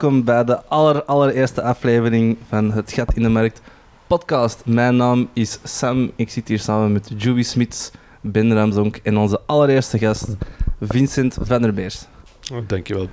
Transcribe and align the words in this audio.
welkom 0.00 0.24
bij 0.24 0.44
de 0.44 0.64
aller, 0.64 1.04
allereerste 1.04 1.62
aflevering 1.62 2.36
van 2.48 2.72
Het 2.72 2.92
Gat 2.92 3.14
in 3.14 3.22
de 3.22 3.28
Markt 3.28 3.60
podcast. 4.06 4.62
Mijn 4.64 4.96
naam 4.96 5.28
is 5.32 5.58
Sam. 5.64 6.10
Ik 6.16 6.30
zit 6.30 6.48
hier 6.48 6.58
samen 6.58 6.92
met 6.92 7.10
Joey 7.16 7.42
Smits, 7.42 7.90
Ben 8.20 8.54
Ramzonk 8.54 9.00
en 9.02 9.16
onze 9.16 9.40
allereerste 9.46 9.98
gast, 9.98 10.36
Vincent 10.80 11.36
van 11.40 11.62
der 11.62 11.74
Beers. 11.74 12.06
Oh, 12.52 12.58
dankjewel. 12.66 13.08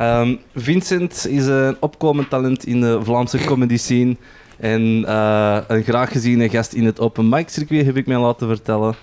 Um, 0.00 0.40
Vincent 0.54 1.26
is 1.26 1.46
een 1.46 1.76
opkomend 1.80 2.30
talent 2.30 2.66
in 2.66 2.80
de 2.80 2.98
Vlaamse 3.02 3.38
comedy 3.38 3.76
scene. 3.76 4.16
En 4.56 4.80
uh, 4.80 5.58
een 5.68 5.82
graag 5.82 6.12
geziene 6.12 6.48
gast 6.48 6.72
in 6.72 6.84
het 6.84 7.00
open 7.00 7.28
mic 7.28 7.48
circuit, 7.48 7.86
heb 7.86 7.96
ik 7.96 8.06
mij 8.06 8.18
laten 8.18 8.48
vertellen. 8.48 8.94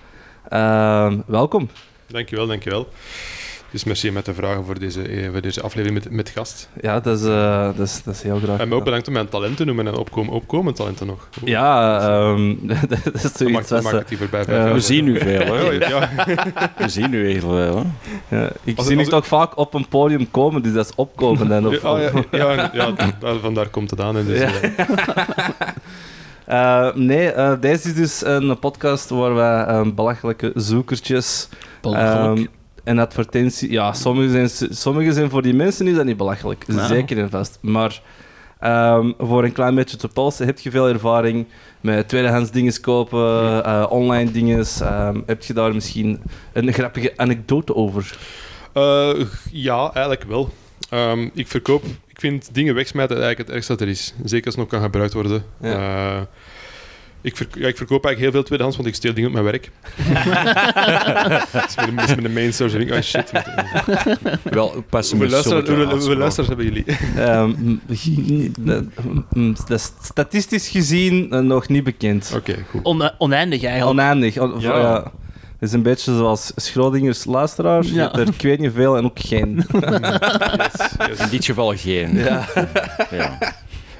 Uh, 0.49 1.13
welkom. 1.25 1.69
Dankjewel, 2.07 2.47
dankjewel. 2.47 2.87
Dus 3.73 3.83
merci 3.83 4.11
met 4.11 4.25
de 4.25 4.33
vragen 4.33 4.65
voor 4.65 4.79
deze, 4.79 5.01
eh, 5.01 5.29
voor 5.31 5.41
deze 5.41 5.61
aflevering 5.61 6.03
met, 6.03 6.13
met 6.13 6.29
gast. 6.29 6.69
Ja, 6.81 6.99
dat 6.99 7.19
is, 7.19 7.25
uh, 7.25 7.65
dat 7.77 7.87
is, 7.87 8.03
dat 8.03 8.13
is 8.13 8.21
heel 8.21 8.39
graag. 8.39 8.59
En 8.59 8.67
me 8.67 8.75
ook 8.75 8.83
bedankt 8.83 9.07
om 9.07 9.13
mijn 9.13 9.29
talenten 9.29 9.57
te 9.57 9.65
noemen 9.65 9.87
en 9.87 9.95
opkomen, 9.95 10.33
opkomend 10.33 10.75
talenten 10.75 11.07
nog. 11.07 11.29
Ja, 11.43 12.07
um, 12.29 12.59
dat 12.89 13.23
is 13.23 13.31
zoiets. 13.33 13.69
Dat 13.69 13.83
maakt 13.83 14.09
het 14.09 14.17
voorbij. 14.17 14.45
Uh, 14.49 14.71
we 14.71 14.79
zien 14.79 15.07
u 15.07 15.19
veel, 15.19 15.53
hè? 15.53 15.71
ja. 15.89 16.09
we 16.77 16.89
zien 16.89 17.13
u 17.13 17.27
heel 17.27 17.39
veel, 17.39 17.55
hè? 17.55 18.37
Ja, 18.37 18.49
ik 18.63 18.77
als, 18.77 18.87
zie 18.87 18.97
u 18.97 19.05
toch 19.05 19.27
vaak 19.27 19.57
op 19.57 19.73
een 19.73 19.87
podium 19.87 20.31
komen, 20.31 20.61
dus 20.61 20.73
dat 20.73 20.85
is 20.85 20.95
opkomen. 20.95 21.47
Dan, 21.47 21.67
of, 21.67 21.81
ja, 21.81 21.99
ja, 22.31 22.69
ja, 22.73 22.93
ja, 23.21 23.35
vandaar 23.41 23.67
komt 23.67 23.89
het 23.89 24.01
aan. 24.01 24.25
Dus, 24.25 24.41
Uh, 26.49 26.93
nee, 27.11 27.33
uh, 27.35 27.53
deze 27.59 27.87
is 27.87 27.93
dus 27.93 28.25
een 28.25 28.59
podcast 28.59 29.09
waar 29.09 29.33
wij 29.33 29.67
um, 29.67 29.95
belachelijke 29.95 30.51
zoekertjes 30.55 31.49
um, 31.81 32.47
en 32.83 32.99
advertenties... 32.99 33.69
Ja, 33.69 33.93
sommige 33.93 34.47
zijn, 34.47 34.73
sommige 34.73 35.13
zijn 35.13 35.29
voor 35.29 35.41
die 35.41 35.53
mensen 35.53 35.87
is 35.87 35.95
dat 35.95 36.05
niet 36.05 36.17
belachelijk. 36.17 36.67
Nou. 36.67 36.87
Zeker 36.87 37.17
en 37.17 37.29
vast. 37.29 37.57
Maar 37.61 38.01
um, 38.63 39.13
voor 39.17 39.43
een 39.43 39.51
klein 39.51 39.75
beetje 39.75 39.97
te 39.97 40.07
polsen 40.07 40.45
heb 40.45 40.59
je 40.59 40.71
veel 40.71 40.87
ervaring 40.87 41.45
met 41.81 42.07
tweedehands 42.07 42.51
dingen 42.51 42.81
kopen, 42.81 43.65
uh, 43.65 43.85
online 43.89 44.31
dingen. 44.31 44.65
heb 45.25 45.43
je 45.43 45.53
daar 45.53 45.73
misschien 45.73 46.21
een 46.53 46.73
grappige 46.73 47.13
anekdote 47.15 47.75
over? 47.75 48.17
ja, 49.51 49.91
eigenlijk 49.93 50.23
wel. 50.23 50.49
ik 51.33 51.47
verkoop 51.47 51.83
vind 52.23 52.49
dingen 52.53 52.75
wegsmijten 52.75 53.15
eigenlijk 53.15 53.47
het 53.47 53.55
ergste 53.55 53.71
dat 53.71 53.81
er 53.81 53.87
is. 53.87 54.13
Zeker 54.23 54.45
als 54.45 54.55
het 54.55 54.63
nog 54.63 54.67
kan 54.67 54.81
gebruikt 54.81 55.13
worden. 55.13 55.43
Ja. 55.61 56.15
Uh, 56.15 56.21
ik, 57.23 57.37
ver, 57.37 57.47
ja, 57.53 57.67
ik, 57.67 57.77
verkoop 57.77 58.05
eigenlijk 58.05 58.19
heel 58.19 58.31
veel 58.31 58.43
tweedehands, 58.43 58.77
want 58.77 58.87
ik 58.87 58.95
steel 58.95 59.13
dingen 59.13 59.29
op 59.29 59.35
mijn 59.35 59.45
werk. 59.45 59.71
dat 61.51 61.65
is 61.67 61.75
mijn, 61.75 62.09
is 62.09 62.15
mijn 62.15 62.33
main 62.33 62.53
source. 62.53 62.91
Oh 62.91 63.01
shit. 63.01 63.31
Wel, 64.43 64.83
passen 64.89 65.17
we 65.17 65.25
Hoeveel 65.89 66.15
luisteraars 66.15 66.47
hebben 66.47 66.65
jullie? 66.65 66.85
um, 69.35 69.55
statistisch 70.01 70.67
gezien 70.67 71.27
uh, 71.33 71.39
nog 71.39 71.67
niet 71.67 71.83
bekend. 71.83 72.31
Oké, 72.35 72.51
okay, 72.51 72.65
goed. 72.69 72.83
On, 72.83 73.11
oneindig 73.17 73.63
eigenlijk. 73.63 73.99
Oneindig. 73.99 74.37
On, 74.37 74.59
ja. 74.59 74.77
ja. 74.77 75.11
Het 75.59 75.71
is 75.71 75.77
een 75.77 75.83
beetje 75.83 76.15
zoals 76.15 76.51
Schrodingers 76.55 77.25
luisteraar. 77.25 77.85
Ja. 77.85 78.13
er 78.13 78.27
ik 78.27 78.41
weet 78.41 78.59
niet 78.59 78.71
veel 78.75 78.97
en 78.97 79.05
ook 79.05 79.19
geen. 79.19 79.55
yes, 81.07 81.19
In 81.19 81.29
dit 81.29 81.45
geval 81.45 81.73
geen. 81.75 82.17
Ja. 82.17 82.45
ja. 83.11 83.37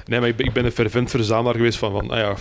Nee, 0.06 0.20
maar 0.20 0.28
ik 0.28 0.36
ben, 0.36 0.46
ik 0.46 0.52
ben 0.52 0.64
een 0.64 0.72
fervent 0.72 1.10
verzamelaar 1.10 1.54
geweest 1.54 1.78
van, 1.78 1.92
van 1.92 2.10
ah 2.10 2.18
ja, 2.18 2.34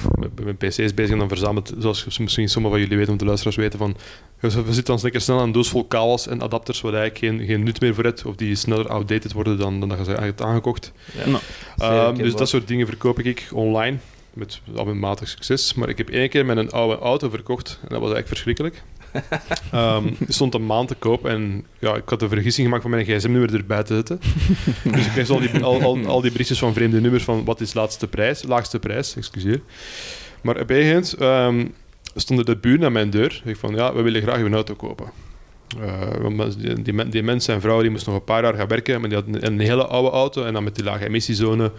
mijn 0.44 0.57
PC's 0.57 0.94
bezig 0.94 1.12
en 1.12 1.18
dan 1.18 1.28
verzameld, 1.28 1.74
zoals 1.78 2.18
misschien 2.18 2.50
sommigen 2.50 2.78
van 2.78 2.79
jullie 2.79 2.97
weten, 2.97 3.12
om 3.12 3.18
de 3.18 3.25
luisteraars 3.25 3.57
weten, 3.57 3.79
van 3.79 3.96
we 4.40 4.50
zitten 4.50 4.84
dan 4.84 5.00
lekker 5.01 5.22
snel 5.22 5.38
aan 5.40 5.44
een 5.44 5.51
doos 5.51 5.69
vol 5.69 5.84
kabels 5.84 6.28
en 6.28 6.41
adapters 6.41 6.81
waar 6.81 6.94
eigenlijk 6.94 7.25
geen, 7.25 7.47
geen 7.47 7.63
nut 7.63 7.81
meer 7.81 7.94
voor 7.94 8.03
hebt, 8.03 8.25
of 8.25 8.35
die 8.35 8.56
sneller 8.56 8.88
outdated 8.88 9.34
worden 9.34 9.57
dan, 9.57 9.79
dan 9.79 9.90
dat 9.90 9.97
je 9.97 10.03
ze 10.03 10.09
eigenlijk 10.09 10.41
aangekocht. 10.41 10.91
Ja. 11.78 12.07
Um, 12.07 12.18
dus 12.18 12.35
dat 12.35 12.50
soort 12.50 12.68
dingen 12.68 12.88
verkoop 12.88 13.19
ik 13.19 13.47
online 13.53 13.97
met 14.34 14.62
al 14.75 14.85
mijn 14.85 15.00
matig 15.00 15.29
succes. 15.29 15.73
Maar 15.73 15.90
ik 15.90 15.97
heb 15.97 16.09
één 16.09 16.29
keer 16.29 16.46
met 16.46 16.57
een 16.57 16.72
oude 16.72 16.97
auto 16.97 17.29
verkocht 17.29 17.69
en 17.81 17.90
dat 17.90 18.00
was 18.00 18.12
eigenlijk 18.12 18.28
verschrikkelijk 18.28 18.84
um, 19.74 20.16
stond 20.28 20.53
een 20.53 20.66
maand 20.66 20.88
te 20.88 20.96
koop 20.96 21.25
en 21.25 21.66
ja, 21.79 21.96
ik 21.96 22.09
had 22.09 22.19
de 22.19 22.28
vergissing 22.28 22.66
gemaakt 22.66 22.81
van 22.81 22.91
mijn 22.91 23.06
gsm-nummer 23.06 23.53
erbij 23.53 23.84
te 23.84 23.94
zetten. 23.94 24.19
dus 24.96 25.06
ik 25.06 25.12
kreeg 25.12 25.29
al 25.29 25.40
die, 25.40 25.63
al, 25.63 25.81
al, 25.81 26.06
al, 26.06 26.22
die 26.22 26.31
berichtjes 26.31 26.59
van 26.59 26.74
vreemde 26.74 27.01
nummers 27.01 27.23
van 27.23 27.46
wat 27.46 27.62
is 27.62 27.73
laatste 27.73 28.07
prijs, 28.07 28.44
laagste 28.44 28.79
prijs, 28.79 29.16
excuseer. 29.16 29.62
Maar 30.41 30.59
op 30.59 30.69
een 30.69 31.06
um, 31.22 31.73
stonden 32.16 32.46
de 32.46 32.57
buren 32.57 32.85
aan 32.85 32.91
mijn 32.91 33.09
deur. 33.09 33.41
Ik 33.46 33.57
van 33.57 33.75
ja, 33.75 33.94
we 33.94 34.02
willen 34.02 34.22
graag 34.22 34.38
uw 34.38 34.53
auto 34.53 34.73
kopen. 34.73 35.06
Uh, 35.79 36.46
die, 36.84 37.09
die, 37.09 37.23
mensen 37.23 37.53
en 37.53 37.59
vrouwen 37.62 37.84
die 37.84 37.91
moesten 37.91 38.12
nog 38.12 38.19
een 38.19 38.28
paar 38.28 38.44
jaar 38.44 38.53
gaan 38.53 38.68
werken, 38.68 39.00
maar 39.00 39.09
die 39.09 39.18
hadden 39.18 39.46
een 39.46 39.59
hele 39.59 39.85
oude 39.85 40.09
auto 40.09 40.44
en 40.44 40.53
dan 40.53 40.63
met 40.63 40.75
die 40.75 40.84
lage 40.84 41.06
emissiezone 41.06 41.72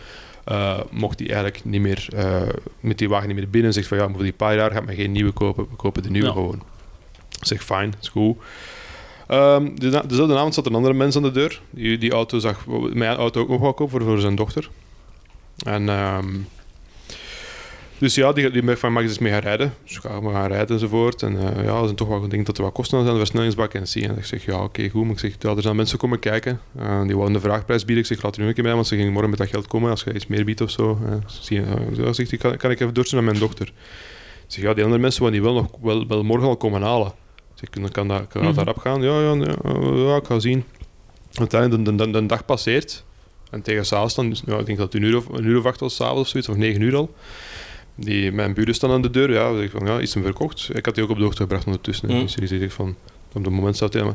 uh, 0.48 0.80
mocht 0.90 1.18
die 1.18 1.26
eigenlijk 1.26 1.64
niet 1.64 1.80
meer 1.80 2.08
uh, 2.14 2.42
met 2.80 2.98
die 2.98 3.08
wagen 3.08 3.26
niet 3.26 3.36
meer 3.36 3.50
binnen. 3.50 3.68
En 3.68 3.74
zegt 3.74 3.88
van 3.88 3.98
ja, 3.98 4.08
voor 4.08 4.22
die 4.22 4.32
paar 4.32 4.54
jaar 4.56 4.70
gaat 4.70 4.84
men 4.84 4.94
geen 4.94 5.12
nieuwe 5.12 5.32
kopen, 5.32 5.66
we 5.70 5.76
kopen 5.76 6.02
de 6.02 6.10
nieuwe 6.10 6.32
gewoon. 6.32 6.62
Zeg, 7.46 7.64
fijn, 7.64 7.94
is 8.00 8.08
goed. 8.08 8.36
Um, 9.28 9.78
dezelfde 9.78 10.36
avond 10.36 10.54
zat 10.54 10.66
een 10.66 10.74
andere 10.74 10.94
mens 10.94 11.16
aan 11.16 11.22
de 11.22 11.30
deur. 11.30 11.60
Die, 11.70 11.98
die 11.98 12.12
auto 12.12 12.38
zag 12.38 12.66
mijn 12.92 13.16
auto 13.16 13.40
ook 13.40 13.48
nog 13.48 13.60
wel 13.60 13.74
kopen 13.74 13.90
voor, 13.90 14.08
voor 14.08 14.20
zijn 14.20 14.34
dochter. 14.34 14.70
En 15.64 15.88
um, 15.88 16.46
dus 17.98 18.14
ja, 18.14 18.32
die, 18.32 18.50
die 18.50 18.76
van, 18.76 18.92
mag 18.92 19.02
je 19.02 19.08
eens 19.08 19.18
mee 19.18 19.32
gaan 19.32 19.40
rijden? 19.40 19.74
Dus 19.84 19.98
ga 19.98 20.20
maar 20.20 20.32
gaan 20.32 20.48
rijden 20.48 20.68
enzovoort. 20.68 21.22
En 21.22 21.32
uh, 21.32 21.64
ja, 21.64 21.78
er 21.78 21.84
zijn 21.84 21.94
toch 21.94 22.08
wel 22.08 22.28
dingen 22.28 22.44
dat 22.44 22.56
er 22.58 22.64
wat 22.64 22.72
kosten 22.72 22.98
aan 22.98 23.04
zijn, 23.04 23.16
de 23.16 23.22
versnellingsbak 23.22 23.74
en 23.74 23.88
zie. 23.88 24.08
En 24.08 24.18
ik 24.18 24.24
zeg, 24.24 24.44
ja, 24.44 24.62
oké, 24.62 24.88
goed. 24.88 25.02
Maar 25.02 25.12
ik 25.12 25.18
zeg, 25.18 25.34
ja, 25.38 25.50
er 25.50 25.62
zijn 25.62 25.76
mensen 25.76 25.98
komen 25.98 26.18
kijken. 26.18 26.60
Uh, 26.80 27.02
die 27.02 27.14
wouden 27.14 27.32
de 27.32 27.40
vraagprijs 27.40 27.84
bieden. 27.84 28.04
Ik 28.04 28.10
zeg, 28.10 28.22
laat 28.22 28.36
er 28.36 28.42
nu 28.42 28.48
een 28.48 28.54
keer 28.54 28.64
bij, 28.64 28.74
want 28.74 28.86
ze 28.86 28.96
gingen 28.96 29.12
morgen 29.12 29.30
met 29.30 29.38
dat 29.38 29.48
geld 29.48 29.66
komen 29.66 29.90
als 29.90 30.02
je 30.04 30.14
iets 30.14 30.26
meer 30.26 30.44
biedt 30.44 30.60
of 30.60 30.70
zo. 30.70 30.98
Uh, 31.04 31.14
zie, 31.26 32.36
kan, 32.36 32.70
ik 32.70 32.80
even 32.80 32.94
doorsturen 32.94 33.24
naar 33.24 33.34
mijn 33.34 33.46
dochter? 33.46 33.66
Ik 33.66 33.72
zeg, 34.46 34.64
ja, 34.64 34.74
die 34.74 34.84
andere 34.84 35.02
mensen 35.02 35.32
die 35.32 35.42
wel, 35.42 35.54
nog, 35.54 35.70
wel, 35.82 36.06
wel 36.06 36.22
morgen 36.22 36.48
al 36.48 36.56
komen 36.56 36.82
halen. 36.82 37.12
Zeg, 37.54 37.70
kan, 37.70 37.90
kan, 37.90 38.08
dat, 38.08 38.26
kan 38.28 38.42
dat 38.42 38.54
daarop 38.54 38.78
gaan? 38.78 39.02
Ja, 39.02 39.20
ja, 39.20 39.34
ja, 39.94 40.16
ik 40.16 40.24
ga 40.24 40.38
zien. 40.38 40.64
Uiteindelijk, 41.34 41.84
de, 41.84 41.94
de, 41.94 42.10
de, 42.10 42.26
dag 42.26 42.44
passeert. 42.44 43.04
En 43.50 43.62
tegen 43.62 43.86
s'avonds 43.86 44.14
dan, 44.14 44.36
ja, 44.46 44.58
ik 44.58 44.66
denk 44.66 44.78
dat 44.78 44.92
het 44.92 45.02
een 45.02 45.08
uur 45.08 45.16
of, 45.16 45.28
een 45.28 45.44
uur 45.44 45.58
of 45.58 45.64
acht 45.64 45.80
was, 45.80 45.94
s'avonds 45.94 46.20
of 46.20 46.28
zoiets, 46.28 46.48
of 46.48 46.56
negen 46.56 46.80
uur 46.80 46.96
al. 46.96 47.14
Die, 47.94 48.32
mijn 48.32 48.54
buren 48.54 48.74
staan 48.74 48.90
aan 48.90 49.02
de 49.02 49.10
deur, 49.10 49.32
ja, 49.32 49.56
zeg 49.56 49.70
van, 49.70 49.86
ja, 49.86 49.98
is 49.98 50.14
hem 50.14 50.22
verkocht? 50.22 50.70
Ik 50.72 50.84
had 50.84 50.94
die 50.94 51.04
ook 51.04 51.10
op 51.10 51.16
de 51.16 51.22
hoogte 51.22 51.42
gebracht 51.42 51.66
ondertussen. 51.66 52.10
Mm. 52.10 52.20
Dus 52.20 52.34
die 52.34 52.48
zegt 52.48 52.74
van, 52.74 52.96
op 53.32 53.44
dat 53.44 53.52
moment 53.52 53.76
staat 53.76 53.92
hij... 53.92 54.02
Maar 54.02 54.14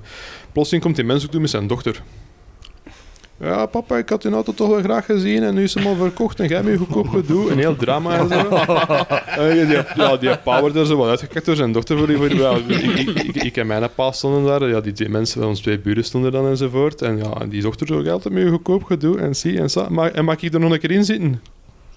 plotseling 0.51 0.83
komt 0.83 0.95
die 0.95 1.05
mens 1.05 1.25
ook 1.25 1.31
toe 1.31 1.41
met 1.41 1.49
zijn 1.49 1.67
dochter. 1.67 2.01
Ja, 3.41 3.65
papa, 3.65 3.97
ik 3.97 4.09
had 4.09 4.21
die 4.21 4.31
auto 4.31 4.53
toch 4.53 4.69
wel 4.69 4.81
graag 4.81 5.05
gezien 5.05 5.43
en 5.43 5.53
nu 5.53 5.63
is 5.63 5.73
hem 5.73 5.87
al 5.87 5.95
verkocht 5.95 6.39
en 6.39 6.47
jij 6.47 6.57
hebt 6.57 6.69
je 6.69 6.77
goedkoop 6.77 7.07
gedoe. 7.07 7.51
Een 7.51 7.57
heel 7.57 7.75
drama 7.75 8.17
en 8.17 8.27
zo. 8.27 8.49
en 9.43 9.67
die, 9.67 9.77
ja, 9.95 10.17
die 10.17 10.37
power 10.37 10.77
er 10.77 10.85
zo 10.85 10.97
wat 10.97 11.09
uitgekakt 11.09 11.45
door 11.45 11.55
zijn 11.55 11.71
dochter. 11.71 11.97
Voor 11.97 12.07
die, 12.07 12.17
voor 12.17 12.35
ja, 12.35 12.57
ik, 12.67 13.35
ik, 13.35 13.57
en 13.57 13.67
mijn 13.67 13.89
pa 13.95 14.11
stonden 14.11 14.43
daar. 14.43 14.69
Ja, 14.69 14.81
die 14.81 14.93
twee 14.93 15.09
mensen, 15.09 15.47
onze 15.47 15.61
twee 15.61 15.79
buren 15.79 16.03
stonden 16.03 16.31
dan 16.31 16.47
enzovoort. 16.47 17.01
En 17.01 17.17
ja, 17.17 17.33
en 17.41 17.49
die 17.49 17.61
dochter 17.61 17.87
zo 17.87 18.01
met 18.01 18.43
je 18.43 18.49
goedkoop 18.49 18.83
gedoe 18.83 19.19
en 19.19 19.35
zie 19.35 19.59
en. 19.59 19.93
Maar, 19.93 20.11
en 20.11 20.25
mag 20.25 20.41
ik 20.41 20.53
er 20.53 20.59
nog 20.59 20.71
een 20.71 20.79
keer 20.79 20.91
in 20.91 21.05
zitten? 21.05 21.41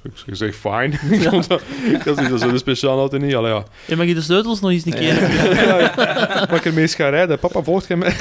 Ik 0.03 0.35
zeg, 0.35 0.55
fijn. 0.55 0.91
dat 2.05 2.21
is 2.21 2.41
zo 2.41 2.57
speciaal 2.57 2.99
auto 2.99 3.19
niet. 3.19 3.35
Allee, 3.35 3.53
ja. 3.53 3.65
ja, 3.87 3.97
mag 3.97 4.07
je 4.07 4.15
de 4.15 4.21
sleutels 4.21 4.61
nog 4.61 4.71
eens 4.71 4.87
een 4.87 4.93
keer? 4.93 5.21
ja, 5.55 5.79
ja, 5.79 6.47
mag 6.51 6.59
ik 6.59 6.65
ermee 6.65 6.89
gaan 6.89 7.11
rijden? 7.11 7.39
Papa, 7.39 7.63
volgt 7.63 7.87
jij 7.87 7.97
mij? 7.97 8.15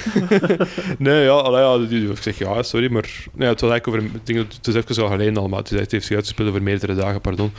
nee, 0.97 1.23
ja, 1.23 1.31
allee, 1.31 1.89
ja. 1.89 2.11
Ik 2.11 2.21
zeg, 2.21 2.37
ja, 2.37 2.63
sorry, 2.63 2.91
maar... 2.91 3.09
Nee, 3.33 3.49
het 3.49 3.61
was 3.61 3.71
eigenlijk 3.71 3.87
over... 3.87 4.19
Dingen, 4.23 4.47
het 4.57 4.67
is 4.67 4.75
even 4.75 5.03
al 5.03 5.09
geleden 5.09 5.37
al, 5.37 5.47
maar 5.47 5.59
het 5.59 5.91
heeft 5.91 6.05
zich 6.05 6.15
uitgespeeld 6.15 6.49
over 6.49 6.63
meerdere 6.63 6.95
dagen, 6.95 7.21
pardon. 7.21 7.51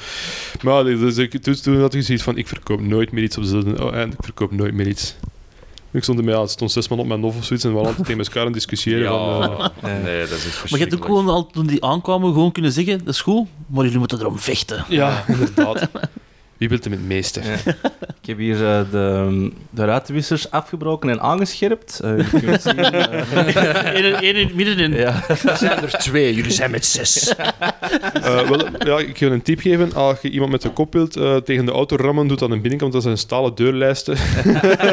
Maar 0.62 0.84
dus, 0.84 1.16
ik, 1.16 1.42
toen 1.42 1.80
had 1.80 1.94
ik 1.94 2.02
zoiets 2.02 2.24
van, 2.24 2.36
ik 2.36 2.48
verkoop 2.48 2.80
nooit 2.80 3.12
meer 3.12 3.22
iets 3.22 3.38
op 3.38 3.44
de... 3.44 3.84
Oh, 3.84 3.94
en 3.94 4.10
ik 4.10 4.18
verkoop 4.20 4.52
nooit 4.52 4.74
meer 4.74 4.86
iets. 4.86 5.14
Ik 5.92 6.02
stond, 6.02 6.24
ja, 6.24 6.40
het 6.40 6.50
stond 6.50 6.72
zes 6.72 6.88
man 6.88 6.98
op 6.98 7.06
mijn 7.06 7.20
novel 7.20 7.38
of 7.38 7.44
zoiets 7.44 7.64
en 7.64 7.70
we 7.70 7.76
hadden 7.76 7.96
altijd 7.96 8.16
tegen 8.16 8.24
elkaar 8.24 8.46
aan 8.46 8.52
discussiëren. 8.52 9.02
Ja, 9.02 9.10
van, 9.10 9.70
uh, 9.90 10.02
nee, 10.02 10.20
dat 10.20 10.38
is 10.38 10.70
Maar 10.70 10.78
je 10.78 10.84
hebt 10.86 10.94
ook 10.94 11.04
gewoon 11.04 11.28
al 11.28 11.46
toen 11.46 11.66
die 11.66 11.84
aankwamen 11.84 12.32
gewoon 12.32 12.52
kunnen 12.52 12.72
zeggen: 12.72 12.98
dat 12.98 13.14
is 13.14 13.20
goed, 13.20 13.48
maar 13.66 13.84
jullie 13.84 13.98
moeten 13.98 14.18
erom 14.18 14.38
vechten. 14.38 14.84
Ja, 14.88 15.24
inderdaad. 15.28 15.88
Wie 16.62 16.70
wilt 16.70 16.84
hem 16.84 16.92
het 16.92 17.06
meeste? 17.06 17.40
Ja. 17.42 17.72
Ik 18.20 18.28
heb 18.28 18.38
hier 18.38 18.54
uh, 18.54 18.90
de, 18.90 19.52
de 19.70 19.84
ruitenwissers 19.84 20.50
afgebroken 20.50 21.10
en 21.10 21.20
aangescherpt. 21.20 22.00
Uh, 22.04 22.32
je 22.32 22.40
kunt 22.40 22.62
zien, 22.62 22.78
uh... 22.78 24.20
Eén 24.36 24.50
middenin. 24.54 24.92
Ja. 24.92 25.28
Er 25.28 25.56
zijn 25.56 25.82
er 25.82 25.90
twee, 25.90 26.34
jullie 26.34 26.50
zijn 26.50 26.70
met 26.70 26.86
zes. 26.86 27.34
wel, 28.22 28.78
ja, 28.78 28.98
ik 28.98 29.18
ga 29.18 29.26
een 29.26 29.42
tip 29.42 29.60
geven. 29.60 29.94
Als 29.94 30.20
je 30.20 30.30
iemand 30.30 30.50
met 30.50 30.62
de 30.62 30.70
kop 30.70 30.92
wilt 30.92 31.12
tegen 31.44 31.64
de 31.64 31.72
auto 31.72 31.96
rammen, 31.96 32.26
doet 32.26 32.42
aan 32.42 32.50
de 32.50 32.60
binnenkant. 32.60 32.92
Dat 32.92 33.02
zijn 33.02 33.18
stalen 33.18 33.54
deurlijsten. 33.54 34.16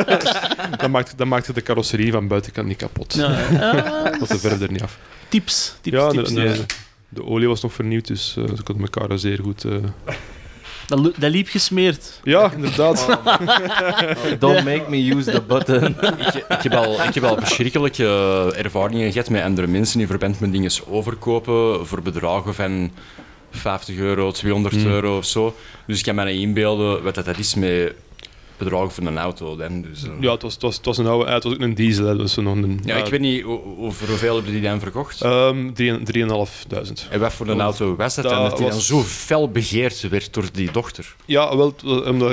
dan, 0.81 0.91
maakt, 0.91 1.17
dan 1.17 1.27
maakt 1.27 1.47
je 1.47 1.53
de 1.53 1.61
carrosserie 1.61 2.11
van 2.11 2.27
buitenkant 2.27 2.67
niet 2.67 2.77
kapot. 2.77 3.13
Ja. 3.13 4.17
Of 4.21 4.27
de 4.27 4.39
verder 4.39 4.71
niet 4.71 4.81
af. 4.81 4.99
Tips. 5.27 5.75
tips 5.81 5.95
ja, 5.97 6.09
tips, 6.09 6.29
de, 6.29 6.41
de, 6.41 6.65
de, 7.09 7.23
olie 7.23 7.47
was 7.47 7.61
nog 7.61 7.73
vernieuwd, 7.73 8.07
dus 8.07 8.33
ze 8.33 8.63
konden 8.63 8.89
elkaar 8.91 9.19
zeer 9.19 9.39
goed 9.43 9.65
Dat, 10.89 10.99
lo- 10.99 11.11
dat 11.17 11.31
liep 11.31 11.47
gesmeerd. 11.47 12.19
Ja, 12.23 12.51
inderdaad. 12.55 13.07
Don't 14.39 14.63
make 14.63 14.83
me 14.89 15.15
use 15.15 15.31
the 15.31 15.41
button. 15.41 15.85
ik, 16.25 16.33
ik, 16.49 16.61
heb 16.63 16.73
al, 16.73 17.03
ik 17.03 17.13
heb 17.13 17.23
al 17.23 17.37
verschrikkelijke 17.37 18.05
ervaringen 18.57 19.11
gehad 19.11 19.29
met 19.29 19.43
andere 19.43 19.67
mensen 19.67 19.99
in 19.99 20.07
verband 20.07 20.39
met 20.39 20.51
dingen 20.51 20.71
overkopen 20.87 21.87
voor 21.87 22.01
bedragen 22.01 22.55
van 22.55 22.91
50 23.51 23.97
euro, 23.97 24.31
200 24.31 24.75
Hmm. 24.75 24.85
euro 24.85 25.17
of 25.17 25.25
zo. 25.25 25.55
Dus 25.87 25.97
ik 25.99 26.03
kan 26.05 26.15
me 26.15 26.23
niet 26.25 26.41
inbeelden 26.41 27.03
wat 27.03 27.15
dat 27.15 27.25
dat 27.25 27.37
is 27.37 27.55
met 27.55 27.93
bedragen 28.59 28.91
voor 28.91 29.05
een 29.05 29.17
auto. 29.17 29.55
Dan. 29.55 29.81
Dus, 29.81 30.03
eh, 30.03 30.09
Ja, 30.19 30.31
het 30.31 30.41
was, 30.41 30.53
het 30.53 30.61
was, 30.61 30.75
het 30.75 30.85
was 30.85 30.97
een 30.97 31.07
oude, 31.07 31.31
het 31.31 31.43
was 31.43 31.53
ook 31.53 31.59
een 31.59 31.73
diesel. 31.75 32.05
Hè, 32.05 32.15
dus 32.17 32.35
nog 32.35 32.55
een, 32.55 32.79
ja, 32.85 32.95
ik 32.95 33.05
weet 33.05 33.19
niet, 33.19 33.43
o- 33.43 33.75
o- 33.79 33.91
voor 33.91 34.07
hoeveel 34.07 34.35
hebben 34.35 34.51
die 34.53 34.61
dan 34.61 34.79
verkocht? 34.79 35.21
Ehm, 35.21 35.73
drie- 35.73 36.03
3.500. 36.03 37.07
en 37.09 37.19
wat 37.19 37.33
voor 37.33 37.47
een 37.47 37.61
auto 37.61 37.95
was 37.95 38.15
dat 38.15 38.23
dan? 38.23 38.33
Dat 38.33 38.49
Dat 38.49 38.57
die 38.57 38.67
dan 38.67 38.75
was- 38.75 38.87
zo 38.87 39.01
fel 39.01 39.49
begeerd 39.51 40.09
werd 40.09 40.33
door 40.33 40.45
die 40.51 40.71
dochter. 40.71 41.15
Ja, 41.25 41.57
wel, 41.57 41.75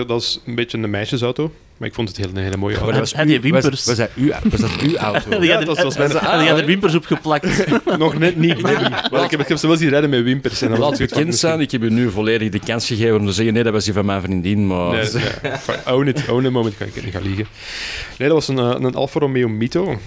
dat 0.07 0.21
is 0.21 0.41
een 0.47 0.55
beetje 0.55 0.79
een 0.79 0.91
meisjesauto. 0.91 1.51
Maar 1.77 1.89
ik 1.89 1.95
vond 1.95 2.09
het 2.09 2.17
heel, 2.17 2.29
een 2.35 2.43
hele 2.43 2.57
mooie 2.57 2.77
auto. 2.77 2.99
Had 3.17 3.27
die 3.27 3.41
wimpers? 3.41 3.65
Was, 3.69 3.85
was, 3.85 3.97
dat 3.97 4.11
uw, 4.17 4.33
was 4.51 4.61
dat 4.61 4.71
uw 4.83 4.97
auto? 4.97 5.31
En 5.31 5.41
die 5.41 5.49
Ja, 5.49 5.53
had 5.59 5.61
er- 5.69 5.75
dat 5.75 5.83
was 5.85 5.95
en- 5.97 6.01
mijn- 6.09 6.11
en 6.21 6.27
Ah, 6.29 6.39
die 6.39 6.49
had 6.49 6.59
ja. 6.59 6.65
wimpers 6.65 6.95
op 6.95 7.05
geplakt. 7.05 7.67
Nog 7.99 8.19
net 8.19 8.37
niet. 8.37 8.63
Maar 8.63 9.25
ik, 9.25 9.31
heb, 9.31 9.41
ik 9.41 9.49
heb 9.49 9.59
ze 9.59 9.67
wel 9.67 9.77
zien 9.77 9.89
rijden 9.89 10.11
met 10.11 10.23
wimpers. 10.23 10.63
En 10.63 10.69
dan 10.71 10.79
Laat 10.79 10.99
bekend 10.99 11.37
zijn, 11.37 11.61
ik 11.61 11.71
heb 11.71 11.83
u 11.83 11.91
nu 11.91 12.11
volledig 12.11 12.49
de 12.49 12.59
kans 12.61 12.87
gegeven 12.87 13.17
om 13.19 13.27
te 13.27 13.33
zeggen: 13.33 13.55
nee, 13.55 13.63
dat 13.63 13.73
was 13.73 13.85
die 13.85 13.93
van 13.95 14.05
mijn 14.07 14.23
vriendin. 14.23 14.67
Maar 14.67 14.91
Nee, 14.93 15.09
nee. 15.13 15.95
Own 15.95 16.07
it, 16.07 16.29
own 16.29 16.45
it 16.45 16.53
moment 16.53 16.77
kan 16.77 16.87
ik 16.87 17.05
niet 17.05 17.13
gaan 17.15 17.23
liegen. 17.23 17.47
Nee, 18.19 18.29
dat 18.29 18.37
was 18.37 18.49
een, 18.49 18.59
eh, 18.59 18.75
een 18.79 18.95
Alfa 18.95 19.21
Romeo 19.21 19.49
Mito. 19.49 19.99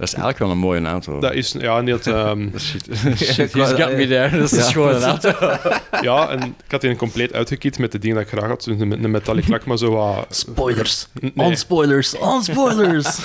Dat 0.00 0.08
is 0.08 0.14
eigenlijk 0.14 0.38
wel 0.38 0.50
een 0.50 0.58
mooie 0.58 0.84
auto. 0.84 1.18
Dat 1.20 1.32
is, 1.34 1.54
ja, 1.58 1.82
die 1.82 1.92
had, 1.92 2.06
ehm, 2.06 2.48
Shit, 2.58 2.86
Shit, 3.16 3.52
he's 3.52 3.68
got 3.72 3.92
me 3.96 4.06
there. 4.08 4.38
Dat 4.38 4.52
is 4.52 4.58
Ja. 4.66 4.72
gewoon 4.72 4.94
een 4.94 5.02
auto. 5.02 5.32
ja, 6.08 6.28
en 6.28 6.42
ik 6.42 6.70
had 6.70 6.80
die 6.80 6.96
compleet 6.96 7.32
uitgekit 7.32 7.78
met 7.78 7.92
de 7.92 7.98
dingen 7.98 8.16
dat 8.16 8.24
ik 8.24 8.30
graag 8.38 8.48
had. 8.48 8.64
Dus 8.64 8.80
Een, 8.80 9.04
een 9.04 9.10
metallic 9.10 9.48
lak, 9.48 9.64
maar 9.64 9.78
zo 9.78 9.90
wat... 9.90 10.26
Spoilers. 10.30 11.06
Nee, 11.20 11.32
On 11.34 11.56
spoilers. 11.56 12.16
On 12.18 12.42
spoilers. 12.42 13.16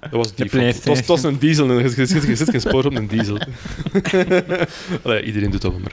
dat 0.00 0.10
was 0.10 0.34
die. 0.34 0.50
Het 0.60 1.06
was, 1.06 1.22
een 1.22 1.38
diesel. 1.38 1.68
en 1.70 1.78
Je, 1.78 1.88
zit- 2.06 2.22
je 2.26 2.36
zit 2.36 2.50
geen 2.50 2.60
spoor 2.60 2.84
op 2.84 2.94
een 2.96 3.06
diesel. 3.06 3.38
Allee, 5.02 5.22
iedereen 5.22 5.50
doet 5.50 5.62
dat 5.62 5.70
wel 5.70 5.80
maar. 5.80 5.92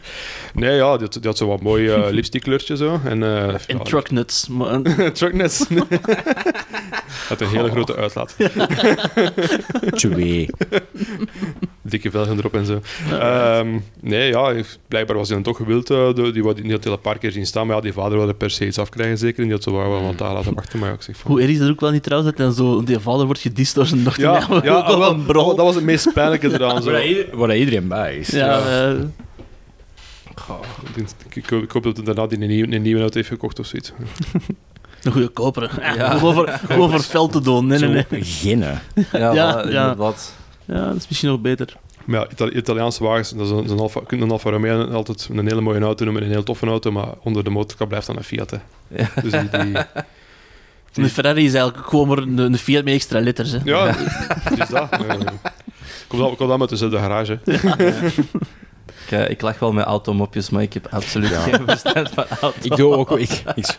Nee, 0.54 0.76
ja, 0.76 0.92
die 0.98 1.02
had, 1.04 1.14
die 1.14 1.22
had 1.24 1.38
zo 1.38 1.48
wat 1.48 1.62
mooi 1.62 1.88
eh 1.90 2.04
lipstickkleurtje 2.10 2.78
zo. 2.78 3.00
En, 3.06 3.24
eh 3.24 3.48
En 3.48 3.60
ja, 3.68 3.78
truck 3.80 4.12
nuts. 4.12 4.48
Maar- 4.48 4.82
Trucknets. 5.14 5.66
Had 7.28 7.42
een 7.42 7.48
hele 7.48 7.70
grote 7.70 7.96
uitlaat. 7.96 8.36
Twee. 10.28 10.50
Dikke 11.82 12.12
velgen 12.12 12.38
erop 12.38 12.54
en 12.54 12.66
zo. 12.66 12.82
Ehm, 13.12 13.80
nee, 14.02 14.30
ja, 14.30 14.54
blijkbaar 14.88 15.16
was 15.18 15.28
hij 15.28 15.36
dan 15.36 15.46
toch 15.54 15.58
gewild. 15.58 15.88
door- 15.88 16.14
die, 16.14 16.34
die 16.34 16.44
had 16.44 16.58
hij 16.58 16.72
al 16.86 16.92
een 16.92 17.00
paar 17.02 17.18
keer 17.18 17.32
zien 17.32 17.46
staan, 17.46 17.68
maar 17.68 17.76
ja, 17.76 17.82
die 17.82 17.94
vader 17.94 18.18
wilde 18.18 18.34
per 18.34 18.50
se 18.50 18.66
iets 18.66 18.80
afkrijgen 18.80 19.18
zeker. 19.18 19.38
En 19.38 19.44
die 19.44 19.54
had 19.54 19.64
zo 19.64 19.72
wel 19.72 20.02
wat 20.02 20.18
daar 20.18 20.34
laten 20.34 20.54
wachten. 20.54 20.80
Maar 20.80 20.90
ja, 20.90 20.96
ik 20.96 21.02
zeg 21.02 21.18
van... 21.18 21.32
Hoe 21.32 21.42
erg 21.42 21.50
is 21.50 21.58
dat 21.60 21.70
ook 21.70 21.80
wel 21.80 21.92
niet 21.92 22.04
trouwens? 22.04 22.36
Dat 22.36 22.46
dan 22.46 22.54
zo, 22.56 22.84
die 22.84 23.00
vader 23.00 23.26
wordt 23.26 23.42
gedist 23.42 23.76
door 23.76 23.86
zijn 23.86 24.04
dochter. 24.04 24.24
Ja, 24.24 24.48
ja 24.64 24.98
wel 24.98 25.16
brol. 25.16 25.56
dat 25.56 25.66
was 25.66 25.76
het 25.76 25.84
meest 25.84 26.14
pijnlijke 26.14 26.54
eraan. 26.54 26.82
Zo. 26.84 26.92
Waar, 26.92 27.06
ieder- 27.08 27.38
waar 27.38 27.58
iedereen 27.58 27.88
bij 27.88 28.18
is. 28.18 28.30
Ja, 28.30 28.60
eh, 28.90 29.00
Ik, 30.96 31.36
ik, 31.36 31.50
hoop- 31.50 31.64
ik 31.64 31.72
hoop 31.72 31.84
dat 31.84 31.96
hij 31.98 32.06
daarna 32.06 32.28
die 32.28 32.42
een, 32.42 32.48
nieuwe, 32.48 32.76
een 32.76 32.82
nieuwe 32.82 33.00
auto 33.02 33.16
heeft 33.16 33.28
gekocht 33.30 33.60
of 33.60 33.66
zoiets. 33.66 33.92
een 35.08 35.12
goede 35.14 35.28
koper. 35.28 35.72
Ja, 35.98 36.18
voor, 36.20 36.60
voor 36.68 37.00
fel 37.00 37.28
te 37.28 37.42
doen. 37.42 37.68
Nee, 37.68 37.80
nee, 37.80 37.90
nee. 38.10 38.24
Zo 38.24 38.30
Ginnen. 38.40 38.82
Ja, 39.12 39.32
Ja, 39.34 39.64
voilà, 39.96 40.00
ja. 40.66 40.86
dat 40.86 40.96
is 40.96 41.08
misschien 41.08 41.30
nog 41.30 41.40
beter. 41.42 41.78
Maar 42.06 42.20
ja, 42.20 42.28
Itali- 42.32 42.52
Italiaanse 42.56 43.04
wagens, 43.04 43.30
dat 43.32 43.46
is 43.46 43.52
een, 43.52 43.58
dat 43.62 43.70
een 43.70 43.80
Alfa, 43.80 44.00
je 44.00 44.06
kunt 44.06 44.22
een 44.22 44.32
Alfa 44.32 44.50
Romeo 44.50 44.88
altijd 44.92 45.28
een 45.32 45.48
hele 45.48 45.62
mooie 45.62 45.80
auto 45.80 46.04
noemen, 46.06 46.24
een 46.24 46.30
heel 46.30 46.44
toffe 46.44 46.66
auto, 46.66 46.92
maar 46.92 47.08
onder 47.24 47.44
de 47.44 47.50
motorkap 47.50 47.88
blijft 47.88 48.08
dan 48.08 48.18
een 48.18 48.24
Fiat. 48.24 48.50
Hè. 48.52 48.58
Ja. 48.88 49.08
Dus 49.22 49.32
die, 49.32 49.50
die, 49.50 49.78
Een 51.04 51.10
Ferrari 51.10 51.46
is 51.46 51.54
eigenlijk 51.54 51.88
gewoon 51.88 52.08
maar 52.08 52.18
een, 52.18 52.38
een 52.38 52.58
Fiat 52.58 52.84
met 52.84 52.94
extra 52.94 53.20
letters. 53.20 53.52
Hè. 53.52 53.58
ja, 53.64 53.86
het 54.40 54.60
is 54.60 54.68
dat. 54.70 54.90
Komt 56.08 56.22
al, 56.22 56.36
komt 56.36 56.50
al 56.52 56.58
met 56.58 56.68
tussen 56.68 56.90
de 56.92 56.98
garage. 56.98 57.40
Ik, 59.10 59.14
eh, 59.14 59.30
ik 59.30 59.42
lach 59.42 59.60
wel 59.60 59.72
met 59.74 59.86
automopjes, 59.86 60.50
maar 60.50 60.62
ik 60.62 60.74
heb 60.74 60.88
absoluut 60.92 61.30
geen 61.32 61.62
verstand 61.66 62.10
van 62.10 62.26
auto's. 62.42 62.64
Ik 62.66 62.76
doe 62.76 62.96
ook... 62.96 63.12
Ik, 63.20 63.44
ik, 63.56 63.78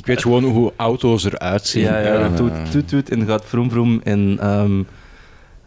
ik 0.00 0.06
weet 0.06 0.22
gewoon 0.22 0.44
hoe 0.44 0.72
auto's 0.76 1.24
eruit 1.24 1.66
zien. 1.66 1.82
Ja, 1.82 1.98
ja, 2.00 2.12
En, 2.14 2.20
dat 2.20 2.36
doet, 2.36 2.70
toet, 2.70 2.88
toet 2.88 3.10
en 3.10 3.26
gaat 3.26 3.44
vroom, 3.46 3.70
vroom. 3.70 4.00
En 4.04 4.36
ehm, 4.40 4.82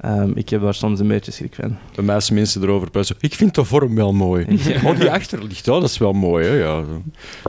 ehm, 0.02 0.32
ik 0.36 0.50
heb 0.50 0.62
daar 0.62 0.74
soms 0.74 1.00
een 1.00 1.08
beetje 1.08 1.32
schrik 1.32 1.56
van. 1.56 1.78
De 1.92 2.02
meeste 2.02 2.34
mensen 2.34 2.62
erover 2.64 2.90
puizen. 2.92 3.16
Ik 3.20 3.34
vind 3.34 3.56
de 3.56 3.64
vorm 3.64 3.96
wel 3.96 4.14
mooi. 4.14 4.46
Oh, 4.86 5.00
die 5.00 5.12
achterlicht, 5.12 5.68
oh, 5.68 5.80
dat 5.82 5.90
is 5.90 5.98
wel 5.98 6.14
mooi. 6.14 6.46
Hè? 6.48 6.54
Ja. 6.56 6.84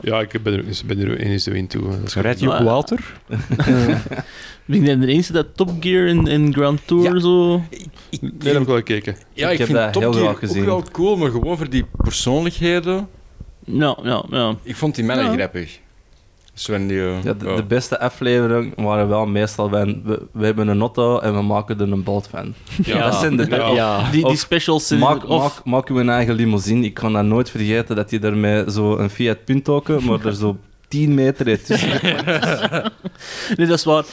Ja, 0.01 0.19
ik 0.21 0.43
ben 0.43 0.53
er, 0.53 0.63
ben 0.85 0.99
er 0.99 1.19
in 1.19 1.31
is 1.31 1.43
de 1.43 1.51
wind 1.51 1.69
toe. 1.69 1.83
Rijdt 2.13 2.39
je 2.39 2.51
ook 2.53 2.59
Walter? 2.63 3.13
Ben 4.65 4.83
ik 4.83 5.01
de 5.01 5.07
enige 5.07 5.33
dat 5.33 5.47
Top 5.55 5.71
Gear 5.79 6.07
in, 6.07 6.27
in 6.27 6.53
Grand 6.53 6.81
Tour 6.87 7.13
Ja. 7.13 7.19
zo... 7.19 7.57
Nee, 7.57 8.31
dat 8.33 8.53
heb 8.53 8.61
ik 8.61 8.67
wel 8.67 8.75
gekeken. 8.75 9.15
Ja, 9.33 9.45
Ik 9.47 9.51
ik, 9.53 9.57
heb 9.57 9.67
vind 9.67 9.79
dat 9.79 9.93
Top 9.93 10.01
heel 10.01 10.13
Gear 10.13 10.35
gezien. 10.35 10.59
ook 10.61 10.65
wel 10.65 10.83
cool, 10.91 11.17
maar 11.17 11.29
gewoon 11.31 11.57
voor 11.57 11.69
die 11.69 11.85
persoonlijkheden. 11.97 13.07
Ja, 13.65 13.97
ja, 14.03 14.25
ja. 14.29 14.55
Ik 14.63 14.75
vond 14.75 14.95
die 14.95 15.03
mannen 15.03 15.25
Ja. 15.25 15.33
grappig. 15.33 15.79
Sven 16.57 16.87
die... 16.87 16.99
eh, 16.99 17.23
Ja, 17.23 17.33
de, 17.33 17.45
ja. 17.45 17.55
de 17.55 17.63
beste 17.63 17.99
afleveringen 17.99 18.73
waren 18.83 19.07
wel 19.07 19.25
meestal 19.25 19.69
van... 19.69 20.01
We, 20.03 20.21
we 20.31 20.45
hebben 20.45 20.67
een 20.67 20.79
auto 20.79 21.19
en 21.19 21.33
we 21.33 21.41
maken 21.41 21.79
er 21.79 21.91
een 21.91 22.03
boot 22.03 22.27
van. 22.27 22.53
Ja, 22.83 23.03
dat 23.03 23.15
zijn 23.19 23.37
de 23.37 23.45
ja. 23.49 23.67
Ja. 23.67 24.09
Die, 24.11 24.27
die 24.27 24.37
specials. 24.37 24.89
Maak, 24.89 25.29
of, 25.29 25.41
maak, 25.41 25.65
maak 25.65 25.89
uw 25.89 26.07
eigen 26.09 26.33
limousine. 26.35 26.85
Ik 26.85 26.93
kan 26.93 27.13
dat 27.13 27.23
nooit 27.25 27.49
vergeten 27.49 27.95
dat 27.95 28.09
hij 28.09 28.19
daarmee 28.19 28.71
zo 28.71 28.97
een 28.97 29.09
Fiat 29.09 29.43
Punto, 29.45 29.83
maar 30.01 30.25
er 30.25 30.35
zo 30.35 30.57
10 30.87 31.13
meter 31.13 31.63
tussen. 31.63 31.89
Nee, 33.55 33.67
dat 33.67 33.77
is 33.77 33.83
waar. 33.83 34.03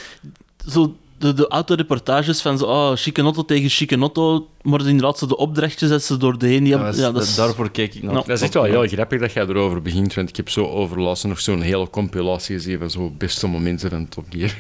Zo, 0.69 0.97
de, 1.23 1.33
de 1.35 1.49
autoreportages 1.49 2.41
van 2.41 2.59
zo, 2.59 2.65
oh, 2.65 2.93
chique 2.95 3.23
auto 3.23 3.45
tegen 3.45 3.69
chique 3.71 3.97
auto, 3.99 4.49
maar 4.63 4.81
inderdaad 4.87 5.19
zo 5.19 5.27
de 5.27 5.37
opdrachtjes 5.37 5.89
dat 5.89 6.03
ze 6.03 6.17
door 6.17 6.39
de 6.39 6.47
heen... 6.47 6.65
Die, 6.65 6.73
Ja, 6.73 6.83
hebben- 6.83 7.01
ja, 7.01 7.11
dat 7.13 7.23
is- 7.23 7.35
Daarvoor 7.35 7.71
keek 7.71 7.95
ik 7.95 8.03
naar. 8.03 8.13
Nou, 8.13 8.27
Dat 8.27 8.37
is 8.37 8.43
echt 8.43 8.55
wel 8.55 8.63
heel 8.65 8.87
grappig 8.87 9.21
dat 9.21 9.33
jij 9.33 9.47
erover 9.47 9.83
begint, 9.83 10.15
want 10.15 10.29
ik 10.29 10.37
heb 10.37 10.49
zo 10.49 10.67
overlaatst 10.67 11.25
nog 11.25 11.41
zo'n 11.41 11.61
hele 11.61 11.91
compilatie 11.91 12.55
gezien 12.57 12.79
van 12.79 12.91
zo 12.91 13.11
beste 13.19 13.47
momenten 13.47 13.91
van 13.91 14.09
Top 14.09 14.25
Gear. 14.31 14.55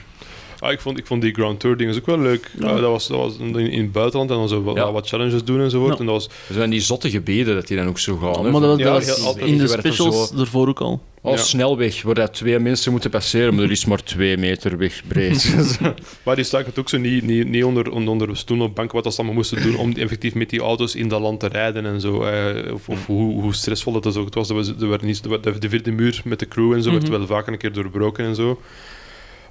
Ah, 0.62 0.72
ik, 0.72 0.80
vond, 0.80 0.98
ik 0.98 1.06
vond 1.06 1.22
die 1.22 1.34
Grand 1.34 1.60
Tour 1.60 1.76
dingen 1.76 1.94
ook 1.96 2.06
wel 2.06 2.18
leuk. 2.18 2.50
Ja. 2.58 2.66
Ah, 2.66 2.80
dat, 2.80 2.90
was, 2.90 3.06
dat 3.08 3.18
was 3.18 3.36
in, 3.38 3.56
in 3.56 3.80
het 3.82 3.92
buitenland 3.92 4.30
en 4.30 4.36
dan 4.36 4.48
zo 4.48 4.62
wat, 4.62 4.76
Ja. 4.76 4.92
wat 4.92 5.08
challenges 5.08 5.44
doen 5.44 5.60
enzovoort. 5.60 5.92
Ja. 5.92 5.98
En 5.98 6.04
dat 6.06 6.14
was, 6.14 6.28
Dus 6.48 6.56
van 6.56 6.70
die 6.70 6.80
zotte 6.80 7.10
gebieden 7.10 7.54
dat 7.54 7.66
die 7.66 7.76
dan 7.76 7.86
ook 7.86 7.98
zo 7.98 8.16
gaan. 8.16 8.44
hè, 8.44 8.50
maar 8.50 8.60
dat, 8.60 8.78
Ja, 8.78 8.84
dat 8.98 9.20
altijd 9.24 9.46
in 9.46 9.52
de 9.58 9.68
werd 9.68 9.72
er 9.72 9.78
specials 9.78 10.28
zo- 10.28 10.38
ervoor 10.38 10.68
ook 10.68 10.80
al. 10.80 11.00
Als 11.22 11.40
Ja. 11.40 11.46
snelweg, 11.46 12.02
waar 12.02 12.14
dat 12.14 12.34
twee 12.34 12.58
mensen 12.58 12.92
moeten 12.92 13.10
passeren, 13.10 13.54
maar 13.54 13.64
er 13.64 13.70
is 13.70 13.84
maar 13.84 14.02
twee 14.02 14.36
meter 14.36 14.78
weg 14.78 15.02
breed. 15.08 15.54
maar 16.24 16.34
die 16.36 16.44
staken 16.44 16.66
het 16.66 16.78
ook 16.78 16.88
zo 16.88 16.98
niet, 16.98 17.22
niet, 17.24 17.48
niet 17.48 17.64
onder, 17.64 17.90
onder, 17.90 18.36
stoel 18.36 18.60
of 18.60 18.72
bank 18.72 18.92
wat 18.92 19.04
dat 19.04 19.12
ze 19.12 19.18
allemaal 19.18 19.36
moesten 19.36 19.62
doen 19.62 19.76
om 19.76 19.92
effectief 19.92 20.34
met 20.34 20.50
die 20.50 20.60
auto's 20.60 20.94
in 20.94 21.08
dat 21.08 21.20
land 21.20 21.40
te 21.40 21.46
rijden 21.48 21.86
en 21.86 22.00
zo. 22.00 22.22
eh, 22.22 22.72
of 22.72 22.88
of 22.88 23.06
hoe, 23.06 23.40
hoe 23.40 23.54
stressvol 23.54 24.00
dat 24.00 24.16
ook 24.16 24.34
was. 24.34 24.48
Er 24.48 24.54
was 24.54 24.68
er 24.68 24.88
werd 24.88 25.02
niet, 25.02 25.22
de, 25.22 25.58
de 25.58 25.68
vierde 25.68 25.90
muur 25.92 26.20
met 26.24 26.38
de 26.38 26.48
crew 26.48 26.72
en 26.72 26.82
zo 26.82 26.90
werd 26.90 27.02
Mhm. 27.02 27.12
wel 27.12 27.26
vaak 27.26 27.46
een 27.46 27.58
keer 27.58 27.72
doorbroken 27.72 28.24
en 28.24 28.34
zo. 28.34 28.60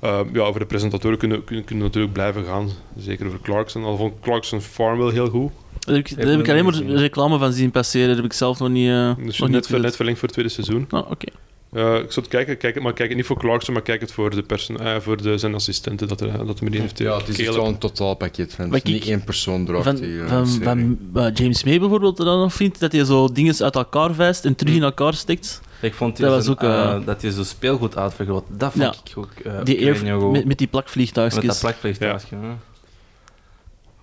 Eh, 0.01 0.19
ja, 0.33 0.39
over 0.41 0.59
de 0.59 0.65
presentatoren 0.65 1.17
kunnen, 1.17 1.43
kunnen, 1.43 1.65
kunnen 1.65 1.83
we 1.83 1.89
natuurlijk 1.89 2.13
blijven 2.13 2.45
gaan. 2.45 2.69
Zeker 2.97 3.25
over 3.27 3.39
Clarkson. 3.41 3.83
Al 3.83 3.97
vond 3.97 4.13
Clarkson 4.21 4.61
Farm 4.61 4.97
wel 4.97 5.09
heel 5.09 5.29
goed. 5.29 5.51
Daar 5.79 5.95
heb 5.95 6.07
ik, 6.07 6.17
daar 6.17 6.27
heb 6.27 6.39
ik 6.39 6.49
alleen 6.49 6.63
maar 6.65 6.73
reclame 7.01 7.37
van 7.37 7.53
zien 7.53 7.71
passeren. 7.71 8.07
Daar 8.07 8.15
heb 8.15 8.25
ik 8.25 8.33
zelf 8.33 8.59
nog 8.59 8.69
niet... 8.69 8.89
eh 8.89 9.11
Dus 9.25 9.39
nog 9.39 9.49
net, 9.49 9.57
niet 9.59 9.67
ver- 9.67 9.79
net 9.79 9.95
verlengd 9.95 10.19
voor 10.19 10.27
het 10.27 10.37
tweede 10.37 10.53
seizoen. 10.53 10.87
Ah, 10.89 11.11
oké. 11.11 11.25
Eh, 11.71 11.81
ik 11.95 12.11
zou 12.11 12.15
het 12.15 12.27
kijken, 12.27 12.57
kijk 12.57 12.73
het, 12.73 12.83
maar 12.83 12.93
kijk 12.93 13.07
het 13.07 13.17
niet 13.17 13.25
voor 13.27 13.39
Clarkson, 13.39 13.73
maar 13.73 13.83
kijk 13.83 14.01
het 14.01 14.11
voor, 14.11 14.29
de 14.29 14.41
perso- 14.43 14.75
eh, 14.75 14.99
voor 14.99 15.21
de, 15.21 15.37
zijn 15.37 15.55
assistenten 15.55 16.07
dat, 16.07 16.21
er, 16.21 16.27
dat 16.27 16.37
hij 16.45 16.55
met 16.61 16.71
die 16.71 16.81
heeft. 16.81 16.97
ja, 16.97 17.17
het 17.17 17.39
is 17.39 17.49
wel 17.55 17.65
een 17.67 17.77
totaalpakket. 17.77 18.53
Van, 18.53 18.67
Maar 18.69 18.77
het 18.77 18.87
is 18.87 18.93
niet 18.93 19.07
één 19.07 19.23
persoon 19.23 19.65
draagt 19.65 19.83
Van, 19.83 19.95
die 19.95 20.21
eh, 20.21 20.43
van, 20.45 20.97
eh, 21.13 21.27
James 21.33 21.63
May 21.63 21.79
bijvoorbeeld, 21.79 22.17
dat 22.17 22.25
dan 22.25 22.39
nog 22.39 22.53
vindt, 22.53 22.79
dat 22.79 22.91
hij 22.91 23.03
zo 23.05 23.27
dingen 23.27 23.55
uit 23.63 23.75
elkaar 23.75 24.13
vijst 24.13 24.45
en 24.45 24.55
terug 24.55 24.75
in 24.75 24.83
elkaar 24.83 25.13
steekt. 25.13 25.61
Ik 25.81 25.93
vond 25.93 26.17
Dat 26.17 26.27
die 26.27 26.35
was 26.37 26.49
ook, 26.49 26.61
eh, 26.61 26.91
eh, 26.93 27.05
dat 27.05 27.21
hij 27.21 27.31
zo 27.31 27.43
speelgoed 27.43 27.97
uitvergroot. 27.97 28.43
Dat 28.49 28.71
vond 28.71 28.83
Ja. 28.83 28.93
ik 29.11 29.17
ook. 29.17 29.29
eh, 29.43 29.63
Die 29.63 29.85
air, 29.85 30.03
met, 30.05 30.21
met 30.31 30.33
die 30.33 30.45
met 30.45 30.69
plakvliegtuigjes. 30.69 31.45
dat 31.45 31.59
plakvliegtuigje. 31.59 32.35
hè. 32.35 32.47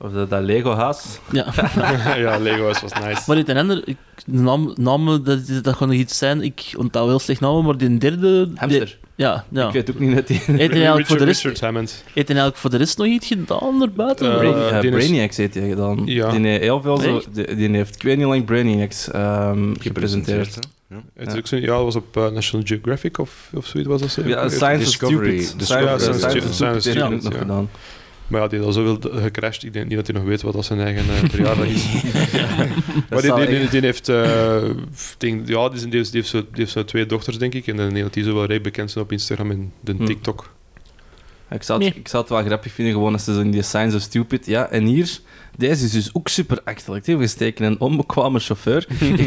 Of 0.01 0.13
dat, 0.13 0.31
dat 0.31 0.43
Lego-huis. 0.43 1.19
Ja. 1.33 1.47
ja, 2.17 2.39
Lego 2.39 2.63
was, 2.63 2.81
was 2.81 2.93
nice. 2.93 3.23
Maar 3.27 3.37
dit 3.37 3.49
en 3.49 3.57
ander, 3.57 3.83
ik, 3.85 3.97
de 4.27 4.39
naam, 4.41 4.73
namen, 4.81 5.25
dat, 5.25 5.41
dat 5.63 5.77
gaat 5.77 5.89
nog 5.89 5.97
iets 5.97 6.19
zijn. 6.19 6.43
Ik 6.43 6.73
onthoud 6.77 7.09
heel 7.09 7.19
slecht 7.19 7.41
namen, 7.41 7.65
maar 7.65 7.77
die 7.77 7.99
derde... 7.99 8.47
die- 8.49 8.57
Hamster. 8.59 8.99
ja, 9.15 9.45
ja. 9.49 9.67
Ik 9.67 9.73
weet 9.73 9.91
ook 9.91 9.99
niet 9.99 10.15
dat 10.15 10.27
die... 10.27 10.41
Hij 10.47 10.69
eigenlijk 10.69 11.07
voor 11.07 11.19
de 11.19 11.25
rest, 11.25 11.43
Richard 11.43 11.61
Hammond. 11.61 11.91
heeft 12.05 12.15
hij 12.15 12.25
eigenlijk 12.37 12.57
voor 12.57 12.71
de 12.71 12.77
rest 12.77 12.99
nog 12.99 13.07
iets 13.07 13.27
gedaan 13.27 13.83
erbuiten? 13.83 14.33
Eh, 14.33 14.39
Brain, 14.39 14.85
is- 14.85 14.91
Brainiacs 14.91 15.37
heeft 15.37 15.55
hij 15.55 15.69
gedaan. 15.69 16.03
Ja. 16.05 16.31
Die 16.31 16.47
heeft 16.47 16.63
heel 16.63 16.81
veel 16.83 16.97
zo... 16.97 17.23
Die, 17.33 17.55
die 17.55 17.69
heeft, 17.71 17.95
ik 17.95 18.03
weet 18.03 18.17
niet 18.17 18.27
lang, 18.27 18.45
Brainiacs 18.45 19.11
ehm, 19.11 19.75
gepresenteerd. 19.81 20.55
hè. 20.55 20.61
Ja. 20.95 21.03
Het 21.15 21.27
Ja. 21.27 21.33
is 21.33 21.39
ook 21.39 21.47
zo, 21.47 21.57
ja, 21.57 21.67
dat 21.67 21.83
was 21.83 21.97
op 21.97 22.17
eh, 22.17 22.29
National 22.31 22.67
Geographic 22.67 23.19
of, 23.19 23.51
of 23.55 23.67
zoiets 23.67 23.89
was 23.91 24.01
dat 24.01 24.11
zo. 24.11 24.23
Ja, 24.25 24.49
Science 24.49 24.81
is 24.83 24.85
Discovery. 24.85 25.41
Stupid. 25.43 25.59
Discovery. 25.59 25.99
Science, 25.99 26.65
Ja, 26.65 26.81
Science. 26.81 27.67
Maar 28.29 28.41
ja, 28.41 28.49
die 28.49 28.59
heeft 28.59 28.77
al 28.77 28.85
zoveel 28.85 29.21
gecrashed. 29.21 29.63
Ik 29.63 29.73
denk 29.73 29.87
niet 29.89 29.97
dat 29.97 30.07
hij 30.07 30.17
nog 30.17 30.25
weet 30.25 30.43
wat 30.43 30.53
dat 30.53 30.65
zijn 30.65 30.81
eigen 30.81 31.03
eh, 31.03 31.31
verjaardag 31.31 31.67
is. 31.67 31.87
maar 33.11 33.23
die, 33.23 33.35
die, 33.35 33.47
die, 33.59 33.69
die 33.69 33.81
heeft, 33.81 34.09
eh, 34.09 34.63
denk, 35.19 35.49
ja, 35.49 35.69
die, 35.69 35.77
is- 35.79 35.83
die, 35.85 35.91
heeft, 35.97 36.13
die, 36.13 36.21
heeft 36.21 36.29
zo, 36.29 36.41
die 36.41 36.49
heeft 36.53 36.73
zo 36.73 36.85
twee 36.85 37.07
dochters, 37.07 37.39
denk 37.39 37.55
ik. 37.55 37.67
En 37.67 37.77
denk 37.77 37.97
dat 37.99 38.13
die 38.15 38.23
zo 38.25 38.31
wel 38.33 38.41
redelijk 38.41 38.63
bekend 38.63 38.91
zijn 38.91 39.05
op 39.05 39.13
Instagram 39.13 39.51
en 39.51 39.73
de 39.81 39.95
Hm. 39.99 40.05
TikTok. 40.05 40.51
Ik 41.51 41.63
zou, 41.63 41.83
het, 41.85 41.89
Nee. 41.93 42.01
ik 42.03 42.09
zou 42.09 42.23
het 42.23 42.33
wel 42.33 42.43
grappig 42.45 42.73
vinden, 42.73 42.95
gewoon 42.95 43.13
als 43.13 43.25
ze 43.25 43.35
zo 43.35 43.41
in 43.41 43.51
die 43.51 43.63
Signs 43.63 43.95
of 43.95 44.01
Stupid... 44.01 44.47
Ja, 44.47 44.69
en 44.69 44.85
hier... 44.85 45.19
Deze 45.57 45.85
is 45.85 45.91
dus 45.91 46.11
ook 46.15 46.29
super 46.29 46.59
attractief. 46.65 47.17
We 47.17 47.27
steken 47.27 47.65
een 47.67 47.81
onbekwame 47.81 48.39
chauffeur 48.39 48.87
in, 49.01 49.19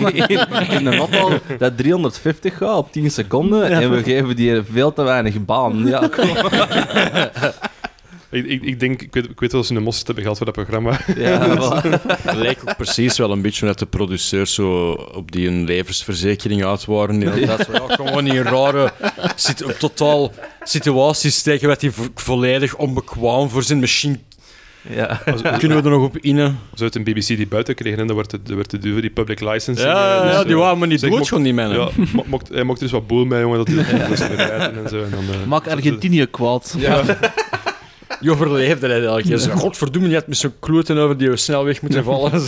in 0.69 0.85
een 0.85 0.97
auto 0.97 1.39
dat 1.57 1.77
350 1.77 2.57
gaat 2.57 2.77
op 2.77 2.91
10 2.91 3.11
seconden 3.11 3.69
en 3.69 3.91
we 3.91 4.03
geven 4.03 4.35
die 4.35 4.61
veel 4.71 4.93
te 4.93 5.03
weinig 5.03 5.45
baan. 5.45 5.87
Ja, 5.87 6.07
kom. 6.15 6.29
Ik, 8.31 8.45
ik, 8.45 8.61
ik 8.63 8.79
denk, 8.79 9.01
ik 9.01 9.13
weet, 9.13 9.29
ik 9.29 9.39
weet 9.39 9.51
wel 9.51 9.61
of 9.61 9.67
ze 9.67 9.75
een 9.75 9.83
mos 9.83 10.01
hebben 10.05 10.23
gehad 10.23 10.37
voor 10.37 10.45
dat 10.45 10.55
programma. 10.55 10.99
Ja, 11.15 11.47
voilà. 11.57 12.01
Het 12.23 12.35
lijkt 12.35 12.69
ook 12.69 12.75
precies 12.75 13.17
wel 13.17 13.31
een 13.31 13.41
beetje 13.41 13.65
dat 13.65 13.79
de 13.79 13.85
producers 13.85 14.53
zo 14.53 14.91
op 14.91 15.31
die 15.31 15.47
een 15.47 15.63
levensverzekering 15.63 16.65
uit 16.65 16.85
waren. 16.85 17.19
De 17.19 17.55
zo, 17.65 17.71
ja, 17.71 17.95
gewoon 17.95 18.27
in 18.27 18.41
rare 18.41 18.91
sit- 19.35 19.79
totaal 19.79 20.31
situaties 20.63 21.35
steken 21.35 21.67
wat 21.67 21.79
die 21.79 21.91
vo- 21.91 22.07
volledig 22.15 22.75
onbekwaam 22.75 23.49
voor 23.49 23.63
zijn. 23.63 23.79
Misschien 23.79 24.21
ja. 24.89 25.21
kunnen 25.57 25.77
we 25.77 25.83
er 25.83 25.89
nog 25.89 26.03
op 26.03 26.17
innen. 26.17 26.59
Zo 26.75 26.83
uit 26.83 26.95
een 26.95 27.03
BBC 27.03 27.27
die 27.27 27.47
buiten 27.47 27.75
kregen 27.75 27.99
en 27.99 28.05
dan 28.07 28.15
wordt 28.15 28.31
het, 28.31 28.51
wordt 28.51 28.71
het 28.71 28.81
duur, 28.81 29.01
die 29.01 29.09
public 29.09 29.39
licensing. 29.39 29.89
Ja, 29.89 30.15
eh, 30.17 30.23
dus, 30.23 30.31
ja, 30.31 30.43
die 30.43 30.53
eh, 30.53 30.59
waren 30.59 30.77
maar 30.77 30.87
niet 30.87 31.01
dood, 31.01 31.27
gewoon 31.27 31.43
die 31.43 31.53
mannen. 31.53 31.79
Ja, 31.79 31.89
mocht, 32.25 32.49
hij 32.49 32.63
mocht 32.63 32.77
er 32.77 32.83
dus 32.83 32.93
wat 32.93 33.07
boel 33.07 33.25
mee, 33.25 33.41
jongen, 33.41 33.57
dat 33.57 33.67
hij 33.67 33.75
dat 33.77 34.73
en 34.73 34.89
zo. 34.89 35.03
En 35.03 35.09
dan, 35.09 35.23
eh, 35.41 35.47
Maak 35.47 35.67
Argentinië 35.67 36.25
kwaad. 36.25 36.75
Ja, 36.77 37.03
Je 38.25 38.31
overleefde 38.31 38.87
het 38.87 38.91
eigenlijk. 38.91 39.27
Je 39.27 39.37
zei, 39.37 39.57
godverdomme, 39.57 40.07
je 40.09 40.15
had 40.15 40.27
met 40.27 40.37
zo'n 40.37 40.53
kloten 40.59 40.97
over 40.97 41.17
die 41.17 41.35
snelweg 41.35 41.81
moeten 41.81 42.03
vallen. 42.13 42.41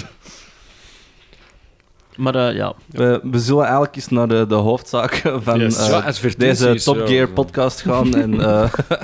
Maar 2.16 2.36
eh, 2.36 2.56
ja, 2.56 2.74
We, 2.92 3.20
we 3.24 3.40
zullen 3.40 3.64
eigenlijk 3.64 3.96
eens 3.96 4.08
naar 4.08 4.28
de, 4.28 4.46
de 4.48 4.56
hoofdzaak 4.56 5.22
van 5.36 5.60
Yes. 5.60 5.90
eh, 5.90 6.32
deze 6.38 6.76
Top. 6.84 7.08
Gear 7.08 7.28
podcast 7.28 7.82
gaan. 7.82 8.16
En, 8.16 8.42
eh, 8.42 8.74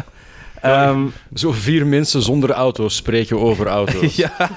ehm, 0.62 1.06
Zo 1.34 1.52
vier 1.52 1.88
mensen 1.88 2.22
zonder 2.22 2.52
auto's 2.52 2.96
spreken 2.96 3.40
over 3.40 3.68
auto's. 3.68 4.16
ja, 4.24 4.32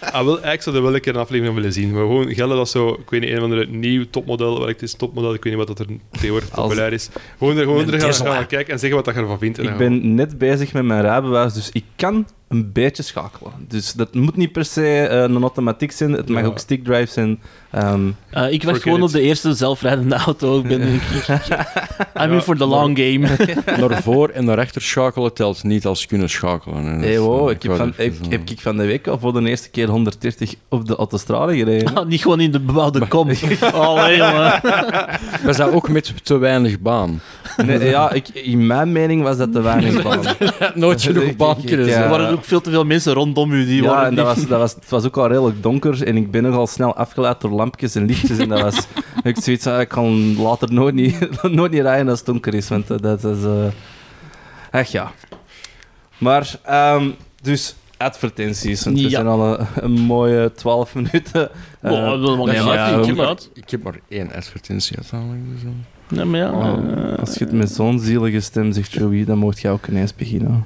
ah, 0.00 0.24
wel, 0.24 0.32
eigenlijk 0.32 0.62
zou 0.62 0.76
er 0.76 0.82
wel 0.82 0.94
een 0.94 1.00
keer 1.00 1.14
een 1.14 1.20
aflevering 1.20 1.46
van 1.46 1.54
willen 1.54 1.72
zien. 1.72 1.90
Maar 1.90 2.02
gewoon 2.02 2.34
gelden 2.34 2.56
dat 2.56 2.68
zo, 2.68 2.88
ik 2.88 3.10
weet 3.10 3.20
niet, 3.20 3.30
een 3.30 3.36
of 3.36 3.42
andere 3.42 3.66
nieuw 3.66 4.04
topmodel, 4.10 4.58
wat 4.58 4.68
het 4.68 4.82
is, 4.82 4.94
topmodel, 4.94 5.34
ik 5.34 5.44
weet 5.44 5.56
niet 5.56 5.66
wat 5.66 5.76
dat 5.76 5.86
er 5.88 5.94
tegenwoordig 6.10 6.50
populair 6.50 6.92
is. 6.92 7.08
Gewoon 7.38 7.56
er, 7.56 7.62
gewoon 7.62 7.92
er 7.92 8.00
gaan, 8.00 8.12
gaan 8.12 8.46
kijken 8.46 8.72
en 8.72 8.78
zeggen 8.78 8.96
wat 8.96 9.04
dat 9.04 9.14
je 9.14 9.20
ervan 9.20 9.38
vindt. 9.38 9.62
Ik 9.62 9.76
ben 9.76 10.14
net 10.14 10.38
bezig 10.38 10.72
met 10.72 10.84
mijn 10.84 11.00
rijbewijs, 11.00 11.52
dus 11.52 11.70
ik 11.72 11.84
kan 11.96 12.26
een 12.50 12.72
beetje 12.72 13.02
schakelen. 13.02 13.52
Dus 13.68 13.92
dat 13.92 14.14
moet 14.14 14.36
niet 14.36 14.52
per 14.52 14.64
se 14.64 15.06
eh, 15.06 15.20
een 15.20 15.40
automatiek 15.40 15.92
zijn, 15.92 16.12
het 16.12 16.28
mag 16.28 16.40
Ja. 16.40 16.46
ook 16.46 16.58
stickdrive 16.58 17.12
zijn. 17.12 17.40
Ehm, 17.70 18.00
eh, 18.30 18.42
ik 18.42 18.48
wacht 18.50 18.62
Forget 18.62 18.82
gewoon 18.82 18.98
it. 18.98 19.04
op 19.04 19.10
de 19.12 19.20
eerste 19.20 19.54
zelfrijdende 19.54 20.14
auto. 20.14 20.58
Ik 20.58 20.66
ben, 20.68 20.80
ik, 20.80 21.02
I'm 22.22 22.32
in 22.32 22.40
for 22.40 22.56
the 22.56 22.66
maar- 22.66 22.78
long 22.78 22.98
game. 22.98 23.28
Naar 23.88 24.02
voor 24.02 24.28
en 24.28 24.44
naar 24.44 24.58
achter 24.58 24.82
schakelen 24.82 25.34
telt 25.34 25.62
niet 25.64 25.86
als 25.86 26.06
kunnen 26.06 26.30
schakelen. 26.30 26.84
Hey, 26.84 27.18
wow, 27.18 27.48
eh, 27.48 27.54
ik 27.54 27.62
heb, 27.62 27.76
van, 27.76 27.92
ik, 27.96 28.12
heb 28.28 28.50
ik 28.50 28.60
van 28.60 28.76
de 28.76 28.84
week 28.84 29.06
al 29.06 29.18
voor 29.18 29.32
de 29.32 29.48
eerste 29.48 29.70
keer 29.70 29.88
130 29.88 30.54
op 30.68 30.86
de 30.86 30.96
autostrade 30.96 31.56
gereden. 31.56 31.94
Ah, 31.94 32.06
niet 32.06 32.22
gewoon 32.22 32.40
in 32.40 32.50
de 32.52 32.60
bebouwde 32.60 33.06
kom. 33.08 33.28
Allee, 33.72 34.16
jongen. 34.16 34.60
Was 35.44 35.56
dat 35.56 35.72
ook 35.72 35.88
met 35.88 36.12
te 36.22 36.36
weinig 36.38 36.80
baan? 36.80 37.20
Nee, 37.64 37.88
ja, 37.88 38.12
ik, 38.12 38.28
in 38.28 38.66
mijn 38.66 38.92
mening 38.92 39.22
was 39.22 39.36
dat 39.36 39.52
te 39.52 39.60
weinig 39.60 40.02
baan. 40.02 40.20
Nooit 40.74 41.02
genoeg 41.02 41.22
Ik- 41.24 41.36
baan 41.36 41.56
ik- 41.58 41.66
kunnen 41.66 41.86
ik, 41.86 41.92
zijn. 41.92 42.38
Ook 42.40 42.46
veel 42.46 42.60
te 42.60 42.70
veel 42.70 42.84
mensen 42.84 43.12
rondom 43.12 43.52
u. 43.52 43.64
Die 43.66 43.82
ja, 43.82 43.88
waren 43.88 44.08
en 44.08 44.14
dat 44.14 44.26
was, 44.26 44.46
dat 44.46 44.58
was, 44.58 44.74
het 44.74 44.88
was 44.88 45.04
ook 45.06 45.16
al 45.16 45.26
redelijk 45.28 45.62
donker 45.62 46.06
en 46.06 46.16
ik 46.16 46.30
ben 46.30 46.42
nogal 46.42 46.66
snel 46.66 46.94
afgeleid 46.96 47.40
door 47.40 47.50
lampjes 47.50 47.94
en 47.94 48.04
lichtjes. 48.06 48.38
En 48.38 48.48
dat 48.48 48.60
was, 48.60 48.86
ik 49.22 49.36
zoiets 49.40 49.66
ik 49.66 49.88
kan 49.88 50.36
later 50.42 50.72
nooit 50.72 50.94
niet, 50.94 51.28
nooit 51.42 51.72
niet 51.72 51.80
rijden 51.82 52.08
als 52.08 52.18
het 52.18 52.26
donker 52.26 52.54
is, 52.54 52.68
want 52.68 52.90
eh, 52.90 52.98
dat 53.00 53.24
is... 53.24 53.44
eh 53.44 53.64
echt 54.70 54.90
ja. 54.90 55.12
Maar, 56.18 56.54
ehm, 56.62 57.10
dus 57.42 57.74
advertenties, 57.96 58.84
want 58.84 58.96
we 58.96 59.02
Ja. 59.02 59.08
zijn 59.08 59.26
al 59.26 59.58
een, 59.60 59.66
een 59.74 59.90
mooie 60.00 60.52
12 60.52 60.94
minuten. 60.94 61.50
eh, 61.80 61.92
Oh, 61.92 62.10
dat 62.10 62.46
nee, 62.46 62.62
maar 62.62 62.74
ja, 62.74 62.88
ik 62.88 63.00
we 63.00 63.06
heb 63.06 63.16
maar, 63.16 63.36
ik 63.54 63.70
heb 63.70 63.82
maar 63.82 63.98
één 64.08 64.32
advertentie 64.34 64.96
uiteindelijk. 64.96 65.40
Dus, 65.54 65.62
eh. 65.62 66.16
Ja, 66.18 66.24
maar 66.24 66.40
ja. 66.40 66.52
Oh, 66.52 66.78
eh, 67.12 67.18
als 67.18 67.34
je 67.34 67.44
het 67.44 67.52
met 67.52 67.70
zo'n 67.70 67.98
zielige 68.00 68.40
stem 68.40 68.72
zegt, 68.72 68.92
Joey, 68.92 69.24
dan 69.24 69.38
mocht 69.38 69.60
je 69.60 69.68
ook 69.68 69.86
ineens 69.86 70.14
beginnen. 70.14 70.64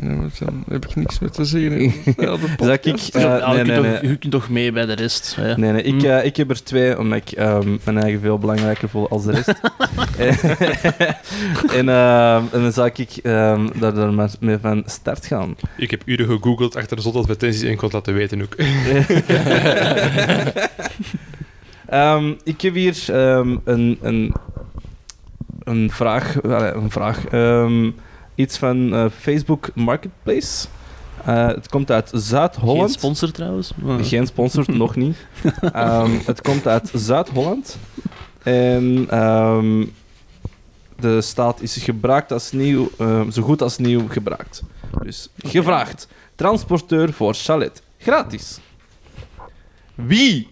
Maar 0.00 0.30
dan 0.38 0.64
heb 0.68 0.86
ik 0.86 0.94
niks 0.94 1.18
meer 1.18 1.30
te 1.30 1.44
zeggen. 1.44 1.92
Zal 2.58 2.72
ik... 2.72 2.84
eh, 2.84 3.22
ja, 3.22 3.52
nee, 3.52 3.64
je, 3.64 3.64
nee, 3.64 3.80
nee. 3.80 3.92
Toch, 3.92 4.02
je 4.02 4.16
kunt 4.16 4.32
toch 4.32 4.48
mee 4.48 4.72
bij 4.72 4.86
de 4.86 4.92
rest. 4.92 5.36
Hè. 5.36 5.56
Nee, 5.56 5.72
nee, 5.72 5.82
ik, 5.82 6.02
eh, 6.02 6.24
ik 6.24 6.36
heb 6.36 6.50
er 6.50 6.62
twee, 6.62 6.98
omdat 6.98 7.18
ik 7.18 7.30
ehm, 7.30 7.76
mijn 7.84 7.98
eigen 7.98 8.20
veel 8.20 8.38
belangrijker 8.38 8.88
voel 8.88 9.08
als 9.08 9.24
de 9.24 9.32
rest. 9.32 9.48
en, 11.78 11.88
ehm, 11.88 12.42
en 12.52 12.62
dan 12.62 12.72
zal 12.72 12.86
ik 12.86 12.98
ehm, 12.98 13.68
daar, 13.78 13.94
daar 13.94 14.12
maar 14.12 14.30
mee 14.40 14.58
van 14.58 14.82
start 14.86 15.26
gaan. 15.26 15.56
Ik 15.76 15.90
heb 15.90 16.02
uren 16.04 16.26
gegoogeld 16.26 16.76
achter 16.76 16.96
de 16.96 17.02
zotte 17.02 17.18
advertenties 17.18 17.62
en 17.62 17.70
ik 17.70 17.76
kon 17.76 17.84
het 17.84 17.92
laten 17.92 18.14
weten 18.14 18.42
ook. 18.42 18.56
Ehm, 21.86 22.32
ik 22.44 22.60
heb 22.60 22.74
hier 22.74 23.04
ehm, 23.08 23.56
een, 23.64 23.98
een, 24.02 24.34
een 25.64 25.90
vraag. 25.90 26.36
Een 26.42 26.90
vraag 26.90 27.26
ehm, 27.26 27.90
iets 28.40 28.58
van 28.58 28.94
eh, 28.94 29.04
Facebook 29.20 29.68
Marketplace. 29.74 30.66
Eh, 31.24 31.46
het 31.46 31.68
komt 31.68 31.90
uit 31.90 32.08
Geen 32.08 32.20
Zuid-Holland. 32.20 32.90
sponsor 32.92 33.30
trouwens. 33.30 33.72
maar- 33.76 34.04
Geen 34.04 34.26
sponsor, 34.26 34.64
nog 34.76 34.96
niet. 34.96 35.16
Ehm, 35.72 36.10
het 36.24 36.40
komt 36.40 36.66
uit 36.66 36.90
Zuid-Holland. 36.94 37.78
En 38.42 39.06
ehm, 39.10 39.84
de 41.00 41.20
staat 41.20 41.60
is 41.60 41.76
gebruikt 41.76 42.32
als 42.32 42.52
nieuw, 42.52 42.90
ehm, 42.98 43.30
zo 43.30 43.42
goed 43.42 43.62
als 43.62 43.78
nieuw 43.78 44.08
gebruikt. 44.08 44.62
Dus 45.02 45.28
gevraagd. 45.38 46.08
Transporteur 46.34 47.12
voor 47.12 47.34
chalet. 47.34 47.82
Gratis. 47.98 48.58
Wie 49.94 50.48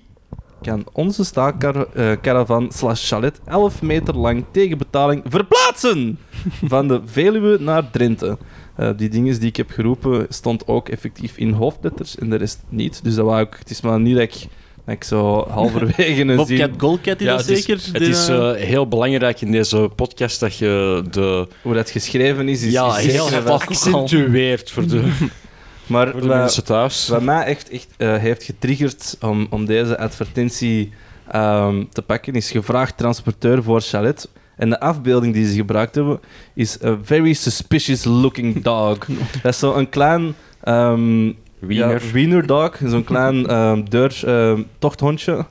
kan 0.63 0.87
onze 0.93 1.25
staakcaravan 1.25 2.71
slash 2.73 3.09
chalet 3.09 3.41
11 3.45 3.83
meter 3.83 4.17
lang 4.17 4.45
tegen 4.51 4.79
betaling 4.79 5.23
verplaatsen? 5.27 6.19
Van 6.73 6.89
de 6.89 7.01
Veluwe 7.05 7.57
naar 7.61 7.91
Drenthe. 7.91 8.39
Eh, 8.77 8.91
die 8.97 9.09
dingen 9.09 9.39
die 9.39 9.49
ik 9.49 9.57
heb 9.57 9.71
geroepen, 9.71 10.27
stond 10.29 10.67
ook 10.67 10.89
effectief 10.89 11.37
in 11.37 11.53
hoofdletters 11.53 12.19
en 12.19 12.31
de 12.31 12.37
rest 12.37 12.63
niet. 12.69 13.01
Dus 13.03 13.15
dat 13.15 13.25
wou 13.25 13.41
ik, 13.41 13.57
het 13.59 13.71
is 13.71 13.81
maar 13.81 14.01
niet 14.01 14.15
dat 14.15 14.23
ik, 14.23 14.47
dat 14.85 14.95
ik 14.95 15.05
zo 15.05 15.49
halverwege 15.49 16.21
een 16.21 16.37
Bobcat 16.37 16.47
zin... 16.47 16.75
Goldcat, 16.79 17.19
die 17.19 17.27
Ja, 17.27 17.37
dat 17.37 17.47
het 17.47 17.59
is, 17.59 17.65
zeker? 17.65 17.83
het 17.93 18.03
is 18.03 18.29
eh, 18.29 18.51
eh, 18.51 18.57
heel 18.57 18.89
belangrijk 18.89 19.41
in 19.41 19.53
deze 19.53 19.91
podcast 19.97 20.41
dat 20.41 20.57
je 20.57 21.05
de 21.11 21.49
Hoe 21.63 21.75
dat 21.75 21.91
geschreven 21.91 22.49
is, 22.49 22.63
is, 22.63 22.73
ja, 22.73 22.99
is 22.99 23.13
heel 23.13 23.29
accentueert 23.29 24.71
voor 24.71 24.87
de, 24.87 25.13
Maar 25.89 26.11
voor 26.11 26.21
de 26.21 26.27
wat- 26.27 26.37
mensen 26.37 26.65
thuis. 26.65 27.09
wat 27.09 27.23
mij 27.23 27.45
echt, 27.45 27.69
echt 27.71 27.89
eh, 27.97 28.17
heeft 28.17 28.43
getriggerd 28.43 29.17
om, 29.21 29.47
om 29.51 29.65
deze 29.65 29.99
advertentie 29.99 30.93
ehm, 31.31 31.85
te 31.93 32.03
pakken, 32.03 32.35
is 32.35 32.51
gevraagd 32.51 32.97
transporteur 32.97 33.63
voor 33.63 33.81
chalet. 33.81 34.29
En 34.57 34.71
de 34.71 34.81
afbeelding 34.81 35.35
die 35.35 35.47
ze 35.49 35.55
gebruikt 35.55 35.95
hebben, 35.95 36.21
is 36.55 36.83
a 36.85 36.99
very 37.03 37.33
suspicious 37.33 38.05
looking 38.05 38.63
dog. 38.63 38.99
dat 39.43 39.53
is 39.53 39.59
zo'n 39.59 39.89
klein... 39.89 40.35
ehm, 40.63 41.33
Wiener. 41.59 42.05
Ja, 42.07 42.13
wiener 42.13 42.47
dog, 42.47 42.77
zo'n 42.87 43.05
klein 43.05 43.47
ehm 43.49 43.83
deur 43.89 44.21
ehm, 44.25 44.63
tochthondje. 44.79 45.47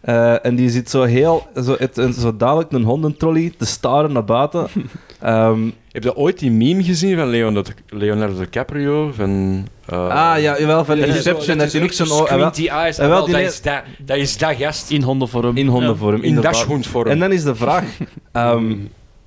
Eh, 0.00 0.44
en 0.46 0.54
die 0.56 0.70
zit 0.70 0.90
zo 0.90 1.02
heel, 1.02 1.46
zo, 1.64 1.74
het, 1.78 2.14
zo 2.18 2.36
dadelijk 2.36 2.72
een 2.72 2.82
hondentrolley 2.82 3.52
te 3.58 3.64
staren 3.66 4.12
naar 4.12 4.24
buiten. 4.24 4.66
Ehm, 5.20 5.60
Heb 5.92 6.02
je 6.02 6.16
ooit 6.16 6.38
die 6.38 6.50
meme 6.50 6.82
gezien 6.84 7.16
van 7.16 7.28
Leonardo, 7.28 7.70
Leonardo 7.88 8.38
DiCaprio? 8.38 9.12
Van, 9.12 9.66
ah 9.86 10.40
ja, 10.40 10.58
jawel, 10.58 10.84
van 10.84 10.98
Inception. 10.98 11.58
Dat 11.58 11.72
hij 11.72 11.80
ook 11.80 11.86
echt 11.86 11.96
zo'n... 11.96 12.06
zo 12.06 12.14
oh, 12.14 12.20
ah, 12.20 12.28
wel, 12.28 12.38
squinty 12.38 12.68
eyes. 12.68 12.96
wel, 12.96 13.08
wel, 13.08 13.24
die 13.24 13.34
dat, 13.34 13.42
is 13.42 13.62
dat, 13.62 13.82
dat 13.98 14.16
is 14.16 14.38
dat 14.38 14.54
gast. 14.56 14.90
in 14.90 15.02
hondenvorm. 15.02 15.56
in 15.56 15.66
hondenvorm, 15.66 16.22
In 16.22 16.40
dashondvorm. 16.40 17.08
En 17.08 17.18
dan 17.18 17.32
is 17.32 17.42
de 17.42 17.54
vraag, 17.54 17.84
ehm, 18.32 18.76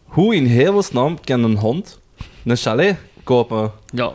hoe 0.06 0.36
in 0.36 0.46
hemelsnaam 0.46 1.20
kan 1.24 1.44
een 1.44 1.58
hond 1.58 2.00
een 2.46 2.58
chalet 2.58 2.98
kopen? 3.24 3.72
Ja. 3.86 4.12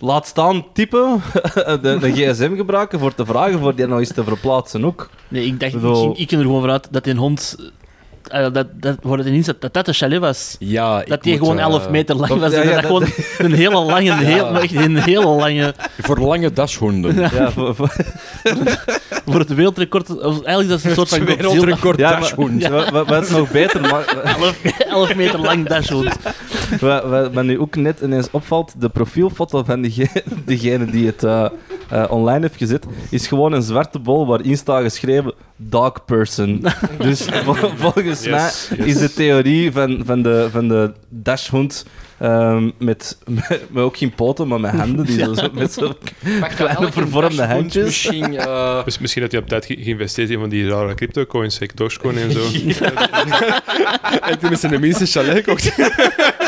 Laat 0.00 0.26
staan 0.26 0.64
typen, 0.72 1.22
de, 1.82 1.96
de 2.00 2.12
gsm 2.12 2.56
gebruiken 2.56 2.98
voor 2.98 3.14
te 3.14 3.26
vragen 3.26 3.58
voor 3.58 3.74
die 3.74 3.86
nou 3.86 4.00
eens 4.00 4.12
te 4.12 4.24
verplaatsen 4.24 4.84
ook. 4.84 5.10
Nee, 5.28 5.46
ik 5.46 5.60
dacht, 5.60 5.74
ik, 5.74 5.80
ging- 5.80 6.18
ik 6.18 6.28
ging 6.28 6.40
er 6.40 6.46
gewoon 6.46 6.60
vanuit 6.60 6.88
dat 6.90 7.04
die 7.04 7.14
hond 7.14 7.56
eh, 8.28 8.52
dat, 8.52 8.66
dat, 8.74 8.96
wordt 9.02 9.22
het 9.22 9.32
ineens 9.32 9.46
dat 9.46 9.60
dat 9.60 9.74
dat 9.74 9.86
de 9.86 9.92
chalet 9.92 10.18
was. 10.20 10.56
Ja, 10.58 11.02
Dat 11.02 11.22
die 11.22 11.38
gewoon 11.38 11.58
eh, 11.58 11.64
11 11.64 11.90
meter 11.90 12.16
lang 12.16 12.28
dat- 12.28 12.38
was. 12.40 12.52
ja, 12.52 12.60
en 12.60 12.68
ja, 12.68 12.80
dat, 12.80 12.82
dat- 12.82 13.02
gewoon 13.08 13.08
een 13.38 13.52
hele 13.58 13.80
lange, 13.84 14.10
een 14.18 14.18
heel, 14.18 14.46
echt 14.58 14.74
een 14.74 14.96
hele 14.96 15.26
lange... 15.26 15.74
Voor 15.98 16.18
lange 16.18 16.52
dashonden. 16.52 17.14
Ja, 17.20 17.50
voor, 17.50 17.74
voor- 17.74 17.92
Voor 19.26 19.38
het 19.38 19.54
wereldrecord... 19.54 20.08
Eigenlijk 20.20 20.68
dat 20.68 20.78
is 20.78 20.84
een 20.84 20.94
soort 20.94 21.08
van. 21.08 21.24
Wereldrecord 21.24 21.98
ja, 21.98 22.10
maar, 22.10 22.20
dashhond. 22.20 22.66
wat, 22.68 22.90
wat, 22.90 23.08
wat 23.08 23.30
nog 23.30 23.50
beter 23.50 23.80
ma- 23.80 24.04
11, 24.04 24.60
11 24.78 25.14
meter 25.14 25.40
lang 25.40 25.66
dashhound. 25.68 26.16
wat, 26.80 27.04
wat, 27.04 27.32
wat 27.32 27.44
nu 27.44 27.58
ook 27.58 27.76
net 27.76 28.00
ineens 28.00 28.28
opvalt, 28.30 28.74
de 28.78 28.88
profielfoto 28.88 29.62
van 29.64 29.80
diegene, 29.80 30.22
diegene 30.44 30.84
die 30.84 31.06
het 31.06 31.24
eh, 31.24 31.46
eh, 31.90 32.04
online 32.10 32.40
heeft 32.40 32.56
gezet, 32.56 32.86
is 33.10 33.26
gewoon 33.26 33.52
een 33.52 33.62
zwarte 33.62 33.98
bol 33.98 34.26
waarin 34.26 34.56
staat 34.56 34.82
geschreven 34.82 35.32
dog 35.58 36.04
person. 36.04 36.64
dus 36.98 37.24
vol- 37.44 37.70
volgens 37.76 38.24
Yes, 38.24 38.30
mij 38.68 38.78
yes. 38.78 38.86
is 38.94 38.98
de 38.98 39.12
theorie 39.12 39.72
van, 39.72 40.02
van, 40.04 40.22
de, 40.22 40.48
van 40.50 40.68
de 40.68 40.92
dashhond 41.08 41.84
ehm, 42.18 42.70
met, 42.78 43.18
met, 43.26 43.60
met 43.70 43.82
ook 43.82 43.96
geen 43.96 44.10
poten, 44.14 44.48
maar 44.48 44.60
met 44.60 44.70
handen, 44.70 45.06
die 45.06 45.18
zo, 45.24 45.34
zo- 45.34 45.48
met 45.52 45.72
zo'n 45.72 45.94
kleine 46.56 46.92
vervormde 46.92 47.42
handjes. 47.44 47.84
Misschien, 47.84 48.36
eh, 48.38 48.84
Dus 48.84 48.98
misschien 48.98 49.22
dat 49.22 49.32
hij 49.32 49.40
op 49.40 49.48
tijd 49.48 49.64
ge- 49.66 49.76
geïnvesteerd 49.82 50.30
in 50.30 50.38
van 50.38 50.48
die 50.48 50.68
rare 50.68 50.94
crypto-coins, 50.94 51.58
like 51.58 51.74
Dogecoin 51.74 52.16
en 52.18 52.32
zo. 52.32 52.40
en 54.22 54.38
toen 54.38 54.52
is 54.52 54.62
hij 54.62 54.70
de 54.70 54.78
minste 54.78 55.06
chalet 55.06 55.36
gekocht. 55.36 55.76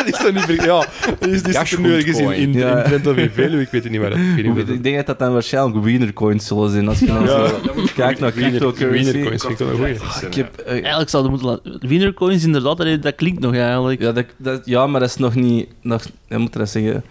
die 0.05 0.13
is 0.13 0.19
dan 0.23 0.35
niet 0.35 0.43
ver- 0.45 0.65
Ja, 0.65 0.87
die 1.21 1.31
is, 1.31 1.43
die 1.43 1.55
er 1.59 1.81
nu 1.81 1.95
ergens 1.95 2.19
in, 2.19 2.33
in, 2.33 2.53
Ja. 2.53 2.77
in 2.77 2.85
Drenthe 2.85 3.11
of 3.11 3.17
in 3.17 3.31
Veluwe, 3.31 3.63
ik 3.63 3.69
weet 3.71 3.83
het 3.83 3.93
niet 3.93 4.01
waar. 4.01 4.13
Ik 4.37 4.53
weet 4.55 4.69
Ik 4.69 4.83
denk 4.83 4.97
dat 4.97 5.07
dat 5.07 5.19
dan 5.19 5.33
waarschijnlijk 5.33 5.85
wienercoins 5.85 6.47
zullen 6.47 6.71
zijn. 6.71 6.89
Als 6.89 6.99
je 6.99 7.07
dan 7.07 7.23
Ja. 7.25 7.29
zo 7.29 7.61
kijkt 7.95 8.21
naar 8.21 8.33
Wiener- 8.33 8.51
cryptocurrency. 8.51 9.13
Wienercoins 9.13 9.43
vind 9.45 9.61
ik 9.61 9.67
wel 9.67 9.69
een 9.69 9.77
goeie. 9.77 10.27
Ik 10.29 10.35
heb, 10.35 10.57
eh, 10.59 10.73
Eigenlijk 10.73 11.11
zouden 11.11 11.33
moeten 11.33 11.49
laten... 11.51 11.89
Wienercoins, 11.89 12.45
inderdaad, 12.45 12.77
dat, 12.77 13.03
dat 13.03 13.15
klinkt 13.15 13.41
nog 13.41 13.55
eigenlijk. 13.55 14.01
Ja, 14.01 14.13
dat, 14.13 14.25
dat- 14.37 14.63
ja, 14.65 14.87
maar 14.87 15.01
dat 15.01 15.09
is 15.09 15.17
nog 15.17 15.35
niet... 15.35 15.60
Nog, 15.81 16.07
hoe 16.29 16.39
moet 16.39 16.53
dat 16.53 16.69
zeggen? 16.69 17.05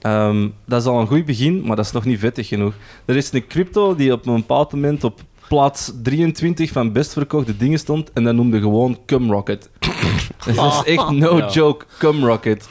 Ehm, 0.00 0.48
dat 0.64 0.80
is 0.80 0.86
al 0.86 1.00
een 1.00 1.06
goed 1.06 1.24
begin, 1.24 1.62
maar 1.62 1.76
dat 1.76 1.84
is 1.84 1.92
nog 1.92 2.04
niet 2.04 2.18
vettig 2.18 2.48
genoeg. 2.48 2.74
Er 3.04 3.16
is 3.16 3.32
een 3.32 3.46
crypto 3.46 3.94
die 3.94 4.12
op 4.12 4.26
een 4.26 4.34
bepaald 4.34 4.72
moment 4.72 5.04
op 5.04 5.20
plaats 5.48 5.92
23 6.02 6.70
van 6.70 6.92
best 6.92 7.12
verkochte 7.12 7.56
dingen 7.56 7.78
stond 7.78 8.10
en 8.12 8.24
dat 8.24 8.34
noemde 8.34 8.60
gewoon 8.60 8.98
Cumrocket. 9.06 9.68
dat 10.54 10.84
is 10.86 10.92
echt 10.94 11.10
no 11.10 11.36
Ja. 11.38 11.48
joke, 11.50 11.84
Cumrocket. 11.98 12.68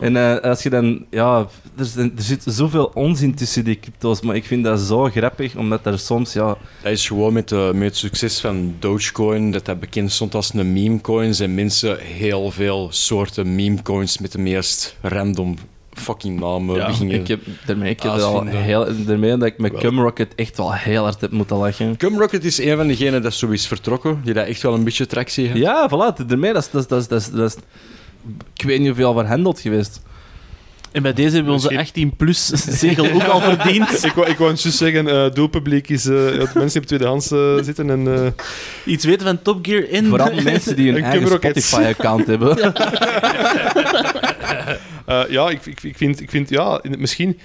En 0.00 0.16
eh, 0.16 0.50
als 0.50 0.62
je 0.62 0.70
dan... 0.70 1.04
Ja, 1.10 1.46
er, 1.76 1.84
zit- 1.84 2.12
er 2.18 2.22
zit 2.22 2.42
zoveel 2.46 2.90
onzin 2.94 3.34
tussen 3.34 3.64
die 3.64 3.80
crypto's, 3.80 4.20
maar 4.20 4.36
ik 4.36 4.44
vind 4.44 4.64
dat 4.64 4.80
zo 4.80 5.04
grappig, 5.04 5.56
omdat 5.56 5.86
er 5.86 5.98
soms... 5.98 6.32
Ja, 6.32 6.56
Dat 6.82 6.92
is 6.92 7.06
gewoon 7.06 7.32
met, 7.32 7.48
de, 7.48 7.70
met 7.74 7.88
het 7.88 7.96
succes 7.96 8.40
van 8.40 8.74
Dogecoin, 8.78 9.50
dat 9.50 9.64
dat 9.64 9.80
bekend 9.80 10.12
stond 10.12 10.34
als 10.34 10.54
een 10.54 10.72
memecoin, 10.72 11.34
zijn 11.34 11.54
mensen 11.54 11.98
heel 12.00 12.50
veel 12.50 12.86
soorten 12.90 13.54
memecoins 13.54 14.18
met 14.18 14.32
de 14.32 14.38
meest 14.38 14.96
random 15.00 15.56
fucking 15.94 16.40
namen 16.40 16.74
Ja, 16.76 16.86
beginnen. 16.86 17.20
ik 17.20 17.28
heb, 17.28 17.40
daarmee, 17.66 17.90
ik 17.90 18.02
heb 18.02 18.12
al 18.12 18.34
Uitvinden. 18.36 18.62
heel, 18.62 18.86
daarmee 19.06 19.36
dat 19.36 19.48
ik 19.48 19.58
met. 19.58 19.72
Cumrocket 19.78 20.34
echt 20.34 20.56
wel 20.56 20.72
heel 20.74 21.02
hard 21.02 21.20
heb 21.20 21.30
moeten 21.30 21.56
lachen. 21.56 21.96
Cumrocket 21.96 22.44
is 22.44 22.58
een 22.58 22.76
van 22.76 22.86
degenen 22.86 23.22
dat 23.22 23.34
zo 23.34 23.48
is 23.48 23.66
vertrokken, 23.66 24.20
die 24.24 24.34
daar 24.34 24.46
echt 24.46 24.62
wel 24.62 24.74
een 24.74 24.84
beetje 24.84 25.06
tractie 25.06 25.46
heeft. 25.46 25.58
Ja, 25.58 25.88
voilà. 25.90 26.26
Daarmee, 26.26 26.52
dat 26.52 26.62
is, 26.62 26.70
dat 26.70 26.82
is, 26.82 26.88
dat 26.88 27.00
is, 27.00 27.08
dat 27.08 27.20
is, 27.20 27.30
dat 27.30 27.48
is- 27.56 27.62
ik 28.56 28.62
weet 28.64 28.78
niet 28.78 28.86
hoeveel 28.88 29.12
verhandeld 29.12 29.60
geweest. 29.60 30.00
En 30.92 31.02
bij 31.02 31.12
deze 31.12 31.34
hebben 31.36 31.54
we 31.54 31.60
onze 31.68 31.86
18-plus 31.86 32.46
zegel 32.80 33.10
ook 33.10 33.22
al 33.22 33.40
verdiend. 33.40 34.04
Ik 34.04 34.12
wou, 34.12 34.28
ik 34.30 34.38
wou 34.38 34.50
eens 34.50 34.62
juist 34.62 34.78
zeggen, 34.78 35.08
eh 35.08 35.30
doelpubliek 35.34 35.88
is 35.88 36.06
eh, 36.06 36.14
ja, 36.14 36.38
de 36.38 36.50
mensen 36.54 36.68
die 36.68 36.80
op 36.80 36.86
tweedehands 36.86 37.30
eh, 37.30 37.54
zitten 37.68 37.90
en... 37.90 38.14
eh, 38.14 38.26
Iets 38.92 39.04
weten 39.04 39.26
van 39.26 39.42
Top 39.42 39.66
Gear 39.66 39.82
in... 39.88 40.06
Vooral 40.06 40.30
mensen 40.42 40.76
die 40.76 40.88
een 40.88 40.96
En 40.96 41.02
eigen. 41.04 41.28
Spotify-account 41.28 42.26
hebben. 42.26 42.72
Eh, 45.04 45.22
ja, 45.28 45.50
ik, 45.50 45.66
ik, 45.66 45.82
ik, 45.82 45.96
vind, 45.96 46.20
ik 46.20 46.30
vind, 46.30 46.48
ja, 46.48 46.80
misschien... 46.98 47.38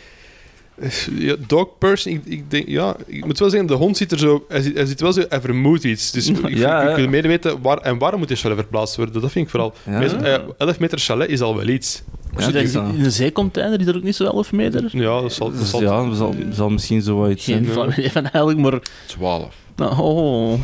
eh, 0.79 0.89
Ja, 1.17 1.35
dog 1.47 1.67
person, 1.77 2.11
ik, 2.13 2.21
ik 2.25 2.51
denk, 2.51 2.67
ja, 2.67 2.95
ik 3.05 3.25
moet 3.25 3.39
wel 3.39 3.49
zeggen, 3.49 3.67
de 3.67 3.73
hond 3.73 3.97
zit 3.97 4.11
er 4.11 4.19
zo, 4.19 4.45
hij 4.47 4.61
zit, 4.61 4.75
hij 4.75 4.85
zit 4.85 5.01
wel 5.01 5.13
zo, 5.13 5.23
hij 5.29 5.41
vermoedt 5.41 5.83
iets. 5.83 6.11
Dus 6.11 6.27
ik, 6.29 6.47
Ja, 6.49 6.89
ik, 6.89 6.95
wil 6.95 7.07
meer 7.07 7.27
weten, 7.27 7.61
waar, 7.61 7.77
en 7.77 7.97
waarom 7.97 8.19
moet 8.19 8.27
die 8.27 8.37
chalet 8.37 8.57
verplaatst 8.57 8.95
worden? 8.95 9.21
Dat 9.21 9.31
vind 9.31 9.45
ik 9.45 9.51
vooral. 9.51 9.73
Ja. 9.85 9.99
Meestal, 9.99 10.21
eh, 10.23 10.39
11 10.57 10.79
meter 10.79 10.99
chalet 10.99 11.29
is 11.29 11.41
al 11.41 11.55
wel 11.55 11.67
iets. 11.67 12.03
Ja, 12.37 12.51
dus, 12.51 12.73
een 12.73 13.11
zeecontainer, 13.11 13.79
is 13.79 13.85
dat 13.85 13.95
ook 13.95 14.03
niet 14.03 14.15
zo 14.15 14.23
11 14.23 14.51
meter? 14.51 14.89
Ja, 14.91 15.21
dat 15.21 15.33
zal... 15.33 15.49
Dat 15.49 15.59
dus 15.59 15.69
zal 15.69 15.81
ja, 15.81 16.13
zal, 16.13 16.35
zal 16.51 16.69
misschien 16.69 17.01
zo 17.01 17.17
wat 17.17 17.29
iets 17.31 17.43
Geen 17.45 17.65
zijn. 17.73 17.89
idee 17.91 18.11
van 18.11 18.23
eigenlijk, 18.23 18.59
maar... 18.59 18.79
12. 19.05 19.55
Nou, 19.79 19.93
oh. 19.97 20.59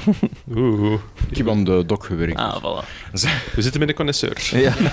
Oeh, 0.56 0.80
oeh. 0.82 1.00
Ik 1.30 1.38
heb 1.38 1.50
aan 1.50 1.64
de 1.64 1.84
doc 1.86 2.06
gewerkt. 2.06 2.38
Ah, 2.40 2.56
voilà. 2.58 2.86
we 3.56 3.62
zitten 3.62 3.80
met 3.80 3.90
een 3.90 3.96
connoisseur. 3.96 4.50
Ja. 4.52 4.74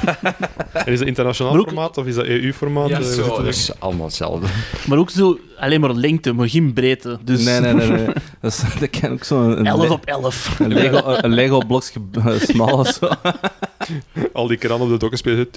En 0.72 0.92
is 0.92 0.98
dat 0.98 1.08
internationaal 1.08 1.56
ook- 1.56 1.66
formaat 1.66 1.98
of 1.98 2.06
is 2.06 2.14
dat 2.14 2.24
EU-formaat? 2.24 2.88
Ja, 2.88 2.98
Eh, 2.98 3.04
zo, 3.04 3.26
dat 3.28 3.38
er- 3.38 3.46
is 3.46 3.70
allemaal 3.78 4.06
hetzelfde. 4.06 4.46
Maar 4.86 4.98
ook 4.98 5.10
zo 5.10 5.38
alleen 5.58 5.80
maar 5.80 5.92
lengte, 5.94 6.32
maar 6.32 6.48
geen 6.48 6.72
breedte. 6.72 7.18
Dus 7.24 7.44
Nee, 7.44 7.60
nee, 7.60 7.72
nee. 7.74 7.88
nee. 7.88 8.06
Dat, 8.40 8.52
is, 8.52 8.62
dat 8.80 8.90
kan 9.00 9.10
ook 9.12 9.24
zo'n... 9.24 9.58
Een, 9.58 9.66
11 9.66 9.80
le- 9.88 9.92
op 9.92 10.04
11. 10.04 10.58
een 10.60 10.72
Lego, 11.34 11.62
een 11.64 11.80
eh, 12.24 12.40
smal 12.40 12.78
of 12.78 12.88
zo. 12.88 13.08
Al 14.32 14.46
die 14.46 14.56
kranen 14.56 14.80
op 14.82 14.88
de 14.88 14.96
dokken 14.96 15.18
spelen. 15.18 15.48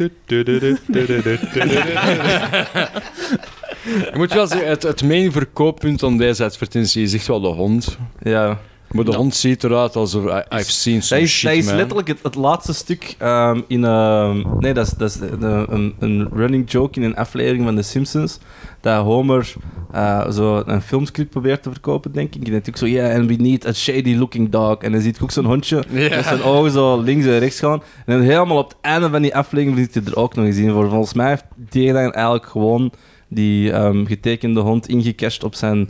Ik 3.85 4.15
moet 4.15 4.33
wel 4.33 4.47
zeggen, 4.47 4.69
het, 4.69 4.83
het 4.83 5.03
main 5.03 5.31
verkooppunt 5.31 5.99
van 5.99 6.17
deze 6.17 6.43
advertentie 6.43 7.03
is 7.03 7.13
echt 7.13 7.27
wel 7.27 7.41
de 7.41 7.47
hond. 7.47 7.97
Ja. 8.21 8.59
Maar 8.91 9.05
de 9.05 9.15
hond 9.15 9.35
ziet 9.35 9.63
eruit 9.63 9.95
alsof 9.95 10.23
I've 10.25 10.71
seen 10.71 11.01
some 11.01 11.21
dat 11.21 11.29
is, 11.29 11.43
is 11.43 11.71
letterlijk 11.71 12.07
het, 12.21 12.35
laatste 12.35 12.73
stuk 12.73 13.15
ehm, 13.17 13.61
in... 13.67 13.83
een. 13.83 14.45
nee, 14.59 14.73
dat 14.73 14.85
is, 14.85 14.93
dat 14.93 15.09
is 15.09 15.19
eh, 15.19 15.63
een, 15.99 16.29
running 16.33 16.71
joke 16.71 16.99
in 16.99 17.05
een 17.05 17.15
aflevering 17.15 17.63
van 17.63 17.75
The 17.75 17.81
Simpsons. 17.81 18.39
Dat 18.81 19.03
Homer 19.03 19.53
uh, 19.95 20.31
zo 20.31 20.63
een 20.65 20.81
filmscript 20.81 21.29
probeert 21.29 21.63
te 21.63 21.71
verkopen, 21.71 22.11
denk 22.11 22.35
ik. 22.35 22.45
En 22.45 22.51
natuurlijk 22.51 22.77
zo, 22.77 22.85
yeah, 22.85 23.15
and 23.15 23.29
we 23.29 23.35
need 23.35 23.67
a 23.67 23.73
shady 23.73 24.15
looking 24.15 24.49
dog. 24.49 24.77
En 24.77 24.91
dan 24.91 25.01
ziet 25.01 25.19
ook 25.21 25.31
zo'n 25.31 25.45
hondje 25.45 25.83
met 25.89 26.25
zijn 26.25 26.43
ogen 26.43 26.71
zo 26.71 27.01
links 27.01 27.25
en 27.25 27.39
rechts 27.39 27.59
gaan. 27.59 27.83
En 28.05 28.21
helemaal 28.21 28.57
op 28.57 28.69
het 28.69 28.77
einde 28.81 29.09
van 29.09 29.21
die 29.21 29.35
aflevering 29.35 29.77
zit 29.77 29.93
hij 29.93 30.13
er 30.13 30.19
ook 30.19 30.35
nog 30.35 30.45
eens 30.45 30.57
in. 30.57 30.71
Volgens 30.71 31.13
mij 31.13 31.27
heeft 31.29 31.45
die 31.55 31.93
eigenlijk 31.93 32.45
gewoon 32.45 32.91
die 33.27 33.71
ehm, 33.71 34.05
getekende 34.05 34.59
hond 34.59 34.87
ingecashed 34.87 35.43
op 35.43 35.55
zijn 35.55 35.89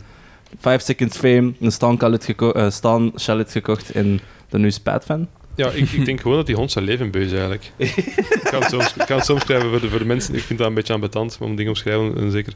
5 0.58 0.82
seconds 0.82 1.16
fame, 1.16 1.52
een 1.60 1.72
Stan 1.72 1.98
chalet, 1.98 2.24
geko- 2.24 2.52
eh, 2.52 2.70
Stan 2.70 3.12
chalet 3.14 3.52
gekocht 3.52 3.90
en 3.90 4.20
er 4.50 4.58
nu 4.58 4.70
spijt 4.70 5.04
van. 5.04 5.28
Ja, 5.56 5.70
ik, 5.70 5.90
ik 5.90 6.04
denk 6.04 6.20
gewoon 6.20 6.36
dat 6.36 6.46
die 6.46 6.54
hond 6.54 6.72
zijn 6.72 6.84
leven 6.84 7.10
beu 7.10 7.24
is 7.24 7.30
eigenlijk. 7.30 7.72
ik, 7.76 8.40
kan 8.42 8.60
het 8.60 8.70
soms, 8.70 8.94
ik 8.96 9.06
kan 9.06 9.16
het 9.16 9.26
soms 9.26 9.42
schrijven 9.42 9.70
voor 9.70 9.80
de, 9.80 9.88
voor 9.88 9.98
de 9.98 10.04
mensen. 10.04 10.34
Ik 10.34 10.42
vind 10.42 10.58
dat 10.58 10.68
een 10.68 10.74
beetje 10.74 10.92
ambetant 10.92 11.38
om 11.40 11.56
dingen 11.56 11.72
omschrijven, 11.72 12.16
en 12.16 12.30
zeker. 12.30 12.52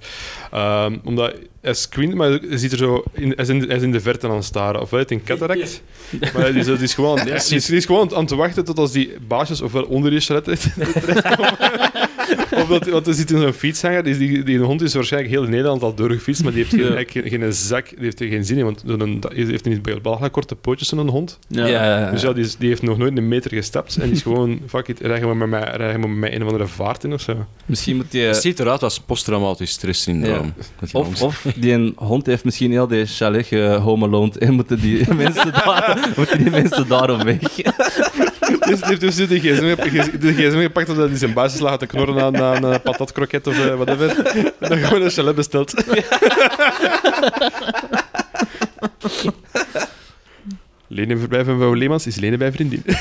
Ehm, 0.50 0.96
omdat 1.04 1.34
hij 1.60 1.74
screent, 1.74 2.14
maar 2.14 2.30
hij, 2.30 2.56
ziet 2.58 2.72
er 2.72 2.78
zo 2.78 3.02
in, 3.12 3.28
hij, 3.28 3.44
is 3.44 3.48
in, 3.48 3.60
hij 3.62 3.76
is 3.76 3.82
in 3.82 3.92
de 3.92 4.00
verte 4.00 4.28
aan 4.28 4.34
het 4.34 4.44
staren. 4.44 4.80
Ofwel 4.80 5.04
een 5.06 5.22
cataract, 5.22 5.82
maar 6.20 6.42
hij 6.42 6.50
is, 6.50 6.66
hij 6.66 6.76
is 6.76 6.94
gewoon, 6.94 7.18
hij 7.18 7.30
is, 7.30 7.68
hij 7.68 7.76
is 7.76 7.84
gewoon 7.84 8.14
aan 8.14 8.26
te 8.26 8.36
wachten 8.36 8.64
tot 8.64 8.78
als 8.78 8.92
die 8.92 9.12
baasjes 9.28 9.60
ofwel 9.60 9.84
onder 9.84 10.10
die 10.10 10.20
chalet 10.20 10.44
terechtkomen. 10.44 11.56
Of 12.50 12.66
dat, 12.68 12.86
want 12.88 13.06
er 13.06 13.14
zit 13.14 13.30
in 13.30 13.40
zo'n 13.40 13.52
fietshanger, 13.52 14.02
die, 14.04 14.16
die, 14.18 14.42
die 14.42 14.58
hond 14.58 14.82
is 14.82 14.94
waarschijnlijk 14.94 15.32
heel 15.32 15.42
Nederland 15.44 15.82
al 15.82 15.94
doorgefietst, 15.94 16.42
maar 16.42 16.52
die 16.52 16.62
heeft 16.64 16.74
geen, 16.74 16.94
eigenlijk 16.94 17.28
geen, 17.28 17.40
geen 17.40 17.52
zak, 17.52 17.88
die 17.88 17.98
heeft 18.00 18.20
er 18.20 18.28
geen 18.28 18.44
zin 18.44 18.58
in, 18.58 18.64
want 18.64 18.82
dat- 19.20 19.32
heeft 19.32 19.64
hij 19.64 19.74
niet 19.74 20.02
belachelijk 20.02 20.32
korte 20.32 20.54
pootjes, 20.56 20.88
zo'n 20.88 21.08
hond. 21.08 21.38
Ja. 21.48 22.10
Dus 22.10 22.22
ja, 22.22 22.32
die, 22.32 22.44
is- 22.44 22.56
die 22.56 22.68
heeft 22.68 22.82
nog 22.82 22.98
nooit 22.98 23.16
een 23.16 23.28
meter 23.28 23.50
gestapt 23.54 23.96
en 23.96 24.02
die 24.06 24.12
is 24.12 24.22
gewoon, 24.22 24.60
fuck 24.68 24.88
it, 24.88 25.00
rijden 25.00 25.28
we 25.28 25.34
met 25.34 25.48
mij, 25.48 25.60
rijden 25.62 26.00
we 26.00 26.08
met 26.08 26.18
mij 26.18 26.34
een 26.34 26.40
of 26.42 26.46
andere 26.48 26.66
vaart 26.66 27.04
in 27.04 27.12
of 27.12 27.20
zo. 27.20 27.46
Misschien 27.66 27.96
moet 27.96 28.10
die... 28.10 28.22
Het 28.22 28.36
ziet 28.36 28.60
eruit 28.60 28.82
als 28.82 29.00
posttraumatisch 29.00 29.70
stresssyndroom. 29.70 30.52
Die 30.80 30.94
Of, 30.94 31.22
of 31.22 31.46
die 31.56 31.72
een 31.72 31.92
hond 31.96 32.26
heeft 32.26 32.44
misschien 32.44 32.70
heel 32.70 32.86
die 32.86 33.06
chalet 33.06 33.46
gehomeloond 33.46 34.38
en 34.38 34.52
moeten 34.54 34.80
die 34.80 35.14
mensen, 35.14 35.52
daar, 35.52 36.12
moeten 36.16 36.38
die 36.38 36.50
mensen 36.50 36.88
daarom 36.88 37.22
weg. 37.24 37.38
Dus 38.68 38.78
die 38.78 38.88
heeft 38.88 39.00
dus 39.00 39.16
de 39.16 39.40
gsm, 39.40 39.74
de 40.20 40.32
gsm 40.32 40.60
gepakt 40.60 40.88
omdat 40.88 41.08
hij 41.08 41.18
zijn 41.18 41.32
basis 41.32 41.60
lag 41.60 41.78
te 41.78 41.86
knorren 41.86 42.22
aan, 42.22 42.36
aan 42.36 42.64
een 42.64 42.82
patatkroket 42.82 43.46
of 43.46 43.58
eh, 43.58 43.74
whatever. 43.74 44.26
En 44.58 44.68
dan 44.68 44.78
gewoon 44.78 45.02
een 45.02 45.10
chalet 45.10 45.34
besteld. 45.34 45.74
Lenen 50.86 51.18
verblijf 51.18 51.46
van 51.46 51.58
Wouw 51.58 51.72
Leemans 51.72 52.06
is 52.06 52.16
lenen 52.16 52.38
bij 52.38 52.52
vriendin. 52.52 52.84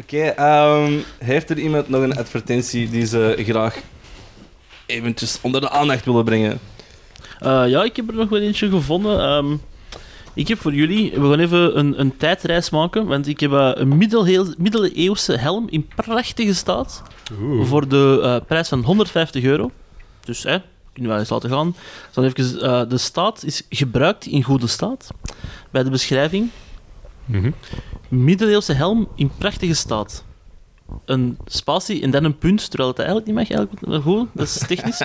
Oké, 0.00 0.22
ehm, 0.22 0.92
heeft 1.18 1.50
er 1.50 1.58
iemand 1.58 1.88
nog 1.88 2.02
een 2.02 2.16
advertentie 2.16 2.90
die 2.90 3.06
ze 3.06 3.42
graag 3.46 3.76
eventjes 4.86 5.38
onder 5.40 5.60
de 5.60 5.70
aandacht 5.70 6.04
willen 6.04 6.24
brengen? 6.24 6.58
Eh, 7.38 7.64
ja, 7.66 7.84
ik 7.84 7.96
heb 7.96 8.08
er 8.08 8.14
nog 8.14 8.28
wel 8.28 8.40
eentje 8.40 8.68
gevonden. 8.68 9.20
Ehm, 9.20 9.56
ik 10.34 10.48
heb 10.48 10.58
voor 10.58 10.74
jullie, 10.74 11.10
we 11.10 11.28
gaan 11.28 11.38
even 11.38 11.78
een, 11.78 12.00
een 12.00 12.16
tijdreis 12.16 12.70
maken, 12.70 13.06
want 13.06 13.26
ik 13.26 13.40
heb 13.40 13.52
eh, 13.52 13.70
een 13.74 13.96
middeleeuwse 14.58 15.36
helm 15.36 15.66
in 15.68 15.86
prachtige 15.96 16.54
staat 16.54 17.02
Oeh. 17.40 17.66
voor 17.66 17.88
de 17.88 18.20
eh, 18.22 18.46
prijs 18.46 18.68
van 18.68 18.82
150 18.82 19.44
euro. 19.44 19.70
Dus, 20.24 20.42
hè, 20.42 20.58
kunnen 20.92 21.12
we 21.12 21.18
eens 21.18 21.28
laten 21.28 21.50
gaan. 21.50 21.76
Dan 22.12 22.24
even, 22.24 22.60
eh, 22.62 22.88
de 22.88 22.98
staat 22.98 23.44
is 23.44 23.62
gebruikt 23.68 24.26
in 24.26 24.42
goede 24.42 24.66
staat. 24.66 25.08
Bij 25.70 25.82
de 25.82 25.90
beschrijving. 25.90 26.50
Mhm. 27.24 27.50
Middeleeuwse 28.08 28.72
helm 28.72 29.08
in 29.14 29.30
prachtige 29.38 29.74
staat. 29.74 30.24
Een 31.04 31.38
spatie 31.46 32.02
en 32.02 32.10
dan 32.10 32.24
een 32.24 32.38
punt, 32.38 32.68
terwijl 32.68 32.88
het 32.88 32.98
eigenlijk 32.98 33.26
niet 33.26 33.36
mag. 33.36 33.50
Eigenlijk. 33.50 34.02
Goed, 34.02 34.28
dat 34.32 34.46
is 34.46 34.58
technisch. 34.66 35.02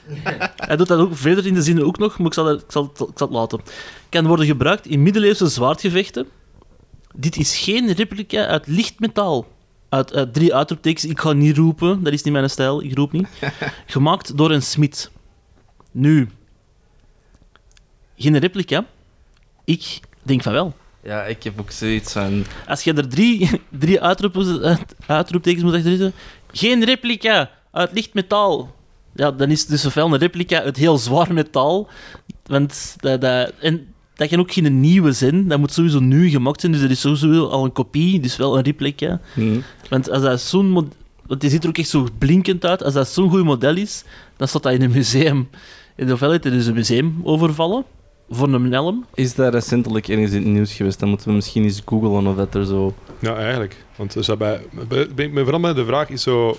Hij 0.66 0.76
doet 0.76 0.88
dat 0.88 0.98
ook 0.98 1.16
verder 1.16 1.46
in 1.46 1.54
de 1.54 1.62
zinnen 1.62 1.84
ook 1.84 1.98
nog, 1.98 2.18
maar 2.18 2.26
ik 2.26 2.34
zal, 2.34 2.46
het, 2.46 2.62
ik, 2.62 2.72
zal 2.72 2.82
het, 2.82 3.00
ik 3.00 3.18
zal 3.18 3.26
het 3.26 3.36
laten. 3.36 3.60
Kan 4.08 4.26
worden 4.26 4.46
gebruikt 4.46 4.86
in 4.86 5.02
middeleeuwse 5.02 5.46
zwaardgevechten. 5.46 6.26
Dit 7.14 7.36
is 7.36 7.58
geen 7.58 7.92
replica 7.92 8.46
uit 8.46 8.66
lichtmetaal. 8.66 9.46
Uit, 9.88 10.14
uit 10.14 10.34
drie 10.34 10.54
uitroeptekens. 10.54 11.04
Ik 11.04 11.20
ga 11.20 11.32
niet 11.32 11.56
roepen, 11.56 12.02
dat 12.02 12.12
is 12.12 12.22
niet 12.22 12.32
mijn 12.32 12.50
stijl, 12.50 12.82
ik 12.82 12.96
roep 12.96 13.12
niet. 13.12 13.28
Gemaakt 13.86 14.36
door 14.36 14.50
een 14.50 14.62
smid. 14.62 15.10
Nu, 15.90 16.28
geen 18.16 18.38
replica. 18.38 18.86
Ik 19.64 20.00
denk 20.22 20.42
van 20.42 20.52
wel. 20.52 20.74
Ja, 21.06 21.24
ik 21.24 21.42
heb 21.42 21.60
ook 21.60 21.70
zoiets 21.70 22.12
van... 22.12 22.44
Als 22.66 22.82
je 22.82 22.92
er 22.92 23.08
drie, 23.08 23.50
drie 23.84 24.00
uitroepen, 24.00 24.78
uitroeptekens 25.06 25.62
moet 25.62 25.74
achterzetten. 25.74 26.12
Geen 26.52 26.84
replica 26.84 27.50
uit 27.70 27.92
licht 27.92 28.14
metaal. 28.14 28.74
Ja, 29.14 29.30
dan 29.30 29.50
is 29.50 29.60
het 29.60 29.68
dus 29.68 29.86
ofwel 29.86 30.12
een 30.12 30.18
replica 30.18 30.62
uit 30.62 30.76
heel 30.76 30.98
zwaar 30.98 31.32
metaal. 31.32 31.88
Want 32.46 32.96
dat, 33.00 33.20
dat, 33.20 33.52
en 33.60 33.86
dat 34.14 34.28
kan 34.28 34.38
ook 34.38 34.52
geen 34.52 34.80
nieuwe 34.80 35.12
zijn. 35.12 35.48
Dat 35.48 35.58
moet 35.58 35.72
sowieso 35.72 36.00
nu 36.00 36.28
gemaakt 36.28 36.60
zijn. 36.60 36.72
Dus 36.72 36.80
er 36.80 36.90
is 36.90 37.00
sowieso 37.00 37.46
al 37.46 37.64
een 37.64 37.72
kopie, 37.72 38.20
dus 38.20 38.36
wel 38.36 38.56
een 38.56 38.64
replica. 38.64 39.20
hm. 39.34 39.60
Want 39.88 40.10
als 40.10 40.22
dat 40.22 40.40
zo'n... 40.40 40.92
Want 41.26 41.40
die 41.40 41.50
ziet 41.50 41.62
er 41.62 41.68
ook 41.68 41.78
echt 41.78 41.88
zo 41.88 42.08
blinkend 42.18 42.64
uit. 42.64 42.82
Als 42.82 42.94
dat 42.94 43.08
zo'n 43.08 43.30
goed 43.30 43.44
model 43.44 43.76
is, 43.76 44.04
dan 44.36 44.48
staat 44.48 44.62
dat 44.62 44.72
in 44.72 44.82
een 44.82 44.90
museum. 44.90 45.48
In 45.96 46.06
de 46.06 46.16
veelheid, 46.16 46.44
er 46.44 46.52
is 46.52 46.66
een 46.66 46.74
museum 46.74 47.20
overvallen. 47.24 47.84
Voor 48.30 48.48
een 48.48 48.72
helm. 48.72 49.04
Is 49.14 49.34
daar 49.34 49.50
recentelijk 49.52 50.08
ergens 50.08 50.30
in 50.32 50.42
het 50.42 50.52
nieuws 50.52 50.72
geweest? 50.74 50.98
Dan 51.00 51.08
moeten 51.08 51.28
we 51.28 51.34
misschien 51.34 51.62
eens 51.62 51.82
googlen 51.84 52.26
of 52.26 52.36
dat 52.36 52.54
er 52.54 52.64
zo... 52.66 52.94
Ja, 53.18 53.36
eigenlijk. 53.36 53.84
Want 53.96 54.12
ze 54.12 54.20
hebben, 54.20 54.60
bij- 54.88 55.08
bij- 55.14 55.30
bij- 55.30 55.42
vooral 55.42 55.60
bij 55.60 55.72
de 55.74 55.84
vraag 55.84 56.08
is 56.08 56.22
zo 56.22 56.56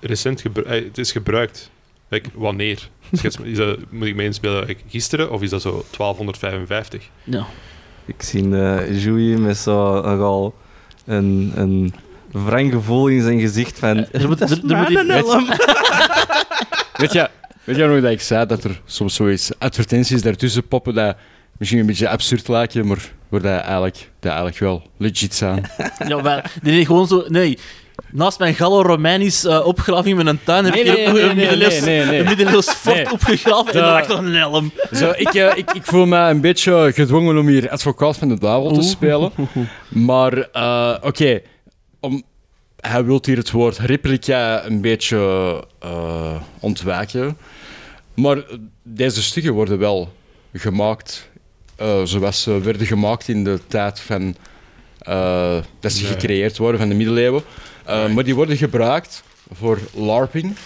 recent 0.00 0.40
gebruikt. 0.40 0.86
Het 0.86 0.98
is 0.98 1.12
gebruikt. 1.12 1.70
Like, 2.08 2.28
wanneer? 2.34 2.88
Schets, 3.12 3.36
is 3.42 3.56
dat, 3.56 3.78
moet 3.90 4.06
ik 4.06 4.14
me 4.14 4.24
inspelen 4.24 4.66
like, 4.66 4.80
gisteren 4.88 5.30
of 5.30 5.42
is 5.42 5.50
dat 5.50 5.62
zo 5.62 5.70
1255? 5.70 7.08
Ja. 7.24 7.46
Ik 8.04 8.22
zie 8.22 8.44
uh, 8.46 9.02
Joey 9.04 9.38
met 9.38 9.56
zo 9.56 10.00
nogal 10.00 10.54
een, 11.04 11.52
een 11.54 11.94
wrang 12.32 12.72
gevoel 12.72 13.06
in 13.08 13.22
zijn 13.22 13.40
gezicht 13.40 13.78
van... 13.78 13.96
Er 14.12 14.28
moet, 14.28 14.38
Dat 14.38 14.50
is 14.50 14.58
er, 14.58 14.70
er 14.70 14.90
moet 14.92 15.06
helm. 15.12 15.46
Weet 16.96 17.12
je, 17.12 17.28
weet 17.68 17.76
je 17.76 17.86
nog 17.86 18.00
dat 18.00 18.10
ik 18.10 18.20
zei 18.20 18.46
dat 18.46 18.64
er 18.64 18.80
soms 18.84 19.14
zoiets 19.14 19.50
advertenties 19.58 20.22
daartussen 20.22 20.68
poppen 20.68 20.94
dat 20.94 21.16
misschien 21.58 21.80
een 21.80 21.86
beetje 21.86 22.08
absurd 22.08 22.48
lijken, 22.48 22.86
maar 22.86 23.12
waar 23.28 23.42
dat 23.42 23.60
eigenlijk, 23.60 24.10
dat 24.20 24.30
eigenlijk 24.30 24.58
wel 24.58 24.82
legit 24.96 25.34
zijn. 25.34 25.70
Ja, 26.06 26.22
maar 26.22 26.52
nee, 26.62 26.74
nee, 26.74 26.86
gewoon 26.86 27.06
zo... 27.06 27.24
Nee. 27.28 27.58
Naast 28.12 28.38
mijn 28.38 28.54
Gallo-Romeinisch 28.54 29.44
eh, 29.44 29.66
opgraving 29.66 30.16
met 30.16 30.26
een 30.26 30.40
tuin 30.44 30.64
heb 30.64 30.74
Nee, 30.74 30.82
ik 30.84 30.88
nee, 30.96 31.12
nee, 31.12 31.22
een 31.30 31.36
middeleeuws, 32.26 32.66
nee, 32.66 32.74
fort 32.76 33.12
opgegraven 33.12 33.66
en 33.66 33.72
Da- 33.72 33.84
daarachter 33.84 34.18
een 34.18 34.34
helm. 34.34 34.72
Zo, 34.92 35.10
ik, 35.16 35.34
eh, 35.34 35.56
ik, 35.56 35.72
ik 35.72 35.84
voel 35.84 36.06
me 36.06 36.16
een 36.18 36.40
beetje 36.40 36.92
gedwongen 36.94 37.38
om 37.38 37.46
hier 37.46 37.70
advocaat 37.70 38.16
van 38.16 38.28
de 38.28 38.38
duivel 38.38 38.72
te 38.72 38.82
spelen. 38.82 39.32
Maar 39.88 40.32
eh, 40.52 40.94
oké, 41.00 41.40
om 42.00 42.22
hij 42.80 43.04
wil 43.04 43.20
hier 43.24 43.36
het 43.36 43.50
woord 43.50 43.78
replica 43.78 44.64
een 44.64 44.80
beetje 44.80 45.64
ontwijken. 46.60 47.36
Maar 48.20 48.36
eh, 48.36 48.44
deze 48.82 49.22
stukken 49.22 49.52
worden 49.52 49.78
wel 49.78 50.12
gemaakt 50.52 51.28
eh, 51.76 52.00
zoals 52.04 52.42
ze 52.42 52.60
werden 52.60 52.86
gemaakt 52.86 53.28
in 53.28 53.44
de 53.44 53.58
tijd 53.66 54.00
van 54.00 54.36
eh, 54.98 55.56
dat 55.80 55.92
ze 55.92 56.02
Nee. 56.02 56.12
gecreëerd 56.12 56.56
worden 56.58 56.80
van 56.80 56.88
de 56.88 56.94
middeleeuwen. 56.94 57.42
Eh, 57.84 58.04
Nee. 58.04 58.14
Maar 58.14 58.24
die 58.24 58.34
worden 58.34 58.56
gebruikt 58.56 59.22
voor 59.52 59.78
LARPing. 59.94 60.56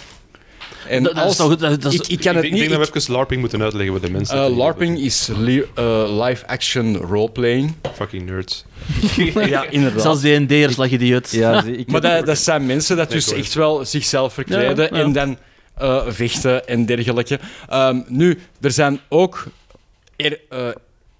En 0.88 1.03
Dat, 1.03 1.15
dat 1.15 1.23
is 1.23 1.29
als, 1.29 1.37
toch... 1.37 1.57
Dat, 1.57 1.83
dat 1.83 1.93
is, 1.93 2.01
ik, 2.01 2.07
ik 2.07 2.21
kan 2.21 2.29
ik, 2.29 2.33
het 2.33 2.43
denk- 2.43 2.43
niet. 2.43 2.53
ik 2.62 2.69
denk 2.69 2.81
dat 2.81 2.93
we 2.93 2.99
even 3.01 3.12
LARPing 3.15 3.41
moeten 3.41 3.62
uitleggen 3.62 3.93
voor 3.93 4.07
de 4.07 4.11
mensen. 4.12 4.37
Eh, 4.37 4.47
die- 4.47 4.57
LARPing 4.57 4.99
is 4.99 5.29
li- 5.37 5.65
eh, 5.75 6.25
live-action 6.25 6.97
roleplaying. 6.97 7.75
Fucking 7.95 8.27
nerds. 8.27 8.65
ja, 9.35 9.65
inderdaad. 9.71 10.03
Zelfs 10.03 10.21
die 10.21 10.38
ND'ers 10.41 10.77
lag 10.77 10.91
je 10.91 10.99
die 10.99 11.15
uit. 11.15 11.31
Ja, 11.31 11.65
ik 11.83 11.91
maar 11.91 12.01
dat, 12.01 12.27
dat 12.27 12.38
zijn 12.38 12.67
mensen 12.67 12.97
dat 12.97 13.09
Nee, 13.09 13.19
dus 13.19 13.29
ik 13.33 13.38
echt 13.38 13.55
wel 13.55 13.85
zichzelf 13.85 14.33
verkleden 14.33 14.77
Ja, 14.77 14.97
ja. 14.99 15.05
en 15.05 15.12
dan 15.12 15.38
eh, 15.83 16.03
vechten 16.09 16.66
en 16.68 16.87
dergelijke. 16.87 17.40
Ehm, 17.68 18.01
nu, 18.09 18.38
er 18.61 18.71
zijn 18.71 19.01
ook 19.09 19.47
er, 20.16 20.40
eh, 20.49 20.66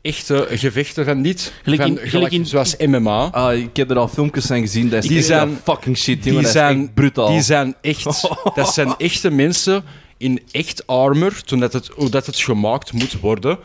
echte 0.03 0.47
gevechten 0.51 1.05
van 1.05 1.21
niet, 1.21 1.53
Gelijk 1.63 1.81
van, 1.83 1.91
in- 1.91 1.97
gelijk 1.97 2.11
gelijk 2.11 2.33
in- 2.33 2.47
zoals 2.47 2.77
MMA. 2.77 3.29
Ah, 3.31 3.55
ik 3.59 3.77
heb 3.77 3.91
er 3.91 3.99
al 3.99 4.09
filmpjes 4.09 4.47
van 4.47 4.61
gezien. 4.61 4.89
Dat 4.89 5.03
is 5.03 5.09
Die 5.09 5.23
zijn- 5.23 5.59
fucking 5.65 5.97
shit, 5.99 6.23
die 6.23 6.39
is 6.39 6.51
zijn- 6.53 6.81
echt 6.83 6.95
brutaal. 6.95 7.29
Die 7.29 7.43
zijn 7.43 7.75
echt, 7.81 8.05
dat 8.55 8.75
zijn 8.75 8.95
echte 8.99 9.31
mensen 9.31 9.85
in 10.17 10.41
echt 10.51 10.87
armor, 10.87 11.43
toen 11.43 11.61
dat 11.61 11.73
het, 11.73 11.89
hoe 11.95 12.11
dat 12.11 12.27
het 12.27 12.37
gemaakt 12.39 12.93
moet 12.93 13.21
worden. 13.21 13.59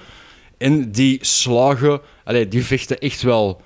En 0.58 0.92
die 0.92 1.18
slagen, 1.22 2.02
allee, 2.24 2.48
die 2.48 2.66
vechten 2.66 2.98
echt 2.98 3.22
wel 3.22 3.62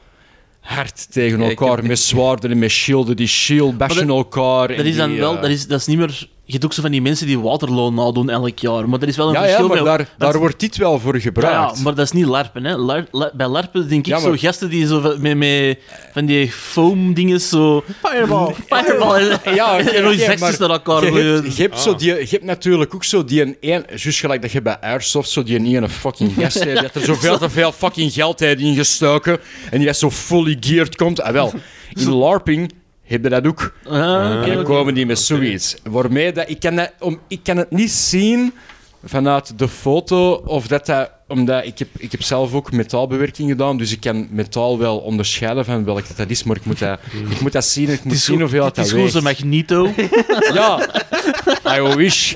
hard 0.60 1.12
tegen 1.12 1.40
Ja, 1.42 1.50
elkaar, 1.50 1.76
heb- 1.76 1.86
met 1.88 2.00
zwaarden 2.00 2.52
en 2.52 2.60
met 2.60 2.70
shielden. 2.72 3.16
Die 3.16 3.28
shield 3.28 3.78
bashen 3.78 4.08
dat- 4.08 4.16
elkaar. 4.18 4.70
en 4.70 4.78
Dat 4.78 4.86
is 4.86 4.96
dan 4.96 5.10
die, 5.10 5.20
wel... 5.20 5.36
eh, 5.36 5.42
Dat 5.42 5.50
is, 5.50 5.68
dat 5.68 5.80
is 5.80 5.86
niet 5.86 5.98
meer... 5.98 6.28
Je 6.52 6.58
hebt 6.58 6.66
ook 6.66 6.74
zo 6.74 6.82
van 6.82 6.92
die 6.92 7.02
mensen 7.02 7.28
die 7.28 7.40
Waterloo 7.40 7.92
nadoen 7.92 8.30
elk 8.30 8.60
jaar. 8.60 8.90
Maar 8.90 9.02
er 9.02 9.08
is 9.08 9.16
wel 9.16 9.28
een 9.28 9.34
ja, 9.34 9.40
ja, 9.40 9.46
verschil 9.46 9.68
maar 9.68 9.76
met- 9.78 9.86
daar, 9.86 10.10
daar 10.18 10.38
wordt 10.40 10.60
dit 10.60 10.78
wel 10.78 11.00
voor 11.00 11.20
gebruikt. 11.20 11.78
ja, 11.78 11.84
maar 11.84 11.96
dat 11.96 12.06
is 12.06 12.12
niet 12.12 12.26
larpen. 12.26 12.64
Hè. 12.64 12.76
Lar- 12.78 13.06
la- 13.12 13.32
bij 13.34 13.48
larpen 13.48 13.90
denk 13.90 14.00
ik 14.00 14.06
Ja, 14.14 14.20
maar- 14.20 14.30
zo 14.38 14.48
gasten 14.48 14.70
die 14.70 14.88
zo 14.88 15.00
van- 15.02 15.22
met, 15.22 15.38
met 15.38 15.78
van 16.14 16.26
die 16.26 16.52
foam 16.52 17.14
dingen 17.14 17.42
zo... 17.42 17.84
Fireball! 18.04 18.54
Fireball! 18.70 19.38
Ja, 19.56 19.78
en 19.80 20.04
nog 20.04 20.40
maar 20.40 20.56
naar 20.60 20.70
elkaar 20.70 21.04
je 21.06 21.12
hebt, 21.22 21.56
je, 21.56 21.62
hebt 21.62 21.80
zo 21.80 21.96
die, 21.96 22.14
je 22.14 22.28
hebt 22.30 22.44
natuurlijk 22.44 22.96
ook 22.96 23.04
zo 23.04 23.24
die 23.24 23.42
een, 23.42 23.58
een 23.60 23.86
juist 23.96 24.20
gelijk 24.20 24.42
dat 24.42 24.52
je 24.52 24.62
bij 24.62 24.80
Airsoft 24.80 25.30
zo 25.30 25.44
die 25.44 25.58
ene 25.76 25.90
fucking 25.90 26.34
gast 26.38 26.54
hebt, 26.54 26.70
die 26.72 26.80
heeft 26.80 26.96
er 26.96 27.02
zoveel 27.06 27.38
te 27.38 27.50
veel 27.50 27.72
fucking 27.72 28.14
geld 28.14 28.40
heeft 28.40 28.60
ingestoken 28.62 29.40
en 29.72 29.78
die 29.78 29.88
dat 29.88 29.98
zo 29.98 30.10
fully 30.12 30.58
geared 30.60 30.96
komt. 30.96 31.22
Ah, 31.22 31.32
wel, 31.34 31.54
in 31.94 32.10
LARPing 32.24 32.72
heb 33.12 33.24
je 33.24 33.30
dat 33.30 33.48
ook. 33.48 33.74
Ah, 33.86 33.92
oké, 34.38 34.50
En 34.50 34.56
dan 34.56 34.64
komen 34.64 34.94
die 34.94 35.06
met 35.06 35.20
zoiets. 35.20 35.76
Waarmee 35.84 36.32
dat, 36.32 36.50
ik, 36.50 36.60
kan 36.60 36.76
dat, 36.76 36.94
om, 37.00 37.20
ik 37.28 37.40
kan 37.44 37.58
het 37.58 37.72
niet 37.72 37.92
zien 37.92 38.54
vanuit 39.04 39.60
de 39.60 39.68
foto 39.68 40.32
of 40.34 40.68
dat 40.68 40.86
dat... 40.86 41.12
Omdat 41.28 41.66
ik 41.66 41.80
heb, 41.80 41.88
ik 41.98 42.12
heb 42.12 42.22
zelf 42.24 42.54
ook 42.54 42.72
metaalbewerking 42.72 43.50
gedaan, 43.50 43.78
dus 43.78 43.92
ik 43.92 44.00
kan 44.00 44.28
metaal 44.32 44.78
wel 44.80 44.98
onderscheiden 44.98 45.66
van 45.66 45.84
welk 45.86 46.04
dat 46.16 46.30
is, 46.30 46.44
maar 46.44 46.56
ik 46.56 46.66
moet 46.66 46.80
dat, 46.80 47.00
ik 47.30 47.42
moet 47.42 47.52
dat 47.52 47.66
zien 47.66 47.88
en 47.88 47.94
ik 47.94 48.04
moet 48.04 48.12
Het 48.12 48.20
is 48.22 48.26
zien 48.26 48.40
hoeveel 48.40 48.66
Het 48.66 48.76
dat 48.76 48.86
is 48.86 48.92
gewoon 48.92 49.10
zo'n 49.10 49.24
weegt. 49.24 49.40
magneto. 49.44 49.90
Ja, 50.54 50.90
I 51.78 51.82
wish. 51.96 52.34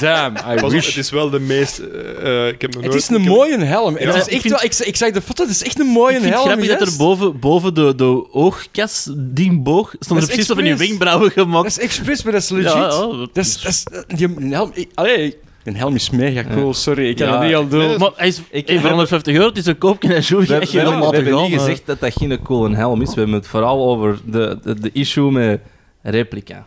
Damn, 0.00 0.36
I 0.36 0.40
Pas 0.54 0.62
op, 0.62 0.70
wish. 0.70 0.86
het 0.86 0.96
is 0.96 1.10
wel 1.10 1.30
de 1.30 1.38
meest... 1.40 1.78
eh, 1.78 2.46
eh, 2.46 2.52
ik 2.52 2.60
heb 2.60 2.74
nog 2.74 2.82
Het 2.84 2.94
is 2.94 3.08
een 3.08 3.14
ik 3.16 3.20
heb- 3.24 3.32
mooie 3.32 3.58
helm. 3.64 3.98
Ja, 3.98 4.06
het 4.06 4.14
is 4.16 4.26
ik 4.26 4.32
echt 4.32 4.40
vind- 4.40 4.54
wel, 4.54 4.62
ik, 4.64 4.74
ik 4.74 4.96
zag 4.96 5.10
de 5.10 5.22
foto, 5.22 5.42
het 5.42 5.52
is 5.52 5.62
echt 5.64 5.80
een 5.80 5.86
mooie 5.86 6.14
Ik 6.16 6.22
vind 6.22 6.34
het 6.34 6.42
helm. 6.42 6.46
grappig 6.46 6.68
dat 6.68 6.80
er 6.80 6.86
yes. 6.86 6.96
boven, 6.96 7.38
boven 7.38 7.74
de, 7.74 7.94
de 7.94 8.32
oogkas, 8.32 9.08
die 9.16 9.52
boog, 9.58 9.94
stonden 9.98 10.08
Dat 10.08 10.16
er 10.16 10.22
is 10.22 10.46
precies 10.46 10.46
van 10.46 10.56
die 10.56 10.66
expres. 10.66 10.88
wenkbrauwen 10.88 11.32
Dat 11.34 11.44
gemaakt. 11.44 11.66
is 11.66 11.78
expres, 11.78 12.22
maar 12.22 12.32
dat 12.32 12.42
is 12.42 12.48
legit. 12.48 12.72
Ja, 12.72 12.78
ja, 12.78 12.88
dat 12.88 13.34
Dat 13.34 13.44
is, 13.44 13.60
dat 13.60 13.70
is, 13.72 13.84
die 14.16 14.28
helm... 14.50 14.70
ik- 14.74 14.90
Allee, 14.94 15.36
een 15.64 15.76
helm 15.76 15.94
is 15.94 16.10
mega 16.10 16.44
cool, 16.54 16.74
sorry. 16.74 17.08
Ik 17.08 17.16
kan 17.16 17.26
Ja. 17.26 17.38
het 17.38 17.46
niet 17.46 17.54
al 17.54 17.68
doen. 17.68 17.98
Maar 17.98 18.10
hij 18.16 18.28
is 18.28 18.40
Ik- 18.50 18.68
hey, 18.68 18.78
voor 18.80 18.88
150 18.88 19.34
euro, 19.34 19.48
het 19.48 19.56
is 19.58 19.66
een 19.66 19.78
koopje 19.78 20.14
en 20.14 20.24
zo. 20.24 20.38
We, 20.38 20.46
we, 20.46 20.66
je 20.70 20.78
hebben 20.78 21.42
niet 21.42 21.52
gezegd 21.60 21.86
dat 21.86 22.00
dat 22.00 22.12
geen 22.12 22.42
coole 22.42 22.76
helm 22.76 23.02
is. 23.02 23.08
We 23.08 23.14
hebben 23.20 23.34
het 23.34 23.46
vooral 23.46 23.88
over 23.90 24.18
de, 24.24 24.58
de, 24.62 24.80
de 24.80 24.90
issue 24.92 25.30
met 25.30 25.60
replica. 26.02 26.66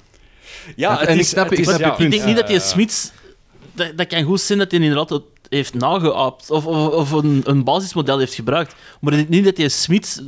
Ja, 0.75 1.05
En 1.07 1.19
ik 1.19 1.25
snap- 1.25 1.49
het 1.49 1.53
ik 1.53 1.59
is- 1.59 1.65
snap 1.65 1.79
je 1.79 1.85
ja. 1.85 1.91
punt. 1.91 2.03
Ik 2.03 2.11
denk 2.11 2.25
niet 2.25 2.35
dat 2.35 2.47
die 2.47 2.55
Eh, 2.55 2.61
Smits... 2.61 3.11
Dat, 3.73 3.91
dat 3.95 4.07
kan 4.07 4.23
goed 4.23 4.41
zijn 4.41 4.59
dat 4.59 4.71
hij 4.71 4.79
inderdaad 4.79 5.09
het 5.09 5.21
heeft 5.49 5.73
nageaapt. 5.73 6.51
Of, 6.51 6.65
of, 6.65 6.87
of 6.93 7.11
een, 7.11 7.41
een 7.45 7.63
basismodel 7.63 8.19
heeft 8.19 8.33
gebruikt. 8.33 8.75
Maar 9.01 9.13
ik 9.13 9.17
denk 9.19 9.29
niet 9.29 9.43
dat 9.45 9.55
die 9.55 9.69
Smits... 9.69 10.21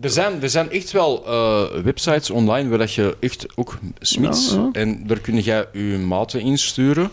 Er 0.00 0.10
zijn, 0.10 0.42
er 0.42 0.50
zijn 0.50 0.70
echt 0.70 0.90
wel 0.90 1.26
eh, 1.26 1.62
websites 1.84 2.30
online 2.30 2.68
waar 2.68 2.78
dat 2.78 2.92
je 2.94 3.16
echt 3.20 3.46
ook 3.56 3.78
smits 4.00 4.50
Ja, 4.50 4.56
ja. 4.56 4.68
en 4.72 5.06
daar 5.06 5.18
kun 5.20 5.38
jij 5.40 5.64
je 5.72 5.80
maten 6.06 6.40
insturen 6.40 7.10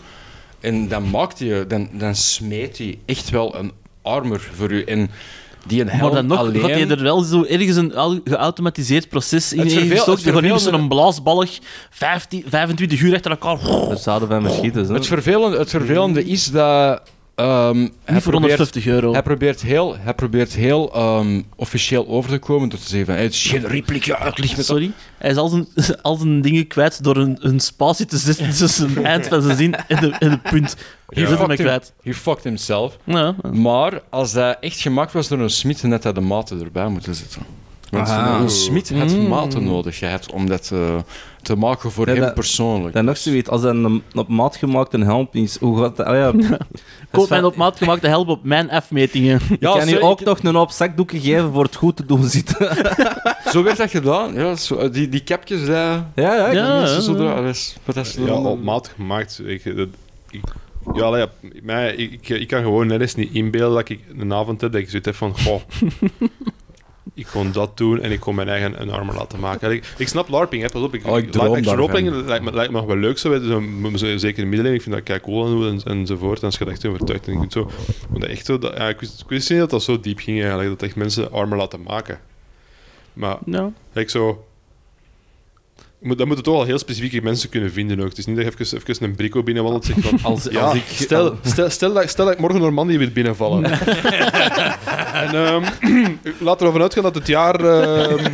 en 0.66 0.88
dan 0.88 1.10
maakt 1.10 1.38
je, 1.38 1.64
dan, 1.68 1.88
dan 1.92 2.14
smeet 2.14 2.78
hij 2.78 2.98
echt 3.06 3.30
wel 3.30 3.56
een 3.56 3.72
armor 4.02 4.40
voor 4.54 4.70
u 4.70 4.82
en 4.84 5.10
die 5.66 5.80
een 5.80 5.88
helm 5.88 6.00
Maar 6.02 6.10
dan 6.14 6.26
nog 6.26 6.38
alleen. 6.38 6.62
hij 6.62 6.88
er 6.88 7.02
wel 7.02 7.20
zo 7.20 7.44
ergens 7.44 7.76
een 7.76 7.92
au- 7.94 8.20
geautomatiseerd 8.24 9.08
proces 9.08 9.52
in 9.52 9.68
Je 9.68 10.32
gaat 10.32 10.42
niet 10.42 10.60
zo'n 10.60 10.88
blaasballig 10.88 11.58
15, 11.90 12.44
25 12.48 13.00
uur 13.00 13.14
achter 13.14 13.30
elkaar... 13.30 13.58
Daar 13.88 13.96
zouden 13.98 14.28
wij 14.28 14.40
met 14.40 14.52
schieten. 14.52 14.86
zo. 14.86 14.92
Het 14.92 15.06
vervelende, 15.06 15.58
het 15.58 15.70
vervelende 15.70 16.24
is 16.24 16.44
dat 16.50 17.02
Ehm, 17.36 17.48
hij 17.76 17.80
Niet 17.80 17.90
voor 18.22 18.32
probeert- 18.32 18.32
150 18.32 18.86
euro. 18.86 19.12
Hij 19.12 19.22
probeert 19.22 19.62
heel, 19.62 19.96
hij 19.98 20.14
probeert 20.14 20.52
heel 20.54 20.94
ehm, 20.94 21.42
officieel 21.56 22.08
over 22.08 22.30
te 22.30 22.38
komen 22.38 22.68
door 22.68 22.78
te 22.78 22.88
zeggen 22.88 23.06
van 23.06 23.14
hey, 23.14 23.24
het 23.24 23.32
is 23.32 23.46
geen 23.46 23.66
replica, 23.66 24.16
het 24.24 24.38
ligt 24.38 24.56
met 24.56 24.66
Sorry. 24.66 24.90
Hij 25.18 25.30
is 25.30 25.36
al 25.36 25.48
zijn, 25.48 25.66
al 26.02 26.16
zijn 26.16 26.40
dingen 26.42 26.66
kwijt 26.66 27.04
door 27.04 27.16
een, 27.16 27.36
een 27.40 27.60
spatie 27.60 28.06
te 28.06 28.16
zetten 28.18 28.50
tussen 28.58 28.88
het 28.94 29.02
eind 29.04 29.26
van 29.26 29.42
zijn 29.42 29.56
zin 29.56 29.74
en 29.88 30.00
de, 30.00 30.10
en 30.18 30.30
de 30.30 30.38
punt. 30.50 30.76
Hier 31.08 31.22
Ja. 31.30 31.36
zit 31.36 31.46
hij 31.46 31.56
kwijt. 31.56 31.92
He 32.02 32.14
fucked 32.14 32.44
himself. 32.44 32.98
Ja, 33.04 33.34
Maar 33.52 34.02
als 34.10 34.32
dat 34.32 34.56
echt 34.60 34.80
gemaakt 34.80 35.12
was 35.12 35.28
door 35.28 35.38
een 35.38 35.50
smid, 35.50 35.80
dan 35.80 35.90
had 35.90 36.02
hij 36.02 36.12
de 36.12 36.20
maten 36.20 36.60
erbij 36.60 36.88
moeten 36.88 37.14
zetten. 37.14 37.42
Want 37.90 38.08
Ah. 38.08 38.38
een 38.40 38.50
smid 38.50 38.90
had 38.98 39.10
Mm. 39.16 39.28
maten 39.28 39.64
nodig 39.64 39.98
gehad 39.98 40.32
om 40.32 40.46
dat 40.46 40.70
eh, 40.72 40.96
te 41.42 41.56
maken 41.56 41.90
voor 41.90 42.06
Ja, 42.06 42.12
hem 42.12 42.22
dat- 42.22 42.34
persoonlijk. 42.34 42.94
Dan 42.94 43.04
nog 43.04 43.16
zoiets, 43.16 43.48
als 43.48 43.62
dat 43.62 43.74
een 43.74 44.02
op 44.14 44.28
maat 44.28 44.56
gemaakte 44.56 44.98
helm 44.98 45.28
is, 45.32 45.58
hoe 45.58 45.78
gaat 45.82 45.96
dat? 45.96 46.06
Ah, 46.06 46.14
ja. 46.14 46.32
Koop 47.12 47.28
mijn 47.28 47.44
op 47.44 47.56
maat 47.56 47.78
gemaakte 47.78 48.06
help 48.08 48.28
op 48.28 48.44
mijn 48.44 48.70
afmetingen. 48.70 49.40
Ik 49.50 49.60
Ja, 49.60 49.78
kan 49.78 49.88
je 49.88 50.00
ook 50.00 50.20
ik- 50.20 50.26
nog 50.26 50.42
een 50.42 50.54
hoop 50.54 50.70
zakdoeken 50.70 51.20
geven 51.20 51.52
voor 51.52 51.62
het 51.64 51.76
goed 51.76 51.96
te 51.96 52.06
doen 52.06 52.24
zitten. 52.24 52.76
Zo 53.52 53.62
werd 53.62 53.76
dat 53.76 53.90
gedaan. 53.90 54.34
Ja, 54.34 54.54
zo, 54.56 54.90
die, 54.90 55.08
die 55.08 55.22
capjes, 55.24 55.60
dat... 55.60 55.66
ja, 55.68 56.02
ja. 56.14 56.46
ik- 56.46 56.54
Ja. 56.54 56.78
mensen 56.78 57.02
zo 57.02 57.14
dat 57.16 57.44
is- 57.44 57.76
wat 57.84 57.96
is 57.96 58.14
Ja, 58.14 58.32
op 58.34 58.62
maat 58.62 58.88
gemaakt. 58.96 59.40
Ik, 59.46 59.76
dat, 59.76 59.88
ik, 60.30 60.40
ja, 60.94 61.02
allee, 61.02 61.20
ja, 61.20 61.28
mij, 61.62 61.94
ik, 61.94 62.12
ik, 62.12 62.28
ik 62.28 62.48
kan 62.48 62.62
gewoon 62.62 62.86
net 62.86 63.00
eens 63.00 63.14
niet 63.14 63.32
inbeelden 63.32 63.76
dat 63.76 63.88
ik 63.88 64.00
een 64.18 64.32
avond 64.32 64.60
heb 64.60 64.72
dat 64.72 64.80
ik 64.80 64.88
zoiets 64.90 65.06
heb 65.08 65.16
van, 65.16 65.38
goh, 65.38 65.60
ik 67.16 67.26
kon 67.26 67.52
dat 67.52 67.76
doen 67.76 68.00
en 68.00 68.10
ik 68.10 68.20
kon 68.20 68.34
mijn 68.34 68.48
eigen 68.48 68.80
een 68.80 68.90
armor 68.90 69.14
laten 69.14 69.40
maken. 69.40 69.70
Ik, 69.72 69.94
ik 69.98 70.08
snap 70.08 70.28
LARPing, 70.28 70.62
hè, 70.62 70.68
pas 70.68 70.82
op. 70.82 70.94
Ik, 70.94 71.06
Oh, 71.06 71.18
ik 71.18 71.34
roleplaying 71.34 72.26
lijkt 72.26 72.44
me, 72.44 72.52
lijkt 72.52 72.72
me 72.72 72.76
nog 72.78 72.86
wel 72.86 72.96
leuk 72.96 73.18
zo, 73.18 73.32
hè, 73.32 73.44
zo, 73.46 73.60
zeker 73.98 74.26
in 74.26 74.34
de 74.34 74.40
middeleeuwen. 74.42 74.74
Ik 74.74 74.82
vind 74.82 74.94
dat 74.94 75.04
kei 75.04 75.20
cool 75.20 75.66
en, 75.68 75.80
enzovoort. 75.84 76.38
En 76.38 76.44
als 76.44 76.58
je 76.58 76.64
dat 76.64 76.72
echt 76.72 76.86
overtuigt 76.86 77.26
en 77.26 77.32
je 77.32 77.38
kunt 77.38 77.52
zo... 77.52 77.70
Maar 78.10 78.20
dat 78.20 78.28
echt 78.28 78.46
zo, 78.46 78.58
dat, 78.58 78.76
ja, 78.76 78.88
ik, 78.88 79.00
wist, 79.00 79.20
ik 79.20 79.28
wist 79.28 79.50
niet 79.50 79.58
dat 79.58 79.70
dat 79.70 79.82
zo 79.82 80.00
diep 80.00 80.18
ging 80.18 80.38
eigenlijk, 80.40 80.68
dat 80.68 80.82
echt 80.82 80.96
mensen 80.96 81.32
armor 81.32 81.56
laten 81.58 81.82
maken. 81.82 82.20
Maar 83.12 83.36
Ja. 83.44 83.70
ik 83.92 84.10
zo... 84.10 84.44
moet- 86.06 86.18
Dan 86.18 86.26
moeten 86.26 86.44
toch 86.44 86.54
wel 86.56 86.64
heel 86.64 86.78
specifieke 86.78 87.22
mensen 87.22 87.48
kunnen 87.48 87.72
vinden 87.72 88.00
ook. 88.00 88.08
Het 88.08 88.18
is 88.18 88.26
niet 88.26 88.36
dat 88.36 88.44
je 88.44 88.50
even, 88.64 88.78
even 88.90 89.04
een 89.04 89.14
brico 89.14 89.42
binnenwandelt 89.42 89.88
en 89.88 89.94
zegt 90.02 90.08
van... 90.08 90.18
Als, 90.32 90.44
Ja, 90.50 90.60
als 90.60 90.74
ik, 90.74 90.82
stel, 90.88 91.38
stel, 91.44 91.70
stel, 91.70 91.92
dat, 91.92 92.08
stel 92.10 92.24
dat 92.24 92.34
ik 92.34 92.40
morgen 92.40 92.60
Normandië 92.60 92.98
wil 92.98 93.10
binnenvallen. 93.10 93.64
en 95.22 95.34
ehm, 95.34 95.64
laat 96.46 96.62
ervan 96.62 96.80
uitgaan 96.82 97.02
dat 97.02 97.14
het 97.14 97.26
jaar 97.26 97.60
ehm 97.60 98.24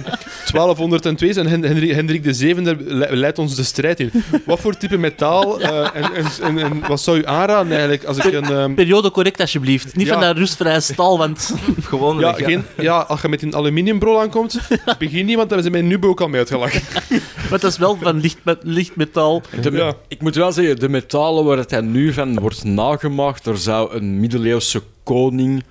1202 0.53 1.29
is 1.29 1.37
en 1.37 1.47
Hendrik 1.95 2.23
de 2.25 2.33
Zevende 2.33 2.77
le- 2.85 3.09
leidt 3.11 3.39
ons 3.39 3.55
de 3.55 3.63
strijd 3.63 4.01
in. 4.01 4.11
Wat 4.47 4.61
voor 4.61 4.77
type 4.77 4.97
metaal 4.99 5.61
eh, 5.61 5.89
en, 5.95 6.15
en, 6.15 6.25
en, 6.43 6.59
en 6.59 6.81
wat 6.89 7.01
zou 7.01 7.19
u 7.19 7.27
aanraden 7.27 7.71
eigenlijk 7.73 8.05
als 8.05 8.17
ik 8.19 8.33
een... 8.33 8.45
ehm, 8.45 8.75
Periode 8.75 9.11
correct, 9.11 9.41
alsjeblieft. 9.41 9.97
Niet 9.97 10.07
Ja. 10.07 10.13
van 10.13 10.23
dat 10.23 10.37
rustvrije 10.37 10.81
stal, 10.81 11.19
want... 11.19 11.55
gewoon 11.83 12.19
ja, 12.19 12.33
geen, 12.33 12.65
ja, 12.77 12.99
als 13.01 13.21
je 13.23 13.29
met 13.29 13.43
een 13.43 13.55
aluminiumbrol 13.55 14.21
aankomt, 14.21 14.59
begin 14.99 15.27
niet, 15.27 15.37
want 15.37 15.51
daar 15.51 15.61
zijn 15.61 15.73
mijn 15.73 15.87
Nubo 15.87 16.09
ook 16.09 16.21
al 16.21 16.29
mee 16.29 16.39
uitgelachen. 16.39 16.83
Maar 17.51 17.61
het 17.61 17.71
is 17.71 17.79
wel 17.79 17.97
van 18.01 18.21
licht, 18.21 18.39
met, 18.43 18.59
licht 18.63 18.97
metaal. 18.97 19.43
De 19.63 19.71
me- 19.71 19.79
Ja. 19.79 19.95
Ik 20.09 20.21
moet 20.21 20.35
wel 20.35 20.53
zeggen, 20.53 20.79
de 20.79 20.89
metalen 20.89 21.45
waar 21.45 21.57
het 21.57 21.71
hij 21.71 21.81
nu 21.81 22.13
van 22.13 22.41
wordt 22.41 22.65
nagemaakt, 22.65 23.47
er 23.47 23.59
zou 23.59 23.95
een 23.95 24.21
middeleeuwse 24.21 24.83
koning 25.05 25.63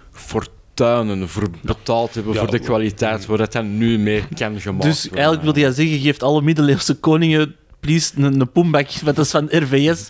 fortuinen 0.76 1.30
voor 1.30 1.48
betaald 1.62 2.14
hebben 2.14 2.34
Ja, 2.34 2.40
voor 2.40 2.52
de 2.52 2.60
kwaliteit 2.60 3.26
waar 3.26 3.40
het 3.40 3.54
hij 3.54 3.62
nu 3.62 4.00
mee 4.00 4.24
kan 4.36 4.60
gemaakt 4.60 4.84
Dus 4.84 5.02
worden. 5.02 5.24
eigenlijk 5.24 5.54
wil 5.54 5.64
jij 5.64 5.72
zeggen, 5.74 5.94
je 5.94 6.00
geeft 6.02 6.24
alle 6.24 6.42
middeleeuwse 6.42 6.94
koningen 6.96 7.56
please 7.80 8.12
een, 8.18 8.40
een 8.40 8.52
poembak, 8.52 8.90
want 9.04 9.16
dat 9.16 9.26
is 9.26 9.32
van 9.32 9.48
RVS. 9.50 10.10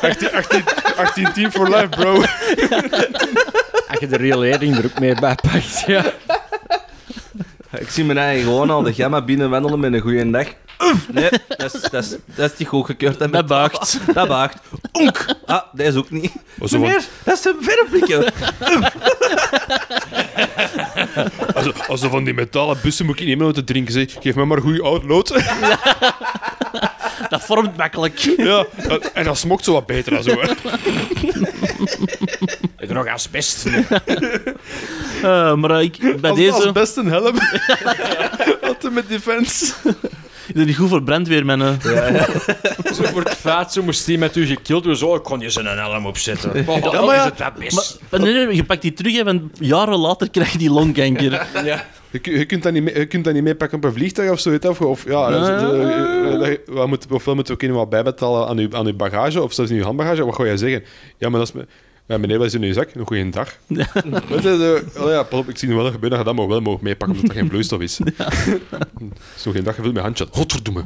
18, 0.00 0.32
18, 0.32 0.62
18 0.96 1.32
team 1.32 1.50
for 1.50 1.68
life, 1.68 1.88
bro. 1.88 2.14
Als 3.90 3.98
je 4.00 4.06
de 4.06 4.16
relering 4.16 4.76
er 4.76 4.84
ook 4.84 5.00
mee 5.00 5.14
bij 5.14 5.34
pakt, 5.34 5.82
ja. 5.86 6.04
Ik 7.78 7.88
zie 7.88 8.04
mijn 8.04 8.18
eigen 8.18 8.44
gewoon 8.44 8.70
al 8.70 8.82
de 8.82 8.94
gamma 8.94 9.22
binnen 9.24 9.50
wandelen 9.50 9.80
met 9.80 9.92
een 9.92 10.00
goede 10.00 10.30
dag. 10.30 10.46
Nee, 11.12 11.30
dat 11.56 11.74
is, 11.74 11.80
dat, 11.80 12.04
is, 12.04 12.16
dat 12.34 12.52
is 12.52 12.58
niet 12.58 12.68
goedgekeurd. 12.68 13.18
Dat 13.32 13.46
buigt. 13.46 13.98
Dat 14.14 14.28
buigt. 14.28 14.56
Onk. 14.92 15.26
Ah, 15.46 15.62
deze 15.72 15.98
ook 15.98 16.10
niet. 16.10 16.32
Zo 16.60 16.66
van- 16.66 16.80
Meneer, 16.80 17.04
dat 17.24 17.38
is 17.38 17.44
een 17.44 17.56
verreblikken. 17.60 18.32
Als, 21.54 21.88
als 21.88 22.00
ze 22.00 22.08
van 22.08 22.24
die 22.24 22.34
metalen 22.34 22.78
bussen 22.82 23.06
moet 23.06 23.20
ik 23.20 23.26
niet 23.26 23.38
meer 23.38 23.52
te 23.52 23.64
drinken. 23.64 23.92
Zeg. 23.92 24.12
Geef 24.20 24.34
me 24.34 24.44
maar 24.44 24.60
goede 24.60 24.82
oud 24.82 25.04
lood. 25.04 25.28
Dat 27.28 27.42
vormt 27.44 27.76
makkelijk. 27.76 28.18
ja, 28.36 28.66
en 29.14 29.24
dat 29.24 29.38
smokt 29.38 29.64
zo 29.64 29.72
wat 29.72 29.86
beter. 29.86 30.12
dan 30.12 30.22
Zo, 30.22 30.40
hè. 30.40 30.48
Er 32.86 32.94
nog 32.94 33.06
asbest. 33.06 33.66
Eh, 35.22 35.54
maar 35.54 35.70
eh, 35.70 35.82
ik, 35.82 36.20
bij 36.20 36.30
Als, 36.30 36.38
deze... 36.38 36.52
als 36.52 36.72
best 36.72 36.96
een 36.96 37.06
helm. 37.06 37.36
Altijd 38.68 38.92
met 38.92 39.08
defense. 39.08 39.72
Niet 40.54 40.76
goed 40.76 40.88
voor 40.88 41.02
brandweer, 41.02 41.44
man. 41.44 41.62
eh. 41.62 41.72
Zo 42.94 43.02
voor 43.04 43.20
het 43.22 43.34
feit, 43.36 43.72
zo 43.72 43.82
moest 43.82 44.06
die 44.06 44.18
met 44.18 44.36
u 44.36 44.46
gekild 44.46 44.82
worden. 44.84 44.96
Zo, 44.96 45.14
ik 45.14 45.22
kon 45.22 45.40
je 45.40 45.50
zijn 45.50 45.66
helm 45.66 46.06
opzetten. 46.06 46.50
Oh, 46.50 46.76
Ja, 46.76 46.80
dat 46.80 46.92
maar 47.06 47.14
ja, 47.14 47.20
is 47.20 47.24
het 47.24 47.38
dat 47.38 47.54
best. 47.54 48.00
Maar 48.10 48.20
nee, 48.20 48.32
nee, 48.46 48.56
je 48.56 48.64
pakt 48.64 48.82
die 48.82 48.92
terug, 48.92 49.16
hè, 49.16 49.24
want 49.24 49.42
jaren 49.60 49.98
later 49.98 50.30
krijg 50.30 50.52
je 50.52 50.58
die 50.58 50.70
longkanker. 50.70 51.46
Ja. 51.64 51.84
Je, 52.10 52.18
kun- 52.18 52.38
je, 52.38 52.44
kunt 52.44 52.62
dat 52.62 52.72
niet 52.72 52.82
mee, 52.82 52.98
je 52.98 53.06
kunt 53.06 53.24
dat 53.24 53.34
niet 53.34 53.42
meepakken 53.42 53.78
op 53.78 53.84
een 53.84 53.92
vliegtuig 53.92 54.30
of 54.30 54.40
zo. 54.40 54.50
Weet 54.50 54.62
je, 54.62 54.68
of, 54.68 54.80
of, 54.80 55.04
ja, 55.04 55.30
Ja. 55.30 55.58
dat- 56.38 56.58
wat 56.66 56.86
moet, 56.88 57.06
ofwel 57.10 57.34
moet 57.34 57.46
je 57.46 57.52
ook 57.52 57.62
iemand 57.62 57.80
wat 57.80 57.90
bijbetalen 57.90 58.48
aan 58.48 58.56
je, 58.58 58.68
aan 58.72 58.86
uw 58.86 58.96
bagage, 58.96 59.42
of 59.42 59.52
zelfs 59.52 59.70
in 59.70 59.76
je 59.76 59.82
handbagage. 59.84 60.24
Wat 60.24 60.34
ga 60.34 60.44
jij 60.44 60.56
zeggen? 60.56 60.84
Ja, 61.18 61.28
maar 61.28 61.38
dat 61.38 61.48
is... 61.48 61.54
me- 61.54 61.66
Ja, 62.08 62.18
meneer, 62.18 62.38
wat 62.38 62.46
is 62.46 62.54
in 62.54 62.62
uw 62.62 62.72
zak? 62.72 62.94
Een 62.94 63.06
goede 63.06 63.28
dag. 63.28 63.56
Weet 64.28 64.42
je, 64.42 64.82
zo, 64.94 65.02
oh 65.04 65.10
ja, 65.10 65.22
pas 65.22 65.40
op, 65.40 65.48
ik 65.48 65.58
zie 65.58 65.68
nu 65.68 65.74
wel 65.74 65.82
dat 65.82 65.92
gebeuren 65.92 66.18
dat 66.18 66.26
je 66.28 66.34
dat 66.34 66.44
maar 66.44 66.54
wel 66.54 66.60
mogen 66.60 66.84
meepakken, 66.84 67.16
omdat 67.16 67.26
dat 67.26 67.36
geen 67.36 67.48
vloeistof 67.48 67.80
is. 67.80 68.00
Zo'n 69.36 69.52
geen 69.52 69.64
dag 69.64 69.74
gevuld 69.74 69.94
met 69.94 70.02
handje. 70.02 70.26
Godverdomme. 70.30 70.84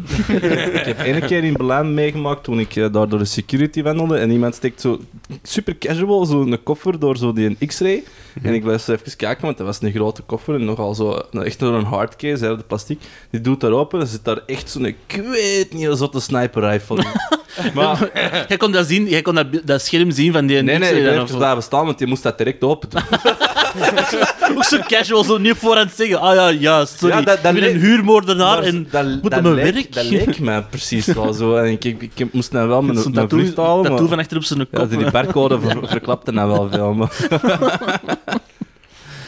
Ik 0.72 0.84
heb 0.84 0.98
ene 0.98 1.20
keer 1.20 1.44
in 1.44 1.52
Berlijn 1.52 1.94
meegemaakt 1.94 2.44
toen 2.44 2.58
ik 2.60 2.76
eh, 2.76 2.92
daar 2.92 3.08
door 3.08 3.18
de 3.18 3.24
security 3.24 3.82
wandelde 3.82 4.18
en 4.18 4.30
iemand 4.30 4.54
steekt 4.54 4.80
zo 4.80 5.00
super 5.42 5.78
casual 5.78 6.24
zo 6.24 6.40
een 6.40 6.62
koffer 6.62 6.98
door 6.98 7.16
zo 7.16 7.32
die 7.32 7.46
een 7.46 7.66
X-ray. 7.66 8.02
En 8.42 8.54
ik 8.54 8.64
was 8.64 8.88
even 8.88 9.16
kijken, 9.16 9.44
want 9.44 9.56
dat 9.56 9.66
was 9.66 9.82
een 9.82 9.92
grote 9.92 10.22
koffer 10.22 10.54
en 10.54 10.64
nogal 10.64 10.94
zo, 10.94 11.22
nou, 11.30 11.46
echt 11.46 11.58
door 11.58 11.74
een 11.74 11.84
hardcase, 11.84 12.44
hè, 12.44 12.56
de 12.56 12.62
plastic. 12.62 12.98
Die 13.30 13.40
doet 13.40 13.60
daar 13.60 13.72
open 13.72 14.00
en 14.00 14.06
zit 14.06 14.24
daar 14.24 14.40
echt 14.46 14.70
zo'n, 14.70 14.86
ik 14.86 15.22
weet 15.30 15.72
niet, 15.72 15.86
een 15.86 15.96
zotte 15.96 16.20
sniper 16.20 16.70
rifle 16.70 16.96
in. 16.96 17.40
maar, 17.74 18.10
Jij 18.48 18.56
kon 18.56 18.72
dat 18.72 18.86
zien, 18.86 19.08
jij 19.08 19.22
kon 19.22 19.34
dat, 19.34 19.46
dat 19.64 19.82
scherm 19.82 20.10
zien 20.10 20.32
van 20.32 20.46
die 20.46 20.62
nee, 20.62 20.78
nee, 20.78 20.88
ik 20.90 20.94
dan 20.94 21.04
ben 21.04 21.12
of 21.12 21.16
even 21.18 21.28
zo. 21.28 21.36
blijven 21.36 21.62
staan, 21.62 21.84
want 21.84 21.98
die 21.98 22.06
moest 22.06 22.22
dat 22.22 22.38
direct 22.38 22.62
open 22.64 22.88
doen. 22.90 23.02
Ook 24.56 24.64
zo 24.64 24.78
casual, 24.88 25.24
zo 25.24 25.38
niet 25.38 25.56
voor 25.56 25.76
aan 25.76 25.86
het 25.86 25.96
zeggen. 25.96 26.20
Ah 26.20 26.34
ja, 26.34 26.48
ja, 26.48 26.84
sorry. 26.84 27.14
Ja, 27.16 27.22
dat- 27.22 27.42
dat 27.42 27.54
ik 27.54 27.60
ben 27.60 27.70
een 27.70 27.80
huurmoordenaar 27.80 28.62
en... 28.62 28.86
dat, 28.90 29.04
moet 29.22 29.30
dat, 29.30 29.42
mijn 29.42 29.54
leek, 29.54 29.74
werk. 29.74 29.92
dat 29.92 30.04
leek 30.04 30.38
mij 30.38 30.62
precies 30.62 31.06
wel 31.06 31.32
zo. 31.32 31.56
En 31.56 31.70
ik, 31.70 31.84
ik, 31.84 32.10
ik 32.14 32.32
moest 32.32 32.52
nou 32.52 32.68
wel 32.68 32.82
mijn, 32.82 32.94
mijn 32.98 33.12
tattoo, 33.12 33.38
vlucht 33.38 33.56
halen, 33.56 33.82
tattoo 33.82 33.98
maar- 34.00 34.08
van 34.08 34.18
achter 34.18 34.36
op 34.36 34.44
zijn 34.44 34.58
Ja, 34.70 34.78
kop. 34.78 34.90
die 34.90 35.10
barcode 35.10 35.60
ver, 35.60 35.76
verklapte 35.88 36.32
nou 36.32 36.50
wel 36.50 36.68
veel. 36.70 36.94
Maar, 36.94 37.10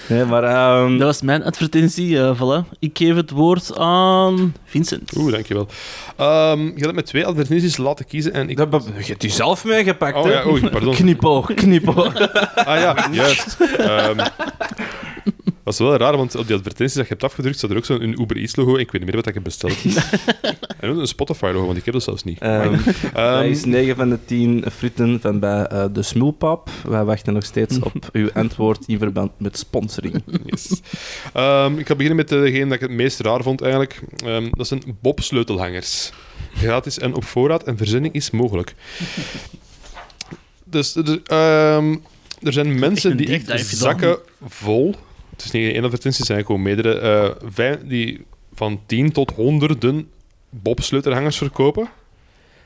nee, 0.08 0.24
maar 0.24 0.44
ehm, 0.44 0.98
Dat 0.98 1.06
was 1.06 1.22
mijn 1.22 1.44
advertentie, 1.44 2.18
eh 2.20 2.36
voilà. 2.40 2.68
Ik 2.78 2.98
geef 2.98 3.14
het 3.16 3.30
woord 3.30 3.78
aan 3.78 4.54
Vincent. 4.64 5.16
Oeh, 5.16 5.32
dankjewel. 5.32 5.66
Ehm 6.16 6.60
je 6.60 6.72
hebt 6.82 6.94
met 6.94 7.06
twee 7.06 7.26
advertenties 7.26 7.76
laten 7.76 8.06
kiezen 8.06 8.32
en 8.32 8.48
ik... 8.48 8.56
dat, 8.56 8.70
be- 8.70 8.80
je 8.98 9.04
hebt 9.04 9.24
u 9.24 9.28
zelf 9.28 9.64
meegepakt, 9.64 10.16
Oh 10.16 10.24
hè? 10.24 10.30
ja, 10.32 10.46
oei, 10.46 10.68
pardon. 10.68 10.94
Knipoog, 11.04 11.54
knipoog. 11.54 12.14
Ah 12.54 12.78
ja, 12.78 13.08
juist. 13.12 13.56
Ehm, 13.78 14.18
dat 15.64 15.72
is 15.72 15.78
wel 15.78 15.96
raar, 15.96 16.16
want 16.16 16.34
op 16.34 16.46
die 16.46 16.56
advertenties 16.56 16.96
dat 16.96 17.04
je 17.06 17.12
hebt 17.12 17.24
afgedrukt, 17.24 17.56
staat 17.56 17.70
er 17.70 17.76
ook 17.76 17.84
zo'n 17.84 18.20
Uber 18.22 18.36
Eats 18.36 18.56
logo 18.56 18.74
en 18.74 18.80
ik 18.80 18.90
weet 18.90 19.02
niet 19.02 19.04
meer 19.12 19.16
wat 19.16 19.26
ik 19.26 19.34
heb 19.34 19.42
besteld. 19.44 19.76
en 20.80 20.90
ook 20.90 20.98
een 20.98 21.06
Spotify 21.06 21.50
logo, 21.54 21.66
want 21.66 21.78
ik 21.78 21.84
heb 21.84 21.94
dat 21.94 22.02
zelfs 22.02 22.24
niet. 22.24 22.38
Ehm, 22.38 22.70
dat 22.72 23.12
Ehm, 23.14 23.42
is 23.50 23.64
9 23.64 23.96
van 23.96 24.10
de 24.10 24.18
10 24.24 24.64
frieten 24.76 25.20
van 25.20 25.38
bij 25.40 25.66
eh, 25.66 25.84
de 25.92 26.02
Smulpap. 26.02 26.70
Wij 26.88 27.04
wachten 27.04 27.32
nog 27.32 27.44
steeds 27.44 27.78
op 27.78 27.92
uw 28.12 28.28
antwoord 28.32 28.84
in 28.86 28.98
verband 28.98 29.30
met 29.36 29.58
sponsoring. 29.58 30.22
yes. 30.44 30.80
Ehm, 31.32 31.78
ik 31.78 31.86
ga 31.86 31.94
beginnen 31.94 32.16
met 32.16 32.28
degene 32.28 32.64
dat 32.64 32.72
ik 32.74 32.80
het 32.80 32.90
meest 32.90 33.20
raar 33.20 33.42
vond 33.42 33.60
eigenlijk. 33.60 34.00
Ehm, 34.24 34.48
dat 34.50 34.66
zijn 34.66 34.82
Bob-sleutelhangers. 35.00 36.10
Gratis 36.54 36.98
en 36.98 37.14
op 37.14 37.24
voorraad 37.24 37.62
en 37.62 37.76
verzending 37.76 38.14
is 38.14 38.30
mogelijk. 38.30 38.74
Dus 40.64 40.94
er, 40.96 41.20
ehm, 41.24 41.96
er 42.42 42.52
zijn 42.52 42.78
mensen 42.78 43.16
die 43.16 43.28
echt 43.28 43.66
zakken 43.76 44.18
vol. 44.46 44.94
Het 45.36 45.44
is 45.44 45.50
niet 45.50 45.72
één 45.72 45.84
advertentie, 45.84 46.24
zijn 46.24 46.44
gewoon 46.46 46.62
meerdere. 46.62 46.98
eh, 46.98 47.74
die 47.84 48.24
van 48.54 48.80
10 48.86 49.12
tot 49.12 49.30
honderden 49.30 50.10
Bob-sleutelhangers 50.50 51.36
verkopen. 51.36 51.88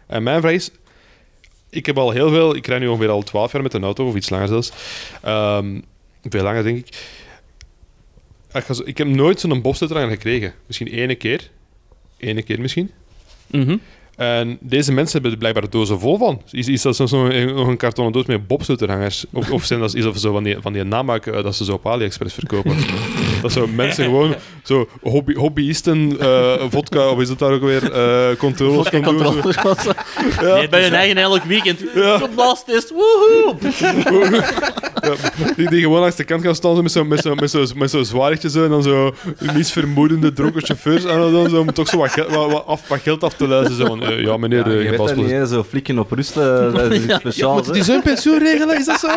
En 0.06 0.22
mijn 0.22 0.40
vraag 0.40 0.52
is. 0.52 0.70
Ik 1.70 1.86
heb 1.86 1.98
al 1.98 2.10
heel 2.10 2.30
veel, 2.30 2.56
ik 2.56 2.66
rij 2.66 2.78
nu 2.78 2.86
ongeveer 2.86 3.08
al 3.10 3.22
12 3.22 3.52
jaar 3.52 3.62
met 3.62 3.74
een 3.74 3.84
auto, 3.84 4.08
of 4.08 4.14
iets 4.14 4.30
langer 4.30 4.48
zelfs. 4.48 4.72
Ehm, 5.22 5.80
veel 6.22 6.42
langer, 6.42 6.62
denk 6.62 6.78
ik. 6.78 7.16
Ik 8.84 8.98
heb 8.98 9.06
nooit 9.06 9.40
zo'n 9.40 9.62
bobsleutelhanger 9.62 10.12
gekregen. 10.12 10.54
Misschien 10.66 10.86
ene 10.86 11.14
keer. 11.14 11.50
Ene 12.16 12.42
keer 12.42 12.60
misschien. 12.60 12.90
Mhm. 13.46 13.76
En 14.18 14.58
deze 14.60 14.92
mensen 14.92 15.12
hebben 15.12 15.30
er 15.32 15.38
blijkbaar 15.38 15.62
dozen 15.70 16.00
vol 16.00 16.18
van. 16.18 16.42
Is, 16.50 16.68
is 16.68 16.82
dat 16.82 16.96
een- 17.12 17.54
nog 17.54 17.66
een 17.66 17.76
kartonnen 17.76 18.12
doos 18.12 18.26
met 18.26 18.46
bobsleuterhangers? 18.46 19.24
Of, 19.32 19.50
of 19.50 19.64
zijn 19.64 19.80
dat 19.80 19.94
is 19.94 20.02
dat 20.02 20.20
zo 20.20 20.32
van 20.32 20.42
die, 20.42 20.56
van 20.60 20.72
die 20.72 20.82
namaak 20.84 21.26
eh, 21.26 21.42
dat 21.42 21.56
ze 21.56 21.64
zo 21.64 21.72
op 21.72 21.86
AliExpress 21.86 22.34
verkopen? 22.34 22.76
dat 23.42 23.52
zo 23.52 23.66
mensen 23.74 24.04
gewoon 24.04 24.34
zo 24.62 24.88
hobby, 25.02 25.34
hobbyisten 25.34 26.16
eh, 26.20 26.52
vodka, 26.70 27.08
of 27.10 27.20
is 27.20 27.28
het 27.28 27.38
daar 27.38 27.52
ook 27.52 27.62
weer, 27.62 27.92
eh 27.92 28.36
controles 28.38 28.88
gaan 28.88 29.02
doen. 29.02 29.16
Controles. 29.16 29.84
Ja. 30.40 30.54
Nee, 30.54 30.68
bij 30.68 30.82
hun 30.82 30.94
eigen 30.94 31.16
elk 31.18 31.42
weekend. 31.44 31.80
Geblaastest, 31.94 32.90
woehoe! 32.90 33.54
Die, 35.56 35.68
die 35.70 35.80
gewoon 35.82 36.00
langs 36.00 36.16
de 36.16 36.24
kant 36.24 36.42
gaan 36.42 36.54
staan 36.54 36.74
zo 36.76 36.82
met 36.82 36.92
zo'n 36.92 37.08
met 37.08 37.20
zo, 37.20 37.34
met 37.34 37.50
zo, 37.50 37.64
met 37.76 37.90
zo 37.90 38.02
zwaartje 38.02 38.50
zo, 38.50 38.64
en 38.64 38.70
dan 38.70 38.82
zo 38.82 39.14
niets 39.54 39.72
vermoedende 39.72 40.32
dronken 40.32 40.62
chauffeurs 40.64 41.04
en 41.04 41.32
dan 41.32 41.48
zo, 41.50 41.60
om 41.60 41.72
toch 41.72 41.88
zo 41.88 41.98
wat, 41.98 42.10
geld- 42.10 42.34
wat, 42.34 42.50
wat, 42.52 42.66
af, 42.66 42.88
wat 42.88 43.00
geld 43.00 43.24
af 43.24 43.34
te 43.34 43.48
luisteren. 43.48 43.76
Zo 43.78 43.86
van, 43.86 44.02
eh, 44.04 44.20
ja 44.22 44.36
meneer, 44.36 44.58
Ja, 44.58 44.64
eh, 44.76 44.82
je 44.82 44.88
weet 44.88 44.96
paspoort. 44.98 45.16
niet, 45.26 45.30
hè, 45.36 45.46
zo 45.46 45.62
flikken 45.68 45.98
op 45.98 46.12
rust, 46.12 46.36
eh, 46.36 46.72
dat 46.74 46.90
is 46.92 47.04
iets 47.04 47.14
speciaals. 47.14 47.66
hè. 47.66 47.82
zo'n 47.82 48.02
pensioenregelen, 48.02 48.78
is 48.78 48.86
dat 48.86 49.00
zo? 49.00 49.08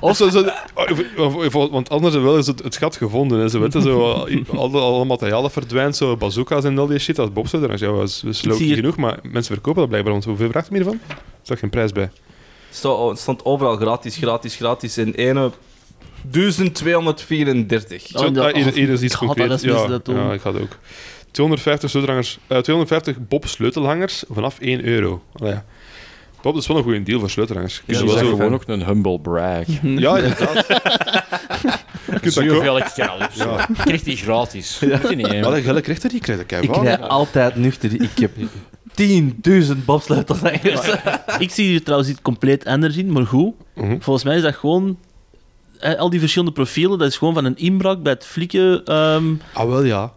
Of 0.00 0.16
zo, 0.16 0.28
zo 0.28 0.44
of, 0.74 1.02
of- 1.18 1.54
of- 1.54 1.70
want 1.70 1.90
anders 1.90 2.14
wel 2.14 2.36
is 2.38 2.46
het, 2.46 2.62
het 2.62 2.76
gat 2.76 2.96
gevonden. 2.96 3.31
Hè. 3.38 3.48
Ze 3.48 3.58
weten 3.58 3.82
zo, 3.82 4.00
al, 4.56 4.80
al 4.80 5.04
materiaal 5.04 5.42
dat 5.42 5.52
verdwijnt, 5.52 5.96
zo 5.96 6.16
bazooka's 6.16 6.64
en 6.64 6.78
al 6.78 6.86
die 6.86 6.98
shit, 6.98 7.18
als 7.18 7.32
bobsledder. 7.32 7.70
Ja, 7.78 7.92
dat 7.92 8.08
is, 8.08 8.22
is 8.24 8.38
Ik 8.38 8.44
low 8.44 8.56
zie 8.56 8.66
hier- 8.66 8.76
genoeg, 8.76 8.96
maar 8.96 9.18
mensen 9.22 9.52
verkopen 9.54 9.80
dat 9.80 9.88
blijkbaar. 9.88 10.12
Want 10.12 10.24
hoeveel 10.24 10.50
vraagt 10.50 10.70
men 10.70 10.80
hiervan? 10.82 11.00
Er 11.08 11.16
staat 11.42 11.58
geen 11.58 11.70
prijs 11.70 11.92
bij. 11.92 12.10
Sto- 12.70 13.08
Het 13.08 13.18
stond 13.18 13.44
overal 13.44 13.76
gratis, 13.76 14.16
gratis, 14.16 14.56
gratis. 14.56 14.98
In 14.98 15.12
ene 15.12 15.50
1234. 16.30 18.14
Oh, 18.14 18.20
Zo, 18.20 18.30
ja, 18.32 18.40
ah, 18.48 18.54
hier, 18.54 18.72
hier 18.72 18.88
is 18.88 19.02
iets 19.02 19.16
concreets. 19.16 19.62
Ja, 19.62 19.86
dat 19.86 20.06
ja, 20.06 20.32
ik 20.32 20.40
ga 20.40 20.52
het 20.52 20.62
ook. 20.62 20.78
250, 21.30 21.90
sleutelhangers, 21.90 22.38
eh, 22.46 22.58
250 22.58 23.16
Bob 23.28 23.46
sleutelhangers 23.46 24.24
vanaf 24.30 24.56
1 24.60 24.84
euro. 24.84 25.22
Allee, 25.32 25.52
ja. 25.52 25.64
Bob, 26.42 26.52
dat 26.52 26.62
is 26.62 26.68
wel 26.68 26.76
een 26.76 26.82
goede 26.82 27.02
deal 27.02 27.20
voor 27.20 27.30
sleutelhangers. 27.30 27.74
Je 27.74 27.82
kunt 27.86 27.98
dat 27.98 28.06
wel 28.06 28.16
is 28.24 28.28
zo- 28.30 28.36
gewoon 28.36 28.54
ook 28.54 28.62
een 28.66 28.84
humble 28.84 29.20
brag. 29.20 29.66
Ja, 29.82 30.16
inderdaad. 30.18 30.66
Je 32.12 32.20
kunt 32.20 32.34
dat 32.34 32.44
hoeveel 32.46 32.76
ik 32.78 32.84
krijg. 32.94 33.34
Ja. 33.34 33.68
Krijgt 33.84 34.04
die 34.04 34.16
gratis. 34.16 34.78
Je 34.80 34.98
niet, 35.16 35.42
dat 35.42 35.54
gelijk 35.58 35.84
krijgt 35.84 36.02
er 36.02 36.08
die 36.10 36.20
krijgt 36.20 36.48
dat 36.50 36.62
Ik 36.62 36.76
rij 36.76 36.98
altijd 37.00 37.56
nuchter. 37.56 38.02
Ik 38.02 38.18
heb 38.18 38.30
10.000 39.72 39.84
bobsleutelhangers. 39.84 40.80
Ik 41.38 41.50
zie 41.50 41.66
hier 41.66 41.82
trouwens 41.82 42.10
iets 42.10 42.22
compleet 42.22 42.64
anders 42.66 42.96
in, 42.96 43.12
maar 43.12 43.26
goed. 43.26 43.54
Mhm. 43.74 43.96
Volgens 44.00 44.24
mij 44.24 44.36
is 44.36 44.42
dat 44.42 44.54
gewoon... 44.54 44.98
eh, 45.78 45.94
Al 45.98 46.10
die 46.10 46.20
verschillende 46.20 46.52
profielen, 46.54 46.98
dat 46.98 47.08
is 47.08 47.16
gewoon 47.16 47.34
van 47.34 47.44
een 47.44 47.56
inbraak 47.56 48.02
bij 48.02 48.12
het 48.12 48.26
flikken 48.26 48.84
ehm 48.84 49.24
Ah, 49.52 49.68
wel 49.68 49.84
ja. 49.84 50.12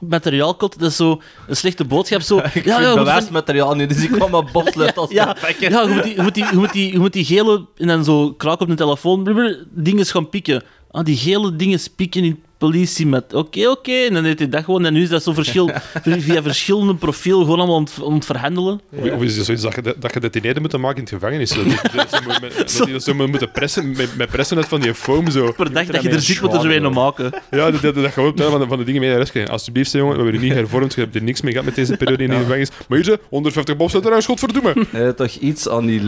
materiaalkot. 0.00 0.78
Dat 0.78 0.90
is 0.90 0.96
zo 0.96 1.20
een 1.48 1.56
slechte 1.56 1.84
boodschap. 1.84 2.20
Zo, 2.20 2.36
Ik 2.38 2.44
ja, 2.44 2.50
vind 2.52 2.64
ja, 2.64 2.72
je 2.78 2.84
moet 2.86 2.94
van- 2.94 3.04
bewijsmateriaal 3.04 3.74
nu, 3.74 3.86
dus 3.86 4.02
ik 4.02 4.10
kwam 4.10 4.30
maar 4.30 4.44
bobsleutels 4.52 5.10
Ja, 5.20 5.36
pakken. 5.40 5.70
ja 5.70 5.82
je, 5.82 5.88
moet 5.94 6.02
die, 6.02 6.14
je, 6.14 6.22
moet 6.22 6.34
die, 6.34 6.44
je, 6.44 6.56
moet 6.56 6.72
die, 6.72 6.92
je 6.92 6.98
moet 6.98 7.12
die 7.12 7.24
gele... 7.24 7.64
En 7.76 7.86
dan 7.86 8.04
zo 8.04 8.32
kraak 8.32 8.60
op 8.60 8.68
de 8.68 8.74
telefoon. 8.74 9.24
dingen 9.70 10.06
gaan 10.06 10.28
pikken. 10.28 10.62
Ah, 10.90 11.04
die 11.04 11.16
gele 11.16 11.56
dingen 11.56 11.78
pikken 11.96 12.24
in 12.24 12.42
politie 12.58 13.06
met... 13.06 13.34
Oké, 13.34 13.68
oké. 13.68 13.92
En 13.92 14.14
dan 14.14 14.22
deed 14.22 14.38
hij 14.38 14.48
dat 14.48 14.64
gewoon. 14.64 14.84
En 14.84 14.92
nu 14.92 15.02
is 15.02 15.08
dat 15.08 15.22
zo 15.22 15.32
verschil, 15.32 15.70
via 16.02 16.42
verschillende 16.42 16.94
profielen 16.94 17.40
gewoon 17.40 17.58
allemaal 17.58 17.76
ont, 17.76 17.92
ontverhandelen. 18.02 18.80
Of, 18.92 19.10
of 19.10 19.22
is 19.22 19.36
het 19.36 19.44
zoiets 19.44 19.62
dat 19.62 19.74
je, 19.74 19.94
dat 19.98 20.14
je 20.14 20.20
detineerden 20.20 20.62
moet 20.62 20.76
maken 20.78 20.96
in 20.96 21.02
het 21.02 21.12
gevangenis? 21.12 21.50
Zo, 21.50 21.62
dat, 21.64 22.10
dat, 22.10 22.24
moet- 22.40 22.56
dat 22.76 22.86
die 22.86 23.00
zo 23.00 23.14
moeten 23.14 23.50
pressen, 23.58 23.90
met, 23.96 24.16
met 24.16 24.28
pressen 24.30 24.56
uit 24.56 24.68
van 24.68 24.80
die 24.80 24.94
foam 24.94 25.30
zo. 25.30 25.52
Per 25.52 25.72
dag 25.72 25.86
dat 25.86 26.02
je 26.02 26.08
er 26.08 26.20
zit, 26.20 26.40
moet 26.40 26.52
er 26.54 26.60
zo 26.60 26.68
een 26.68 26.92
maken. 26.92 27.32
Ja, 27.50 27.70
dat, 27.70 27.82
dat, 27.82 27.94
dat 27.94 28.12
gewoon 28.12 28.32
van 28.36 28.60
de, 28.60 28.66
van 28.66 28.78
de 28.78 28.84
dingen 28.84 29.00
mee 29.00 29.10
naar 29.10 29.18
rest 29.18 29.30
krijgen. 29.30 29.52
Alsjeblieft, 29.52 29.92
jongen, 29.92 30.16
we 30.16 30.22
hebben 30.22 30.40
je 30.40 30.46
niet 30.46 30.56
hervormd. 30.62 30.94
Je 30.94 31.00
hebt 31.00 31.14
er 31.14 31.22
niks 31.22 31.40
mee 31.40 31.50
gehad 31.52 31.66
met 31.66 31.74
deze 31.76 31.96
periode 31.96 32.22
in 32.22 32.30
de 32.30 32.36
gevangenis. 32.36 32.70
Maar 32.88 32.98
hier, 32.98 33.04
ze, 33.06 33.20
150 33.28 33.76
bobsletter 33.76 34.12
en 34.12 34.22
godverdomme. 34.24 34.74
Eh, 34.92 35.08
toch 35.08 35.34
iets 35.34 35.68
aan 35.68 35.86
die, 35.86 36.02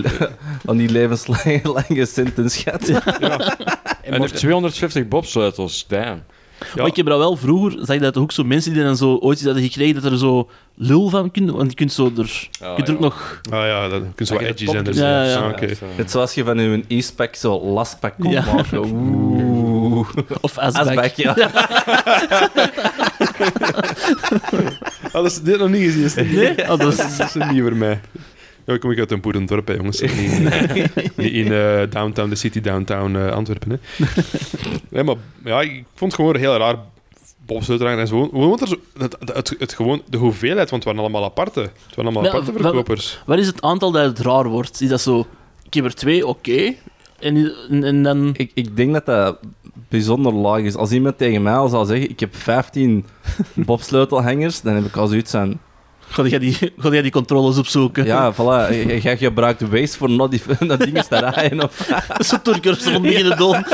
aan 0.64 0.76
die 0.76 0.88
levenslange 0.88 2.06
sentence 2.06 2.60
gehad. 2.60 3.02
En 4.02 4.20
nog 4.20 4.30
250 4.30 5.08
bobsleutels, 5.08 5.84
damn. 5.88 6.22
Ja. 6.60 6.66
Maar 6.76 6.86
ik 6.86 6.96
heb 6.96 7.06
dat 7.06 7.18
wel 7.18 7.36
vroeger, 7.36 7.78
zag 7.86 7.94
je 7.96 8.02
dat 8.02 8.16
ook 8.16 8.32
zo 8.32 8.44
mensen 8.44 8.72
die 8.72 8.82
dan 8.82 8.96
zo 8.96 9.16
ooit 9.16 9.36
iets 9.36 9.44
hadden 9.46 9.62
gekregen, 9.62 10.02
dat 10.02 10.12
er 10.12 10.18
zo 10.18 10.48
lul 10.74 11.08
van 11.08 11.30
kunnen, 11.30 11.54
want 11.56 11.70
je 11.70 11.76
kunt 11.76 11.92
zo 11.92 12.12
er, 12.16 12.48
je 12.60 12.72
kunt 12.74 12.88
er 12.88 12.94
ook 12.94 13.00
nog... 13.00 13.40
Ah 13.50 13.66
ja, 13.66 13.88
dat 13.88 14.02
kun 14.14 14.26
je 14.26 14.34
wel 14.34 14.42
edgy 14.48 14.66
zijn. 14.66 14.84
Dus, 14.84 14.96
Ja, 14.96 15.24
ja. 15.24 15.36
Ah. 15.38 15.60
Het 15.96 16.10
zoals 16.10 16.34
je 16.34 16.44
van 16.44 16.58
je 16.58 16.84
e-spec 16.88 17.34
zo 17.36 17.60
lastpak 17.60 18.14
kon 18.18 18.30
Ja. 18.30 18.44
maken. 18.54 18.78
Oeh. 18.78 20.08
Of 20.40 20.58
asback. 20.58 20.86
Asbak, 20.86 21.14
ja. 21.14 21.34
Ah, 25.02 25.12
dat 25.12 25.26
is 25.26 25.40
dit 25.40 25.58
nog 25.58 25.68
niet 25.68 25.92
gezien. 25.92 26.34
Nee? 26.34 26.70
Oh, 26.70 26.78
dat 26.78 26.92
is... 26.92 27.16
dat 27.16 27.34
is 27.34 27.34
niet 27.50 27.62
voor 27.62 27.76
mij. 27.76 28.00
Ja, 28.70 28.76
ik 28.76 28.83
kom 28.83 28.90
ik 28.90 28.98
uit 28.98 29.11
een 29.11 29.20
boerendorp, 29.20 29.66
hè, 29.66 29.74
jongens. 29.74 30.00
Niet 30.00 30.11
in, 30.12 30.42
niet 31.16 31.33
in 31.33 31.52
eh, 31.52 31.90
downtown, 31.90 32.28
de 32.28 32.35
city 32.37 32.61
downtown 32.61 33.16
eh, 33.16 33.33
Antwerpen. 33.33 33.70
Hè. 33.70 34.04
Nee, 34.88 35.04
maar 35.04 35.14
ja, 35.44 35.61
ik 35.61 35.85
vond 35.94 36.12
het 36.12 36.20
gewoon 36.20 36.37
heel 36.37 36.56
raar. 36.56 36.76
Bobsleuterhanger 37.46 38.00
en 38.00 38.06
zo. 38.09 38.28
Gewoon, 38.28 38.48
want 38.48 38.61
er 38.61 38.68
zo, 38.68 38.76
het, 38.98 39.16
het, 39.35 39.54
het, 39.59 39.72
gewoon, 39.74 40.02
de 40.09 40.16
hoeveelheid, 40.16 40.70
want 40.70 40.85
het 40.85 40.92
waren 40.92 41.00
allemaal 41.00 41.30
aparte. 41.30 41.61
Het 41.61 41.96
waren 41.96 42.12
allemaal 42.12 42.26
aparte 42.26 42.52
wel- 42.52 42.62
verkopers. 42.62 43.22
Wat 43.26 43.38
is 43.38 43.46
het 43.46 43.62
aantal 43.62 43.90
dat 43.90 44.04
het 44.04 44.18
raar 44.18 44.48
wordt? 44.48 44.80
Is 44.80 44.88
dat 44.88 45.00
zo... 45.00 45.26
Ik 45.62 45.74
heb 45.74 45.85
er 45.85 45.94
twee, 45.94 46.26
oké. 46.26 46.74
En, 47.18 47.52
en, 47.70 47.85
en 47.85 48.02
dan... 48.02 48.35
Ik, 48.37 48.50
ik 48.54 48.76
denk 48.76 48.92
dat 48.92 49.06
dat 49.06 49.38
bijzonder 49.88 50.33
laag 50.33 50.61
is. 50.61 50.76
Als 50.76 50.90
iemand 50.90 51.18
tegen 51.18 51.42
mij 51.42 51.54
al 51.54 51.68
zou 51.68 51.87
zeggen, 51.87 52.11
ik 52.11 52.20
heb 52.20 52.37
15 52.37 53.06
bobsleutelhangers, 53.54 54.61
dan 54.61 54.74
heb 54.74 54.85
ik 54.85 54.96
al 54.96 55.06
zoiets 55.06 55.35
aan... 55.35 55.61
Ga 56.10 56.22
jij 56.22 56.38
die, 56.38 56.56
ga 56.78 56.88
jij 56.90 57.02
die 57.02 57.10
controles 57.10 57.58
opzoeken? 57.58 58.04
Ja, 58.04 58.34
voilà, 58.34 58.70
je, 58.74 59.00
je 59.02 59.16
gebruikt 59.16 59.60
waste 59.60 59.96
voor 59.98 60.10
naar 60.10 60.28
die, 60.30 60.40
naar 60.60 60.78
dingen 60.78 61.08
te 61.08 61.18
rijden. 61.18 61.62
Of, 61.62 61.88
Zo 62.28 62.36
Turkers 62.42 62.84
rond 62.84 63.02
beginnen 63.02 63.36
doen. 63.36 63.56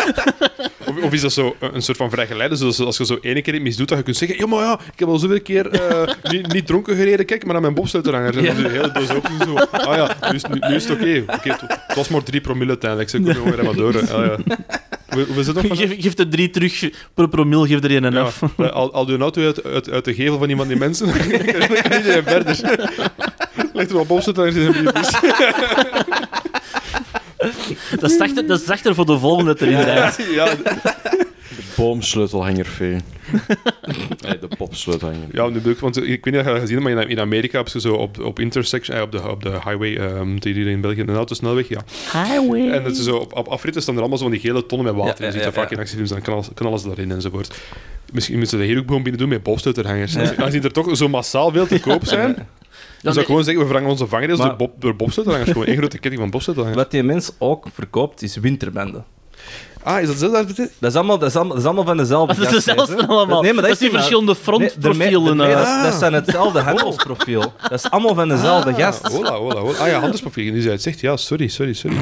Of, 0.88 1.02
of 1.02 1.12
is 1.12 1.20
dat 1.20 1.32
zo 1.32 1.56
een 1.60 1.82
soort 1.82 1.96
van 1.96 2.10
vrijgeleide? 2.10 2.56
Zoals 2.56 2.80
als 2.80 2.96
je 2.96 3.06
zo 3.06 3.18
ene 3.20 3.42
keer 3.42 3.54
iets 3.54 3.62
misdoet, 3.62 3.88
dat 3.88 3.98
je 3.98 4.04
kunt 4.04 4.16
zeggen: 4.16 4.38
Ja, 4.38 4.46
maar 4.46 4.58
ja, 4.64 4.78
ik 4.92 4.98
heb 4.98 5.08
al 5.08 5.18
zoveel 5.18 5.40
keer 5.40 5.70
eh, 5.70 6.08
niet, 6.22 6.52
niet 6.52 6.66
dronken 6.66 6.96
gereden, 6.96 7.26
kijk 7.26 7.42
maar 7.44 7.52
naar 7.52 7.62
mijn 7.62 7.74
bobsleutelhanger. 7.74 8.38
En 8.38 8.44
dan 8.62 8.70
hele 8.70 8.92
doos 8.92 9.10
open 9.10 9.30
zo. 9.44 9.54
Ah 9.54 9.96
ja, 9.96 10.30
nu 10.30 10.34
is, 10.36 10.44
nu, 10.44 10.58
nu 10.68 10.74
is 10.74 10.84
het 10.88 10.92
oké. 10.92 11.22
Oké, 11.26 11.48
het, 11.50 11.60
het 11.60 11.96
was 11.96 12.08
maar 12.08 12.22
3 12.22 12.40
promille 12.40 12.68
uiteindelijk. 12.68 13.10
Ze 13.10 13.16
kunnen 13.16 13.34
gewoon 13.42 13.64
maar 13.64 13.74
door. 13.74 13.92
hè. 13.94 14.14
Ah, 14.14 14.26
ja. 14.46 14.56
Nog? 15.14 15.26
van- 15.66 15.76
Geef, 15.76 15.94
geef 16.02 16.18
er 16.18 16.28
drie 16.28 16.50
terug 16.50 16.90
per 17.14 17.28
promil, 17.28 17.66
geef 17.66 17.84
er 17.84 17.90
een 17.96 18.04
en 18.04 18.12
Ja, 18.12 18.20
af. 18.20 18.42
al, 18.56 18.92
al 18.92 19.06
doe 19.06 19.14
een 19.14 19.20
auto 19.22 19.42
uit, 19.44 19.64
uit, 19.64 19.90
uit 19.90 20.04
de 20.04 20.14
gevel 20.14 20.38
van 20.38 20.48
iemand 20.48 20.68
die 20.68 20.78
mensen, 20.78 21.06
dan 21.06 21.16
kan 21.18 21.30
iedereen 21.98 22.22
verder. 22.24 22.58
Ligt 23.72 23.88
er 23.90 23.94
wel 23.96 24.06
bobsleutelhangers 24.06 24.64
in 24.66 24.72
zijn 24.72 24.84
briefjes. 24.84 25.20
Dat 28.00 28.10
is 28.10 28.16
zachter, 28.16 28.46
dat 28.46 28.60
is 28.60 28.66
zachter 28.66 28.94
voor 28.94 29.06
de 29.06 29.18
volgende 29.18 29.56
erin 29.58 29.80
rijdt. 29.80 30.16
Ja, 30.34 30.48
Boomsleutelhangervee. 31.76 32.90
nee, 34.24 34.38
de 34.38 34.48
popsleutelhanger. 34.56 35.28
Ja, 35.32 35.48
nu 35.48 35.60
ik, 35.64 35.78
want 35.78 35.96
ik 35.96 36.02
weet 36.02 36.24
niet 36.24 36.36
of 36.36 36.46
je 36.46 36.52
dat 36.52 36.60
gezien 36.60 36.82
hebt, 36.82 36.94
maar 36.94 37.02
in, 37.02 37.08
in 37.08 37.20
Amerika 37.20 37.58
heb 37.58 37.68
je 37.68 37.80
zo 37.80 37.94
op, 37.94 38.18
op 38.18 38.38
intersection, 38.38 38.96
eh, 38.96 39.02
op, 39.02 39.12
de, 39.12 39.28
op 39.28 39.42
de 39.42 39.50
highway, 39.50 39.96
ehm 39.96 40.38
die 40.38 40.54
hier 40.54 40.66
in 40.66 40.80
België, 40.80 41.00
een 41.00 41.10
autosnelweg, 41.10 41.68
ja. 41.68 41.80
Highway. 42.12 42.70
En 42.70 42.82
dat 42.82 42.96
is 42.96 43.04
zo, 43.04 43.16
op, 43.16 43.36
op 43.36 43.48
afritten 43.48 43.82
staan 43.82 43.94
er 43.94 44.00
allemaal 44.00 44.18
zo 44.18 44.24
van 44.24 44.32
die 44.32 44.42
gele 44.42 44.66
tonnen 44.66 44.94
met 44.94 45.04
water. 45.04 45.20
Ja, 45.20 45.26
je 45.26 45.32
ziet 45.32 45.40
ja, 45.40 45.46
dat 45.46 45.54
vaak 45.54 45.70
ja. 45.70 45.76
in 45.76 45.82
actiefilms, 45.82 46.10
dan 46.10 46.44
kan 46.54 46.66
alles, 46.66 46.82
daarin 46.82 47.10
enzovoort. 47.10 47.60
Misschien 48.12 48.38
moeten 48.38 48.58
ze 48.58 48.64
dat 48.64 48.72
hier 48.72 48.78
ook 48.82 48.86
gewoon 48.86 49.02
binnen 49.02 49.20
doen 49.20 49.30
met 49.30 49.42
bobsleuterhangers. 49.42 50.16
Als 50.16 50.36
Aangezien 50.36 50.62
er 50.62 50.72
toch 50.72 50.96
zo 50.96 51.08
massaal 51.08 51.50
veel 51.50 51.66
te 51.66 51.80
koop 51.80 52.04
zijn, 52.04 52.34
dan 53.02 53.12
zou 53.12 53.18
ik 53.18 53.26
gewoon 53.26 53.44
zeggen, 53.44 53.62
we 53.62 53.68
vervangen 53.68 53.90
onze 53.90 54.06
Maar- 54.10 54.56
door, 54.80 54.96
bob, 54.96 55.14
door. 55.14 55.44
Gewoon 55.44 55.66
één 55.66 55.76
grote 55.76 55.98
ketting 55.98 56.22
van 56.22 56.30
bobsleuterhangers. 56.30 56.82
wat 56.82 56.90
die 56.90 57.02
mens 57.02 57.30
ook 57.38 57.66
verkoopt, 57.72 58.22
is 58.22 58.36
winterbanden. 58.36 59.04
Ah, 59.86 60.00
is 60.00 60.06
dat 60.06 60.16
zo? 60.16 60.30
Dat 60.30 60.46
betekent? 60.46 60.72
Dat 60.78 60.90
is 60.90 60.96
allemaal, 60.96 61.18
dat 61.18 61.28
is 61.28 61.34
allemaal, 61.36 61.52
dat 61.54 61.62
is 61.62 61.66
allemaal 61.68 61.84
van 61.84 61.96
dezelfde 61.96 62.40
Dat 62.42 62.52
is 62.52 62.64
hè. 62.64 62.74
allemaal. 63.06 63.42
Nee, 63.42 63.52
maar 63.52 63.62
dat, 63.62 63.70
dat 63.70 63.72
is 63.72 63.78
die 63.78 63.90
verschillende 63.90 64.32
Nee, 64.32 64.42
frontprofielen. 64.42 65.40
eh. 65.40 65.56
dat, 65.56 65.66
is- 65.66 65.82
dat 65.82 65.94
zijn 65.94 66.12
hetzelfde 66.12 66.60
handelsprofiel. 66.70 67.52
Dat 67.62 67.72
is 67.84 67.90
allemaal 67.90 68.14
van 68.14 68.28
dezelfde 68.28 68.74
gast. 68.74 69.02
Ah, 69.02 69.12
hola, 69.12 69.32
hola, 69.36 69.60
hola. 69.60 69.78
Ah 69.78 69.88
ja, 69.88 69.98
handelsprofiel. 70.00 70.52
Nu 70.52 70.60
zei 70.60 70.72
het 70.72 70.82
zegt, 70.82 71.00
ja, 71.00 71.16
sorry, 71.16 71.48
sorry, 71.48 71.72
sorry. 71.72 71.96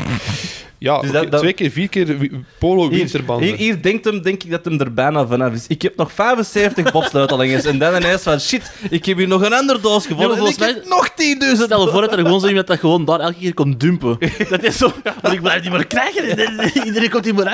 Ja, 0.78 1.00
Dus 1.00 1.10
oké, 1.10 1.18
dat- 1.20 1.30
dat- 1.30 1.40
twee 1.40 1.52
keer, 1.52 1.70
vier 1.70 1.88
keer 1.88 2.16
polo 2.58 2.80
Hier, 2.88 2.98
winterbanden. 2.98 3.46
hier, 3.48 3.56
hier 3.56 3.82
denkt 3.82 4.04
hem, 4.04 4.22
denk 4.22 4.42
ik 4.42 4.50
dat 4.50 4.64
hem 4.64 4.80
er 4.80 4.94
bijna 4.94 5.26
vanaf 5.26 5.52
is. 5.52 5.64
Ik 5.68 5.82
heb 5.82 5.96
nog 5.96 6.12
75 6.12 6.92
bobsleutelingers. 6.92 7.64
En 7.64 7.78
dan 7.78 7.94
ineens 7.96 8.22
van, 8.22 8.40
shit, 8.40 8.70
ik 8.90 9.04
heb 9.04 9.16
hier 9.16 9.28
nog 9.28 9.42
een 9.42 9.52
andere 9.52 9.80
doos 9.80 10.06
gevonden. 10.06 10.26
Ja, 10.26 10.32
ik 10.32 10.38
volgens 10.38 10.58
heb 10.66 10.84
nog 10.88 11.08
10.000. 11.10 11.64
Stel 11.64 11.84
je 11.84 11.90
voor 11.90 12.00
dat 12.00 12.12
er 12.12 12.18
gewoon 12.18 12.40
zo 12.40 12.46
iemand 12.48 12.66
dat 12.66 12.78
gewoon 12.78 13.04
daar 13.04 13.20
elke 13.20 13.38
keer 13.38 13.54
komt 13.54 13.80
dumpen. 13.80 14.18
Dat 14.50 14.62
is 14.62 14.76
zo, 14.76 14.92
maar 15.22 15.32
ik 15.32 15.40
blijf 15.42 15.62
die 15.62 15.70
maar 15.70 15.86
krijgen. 15.86 16.36
en 16.58 16.70
Iedereen 16.84 17.10
komt 17.10 17.24
die 17.24 17.32
maar 17.34 17.46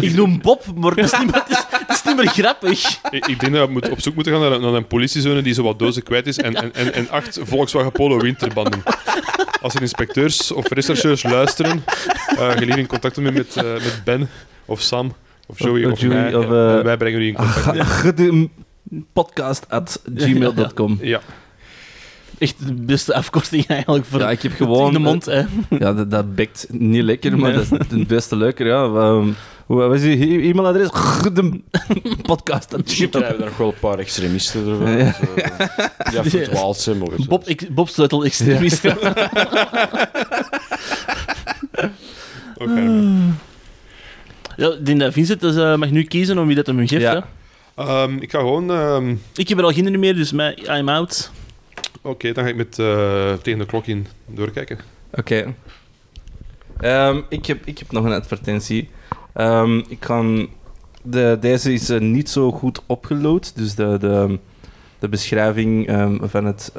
Ik 0.00 0.14
noem 0.14 0.40
Bob, 0.42 0.62
maar 0.74 0.90
het 0.90 1.12
is 1.12 1.18
niet 1.18 1.30
meer, 1.30 1.42
het 1.70 1.88
is, 1.88 2.02
niet 2.04 2.16
meer 2.16 2.26
grappig. 2.28 2.98
Ik, 3.10 3.26
ik 3.26 3.40
denk 3.40 3.52
dat 3.54 3.66
we 3.66 3.72
moet, 3.72 3.88
op 3.90 4.00
zoek 4.00 4.14
moeten 4.14 4.32
gaan 4.32 4.42
naar, 4.42 4.52
een- 4.52 4.60
naar 4.60 4.72
een 4.74 4.86
politiezone 4.86 5.42
die 5.42 5.54
zo 5.54 5.62
wat 5.62 5.78
dozen 5.78 6.02
kwijt 6.02 6.26
is 6.26 6.38
en, 6.38 6.54
en, 6.54 6.74
en, 6.74 6.92
en 6.94 7.10
acht 7.10 7.38
Volkswagen 7.42 7.92
Polo 7.92 8.18
winterbanden. 8.18 8.82
Als 9.62 9.74
er 9.74 9.80
inspecteurs 9.80 10.52
of 10.52 10.68
rechercheurs 10.68 11.22
luisteren, 11.22 11.84
uh, 12.38 12.60
in 12.76 12.86
contact 12.86 13.16
met, 13.16 13.34
met, 13.34 13.56
eh, 13.56 13.72
met 13.72 14.00
Ben 14.04 14.28
of 14.64 14.80
Sam 14.80 15.14
of 15.46 15.58
Joey 15.58 15.84
Of 15.84 16.02
mij. 16.02 16.34
of, 16.34 16.44
eh, 16.44 16.80
wij 16.80 16.96
brengen 16.96 17.20
u 17.20 17.26
in 17.26 17.34
contact. 17.34 18.18
Podcast 19.12 19.68
at 19.68 20.00
gmail.com. 20.14 20.98
Ja. 21.02 21.20
Echt 22.38 22.66
de 22.66 22.72
beste 22.74 23.14
afkorting 23.14 23.66
eigenlijk 23.66 24.04
voor 24.06 24.20
Ja, 24.20 24.30
ik 24.30 24.42
heb 24.42 24.50
in 24.50 24.56
gewoon... 24.56 24.92
de 24.92 24.98
mond. 24.98 25.24
Hè. 25.24 25.42
Ja, 25.78 25.92
dat, 25.92 26.10
dat 26.10 26.34
bekt 26.34 26.66
niet 26.70 27.02
lekker, 27.02 27.38
maar 27.38 27.50
Nee. 27.50 27.58
dat 27.68 27.80
is 27.80 27.96
het 27.98 28.06
beste 28.06 28.36
leuker, 28.36 28.66
ja. 28.66 28.82
Um, 28.84 29.36
hoe 29.66 29.82
wat 29.82 29.94
is 29.94 30.02
je 30.02 30.26
e-mailadres? 30.42 30.88
De 31.34 31.60
podcast. 32.22 32.70
Dat 32.70 32.82
Misschien 32.82 33.08
hebben 33.10 33.36
we 33.38 33.44
nog 33.44 33.56
wel 33.56 33.68
een 33.68 33.74
paar 33.80 33.98
extremisten 33.98 34.68
erbij. 34.68 34.96
Ja. 34.98 35.14
Ja. 35.36 35.80
Ja, 36.12 36.24
verdwaald 36.24 36.76
zijn, 36.76 36.98
maar 36.98 37.08
Bob, 37.28 37.48
ik, 37.48 37.74
Bob 37.74 37.88
Sleutel 37.88 38.24
extremist. 38.24 38.84
Oké. 42.56 43.02
Ja, 44.56 44.68
ik 44.72 44.86
denk 44.86 45.00
dat 45.00 45.12
Vincent 45.12 45.40
dus, 45.40 45.56
eh, 45.56 45.76
mag 45.76 45.90
nu 45.90 46.02
kiezen 46.04 46.38
om 46.38 46.46
wie 46.46 46.56
dat 46.56 46.66
hem 46.66 46.86
geeft. 46.86 47.02
Ja. 47.02 47.26
Ehm, 47.74 48.16
ik 48.16 48.30
ga 48.30 48.38
gewoon... 48.38 48.70
ehm, 48.70 49.14
Ik 49.34 49.48
heb 49.48 49.58
er 49.58 49.64
al 49.64 49.72
geen 49.72 49.98
meer, 49.98 50.14
dus 50.14 50.32
mij, 50.32 50.58
I'm 50.78 50.88
out. 50.88 51.30
Oké, 52.02 52.32
dan 52.32 52.44
ga 52.44 52.50
ik 52.50 52.56
met 52.56 52.78
eh, 52.78 53.32
tegen 53.32 53.58
de 53.58 53.66
klok 53.66 53.86
in 53.86 54.06
doorkijken. 54.26 54.78
Oké. 55.12 55.54
Ehm, 56.80 57.20
ik, 57.28 57.46
heb, 57.46 57.66
ik 57.66 57.78
heb 57.78 57.92
nog 57.92 58.04
een 58.04 58.12
advertentie. 58.12 58.90
Ehm, 59.32 59.78
ik 59.78 60.00
kan... 60.00 60.48
De, 61.02 61.36
deze 61.40 61.72
is 61.72 61.90
eh, 61.90 62.00
niet 62.00 62.30
zo 62.30 62.52
goed 62.52 62.82
opgeload, 62.86 63.56
dus 63.56 63.74
de, 63.74 63.96
de, 63.98 64.38
de 64.98 65.08
beschrijving 65.08 65.86
ehm, 65.86 66.28
van 66.28 66.44
het 66.44 66.72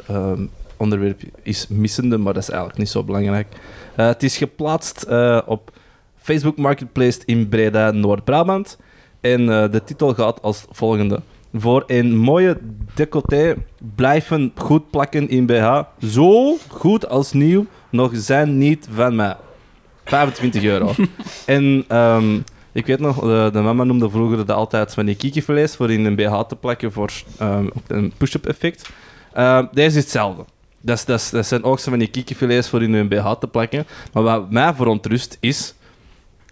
onderwerp 0.78 1.22
is 1.43 1.67
missende, 1.67 2.17
maar 2.17 2.34
dat 2.34 2.43
is 2.43 2.49
eigenlijk 2.49 2.80
niet 2.80 2.89
zo 2.89 3.03
belangrijk. 3.03 3.47
Eh, 3.95 4.07
het 4.07 4.24
is 4.24 4.38
geplaatst 4.38 5.05
op 5.45 5.72
Facebook 6.17 6.57
Marketplace 6.57 7.20
in 7.26 7.49
Breda, 7.49 7.91
Noord-Brabant. 7.91 8.78
En 9.22 9.45
de 9.45 9.82
titel 9.86 10.13
gaat 10.13 10.41
als 10.41 10.65
volgende. 10.70 11.22
Voor 11.54 11.84
een 11.88 12.18
mooie 12.18 12.58
decolleté 12.93 13.56
blijven 13.95 14.52
goed 14.56 14.89
plakken 14.89 15.30
in 15.30 15.45
BH. 15.45 15.82
Zo 16.00 16.58
goed 16.68 17.10
als 17.10 17.34
nieuw, 17.34 17.66
nog 17.89 18.12
zijn 18.14 18.58
niet 18.58 18.88
van 18.93 19.16
mij. 19.16 19.36
25 20.06 20.64
euro. 20.64 20.93
en 21.45 21.86
ehm, 21.88 22.39
ik 22.72 22.86
weet 22.86 23.00
nog, 23.00 23.20
de, 23.20 23.50
de 23.54 23.60
mama 23.60 23.84
noemde 23.84 24.10
vroeger 24.10 24.38
dat 24.38 24.52
altijd 24.52 24.93
van 24.93 25.06
die 25.06 25.16
kiekenvlees 25.16 25.76
voor 25.76 25.91
in 25.91 26.06
een 26.06 26.16
BH 26.16 26.39
te 26.39 26.56
plakken 26.56 26.91
voor 26.91 27.12
ehm, 27.38 27.68
een 27.88 28.14
push-up 28.18 28.45
effect. 28.45 28.89
Ehm, 29.34 29.66
deze 29.72 29.97
is 29.97 30.04
hetzelfde. 30.04 30.43
Dat, 30.82 30.97
is, 30.97 31.06
dat, 31.06 31.30
dat 31.32 31.45
zijn 31.45 31.64
ook 31.64 31.80
zo 31.80 31.89
van 31.89 32.00
die 32.00 32.62
voor 32.62 32.84
in 32.84 32.93
een 32.93 33.08
BH 33.08 33.32
te 33.32 33.47
plakken. 33.47 33.86
Maar 34.14 34.24
wat 34.24 34.52
mij 34.52 34.74
verontrust 34.74 35.38
is, 35.39 35.74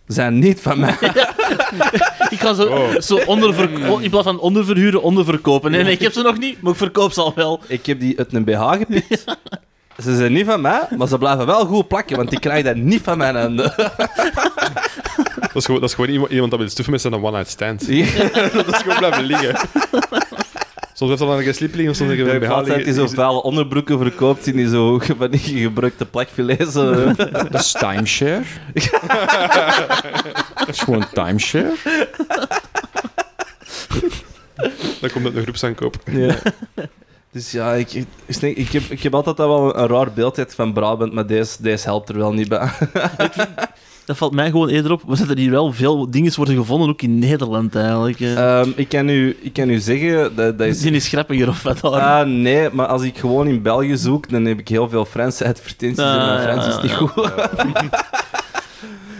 zijn 0.08 0.39
niet 0.39 0.62
van 0.62 0.80
mij. 0.80 0.95
Ik 2.30 2.39
ga 2.39 2.53
zo, 2.53 2.64
Oh. 2.68 2.99
zo 2.99 3.16
onderver, 3.26 3.89
oh, 3.91 4.03
in 4.03 4.10
plaats 4.10 4.26
van 4.26 4.39
onderverhuren, 4.39 5.01
onderverkopen. 5.01 5.72
Nee, 5.72 5.84
nee, 5.84 5.91
ik 5.93 6.01
heb 6.01 6.14
ze 6.14 6.22
nog 6.22 6.38
niet, 6.38 6.62
maar 6.62 6.72
ik 6.72 6.78
verkoop 6.78 7.12
ze 7.12 7.22
al 7.22 7.32
wel. 7.36 7.60
Ik 7.68 7.86
heb 7.86 7.99
die 7.99 8.18
uit 8.18 8.34
een 8.34 8.43
BH 8.43 8.72
gepikt. 8.72 9.24
Ze 10.03 10.16
zijn 10.16 10.34
niet 10.34 10.45
van 10.45 10.62
mij, 10.62 10.82
maar 10.97 11.08
ze 11.08 11.18
blijven 11.18 11.45
wel 11.45 11.66
goed 11.66 11.88
plakken, 11.88 12.18
want 12.18 12.30
die 12.30 12.39
krijg 12.39 12.64
dat 12.64 12.76
niet 12.76 13.01
van 13.03 13.18
mijn 13.18 13.36
handen. 13.36 13.74
Dat 15.41 15.55
is 15.55 15.66
gewoon, 15.66 15.80
dat 15.82 15.89
is 15.89 15.95
gewoon 15.95 16.10
iemand, 16.10 16.32
iemand 16.32 16.51
dat 16.51 16.60
wil 16.60 16.70
stuffen 16.70 16.93
met 16.93 17.01
zijn 17.01 17.14
one-night 17.14 17.49
stand. 17.49 17.80
dat 18.53 18.68
is 18.68 18.78
gewoon 18.78 18.97
blijven 18.97 19.24
liggen. 19.24 19.55
Soms 20.98 21.10
heeft 21.10 21.22
hij 21.22 21.30
dan 21.30 21.48
een 21.48 21.54
slip 21.54 21.74
liggen, 21.76 21.95
soms 21.95 22.10
heb 22.10 22.18
je 22.18 22.24
Ik 22.24 22.30
een 22.34 22.41
heb 22.41 22.50
BH 22.50 22.54
altijd 22.54 22.86
die 22.86 22.93
zo 22.93 23.08
vuile 23.22 23.41
onderbroeken 23.41 23.98
verkoopt 23.98 24.48
in 24.48 24.56
die 24.56 24.70
zo 24.70 25.00
van 25.18 25.32
die 25.32 25.39
gebruikte. 25.39 26.08
Dat 27.50 27.54
is 27.54 27.72
timeshare. 27.72 28.43
dat 30.56 30.68
is 30.68 30.80
gewoon 30.80 31.06
timeshare. 31.14 31.74
Dan 35.02 35.10
komt 35.12 35.26
het 35.26 35.36
een 35.36 35.41
groepsaankoop. 35.41 35.95
Ja. 36.12 36.36
Dus 37.32 37.52
ja, 37.52 37.74
ik, 37.74 37.93
ik, 37.93 38.39
denk- 38.39 38.58
ik, 38.58 38.72
heb, 38.72 38.84
ik 38.89 39.04
heb 39.04 39.16
altijd 39.16 39.39
al 39.39 39.48
wel 39.48 39.78
een 39.78 39.88
raar 39.88 40.14
beeld 40.14 40.45
van 40.48 40.74
Brabant, 40.74 41.14
maar 41.14 41.28
deze, 41.28 41.56
deze 41.62 41.84
helpt 41.86 42.10
er 42.10 42.18
wel 42.18 42.34
niet 42.34 42.48
bij. 42.48 42.70
Dat 44.08 44.18
valt 44.18 44.34
mij 44.34 44.49
gewoon 44.51 44.70
eerder 44.70 44.91
op. 44.91 45.03
Maar 45.08 45.18
dat 45.18 45.30
er 45.30 45.38
hier 45.38 45.51
wel 45.51 45.74
veel 45.74 46.12
dingen 46.12 46.36
worden 46.36 46.55
gevonden, 46.55 46.89
ook 46.89 47.01
in 47.01 47.20
Nederland 47.20 47.76
eigenlijk. 47.76 48.20
eh. 48.20 48.60
Ehm, 48.60 48.70
ik, 48.76 48.89
kan 48.89 49.10
u, 49.10 49.38
ik 49.41 49.53
kan 49.53 49.70
u 49.70 49.78
zeggen, 49.80 50.36
dat, 50.36 50.58
dat 50.58 50.68
is... 50.68 50.80
Zijn 50.82 50.93
is 50.93 51.08
grappiger 51.08 51.47
of 51.47 51.64
wat 51.64 51.82
daar? 51.82 51.91
Ah, 51.91 52.28
nee, 52.28 52.70
maar 52.72 52.86
als 52.86 53.01
ik 53.01 53.18
gewoon 53.18 53.47
in 53.47 53.62
België 53.62 53.97
zoek, 53.97 54.30
dan 54.30 54.45
heb 54.45 54.60
ik 54.60 54.68
heel 54.68 54.89
veel 54.89 55.05
Franse 55.05 55.45
advertenties 55.47 55.97
en 55.97 56.05
Ah, 56.05 56.26
mijn 56.26 56.41
Frans 56.41 56.66
ja, 56.66 56.76
is 56.76 56.82
niet 56.82 56.91
ja. 56.91 56.97
goed. 56.97 57.32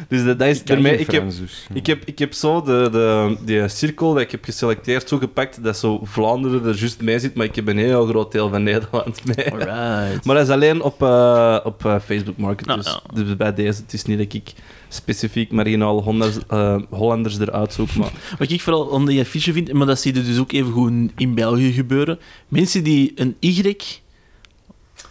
dus 0.08 0.24
dat, 0.24 0.39
dat 0.39 0.47
is 0.47 0.64
ermee... 0.64 0.97
Ik 0.97 1.12
heb, 1.12 1.30
dus. 1.30 1.68
ik, 1.74 1.86
heb, 1.86 2.05
ik 2.05 2.20
heb 2.20 2.34
zo 2.34 2.62
de, 2.62 2.89
de, 2.91 3.38
die 3.45 3.68
cirkel 3.68 4.14
dat 4.14 4.22
ik 4.22 4.32
heb 4.32 4.43
geselecteerd 4.43 5.10
zo 5.10 5.18
gepakt 5.18 5.64
dat 5.64 5.78
zo 5.78 5.99
Vlaanderen 6.03 6.66
er 6.66 6.76
juist 6.76 7.01
mee 7.01 7.20
zit, 7.20 7.36
maar 7.36 7.45
ik 7.45 7.55
heb 7.55 7.68
een 7.68 7.78
heel 7.78 8.05
groot 8.05 8.32
deel 8.32 8.49
van 8.49 8.64
Nederland 8.64 9.26
mee. 9.36 9.51
Alright. 9.51 10.26
Maar 10.26 10.36
dat 10.36 10.47
is 10.47 10.53
alleen 10.53 10.82
op, 10.82 11.01
eh, 11.01 11.60
op 11.64 11.86
eh, 11.86 11.99
Facebook 12.05 12.38
Market. 12.38 12.66
Nou, 12.66 12.82
dus, 12.82 12.99
dus 13.14 13.36
bij 13.36 13.53
deze, 13.53 13.82
het 13.82 13.93
is 13.93 14.03
niet 14.03 14.18
dat 14.18 14.34
ik 14.34 14.53
specifiek 14.88 15.51
marginaal 15.51 16.01
Hollanders, 16.01 16.38
eh, 16.47 16.82
Hollanders 16.89 17.39
eruit 17.39 17.74
zoek. 17.74 17.95
Maar 17.95 18.12
Wat 18.39 18.51
ik 18.51 18.62
vooral 18.62 18.86
onder 18.86 19.10
die 19.10 19.22
affiche 19.22 19.53
vind, 19.53 19.74
maar 19.74 19.88
dat 19.88 19.99
zie 19.99 20.14
je 20.14 20.22
dus 20.22 20.39
ook 20.39 20.51
even 20.51 20.72
goed 20.72 20.93
in 21.16 21.36
België 21.36 21.72
gebeuren. 21.72 22.20
Mensen 22.47 22.84
die 22.84 23.12
een 23.16 23.36
Y 23.39 23.76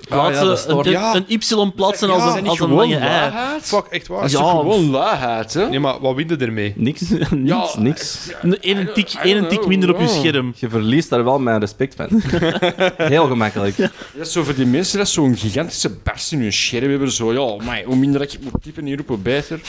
plaatsen, 0.08 0.76
Ah, 0.76 0.84
een, 0.84 0.90
Ja. 0.90 1.14
een 1.14 1.24
Y 1.28 1.38
plaatsen 1.76 2.10
als 2.10 2.22
Ja, 2.22 2.36
een, 2.38 2.48
als 2.48 2.60
een 2.60 2.72
lange 2.72 2.96
ei. 2.96 3.32
Fuck, 3.62 3.84
echt 3.90 4.06
waar. 4.06 4.16
Dat 4.20 4.26
is 4.26 4.32
Ja, 4.32 4.38
toch 4.38 4.52
of- 4.54 4.60
gewoon 4.60 4.90
luiheid, 4.90 5.54
hè? 5.54 5.68
Nee, 5.68 5.80
maar 5.80 6.00
wat 6.00 6.14
win 6.14 6.28
je 6.28 6.36
ermee? 6.36 6.72
niks. 6.76 7.02
Niks. 7.30 7.74
niks. 7.78 8.30
Eén 8.60 8.88
tik, 8.94 9.12
één 9.22 9.48
tik 9.48 9.66
minder 9.66 9.94
op 9.94 10.00
je 10.00 10.08
scherm. 10.08 10.52
Je 10.56 10.68
verliest 10.68 11.10
daar 11.10 11.24
wel 11.24 11.38
mijn 11.38 11.60
respect 11.60 11.94
van. 11.94 12.22
Heel 13.08 13.26
gemakkelijk. 13.26 13.76
Dat 13.76 13.90
is 14.26 14.32
zo 14.32 14.42
voor 14.42 14.54
die 14.54 14.66
mensen 14.66 14.98
dat 14.98 15.08
zo'n 15.08 15.36
gigantische 15.36 15.90
barst 16.02 16.32
in 16.32 16.40
hun 16.40 16.52
scherm 16.52 16.90
hebben. 16.90 17.10
Zo, 17.12 17.32
ja, 17.32 17.64
maar 17.64 17.82
hoe 17.86 17.96
minder 17.96 18.20
dat 18.20 18.32
je 18.32 18.38
moet 18.42 18.62
typen 18.62 18.84
hier 18.84 19.00
op, 19.00 19.08
hoe 19.08 19.18
beter. 19.18 19.60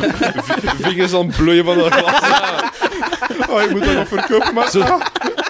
Vingers 0.80 1.14
aan 1.14 1.26
het 1.26 1.36
bloeien 1.36 1.64
van 1.64 1.76
dat 1.78 1.92
glas. 1.92 2.20
Oh, 3.50 3.62
ik 3.62 3.70
moet 3.70 3.84
dat 3.84 3.94
nog 3.94 4.08
verkopen, 4.08 4.54
maar... 4.54 4.70
Zo, 4.70 4.84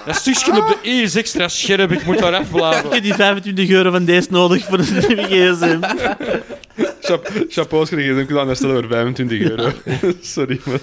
dat 0.07 0.15
stukje 0.17 0.57
op 0.63 0.67
de 0.83 0.89
E 0.91 1.03
is 1.03 1.17
extra 1.17 1.49
scherp, 1.49 1.93
ik 1.93 2.05
moet 2.05 2.19
daar 2.19 2.33
Ik 2.33 2.41
afblaven. 2.41 2.91
heb 2.95 3.03
die 3.03 3.15
25 3.15 3.69
euro 3.71 3.91
van 3.91 4.05
deze 4.05 4.29
nodig 4.31 4.65
voor 4.65 4.79
een 4.79 5.05
nieuwe 5.09 5.23
gsm. 5.23 5.81
Chap 7.01 7.31
chapeaus 7.49 7.89
gekregen, 7.89 8.17
dan 8.17 8.27
kun 8.27 8.39
je 8.39 8.47
dat 8.47 8.57
stellen 8.57 8.77
voor 8.81 8.89
25 8.91 9.41
euro. 9.41 9.71
Sorry, 10.21 10.61
maar... 10.65 10.79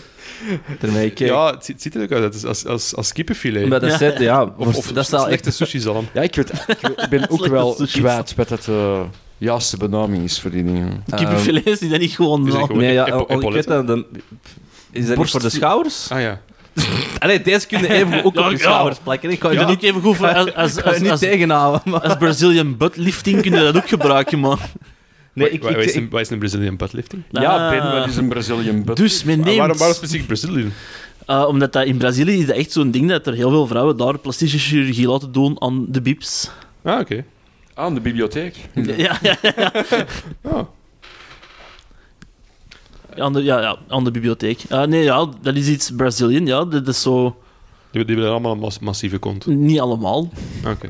Daarmee 0.80 1.06
ik, 1.06 1.20
Ja, 1.20 1.52
het 1.52 1.66
ziet, 1.66 1.82
ziet 1.82 1.96
er 1.96 2.02
ook 2.02 2.12
uit 2.12 2.34
als, 2.34 2.46
als, 2.46 2.66
als, 2.66 2.96
als 2.96 3.12
kippenfilet. 3.14 3.68
Maar 3.70 3.80
dat, 3.80 3.90
Ja. 3.92 3.98
zet- 3.98 4.20
ja, 4.20 4.54
Of, 4.58 4.76
of 4.78 4.92
dat 4.92 5.04
is 5.06 5.14
al 5.14 5.26
slechte 5.26 5.48
echt... 5.48 5.56
sushi 5.58 5.80
zalm. 5.80 6.08
Ja, 6.14 6.22
ik, 6.22 6.36
weet, 6.36 6.52
ik 6.98 7.08
ben 7.10 7.30
ook 7.30 7.46
wel 7.48 7.74
sushi. 7.76 8.00
kwijt 8.00 8.36
wat 8.36 8.48
dat 8.48 8.64
de 8.64 9.04
juiste 9.38 9.78
benaming 9.78 10.24
is 10.24 10.40
voor 10.40 10.52
die 10.52 10.64
dingen. 10.66 11.04
Kippenfilet 11.16 11.68
is 11.68 11.80
die 11.80 11.90
dat 11.90 12.00
niet 12.00 12.12
gewoon 12.16 12.40
Is 12.46 12.52
dat 12.52 12.60
zo. 12.60 12.66
gewoon- 12.66 12.82
Nee, 12.82 12.94
ja, 12.94 13.06
ik 13.28 13.50
weet 13.52 13.68
dat... 13.68 13.88
dan- 13.88 14.06
Is 14.92 15.08
dat 15.08 15.18
niet 15.18 15.30
voor 15.30 15.42
de 15.42 15.50
schouders? 15.50 16.10
Ah 16.12 16.22
ja. 16.22 16.42
Allee, 17.20 17.42
deze 17.42 17.68
kun 17.68 17.80
je 17.82 17.94
even 17.94 18.24
ook 18.24 18.36
Ja, 18.36 18.42
op 18.46 18.52
je 18.52 18.58
ja. 18.58 18.64
schouders 18.64 19.00
plakken. 19.04 19.30
Ik 19.32 19.40
kan 19.40 19.52
je 19.52 19.58
dat 19.60 19.70
ook 19.70 19.82
even 19.82 20.02
goed 20.02 20.16
voor 20.16 20.34
als, 20.34 20.84
als, 20.84 21.00
niet 21.00 21.12
als, 21.12 21.20
tegenhouden. 21.20 21.82
Maar... 21.86 22.02
als 22.02 22.16
Brazilian 22.18 22.78
buttlifting 22.78 23.42
kun 23.42 23.52
je 23.52 23.60
dat 23.60 23.76
ook 23.76 23.88
gebruiken, 23.90 24.40
man. 24.40 24.58
Nee, 25.34 25.50
ik, 25.50 25.62
wa- 25.64 25.70
ik, 25.70 25.76
wat 25.76 25.86
is 25.86 26.00
wat 26.10 26.22
is 26.22 26.30
een 26.30 26.40
Brazilian 26.40 26.76
butt-lifting? 26.78 27.24
Ja, 27.30 27.70
Ben, 27.70 27.82
Ah. 27.82 28.00
wat 28.00 28.08
is 28.08 28.16
een 28.16 28.28
Brazilian 28.28 28.84
butt? 28.84 28.98
Dus 28.98 29.24
men 29.24 29.40
Ah, 29.40 29.46
neemt... 29.46 29.58
waarom, 29.58 29.78
waarom 29.78 29.96
specifiek 29.98 30.28
Brazilian? 30.28 30.72
Uh, 31.28 31.46
omdat 31.48 31.74
dat 31.74 31.86
in 31.86 31.98
Brazilië 31.98 32.40
is 32.40 32.46
dat 32.46 32.56
echt 32.56 32.72
zo'n 32.72 32.92
ding 32.92 33.10
dat 33.10 33.28
er 33.28 33.34
heel 33.34 33.50
veel 33.50 33.68
vrouwen 33.68 33.98
daar 33.98 34.18
plastische 34.20 34.58
chirurgie 34.60 35.08
laten 35.08 35.32
doen 35.32 35.62
aan 35.62 35.86
de 35.90 36.02
bips. 36.02 36.50
Ah, 36.84 37.00
oké. 37.00 37.24
Aan 37.74 37.94
de 37.94 38.02
bibliotheek. 38.02 38.56
Ja, 38.74 39.18
ja, 39.22 39.36
ja. 39.42 39.72
Ah. 40.44 40.54
Aan 40.54 40.68
de, 43.34 43.44
ja, 43.44 43.62
ja, 43.62 43.78
aan 43.88 44.04
de 44.04 44.12
bibliotheek. 44.12 44.64
Uh, 44.72 44.84
nee, 44.84 45.04
ja, 45.04 45.30
dat 45.42 45.56
is 45.56 45.68
iets 45.68 45.92
Brazilian, 45.96 46.46
ja. 46.46 46.66
Dat 46.66 46.88
is 46.88 47.02
zo... 47.02 47.36
Die, 47.92 48.06
die 48.06 48.16
willen 48.16 48.32
allemaal 48.32 48.52
een 48.52 48.60
mas- 48.60 48.80
massieve 48.80 49.18
kont. 49.18 49.46
Niet 49.46 49.80
allemaal. 49.80 50.30
Ah, 50.64 50.72
Oké. 50.72 50.88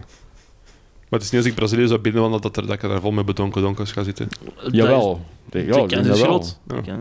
Maar 1.09 1.19
het 1.19 1.21
is 1.21 1.29
niet 1.29 1.41
als 1.41 1.49
ik 1.49 1.55
Brazilië 1.55 1.87
zou 1.87 1.99
binnenwandelen 1.99 2.43
dat, 2.43 2.57
er, 2.57 2.67
dat 2.67 2.83
ik 2.83 2.89
daar 2.89 3.01
vol 3.01 3.11
met 3.11 3.25
bedonken 3.25 3.61
donkers 3.61 3.91
ga 3.91 4.03
zitten. 4.03 4.27
Jawel. 4.71 5.21
Ja, 5.49 5.49
Dat 5.49 5.61
is, 5.61 5.65
de 5.89 5.95
kans 5.95 6.07
is 6.07 6.19
jawel. 6.19 6.41
groot. 6.41 6.59
Ja. 6.85 6.97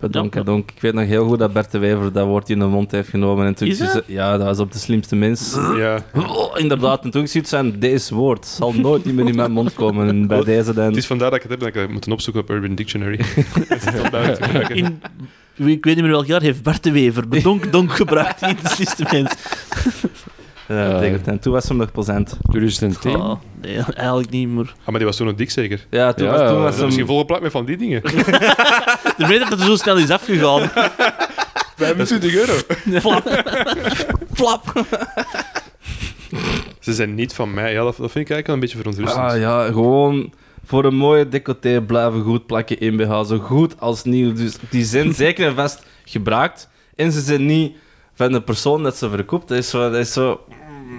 Ja. 0.00 0.22
pardon. 0.28 0.58
Ik 0.58 0.80
weet 0.80 0.92
nog 0.94 1.04
heel 1.06 1.26
goed 1.26 1.38
dat 1.38 1.52
Bert 1.52 1.70
de 1.72 1.78
Wever 1.78 2.12
dat 2.12 2.26
woord 2.26 2.50
in 2.50 2.58
de 2.58 2.64
mond 2.64 2.90
heeft 2.90 3.08
genomen. 3.08 3.46
En 3.46 3.54
toen 3.54 3.68
Is 3.68 3.76
zei 3.76 3.92
dat? 3.92 4.04
ze- 4.06 4.12
ja, 4.12 4.36
dat 4.36 4.46
was 4.46 4.58
op 4.58 4.72
de 4.72 4.78
slimste 4.78 5.16
mens. 5.16 5.54
Ja. 5.76 5.98
Oh, 6.14 6.58
inderdaad, 6.58 7.04
en 7.04 7.10
toen 7.10 7.28
ziet 7.28 7.48
zijn 7.48 7.78
deze 7.78 8.14
woord 8.14 8.46
zal 8.46 8.72
nooit 8.72 9.04
niet 9.04 9.14
meer 9.14 9.26
in 9.28 9.34
mijn 9.36 9.52
mond 9.52 9.74
komen. 9.74 10.08
En 10.08 10.26
bij 10.28 10.44
deze 10.44 10.74
dan... 10.74 10.84
Het 10.84 10.96
is 10.96 11.06
vandaar 11.06 11.30
dat 11.30 11.36
ik 11.36 11.42
het 11.42 11.50
heb, 11.50 11.60
dat 11.60 11.68
ik 11.68 11.74
het 11.74 11.90
moet 11.90 12.08
opzoeken 12.10 12.42
op 12.42 12.50
Urban 12.50 12.74
Dictionary. 12.74 13.20
In, 14.68 15.00
ik 15.68 15.84
weet 15.84 15.94
niet 15.94 16.04
meer 16.04 16.10
welk 16.12 16.26
jaar 16.26 16.40
heeft 16.42 16.62
Bart 16.62 16.82
de 16.82 16.92
Wever 16.92 17.28
bedonk 17.28 17.72
donk 17.72 17.92
gebruikt 17.92 18.42
in 18.42 18.56
het 18.62 18.70
systeem. 18.72 19.06
Ja, 19.22 19.22
dat 19.22 19.34
betekent. 19.84 20.05
En 20.68 21.38
toen 21.40 21.52
was 21.52 21.68
hem 21.68 21.76
nog 21.76 21.88
een 21.94 22.96
thee. 23.00 23.16
Oh, 23.16 23.34
nee, 23.60 23.78
eigenlijk 23.94 24.30
niet, 24.30 24.48
maar... 24.48 24.64
Ah, 24.64 24.86
maar 24.86 24.96
die 24.96 25.04
was 25.06 25.16
toen 25.16 25.26
nog 25.26 25.34
dik 25.34 25.50
zeker. 25.50 25.86
Ja, 25.90 26.12
toen 26.12 26.26
Ja, 26.26 26.32
was, 26.32 26.50
toen 26.50 26.62
was 26.62 26.80
misschien 26.80 27.06
volgeplakt 27.06 27.42
met 27.42 27.52
van 27.52 27.64
die 27.64 27.76
dingen. 27.76 28.02
De 29.18 29.26
reden 29.26 29.50
dat 29.50 29.58
het 29.58 29.68
zo 29.68 29.76
snel 29.76 29.96
is 29.96 30.10
afgegaan. 30.10 30.70
25 31.76 32.34
euro. 32.34 32.52
Flap. 33.00 33.42
Flap. 34.32 34.84
Ze 36.80 36.94
zijn 36.94 37.14
niet 37.14 37.34
van 37.34 37.54
mij. 37.54 37.72
Ja, 37.72 37.82
dat, 37.82 37.96
dat 37.96 38.10
vind 38.10 38.28
ik 38.28 38.30
eigenlijk 38.30 38.46
wel 38.46 38.54
een 38.54 38.60
beetje 38.60 38.76
verontrustend. 38.76 39.24
Ah 39.24 39.38
ja, 39.38 39.66
gewoon 39.66 40.32
voor 40.64 40.84
een 40.84 40.94
mooie 40.96 41.28
decolleté 41.28 41.82
blijven 41.82 42.22
goed 42.22 42.46
plakken 42.46 42.80
in 42.80 42.96
BH. 42.96 43.24
Zo 43.24 43.38
goed 43.38 43.80
als 43.80 44.04
nieuw. 44.04 44.32
Dus 44.32 44.56
die 44.70 44.84
zijn 44.84 45.14
zeker 45.14 45.46
en 45.46 45.54
vast 45.54 45.84
gebruikt. 46.04 46.68
En 46.94 47.12
ze 47.12 47.20
zijn 47.20 47.46
niet 47.46 47.76
van 48.14 48.32
de 48.32 48.42
persoon 48.42 48.82
dat 48.82 48.96
ze 48.96 49.10
verkoopt. 49.10 49.48
Dat 49.48 49.58
is 49.58 49.70
zo... 49.70 49.90
Dat 49.90 50.00
is 50.00 50.12
zo 50.12 50.40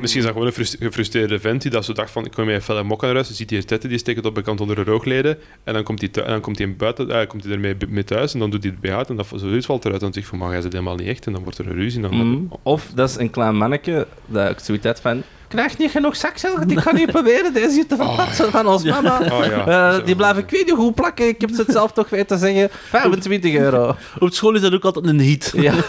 Misschien 0.02 0.20
is 0.22 0.26
dat 0.26 0.34
gewoon 0.34 0.48
een 0.48 0.54
frust- 0.54 0.76
gefrustreerde 0.80 1.40
vent 1.40 1.62
die 1.62 1.72
dat 1.72 1.86
zo 1.86 1.94
dacht 1.94 2.12
van 2.12 2.26
ik 2.26 2.32
kom 2.32 2.46
met 2.46 2.56
een 2.56 2.62
felle 2.62 2.84
mok 2.84 3.04
aan 3.04 3.14
huis, 3.14 3.28
je 3.28 3.34
ziet 3.34 3.50
die 3.50 3.66
tetten, 3.66 3.90
die 3.90 3.98
steekt 3.98 4.18
het 4.18 4.26
op 4.26 4.36
de 4.36 4.42
kant 4.42 4.62
onder 4.62 4.76
de 4.76 4.84
roogleden 4.84 5.38
en 5.64 5.74
dan 5.74 5.84
komt 5.84 6.02
hij, 6.02 6.24
en 6.24 6.30
dan 6.30 6.42
komt 6.42 6.58
hij, 6.58 6.76
buiten, 6.76 7.12
eh, 7.12 7.28
komt 7.28 7.44
hij 7.44 7.54
ermee 7.54 7.76
mee 7.90 8.04
thuis 8.04 8.34
en 8.34 8.40
dan 8.40 8.50
doet 8.50 8.64
hij 8.64 8.72
het 8.72 8.82
BH 8.82 8.96
uit 8.98 9.10
en 9.10 9.16
dat, 9.16 9.28
zoiets 9.36 9.66
valt 9.66 9.86
eruit 9.86 10.00
en 10.02 10.06
dan 10.06 10.14
zegt 10.16 10.28
van 10.28 10.38
maar 10.38 10.52
jij 10.52 10.62
zit 10.62 10.72
helemaal 10.72 10.96
niet 10.96 11.08
echt 11.08 11.26
en 11.26 11.34
dan 11.34 11.44
wordt 11.44 11.58
er 11.58 11.68
een 11.68 11.74
ruzie. 11.76 12.02
Dan, 12.02 12.16
Mm. 12.16 12.50
Of 12.64 12.86
dat 12.96 13.10
is 13.10 13.18
een 13.18 13.30
klein 13.30 13.56
manneke 13.58 14.08
dat 14.26 14.50
ik 14.50 14.60
zoiets 14.60 14.86
had 14.86 15.02
van... 15.02 15.24
Krijg 15.48 15.78
niet 15.78 15.92
genoeg 15.92 16.16
zakcel, 16.16 16.62
ik 16.68 16.80
ga 16.80 16.92
niet 16.94 17.12
proberen 17.18 17.54
deze 17.54 17.74
hier 17.74 17.88
te 17.88 17.96
verpatsen 17.96 18.52
van 18.52 18.68
ons 18.68 18.84
mama. 18.84 19.20
Oh, 19.32 19.46
ja. 19.46 19.68
Eh, 19.98 20.06
die 20.06 20.16
blijven 20.16 20.44
ik 20.44 20.50
weet 20.50 20.66
niet 20.66 20.76
hoe 20.76 20.94
plakken. 20.94 21.28
Ik 21.28 21.42
heb 21.42 21.50
het 21.58 21.66
zelf 21.72 21.92
toch 21.92 22.10
weten 22.10 22.38
zeggen. 22.38 22.70
25 22.90 23.54
euro. 23.56 23.96
Op 24.20 24.34
school 24.34 24.56
is 24.56 24.62
dat 24.62 24.74
ook 24.74 24.84
altijd 24.84 25.06
een 25.06 25.20
hit. 25.20 25.54
Ja. 25.56 25.74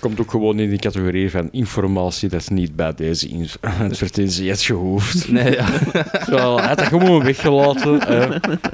Komt 0.00 0.20
ook 0.20 0.30
gewoon 0.30 0.58
in 0.58 0.68
die 0.70 0.78
categorie 0.78 1.30
van 1.30 1.48
informatie 1.52 2.28
dat 2.28 2.50
niet 2.50 2.76
bij 2.76 2.94
deze 2.94 3.28
advertentie 3.62 4.46
heeft 4.48 4.62
gehoefd. 4.62 5.30
Nee, 5.30 5.52
ja. 5.54 5.66
Zo, 6.30 6.56
hij 6.56 6.66
had 6.68 6.78
dat 6.78 6.86
gewoon 6.86 7.24
weggelaten. 7.24 8.00
hè. 8.00 8.26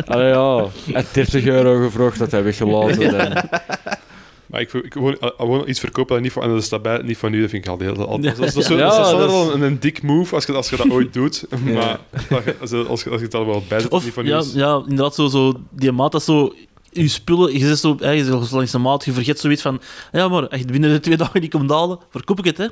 Allee, 0.06 0.28
ja. 0.28 0.56
Hij 0.84 0.94
had 0.94 1.04
30 1.12 1.44
euro 1.46 1.84
gevraagd 1.84 2.18
dat 2.18 2.30
hij 2.30 2.42
weggelaten. 2.44 3.48
Maar 4.46 4.60
ik, 4.60 4.72
ik 4.72 4.92
gewoon, 4.92 5.16
gewoon 5.20 5.68
iets 5.68 5.80
verkopen 5.80 6.14
dat 6.14 6.22
niet 6.22 6.32
van, 6.32 6.42
en 6.42 6.48
dat 6.48 6.64
staat 6.64 6.82
bij, 6.82 7.00
niet 7.02 7.16
van 7.18 7.32
u, 7.32 7.40
dat 7.40 7.50
vind 7.50 7.64
ik 7.64 7.70
altijd... 7.70 7.98
altijd 7.98 8.22
Ja. 8.22 8.30
dat, 8.40 8.46
is- 8.48 8.54
dat 8.54 8.62
is 8.62 8.68
zo- 8.68 8.76
Ja, 8.76 8.88
dat 8.88 9.04
is 9.06 9.10
dat 9.12 9.30
wel 9.30 9.54
een, 9.54 9.62
een 9.62 9.80
dik 9.80 10.02
move 10.02 10.34
als 10.34 10.44
je, 10.44 10.52
als 10.52 10.70
je 10.70 10.76
dat 10.76 10.90
ooit 10.90 11.12
doet. 11.12 11.46
Maar 11.74 11.98
als, 12.60 12.70
je- 12.70 12.84
als, 12.88 13.02
je, 13.02 13.10
als 13.10 13.18
je 13.20 13.24
het 13.26 13.34
al 13.34 13.46
wel 13.46 13.62
bij 13.68 13.80
zit, 13.80 13.90
Of, 13.90 14.04
niet 14.04 14.12
van 14.12 14.24
u 14.24 14.28
ja, 14.28 14.38
is. 14.38 14.52
ja, 14.52 14.82
inderdaad, 14.88 15.14
zo, 15.14 15.26
zo, 15.28 15.52
die 15.70 15.92
maat 15.92 16.12
dat 16.12 16.22
zo... 16.22 16.52
Je 17.02 17.08
spullen, 17.08 17.52
je 17.58 17.66
zit 17.66 17.78
zo, 17.78 17.96
hè, 17.98 18.10
je 18.10 18.24
zit 18.24 18.50
langs 18.52 18.70
de 18.72 18.78
maat, 18.78 19.04
je 19.04 19.12
vergeet 19.12 19.38
zoiets 19.40 19.62
van... 19.62 19.80
Ja, 20.12 20.28
maar 20.28 20.46
echt 20.46 20.70
binnen 20.70 20.90
de 20.90 21.00
twee 21.00 21.16
dagen 21.26 21.40
niet 21.40 21.50
komt 21.50 21.70
halen, 21.70 21.98
verkoop 22.10 22.38
ik 22.38 22.44
het, 22.44 22.56
hè. 22.58 22.66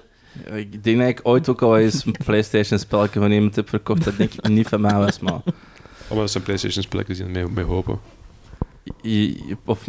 Ik 0.56 0.84
denk 0.84 0.98
dat 0.98 1.08
ik 1.08 1.20
ooit 1.22 1.48
ook 1.48 1.62
al 1.62 1.78
eens 1.78 2.04
een 2.04 2.14
PlayStation-spelletje 2.24 3.20
van 3.20 3.30
iemand 3.32 3.56
heb 3.56 3.68
verkocht. 3.68 4.04
Dat 4.04 4.16
denk 4.16 4.32
ik 4.32 4.48
niet 4.48 4.68
van 4.68 4.80
mij 4.80 4.94
was, 4.94 5.18
maar... 5.18 5.32
Oh, 5.34 6.10
maar 6.10 6.18
dat 6.18 6.30
zijn 6.30 6.44
PlayStation-spelletjes 6.44 7.16
die 7.18 7.26
mee, 7.26 7.46
mee 7.48 7.64
hopen. 7.64 7.98
je- 9.02 9.56
Of 9.64 9.86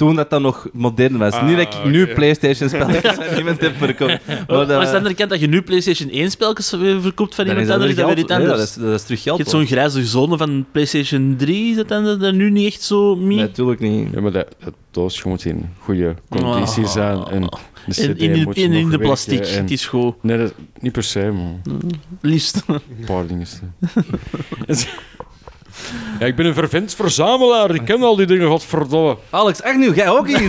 toen 0.00 0.14
dat 0.16 0.30
dat 0.30 0.40
nog 0.40 0.68
modern 0.72 1.16
was. 1.18 1.32
Ah, 1.32 1.46
niet 1.46 1.56
dat 1.56 1.74
ik 1.74 1.84
nu. 1.84 2.06
PlayStation-spelletjes 2.06 3.14
van 3.14 3.24
iemand 3.38 3.60
heb 3.60 3.76
verkocht. 3.76 4.18
Maar 4.26 4.46
dat- 4.46 4.70
als 4.70 4.86
je 4.86 4.92
dan 4.92 5.04
herkent 5.04 5.30
dat 5.30 5.40
je 5.40 5.46
nu 5.46 5.62
PlayStation 5.62 6.10
1 6.10 6.30
spelletjes 6.30 6.70
weer 6.70 7.00
verkoopt 7.00 7.34
van 7.34 7.46
dan 7.46 7.54
iemand 7.58 7.72
anders, 7.74 7.94
dat 7.94 8.06
weer 8.06 8.18
iets 8.18 8.28
nee, 8.28 8.38
anders. 8.38 8.58
dat, 8.58 8.68
is, 8.68 8.74
dat 8.74 8.94
is 8.94 9.02
terug 9.02 9.18
Je 9.18 9.24
geld. 9.24 9.38
hebt 9.38 9.50
zo'n 9.50 9.66
grijze 9.66 10.06
zone 10.06 10.36
van 10.36 10.66
PlayStation 10.72 11.34
3, 11.38 11.70
is 11.70 11.76
dat 11.76 11.88
dan 11.88 12.18
dat 12.18 12.34
nu 12.34 12.50
niet 12.50 12.72
echt 12.72 12.82
zo... 12.82 13.16
Mee? 13.16 13.36
natuurlijk 13.36 13.80
niet. 13.80 14.08
Ja, 14.12 14.20
maar 14.20 14.32
dat, 14.32 14.46
dat 14.64 14.74
doosje 14.90 15.28
moet 15.28 15.44
in 15.44 15.68
goede 15.78 16.14
conditie 16.28 16.82
Oh. 16.84 16.90
zijn. 16.90 17.24
En 17.24 17.40
de 17.86 17.92
CD 17.92 17.98
in, 18.20 18.34
in, 18.34 18.42
moet 18.42 18.56
in, 18.56 18.70
nog 18.70 18.80
in 18.80 18.88
de 18.90 18.98
plastic, 18.98 19.40
en- 19.46 19.60
het 19.60 19.70
is 19.70 19.86
goed. 19.86 20.14
Nee, 20.22 20.38
dat, 20.38 20.54
niet 20.80 20.92
per 20.92 21.02
se, 21.02 21.30
maar 21.30 21.74
Liefst. 22.20 22.62
een 22.66 22.80
paar 23.06 23.26
dingen. 23.26 23.46
ja, 26.20 26.26
ik 26.26 26.36
ben 26.36 26.46
een 26.46 26.54
vervent 26.54 26.94
verzamelaar. 26.94 27.74
Ik 27.74 27.84
ken 27.84 28.02
al 28.02 28.16
die 28.16 28.26
dingen, 28.26 28.48
godverdomme. 28.48 29.16
Alex, 29.30 29.60
echt 29.62 29.76
nu, 29.76 29.94
jij 29.94 30.08
ook 30.08 30.26
hier? 30.28 30.48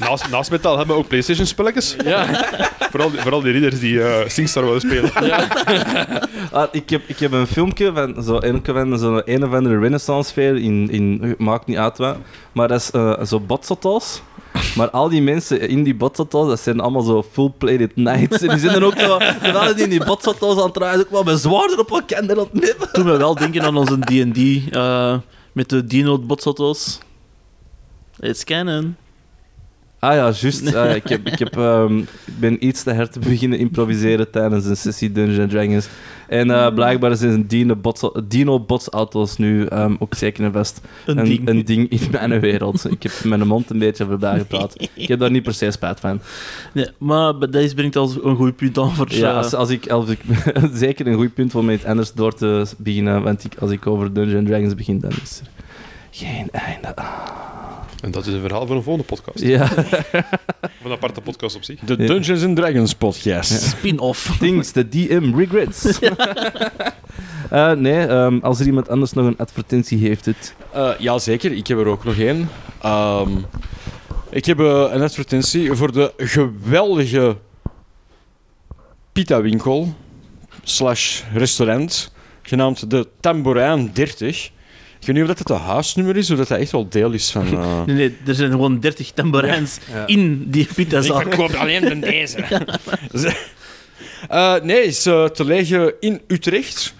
Naast, 0.00 0.28
naast 0.30 0.50
metal 0.50 0.76
hebben 0.76 0.94
we 0.96 1.00
ook 1.02 1.08
PlayStation-spelletjes. 1.08 1.96
Ja. 2.04 2.26
Vooral, 2.90 3.10
die- 3.10 3.20
vooral 3.20 3.40
die 3.40 3.52
ridders 3.52 3.80
die 3.80 4.02
eh 4.02 4.28
SingStar 4.28 4.64
willen 4.64 4.80
spelen. 4.80 5.10
Ah, 6.52 6.66
ik, 6.72 6.90
heb, 6.90 7.02
ik 7.06 7.18
heb 7.18 7.32
een 7.32 7.46
filmpje 7.46 7.92
van 7.94 8.22
zo 8.24 8.36
een, 8.40 8.60
van 8.64 8.98
zo'n 8.98 9.22
een 9.24 9.44
of 9.44 9.52
andere 9.52 9.78
renaissance-fair 9.78 10.56
in, 10.56 10.88
in... 10.90 11.34
Maakt 11.38 11.66
niet 11.66 11.76
uit 11.76 11.98
wat. 11.98 12.16
Maar 12.52 12.68
dat 12.68 12.80
is 12.80 12.90
eh, 12.90 13.22
zo 13.24 13.40
botsauto's. 13.40 14.22
Maar 14.76 14.90
al 14.90 15.08
die 15.08 15.22
mensen 15.22 15.68
in 15.68 15.82
die 15.82 15.94
botsauto's, 15.94 16.48
dat 16.48 16.60
zijn 16.60 16.80
allemaal 16.80 17.02
zo 17.02 17.22
full-plated 17.32 17.92
knights. 17.92 18.42
En 18.42 18.48
die 18.48 18.58
zijn 18.58 18.74
er 18.74 18.84
ook 18.84 18.98
zo... 18.98 19.18
Terwijl 19.18 19.74
die 19.74 19.84
in 19.84 19.90
die 19.90 20.04
botsauto's 20.04 20.58
aan 20.60 20.66
het 20.66 20.76
rijden, 20.76 21.00
ook 21.00 21.10
wel 21.10 21.22
met 21.22 21.40
zwaarden 21.40 21.78
op 21.78 21.90
elkaar 21.90 22.18
en 22.18 22.38
op 22.38 22.52
nippen. 22.52 22.92
Toen 22.92 23.04
we 23.04 23.16
wel 23.16 23.34
denken 23.34 23.62
aan 23.62 23.76
onze 23.76 23.98
D&D 23.98 24.72
eh, 24.74 25.16
met 25.52 25.68
de 25.68 25.84
Dino-botsoto's. 25.84 26.98
It's 28.20 28.44
canon. 28.44 28.96
Ah 30.00 30.14
ja, 30.14 30.30
juist. 30.40 30.74
Ah, 30.74 30.94
ik, 30.94 31.08
heb, 31.08 31.26
ik, 31.26 31.38
heb, 31.38 31.56
ehm, 31.56 31.98
ik 31.98 32.38
ben 32.38 32.66
iets 32.66 32.82
te 32.82 32.94
hard 32.94 33.12
te 33.12 33.18
beginnen 33.18 33.58
improviseren 33.58 34.30
tijdens 34.30 34.64
een 34.64 34.76
sessie 34.76 35.12
Dungeons 35.12 35.52
Dragons. 35.52 35.88
En 36.28 36.50
eh, 36.50 36.74
blijkbaar 36.74 37.16
zijn 37.16 37.46
dino-bots- 37.46 38.10
dino-botsauto's 38.28 39.36
nu 39.36 39.66
ehm, 39.66 39.94
ook 39.98 40.14
zeker 40.14 40.44
en 40.44 40.52
vast 40.52 40.80
Een 41.06 41.18
een, 41.18 41.24
ding. 41.24 41.48
een 41.48 41.64
ding 41.64 41.88
in 41.88 42.00
mijn 42.10 42.40
wereld. 42.40 42.90
Ik 42.90 43.02
heb 43.02 43.12
mijn 43.24 43.46
mond 43.46 43.70
een 43.70 43.78
beetje 43.78 44.06
voorbij 44.06 44.38
gepraat. 44.38 44.88
Ik 44.94 45.08
heb 45.08 45.18
daar 45.18 45.30
niet 45.30 45.42
per 45.42 45.54
se 45.54 45.70
spijt 45.70 46.00
van. 46.00 46.20
Nee, 46.72 46.86
maar 46.98 47.50
deze 47.50 47.74
brengt 47.74 47.96
al 47.96 48.12
een 48.22 48.36
goed 48.36 48.56
punt 48.56 48.78
aan 48.78 48.94
voor... 48.94 49.06
Ja, 49.14 49.30
eh, 49.30 49.36
als, 49.36 49.54
als 49.54 49.70
ik, 49.70 49.88
als 49.88 50.08
ik 50.08 50.20
zeker 50.72 51.06
een 51.06 51.14
goed 51.16 51.34
punt 51.34 51.54
om 51.54 51.64
met 51.64 51.74
iets 51.74 51.84
anders 51.84 52.12
door 52.12 52.34
te 52.34 52.66
beginnen, 52.78 53.22
want 53.22 53.44
ik, 53.44 53.52
als 53.58 53.70
ik 53.70 53.86
over 53.86 54.12
Dungeons 54.12 54.48
Dragons 54.48 54.74
begin, 54.74 54.98
dan 54.98 55.10
is 55.22 55.40
er 55.40 55.46
geen 56.10 56.48
einde 56.50 56.96
aan. 56.96 57.67
En 58.02 58.10
dat 58.10 58.26
is 58.26 58.32
een 58.34 58.40
verhaal 58.40 58.66
voor 58.66 58.76
een 58.76 58.82
volgende 58.82 59.08
podcast. 59.08 59.44
Ja, 59.44 59.62
Of 59.62 60.84
een 60.84 60.90
aparte 60.90 61.20
podcast 61.20 61.56
op 61.56 61.62
zich. 61.62 61.80
De. 61.80 61.96
Dungeons 61.96 62.44
and 62.44 62.56
Dragons 62.56 62.94
podcast. 62.94 63.62
Spin-off. 63.62 64.36
things 64.38 64.70
the 64.70 64.88
DM 64.88 65.34
regrets. 65.36 65.84
Eh, 67.50 67.72
nee, 67.72 68.06
ehm, 68.06 68.38
als 68.42 68.60
er 68.60 68.66
iemand 68.66 68.88
anders 68.88 69.12
nog 69.12 69.26
een 69.26 69.36
advertentie 69.38 69.98
heeft, 69.98 70.24
het. 70.24 70.54
Eh, 70.72 70.90
ja, 70.98 71.18
zeker. 71.18 71.52
Ik 71.52 71.66
heb 71.66 71.78
er 71.78 71.86
ook 71.86 72.04
nog 72.04 72.18
één. 72.18 72.48
Ehm, 72.82 73.30
ik 74.30 74.44
heb 74.44 74.60
eh, 74.60 74.88
een 74.90 75.02
advertentie 75.02 75.72
voor 75.72 75.92
de 75.92 76.12
geweldige 76.16 77.36
pita-winkel 79.12 79.94
slash 80.62 81.22
restaurant, 81.32 82.12
genaamd 82.42 82.90
de 82.90 83.08
Tambourijn 83.20 83.90
30. 83.92 84.50
Ik 85.00 85.06
weet 85.06 85.14
niet 85.14 85.22
of 85.22 85.28
dat 85.28 85.38
het 85.38 85.50
een 85.50 85.56
huisnummer 85.66 86.16
is, 86.16 86.30
of 86.30 86.38
dat 86.38 86.48
dat 86.48 86.58
echt 86.58 86.70
wel 86.72 86.88
deel 86.88 87.12
is 87.12 87.30
van... 87.30 87.46
eh, 87.58 87.84
Nee, 87.84 87.94
nee, 87.96 88.16
er 88.26 88.34
zijn 88.34 88.50
gewoon 88.50 88.80
30 88.80 89.10
tamboerijns 89.10 89.78
Ja. 89.92 90.06
in 90.06 90.50
die 90.50 90.68
pitazaal. 90.74 91.20
Ik 91.20 91.26
verkoop 91.26 91.52
alleen 91.54 91.80
de 91.80 91.98
deze. 92.10 92.44
Eh, 94.28 94.54
nee, 94.62 94.82
is 94.82 95.06
eh, 95.06 95.24
te 95.24 95.44
liggen 95.44 95.92
in 96.00 96.20
Utrecht. 96.26 96.94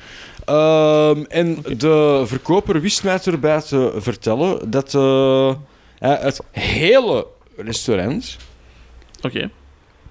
Ehm, 0.44 1.22
en 1.28 1.58
de 1.76 2.22
verkoper 2.26 2.80
wist 2.80 3.04
mij 3.04 3.18
erbij 3.24 3.60
te 3.60 3.92
vertellen 3.96 4.70
dat 4.70 4.94
eh, 4.94 5.54
hij 5.98 6.18
het 6.20 6.40
hele 6.50 7.26
restaurant 7.56 8.36
Oké. 9.22 9.50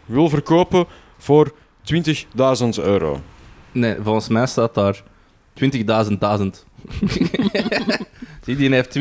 wil 0.06 0.30
verkopen 0.30 0.86
voor 1.18 1.54
20.000 1.94 2.84
euro. 2.84 3.22
Nee, 3.72 3.96
volgens 4.04 4.28
mij 4.28 4.46
staat 4.46 4.74
daar 4.74 5.04
20.000 5.64 5.84
1000. 6.20 6.66
Zie, 8.46 8.56
die 8.56 8.74
heeft 8.74 8.98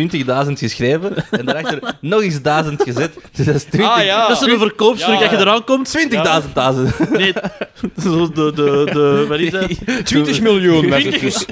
20.000 0.46 0.52
geschreven 0.52 1.14
en 1.30 1.46
daarachter 1.46 1.94
nog 2.00 2.22
eens 2.22 2.42
1000 2.42 2.82
gezet. 2.82 3.14
Dus 3.32 3.46
dat 3.46 3.54
is 3.54 3.62
20. 3.64 3.90
Ah 3.90 4.04
ja. 4.04 4.28
Dat 4.28 4.42
is 4.42 4.52
een 4.52 4.58
verkoopster 4.58 5.12
Ja. 5.12 5.20
dat 5.20 5.30
je 5.30 5.36
eraan 5.36 5.64
komt. 5.64 5.98
20.000 5.98 6.52
1000. 6.54 7.10
Nee, 7.10 7.32
zo 8.02 8.28
de, 8.32 8.52
de, 8.54 8.90
de, 8.92 9.24
wat 9.28 9.38
is 9.38 9.50
dat? 9.50 9.70
20 10.04 10.40
miljoen 10.40 10.92
is- 10.92 11.46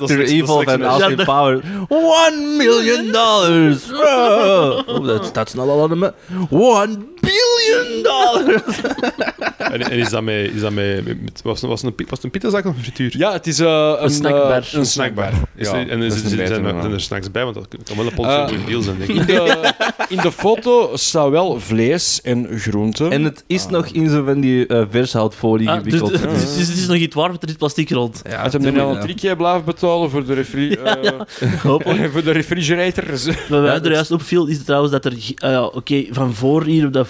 Dr. 0.00 0.20
Evil 0.20 0.62
van 0.62 0.78
Ja, 0.78 0.86
Austin 0.86 1.24
Power. 1.24 1.60
1 1.88 2.56
million 2.56 3.12
dollars. 3.12 3.92
Oh, 3.92 5.06
dat 5.06 5.24
staat 5.26 5.50
snel 5.50 5.70
al 5.70 5.82
aan 5.82 5.88
de 6.00 6.12
1 6.50 7.08
billion 7.20 7.47
dollars. 8.02 8.62
En, 9.58 9.80
en 9.90 9.98
is 9.98 10.08
dat 10.10 10.22
met... 10.22 10.34
Is 10.54 10.60
dat 10.60 10.72
met, 10.72 11.04
met- 11.06 11.40
was, 11.42 11.60
het- 11.60 11.70
was, 11.70 11.80
het 11.80 11.90
een, 11.90 11.94
pi- 11.94 12.04
was 12.08 12.14
het 12.14 12.24
een 12.24 12.30
pitazak 12.30 12.64
of 12.64 12.76
een 12.76 12.82
frituur? 12.82 13.14
Ja, 13.18 13.32
het 13.32 13.46
is 13.46 13.58
eh, 13.60 13.92
een, 13.98 14.10
snackbar. 14.10 14.50
eh, 14.62 14.72
een 14.72 14.86
snackbar. 14.86 15.32
Is 15.56 15.66
Ja, 15.70 15.74
er- 15.74 15.88
en 15.90 16.00
dat 16.00 16.12
is, 16.12 16.22
is 16.22 16.32
er- 16.32 16.40
een 16.40 16.46
zijn, 16.46 16.62
betere 16.62 16.74
er, 16.74 16.80
zijn 16.80 16.92
er 16.92 17.00
snacks 17.00 17.30
bij? 17.30 17.42
Want 17.42 17.54
dat 17.54 17.66
kan 17.84 17.96
wel 17.96 18.04
een 18.06 18.10
Eh, 18.10 18.16
potentieel 18.16 18.46
goede 18.48 18.64
deal 18.70 18.82
zijn, 18.82 18.98
denk 18.98 19.10
In 19.10 19.16
ik. 19.20 19.26
de, 19.26 19.72
in 20.08 20.16
de 20.16 20.32
foto 20.32 20.90
staat 20.96 21.30
wel 21.30 21.60
vlees 21.60 22.20
en 22.22 22.48
groenten. 22.58 23.10
En 23.12 23.24
het 23.24 23.44
is 23.46 23.66
nog 23.66 23.86
in 23.86 24.10
zo 24.10 24.24
van 24.24 24.40
die 24.40 24.68
uh, 24.68 24.82
vershoutfolie 24.90 25.68
Ah, 25.70 25.74
dus, 25.84 25.92
gewikkeld. 25.94 26.22
dus, 26.30 26.40
dus, 26.44 26.56
dus 26.56 26.68
het 26.68 26.76
is 26.76 26.86
nog 26.86 26.96
iets 26.96 27.14
waar, 27.14 27.28
want 27.28 27.42
er 27.42 27.48
is 27.48 27.54
plastic 27.54 27.90
rond. 27.90 28.22
ja, 28.28 28.40
Had 28.42 28.52
hem 28.52 28.62
dan 28.62 28.78
al 28.78 28.94
een 28.94 29.00
trikje 29.00 29.36
blijven 29.36 29.64
betalen 29.64 30.10
voor 30.10 30.26
de, 30.26 30.34
refri 30.34 30.72
eh, 30.74 31.10
Hopelijk. 31.62 32.12
voor 32.12 32.22
de 32.24 32.30
refrigerator? 32.32 33.04
Wat 33.48 33.60
mij 33.62 33.80
er 33.80 33.92
juist 33.92 34.10
opviel, 34.10 34.46
is 34.46 34.64
trouwens 34.64 34.92
dat 34.92 35.04
er... 35.04 35.12
eh, 35.12 35.50
ja, 35.50 35.64
Oké, 35.64 36.04
van 36.10 36.34
voor 36.34 36.64
hier 36.64 36.86
op 36.86 36.92
dat... 36.92 37.08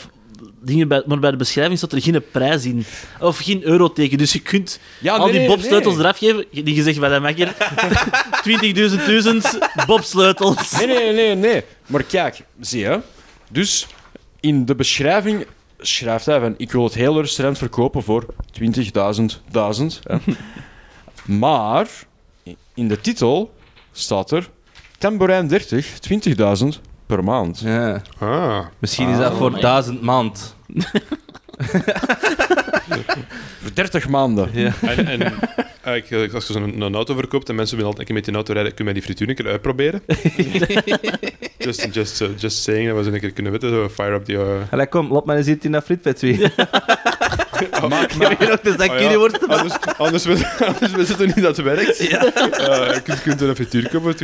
Dingen 0.60 0.88
bij, 0.88 1.02
maar 1.06 1.18
bij 1.18 1.30
de 1.30 1.36
beschrijving 1.36 1.78
staat 1.78 1.92
er 1.92 2.02
geen 2.02 2.22
prijs 2.32 2.64
in. 2.64 2.84
Of 3.20 3.38
geen 3.38 3.62
euroteken. 3.62 4.18
Dus 4.18 4.32
je 4.32 4.40
kunt 4.40 4.80
Ja, 5.00 5.16
al 5.16 5.30
die 5.30 5.46
bobsleutels 5.46 5.98
eraf 5.98 6.18
geven. 6.18 6.44
Die 6.50 6.74
gezegd 6.74 7.00
bij 7.00 7.08
de 7.08 7.20
makker. 7.20 7.54
20.000 8.98 9.04
duizend 9.06 9.58
bobsleutels. 9.86 10.72
Nee, 10.72 10.86
nee, 10.86 11.12
nee, 11.12 11.34
nee. 11.34 11.64
Maar 11.86 12.02
kijk, 12.02 12.42
zie 12.60 12.80
je. 12.80 13.00
Dus 13.50 13.86
in 14.40 14.64
de 14.64 14.74
beschrijving 14.74 15.46
schrijft 15.78 16.26
hij 16.26 16.40
van, 16.40 16.54
ik 16.56 16.72
wil 16.72 16.84
het 16.84 16.94
hele 16.94 17.20
restaurant 17.20 17.58
verkopen 17.58 18.02
voor 18.02 18.26
20.000, 18.62 18.70
duizend. 19.50 20.00
hè. 20.02 20.16
maar 21.38 21.88
in 22.74 22.88
de 22.88 23.00
titel 23.00 23.54
staat 23.92 24.30
er 24.30 24.48
Tambourijn 24.98 25.48
30, 25.48 25.92
20.000 26.62 26.66
per 27.08 27.24
maand. 27.24 27.58
Ja. 27.58 28.02
Ah. 28.18 28.66
Misschien 28.78 29.08
is 29.08 29.18
dat 29.18 29.32
voor 29.32 29.52
my. 29.52 29.60
duizend 29.60 30.02
maand. 30.02 30.56
Voor 33.60 33.74
30 33.74 34.08
maanden. 34.08 34.50
Ja. 34.52 34.72
En, 34.80 35.06
en 35.06 35.32
eigenlijk, 35.82 36.32
als 36.34 36.46
je 36.46 36.52
zo'n 36.52 36.80
een 36.80 36.94
auto 36.94 37.14
verkoopt 37.14 37.48
en 37.48 37.54
mensen 37.54 37.76
willen 37.76 37.90
altijd 37.90 38.08
een 38.08 38.14
keer 38.14 38.24
met 38.24 38.24
die 38.24 38.34
auto 38.34 38.52
rijden, 38.52 38.74
kun 38.74 38.86
je 38.86 38.92
die 38.92 39.02
frituur 39.02 39.28
een 39.28 39.34
keer 39.34 39.46
uitproberen. 39.46 40.02
just, 41.58 41.94
just, 41.94 42.20
uh, 42.20 42.28
just 42.36 42.62
saying, 42.62 42.88
dat 42.88 42.96
we 42.96 43.02
zo 43.04 43.10
een 43.10 43.20
keer 43.20 43.32
kunnen 43.32 43.52
weten. 43.52 43.70
Zo, 43.70 43.88
fire 43.88 44.14
up 44.14 44.26
die... 44.26 44.36
uh, 44.36 44.60
Allee, 44.70 44.86
kom, 44.86 45.12
laat 45.12 45.24
maar 45.24 45.36
eens 45.36 45.46
in 45.46 45.72
dat 45.72 45.84
frietvet 45.84 46.20
weer. 46.20 46.54
maar, 47.88 48.14
je 48.18 48.58
Oh 48.78 48.86
ja, 48.86 48.96
curryworst 48.96 49.36
erbij? 49.36 49.56
anders, 49.56 49.74
anders, 49.98 50.26
anders 50.80 50.92
weten 50.92 51.18
we 51.18 51.26
niet 51.26 51.42
dat 51.42 51.56
het 51.56 51.66
werkt. 51.66 51.98
Ja. 51.98 52.22
je 52.94 53.00
kunt, 53.04 53.22
kunt 53.22 53.40
een 53.40 53.88
kopen 53.90 54.00
voor 54.00 54.14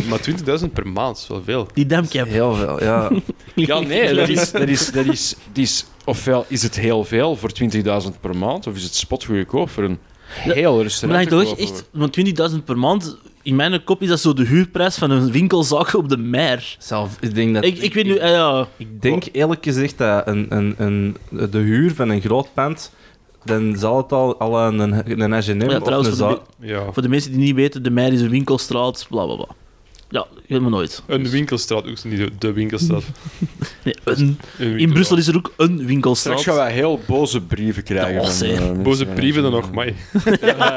20.000. 0.00 0.08
Maar 0.08 0.20
20.000 0.60 0.72
per 0.72 0.86
maand 0.88 1.16
is 1.16 1.26
wel 1.28 1.42
veel. 1.44 1.68
Die 1.74 1.86
damcap. 1.86 2.28
Heel 2.28 2.54
veel, 2.54 2.82
ja. 2.82 3.10
Ja, 3.54 3.80
nee, 3.80 4.14
dat 4.14 4.28
is, 4.28 4.50
dat 4.50 4.68
is, 4.68 4.90
dat 4.90 5.06
is, 5.06 5.34
dat 5.52 5.56
is, 5.64 5.84
ofwel 6.04 6.44
is 6.48 6.62
het 6.62 6.76
heel 6.78 7.04
veel 7.04 7.36
voor 7.36 7.50
20.000 7.72 7.82
per 8.20 8.36
maand, 8.36 8.66
of 8.66 8.76
is 8.76 8.82
het 8.82 8.94
spotgoedkoop 8.94 9.70
voor 9.70 9.84
een 9.84 9.98
heel 10.26 10.74
Maar 10.74 10.82
restaurant. 10.82 11.28
te 11.28 11.34
toch 11.44 11.58
echt, 11.58 11.84
want 11.90 12.18
20.000 12.58 12.64
per 12.64 12.78
maand, 12.78 13.16
in 13.44 13.56
mijn 13.56 13.84
kop 13.84 14.02
is 14.02 14.08
dat 14.08 14.20
zo 14.20 14.32
de 14.32 14.44
huurprijs 14.46 14.96
van 14.96 15.10
een 15.10 15.30
winkelzaak 15.32 15.94
op 15.94 16.08
de 16.08 16.16
mer. 16.16 16.76
Zelf, 16.78 17.16
ik 17.20 17.34
denk 17.34 17.54
dat... 17.54 17.64
Ik, 17.64 17.78
ik 17.78 17.94
weet 17.94 18.04
nu, 18.04 18.20
ah 18.20 18.28
ja, 18.30 18.66
Ik 18.76 19.02
denk 19.02 19.24
eerlijk 19.32 19.64
gezegd 19.64 19.98
dat 19.98 20.26
een, 20.26 20.46
een, 20.48 20.74
een, 20.78 21.16
de 21.50 21.58
huur 21.58 21.94
van 21.94 22.08
een 22.08 22.20
groot 22.20 22.48
pand, 22.54 22.92
dan 23.44 23.76
zal 23.78 23.96
het 23.96 24.12
al, 24.12 24.38
al 24.38 24.58
een, 24.66 24.78
een, 24.78 25.20
een 25.20 25.32
H&M 25.32 25.70
Ja, 25.70 25.76
of 25.76 25.82
trouwens, 25.82 26.08
een 26.10 26.16
voor 26.16 26.28
de 26.28 26.40
za- 26.60 26.66
Ja. 26.66 26.92
voor 26.92 27.02
de 27.02 27.08
mensen 27.08 27.30
die 27.30 27.40
niet 27.40 27.54
weten, 27.54 27.82
de 27.82 27.90
mer 27.90 28.12
is 28.12 28.20
een 28.20 28.30
winkelstraat, 28.30 29.06
bla 29.10 29.24
bla 29.24 29.34
bla. 29.36 29.46
Ja, 30.14 30.26
helemaal 30.46 30.70
nooit. 30.70 31.02
Een 31.06 31.28
winkelstraat, 31.30 31.86
ook 31.86 32.04
niet 32.04 32.30
de, 32.38 32.52
winkelstraat. 32.52 33.02
Nee, 33.82 33.94
een, 34.04 34.38
Een 34.58 34.78
in 34.78 34.92
Brussel 34.92 35.16
is 35.16 35.26
er 35.26 35.36
ook 35.36 35.52
een 35.56 35.86
winkelstraat. 35.86 36.38
Straks 36.40 36.56
gaan 36.58 36.66
wij 36.66 36.74
heel 36.74 37.00
boze 37.06 37.40
brieven 37.40 37.82
krijgen. 37.82 38.32
Van, 38.34 38.46
eh. 38.48 38.82
Boze 38.82 39.06
brieven 39.06 39.42
dan 39.42 39.52
nog, 39.52 39.72
mij. 39.72 39.94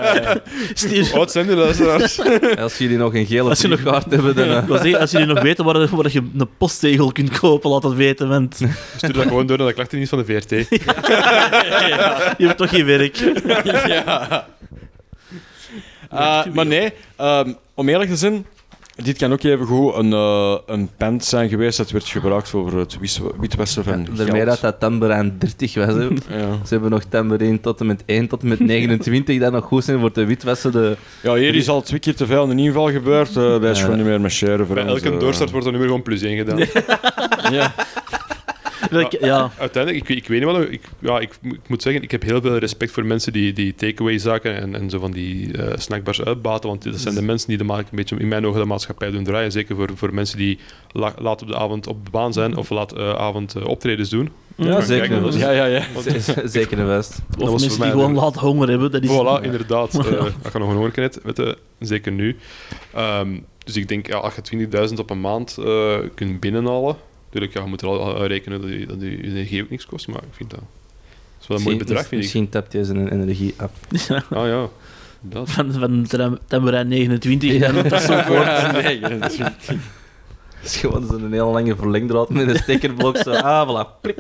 Wat 1.14 1.32
zijn 1.32 1.48
die 1.48 1.56
luisteraars? 1.56 2.20
Als 2.60 2.78
jullie 2.78 2.98
nog 2.98 3.14
een 3.14 3.26
gele 3.26 3.50
Als 3.50 3.62
nog- 3.62 4.06
hebben, 4.10 4.36
dan... 4.36 4.50
eh, 4.50 5.00
als 5.00 5.12
jullie 5.12 5.28
nog 5.28 5.42
weten 5.42 5.66
waar, 5.66 5.96
waar 5.96 6.12
je 6.12 6.22
een 6.38 6.50
postzegel 6.58 7.12
kunt 7.12 7.40
kopen, 7.40 7.70
laat 7.70 7.82
dat 7.82 7.94
weten, 7.94 8.30
want 8.30 8.56
Stuur 8.96 9.14
dat 9.14 9.24
gewoon 9.24 9.48
door 9.48 9.58
naar 9.58 9.68
de 9.68 9.74
klachtendienst 9.74 10.14
van 10.14 10.24
de 10.26 10.34
VRT. 10.34 10.50
je 12.38 12.46
hebt 12.46 12.58
toch 12.58 12.70
geen 12.70 12.86
werk. 12.86 13.16
ja. 13.88 14.48
Eh, 16.10 16.46
maar 16.54 16.66
nee, 16.66 16.94
ehm, 17.16 17.54
om 17.74 17.90
eerlijk 17.90 18.10
te 18.10 18.16
zijn, 18.16 18.46
dit 19.04 19.18
kan 19.18 19.32
ook 19.32 19.44
even 19.44 19.66
goed 19.66 19.96
een, 19.96 20.14
eh, 20.14 20.56
een 20.66 20.90
pand 20.98 21.26
zijn 21.26 21.50
geweest 21.50 21.78
dat 21.78 21.92
werd 21.92 22.08
gebruikt 22.08 22.50
voor 22.50 22.78
het 22.80 23.00
wis- 23.00 23.22
witwassen 23.40 23.84
van 23.84 24.08
Daarmee 24.16 24.36
geld. 24.36 24.46
dat 24.48 24.60
dat 24.62 24.80
tamboerijn 24.80 25.36
30 25.38 25.74
was. 25.76 25.86
Hè. 25.88 26.04
Ja. 26.38 26.52
Ze 26.66 26.70
hebben 26.74 26.90
nog 26.90 27.04
tamboerijn 27.04 27.62
tot 27.62 27.80
en 27.80 27.86
met 27.86 28.04
1 28.06 28.28
tot 28.28 28.42
en 28.42 28.48
met 28.48 28.60
29 28.76 29.40
dat 29.40 29.52
nog 29.52 29.66
goed 29.66 29.84
zijn 29.84 30.00
voor 30.00 30.14
de 30.14 30.26
witwassen. 30.26 30.72
De... 30.72 30.98
ja, 31.24 31.34
hier 31.36 31.56
is 31.56 31.70
al 31.70 31.82
twee 31.82 32.00
keer 32.00 32.16
te 32.16 32.26
veel 32.26 32.50
een 32.50 32.60
inval 32.60 32.92
gebeurd. 32.92 33.28
eh 33.30 33.34
dat 33.36 33.64
is 33.64 33.78
Ja. 33.78 33.84
gewoon 33.84 33.98
niet 33.98 34.08
meer 34.08 34.22
marcheren 34.22 34.66
voor 34.66 34.76
Bij 34.76 34.84
ons, 34.90 35.02
elke 35.02 35.14
eh. 35.16 35.20
doorstart 35.20 35.52
wordt 35.52 35.66
er 35.66 35.72
nu 35.72 35.78
weer 35.78 35.88
gewoon 35.88 36.04
plus 36.04 36.22
1 36.22 36.38
gedaan. 36.38 36.58
Ja. 37.52 37.74
Ik- 38.92 39.18
Ja, 39.22 39.52
Uiteindelijk, 39.60 40.10
ik, 40.10 40.18
ik 40.18 40.28
weet 40.28 40.40
niet 40.46 40.50
wat... 40.52 40.72
Ik, 40.72 40.82
ja, 41.00 41.20
ik, 41.20 41.38
ik 41.42 41.60
moet 41.70 41.82
zeggen, 41.82 42.02
ik 42.04 42.12
heb 42.12 42.22
heel 42.24 42.42
veel 42.42 42.58
respect 42.58 42.92
voor 42.92 43.06
mensen 43.06 43.34
die, 43.34 43.54
die 43.54 43.76
takeaway-zaken 43.76 44.56
en, 44.56 44.76
en 44.76 44.90
zo 44.90 45.00
van 45.00 45.12
die 45.12 45.58
eh, 45.58 45.78
snackbars 45.78 46.22
uitbaten, 46.24 46.70
want 46.70 46.84
dat 46.84 47.00
zijn 47.00 47.16
de 47.16 47.22
mensen 47.22 47.48
die 47.48 47.58
de, 47.58 47.64
een 47.74 47.84
beetje 47.92 48.18
in 48.18 48.28
mijn 48.28 48.46
ogen 48.46 48.60
de 48.60 48.66
maatschappij 48.66 49.12
doen 49.12 49.24
draaien. 49.24 49.52
Zeker 49.52 49.76
voor, 49.76 49.90
voor 49.96 50.14
mensen 50.14 50.38
die 50.38 50.60
la- 50.92 51.14
laat 51.20 51.42
op 51.42 51.48
de 51.48 51.56
avond 51.58 51.88
op 51.88 52.06
de 52.06 52.12
baan 52.12 52.34
zijn 52.34 52.58
of 52.58 52.70
laat 52.70 52.92
eh, 52.94 53.14
avond 53.14 53.56
eh, 53.56 53.66
optredens 53.68 54.10
doen. 54.10 54.30
Ja, 54.56 54.82
zeker. 54.82 55.22
dat 55.22 55.34
is- 55.34 55.40
ja, 55.42 55.52
ja, 55.52 55.66
ja. 55.66 55.82
Zeker 56.46 56.86
vast. 56.88 57.22
was 57.38 57.50
of 57.50 57.60
mensen 57.60 57.82
die 57.82 57.92
gewoon 57.92 58.14
de- 58.14 58.20
laat 58.20 58.36
honger 58.36 58.70
hebben. 58.70 58.92
Dat 58.92 59.04
is, 59.04 59.10
Voilà, 59.10 59.44
inderdaad. 59.44 59.94
Eh 60.06 60.12
dat 60.12 60.32
gaat 60.44 60.54
nog 60.62 60.70
een 60.70 60.76
honger 60.76 60.92
net, 60.96 61.20
weet 61.24 61.38
je, 61.38 61.58
zeker 61.80 62.12
nu. 62.12 62.36
Ehm, 62.94 63.38
dus 63.64 63.76
ik 63.76 63.88
denk, 63.88 64.08
ja, 64.08 64.18
als 64.18 64.34
je 64.36 64.68
20.000 64.90 64.94
op 65.00 65.10
een 65.10 65.22
maand 65.22 65.58
eh, 65.66 65.96
kunt 66.16 66.40
binnenhalen, 66.40 66.96
natuurlijk, 67.28 67.54
ja, 67.54 67.62
je 67.62 67.68
moet 67.68 67.82
er 67.82 67.88
al 67.88 68.26
rekenen 68.26 68.62
dat 68.62 68.70
je, 68.70 68.86
dat 68.86 69.02
je 69.02 69.24
energie 69.24 69.64
ook 69.64 69.70
niks 69.70 69.86
kost, 69.86 70.08
maar 70.08 70.18
ik 70.24 70.34
vind 70.34 70.50
dat, 70.50 70.60
dat 70.60 71.42
is 71.42 71.48
wel 71.48 71.58
een 71.58 71.64
mooi 71.64 71.78
bedrag, 71.78 72.00
vind 72.00 72.12
ik. 72.12 72.18
Misschien 72.18 72.50
tapt 72.50 72.74
hij 72.74 72.84
zijn 72.84 73.08
energie 73.12 73.54
af. 73.58 73.72
Ja, 74.08 74.24
Ah 74.40 74.48
ja, 74.48 74.70
dat. 75.22 75.50
van, 75.50 75.72
van 75.74 76.06
tam- 76.08 76.38
tamboerijn 76.48 76.88
29 76.88 77.52
Ja. 77.52 77.68
en 77.68 77.90
dat 77.90 78.02
zo 78.02 78.22
voort. 78.22 78.72
nee, 78.84 79.00
dat 79.00 79.32
is- 79.32 79.40
is 80.64 80.76
gewoon 80.78 81.08
zo'n 81.08 81.32
hele 81.32 81.44
lange 81.44 81.76
verlengdraad 81.76 82.30
met 82.30 82.48
een 82.48 82.56
stekkerblok. 82.58 83.18
Zo. 83.18 83.32
Ah, 83.32 83.70
voilà. 83.70 84.12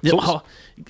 Ja, 0.00 0.42
ik- 0.76 0.88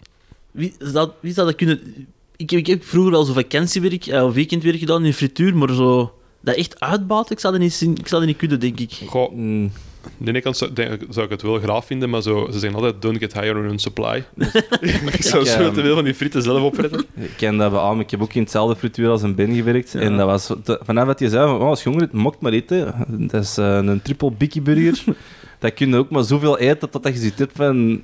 wie, 0.50 0.74
zou, 0.78 1.11
wie 1.20 1.32
zou 1.32 1.46
dat 1.46 1.57
kunnen... 1.57 2.07
Ik, 2.36 2.52
ik 2.52 2.66
heb 2.66 2.84
vroeger 2.84 3.12
wel 3.12 3.24
zo 3.24 3.32
vakantiewerk 3.32 4.07
eh, 4.07 4.24
of 4.24 4.34
weekendwerk 4.34 4.78
gedaan 4.78 5.04
in 5.04 5.12
frituur, 5.12 5.57
maar 5.57 5.74
zo... 5.74 6.14
Dat 6.40 6.54
echt 6.54 6.80
uitbaten, 6.80 7.32
ik 7.32 7.40
zou 7.40 7.52
dat 7.52 7.62
niet, 7.62 7.72
zien- 7.72 7.96
ik 7.96 8.09
zou 8.09 8.20
dat 8.20 8.30
niet 8.30 8.38
kunnen, 8.38 8.61
denk 8.61 8.80
ik. 8.80 8.92
Goh, 9.07 9.32
Mm, 9.32 9.72
de 10.18 10.28
ene 10.28 10.40
kant 10.40 10.57
zou, 10.57 10.72
denk, 10.72 11.00
zou 11.09 11.24
ik 11.24 11.30
het 11.30 11.42
wel 11.42 11.59
graag 11.59 11.84
vinden, 11.84 12.11
maar 12.11 12.22
zo, 12.22 12.48
ze 12.52 12.59
zeggen 12.59 12.78
altijd, 12.78 13.02
don't 13.02 13.18
get 13.18 13.32
higher 13.32 13.70
on 13.70 13.78
supply. 13.78 14.24
ik 15.12 15.22
zou 15.22 15.42
Ik, 15.42 15.48
zo 15.48 15.59
ehm, 15.59 15.72
te 15.74 15.80
veel 15.80 15.94
van 15.94 16.04
die 16.04 16.14
frieten 16.14 16.42
zelf 16.42 16.62
opfretten. 16.62 17.04
Ik 17.14 17.30
ken 17.36 17.57
dat 17.57 17.70
bij 17.70 17.80
Alm. 17.80 18.00
Ik 18.00 18.11
heb 18.11 18.22
ook 18.22 18.34
in 18.34 18.42
hetzelfde 18.42 18.76
frituur 18.76 19.09
als 19.09 19.22
een 19.22 19.34
Ben 19.34 19.54
gewerkt. 19.54 19.94
En 19.94 20.16
dat 20.16 20.26
was 20.26 20.52
te- 20.64 20.80
vanaf 20.82 21.07
dat 21.07 21.18
je 21.18 21.28
zei, 21.28 21.46
van, 21.46 21.61
oh, 21.61 21.68
als 21.68 21.82
je 21.82 21.88
honger 21.88 22.04
hebt, 22.04 22.14
mocht 22.16 22.40
maar 22.40 22.52
eten. 22.52 22.94
Dat 23.09 23.42
is 23.42 23.59
eh, 23.59 23.76
een 23.76 24.02
triple 24.02 24.30
bikkie 24.32 24.62
burger. 24.62 25.04
dat 25.59 25.74
kun 25.74 25.88
je 25.88 25.96
ook 25.96 26.11
maar 26.11 26.24
zoveel 26.24 26.59
eten 26.59 26.90
totdat 26.90 27.12
je 27.12 27.18
ziet 27.18 27.46
van... 27.54 28.02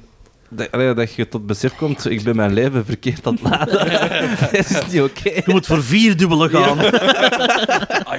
Dat, 0.54 0.70
allee, 0.70 0.94
dat 0.94 1.14
je 1.14 1.28
tot 1.28 1.46
besef 1.46 1.74
komt, 1.76 2.10
ik 2.10 2.22
ben 2.22 2.36
mijn 2.36 2.52
leven 2.52 2.84
verkeerd 2.84 3.26
aan 3.26 3.38
het 3.40 3.42
laden. 3.42 3.78
dat 4.40 4.52
is 4.52 4.86
niet 4.90 5.02
oké. 5.02 5.28
Je 5.30 5.42
moet 5.46 5.66
voor 5.66 5.82
vier 5.82 6.16
dubbele 6.16 6.48
gaan. 6.48 6.78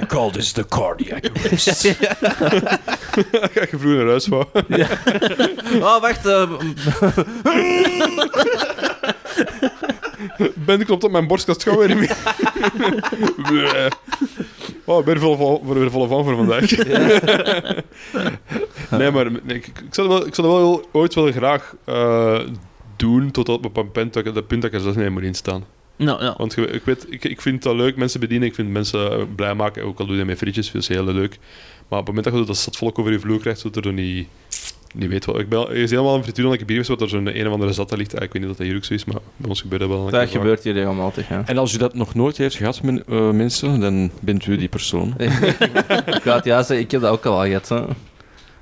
I 0.02 0.06
call 0.06 0.30
this 0.30 0.52
the 0.52 0.66
cardiac 0.68 1.24
arrest. 1.44 1.86
Ga 3.54 3.60
je 3.60 3.68
vroeger 3.70 3.96
naar 3.96 4.06
huis 4.06 4.26
wou. 4.26 4.44
Oh, 5.80 6.00
wacht. 6.00 6.26
eh, 6.26 6.50
Ben 10.54 10.84
klopt 10.84 11.04
op 11.04 11.10
mijn 11.10 11.26
borstkast, 11.26 11.62
ga 11.62 11.76
weer 11.76 11.88
niet 11.88 11.98
meer. 11.98 12.16
Bleh. 13.48 13.90
oh, 14.84 14.98
ik 14.98 15.04
ben 15.04 15.14
er 15.14 15.20
vol, 15.20 15.36
vol, 15.36 15.62
weer 15.74 15.90
volle 15.90 16.08
van 16.08 16.24
voor 16.24 16.36
vandaag. 16.36 16.70
nee, 19.02 19.10
maar 19.10 19.30
nee, 19.30 19.56
ik, 19.56 19.66
ik, 19.66 19.82
zou 19.90 20.08
dat 20.08 20.18
wel, 20.18 20.26
ik 20.26 20.34
zou 20.34 20.48
dat 20.48 20.56
wel 20.56 20.88
ooit 20.92 21.14
wel 21.14 21.32
graag 21.32 21.74
eh, 21.84 22.40
doen, 22.96 23.30
tot 23.30 23.48
op 23.48 23.76
een 23.76 23.90
punt 23.90 24.12
dat, 24.12 24.26
ik- 24.26 24.34
dat 24.34 24.46
punt 24.46 24.62
dat 24.62 24.70
ik 24.70 24.76
er 24.76 24.82
zelfs 24.82 24.96
niet 24.96 25.04
meer 25.06 25.14
moet 25.14 25.22
instaan. 25.22 25.64
Nou, 25.96 26.24
ja. 26.24 26.34
Want 26.38 26.54
je- 26.54 26.66
ik, 26.66 26.82
weet, 26.84 27.06
ik, 27.08 27.24
ik 27.24 27.40
vind 27.40 27.62
dat 27.62 27.74
leuk, 27.74 27.96
mensen 27.96 28.20
bedienen. 28.20 28.48
Ik 28.48 28.54
vind 28.54 28.68
mensen 28.68 29.10
eh, 29.12 29.22
blij 29.36 29.54
maken, 29.54 29.84
ook 29.84 29.98
al 29.98 30.04
doe 30.04 30.14
je 30.14 30.20
dat 30.20 30.28
met 30.30 30.38
frietjes, 30.38 30.70
vind 30.70 30.84
ik 30.88 30.94
heel 30.96 31.04
leuk. 31.04 31.38
Maar 31.88 31.98
op 31.98 32.06
het 32.06 32.14
moment 32.14 32.24
dat 32.24 32.34
je 32.34 32.44
dat 32.46 32.56
zatvolk 32.56 32.98
over 32.98 33.12
je 33.12 33.18
vloer 33.20 33.40
krijgt, 33.40 33.60
zodat 33.60 33.76
er 33.76 33.82
dan 33.82 33.94
niet, 33.94 34.28
niet 34.94 35.08
weet 35.08 35.24
wat. 35.24 35.38
Ik 35.38 35.48
ben, 35.48 35.58
er 35.60 35.70
is 35.76 35.90
helemaal 35.90 36.14
een 36.16 36.22
frituur 36.22 36.44
dat 36.44 36.52
ik 36.52 36.58
heb 36.58 36.68
hier 36.68 36.84
geweest, 36.84 37.00
wat 37.00 37.10
er 37.10 37.16
zo'n 37.16 37.38
een 37.38 37.46
of 37.46 37.52
andere 37.52 37.72
zat 37.72 37.96
ligt. 37.96 38.12
Ik 38.14 38.18
weet 38.32 38.42
niet 38.42 38.50
of 38.50 38.56
dat 38.56 38.66
hier 38.66 38.76
ook 38.76 38.84
zo 38.84 38.94
is, 38.94 39.04
maar 39.04 39.16
bij 39.36 39.48
ons 39.48 39.60
gebeurt 39.60 39.80
dat 39.80 39.90
wel. 39.90 40.10
dat 40.10 40.28
gebeurt 40.30 40.64
hier 40.64 40.72
regelmatig, 40.72 41.28
ja. 41.28 41.42
En 41.46 41.58
als 41.58 41.74
u 41.74 41.78
dat 41.78 41.94
nog 41.94 42.14
nooit 42.14 42.36
heeft 42.36 42.56
gehad, 42.56 42.82
men- 42.82 43.04
eh, 43.08 43.30
mensen, 43.30 43.80
dan 43.80 44.10
bent 44.20 44.46
u 44.46 44.56
die 44.56 44.68
persoon. 44.68 45.14
ik 45.18 46.22
ga 46.22 46.34
het 46.34 46.44
ja 46.44 46.62
zeggen, 46.62 46.78
ik 46.86 46.90
heb 46.90 47.00
dat 47.00 47.10
ook 47.12 47.24
al 47.26 47.42
gehad. 47.44 47.68
Hè. 47.68 47.82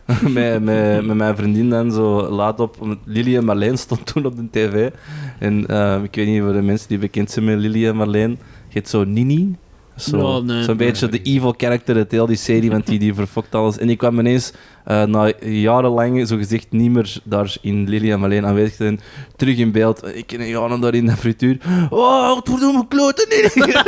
met, 0.29 0.63
met, 0.63 1.07
met 1.07 1.17
mijn 1.17 1.37
vriendin 1.37 1.71
dan 1.71 1.93
zo 1.93 2.31
laat 2.31 2.61
op. 2.61 2.77
en 3.15 3.45
Marleen 3.45 3.79
stond 3.79 4.07
toen 4.07 4.27
op 4.27 4.37
de 4.37 4.51
tv. 4.51 4.91
En 5.39 5.67
eh, 5.67 6.03
ik 6.03 6.15
weet 6.15 6.27
niet 6.27 6.43
voor 6.43 6.53
de 6.53 6.63
mensen 6.63 6.89
die 6.89 6.99
bekend 6.99 7.31
zijn 7.31 7.45
met 7.45 7.59
Lily 7.59 7.87
en 7.87 7.97
Marleen. 7.97 8.31
Je 8.69 8.79
hebt 8.79 8.89
zo 8.89 9.05
Nini. 9.05 9.57
Zo, 9.97 10.17
Ja, 10.17 10.45
nee, 10.45 10.63
zo'n 10.63 10.77
nee. 10.77 10.87
beetje 10.87 11.09
de 11.09 11.23
evil 11.23 11.55
character 11.57 11.97
uit 11.97 12.11
heel 12.11 12.27
die 12.27 12.37
serie, 12.37 12.71
want 12.71 12.87
die, 12.87 12.99
die 12.99 13.15
verfokt 13.15 13.55
alles. 13.55 13.79
En 13.79 13.91
ik 13.91 13.99
kwam 13.99 14.19
ineens, 14.19 14.53
eh, 14.85 15.05
na 15.05 15.33
jarenlang, 15.41 16.29
zo 16.29 16.37
gezegd 16.37 16.67
niet 16.71 16.91
meer 16.91 17.17
daar 17.25 17.57
in 17.61 17.89
Lily 17.89 18.13
en 18.13 18.21
Marleen 18.21 18.47
aanwezig 18.47 18.77
te 18.77 18.83
zijn, 18.83 19.01
terug 19.37 19.57
in 19.57 19.73
beeld. 19.73 20.07
Ik 20.15 20.27
ken 20.27 20.49
Jana 20.49 20.77
daar 20.77 20.95
in 20.95 21.07
de 21.07 21.17
frituur. 21.17 21.59
Oh, 21.91 22.35
wat 22.35 22.49
wordt 22.49 22.63
mijn 22.73 22.89
kloten 22.89 23.27
niet? 23.29 23.53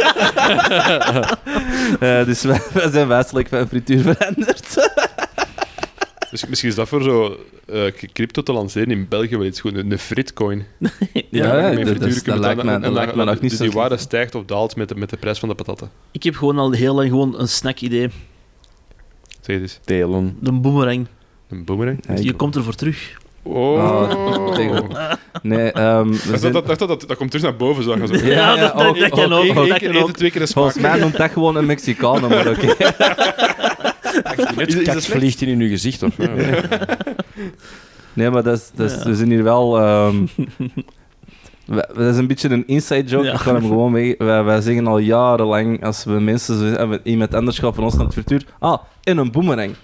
Eh, 2.01 2.25
dus 2.25 2.43
wij, 2.43 2.61
wij 2.73 2.91
zijn 2.91 3.09
wijselijk 3.09 3.49
van 3.49 3.69
frituur 3.69 4.01
veranderd. 4.01 4.77
Dus 6.35 6.47
misschien 6.47 6.69
is 6.71 6.75
dat 6.77 6.89
voor 6.89 7.03
zo 7.03 7.37
eh, 7.67 7.83
crypto 8.13 8.43
te 8.43 8.53
lanceren 8.53 8.91
in 8.91 9.07
België 9.09 9.37
wel 9.37 9.47
iets 9.47 9.61
goed. 9.61 9.75
Een, 9.77 9.91
een 9.93 9.99
fritcoin. 9.99 10.65
Ja, 11.31 11.71
Met 11.71 11.87
dat- 11.87 11.99
dat 12.01 12.25
je 12.25 12.39
lijkt 12.39 12.63
me- 12.63 12.71
en 12.73 12.81
dat 12.81 12.93
lijkt 12.93 13.11
me 13.11 13.17
dan- 13.17 13.27
nog 13.27 13.41
niet 13.41 13.51
dus 13.51 13.59
zo 13.59 13.65
die 13.65 13.73
waarde 13.73 13.97
stijgt 13.97 14.35
of 14.35 14.45
daalt 14.45 14.77
met 14.77 14.89
de, 14.89 14.95
met 14.95 15.11
de 15.11 15.17
prijs 15.17 15.39
van 15.39 15.49
de 15.49 15.55
patatten. 15.55 15.91
Ik 16.13 16.23
heb 16.23 16.35
gewoon 16.37 16.59
al 16.59 16.71
heel 16.73 16.95
lang 16.95 17.09
gewoon 17.09 17.39
een 17.41 17.49
snack-idee. 17.49 18.09
Zeg 19.41 19.55
het 19.57 19.61
eens. 19.63 19.81
Delen. 19.85 20.37
De 20.41 20.53
boomerang. 20.53 21.07
Een 21.49 21.65
boomerang. 21.65 22.05
Ja, 22.09 22.15
ik- 22.15 22.23
Je 22.23 22.33
komt 22.33 22.57
ervoor 22.57 22.75
terug. 22.75 23.19
Oh. 23.43 24.11
Ah, 24.11 25.13
Nee, 25.43 25.73
ehm, 25.73 26.09
we 26.11 26.31
Dat, 26.31 26.41
zijn- 26.41 26.53
dat, 26.53 26.67
dat, 26.67 26.79
dat, 26.79 26.89
dat, 26.89 27.05
dat 27.09 27.17
komt 27.17 27.31
terug 27.31 27.47
naar 27.47 27.57
boven, 27.57 27.85
zo. 27.85 28.07
zo. 28.07 28.15
Ja, 28.27 28.57
dat- 28.57 28.77
dat- 28.79 28.87
ook- 28.87 28.99
dat 28.99 29.11
kan 29.11 29.33
ook. 29.33 29.45
Eén- 29.45 29.55
dat 29.55 29.67
één 29.67 29.69
kan 29.69 29.79
keer 30.05 30.13
twee 30.13 30.31
keer 30.31 30.41
de 30.41 30.47
smaak. 30.47 30.63
Volgens 30.73 30.83
mij 30.83 30.99
noemt 31.01 31.17
dat 31.17 31.31
gewoon 31.31 31.57
een 31.57 31.67
Mexicaan, 31.67 32.21
maar 32.21 32.49
oké. 32.49 32.75
Slecht? 34.25 35.07
vliegt 35.07 35.41
in 35.43 35.61
uw 35.61 35.69
gezicht, 35.69 36.03
of? 36.03 36.17
Ja. 36.17 36.29
Nee, 38.13 38.31
maar 38.31 38.43
dat 38.43 38.57
is, 38.59 38.71
dat 38.75 38.91
is, 38.91 38.97
Ja. 38.97 39.05
we 39.05 39.15
zijn 39.17 39.31
hier 39.31 39.43
wel... 39.43 39.79
ehm, 39.81 40.27
we- 41.67 41.89
dat 41.95 42.13
is 42.13 42.17
een 42.17 42.27
beetje 42.27 42.51
een 42.51 42.67
inside 42.67 43.03
joke, 43.09 43.25
Ja. 43.27 43.33
ik 43.33 43.39
ga 43.39 43.53
hem 43.55 43.63
gewoon 43.63 43.93
mee. 43.93 44.15
Wij, 44.19 44.45
wij 44.45 44.61
zeggen 44.61 44.87
al 44.87 44.99
jarenlang, 44.99 45.85
als 45.85 46.05
we 46.05 46.13
mensen 46.13 46.59
zo 46.59 46.65
hebben, 46.65 47.01
iemand 47.05 47.35
anders 47.35 47.59
gaat 47.59 47.75
van 47.75 47.85
ons 47.85 47.95
naar 47.95 48.05
het 48.05 48.13
frituur, 48.13 48.45
ah, 48.59 48.79
in 49.03 49.17
een 49.19 49.31
boemerang. 49.33 49.75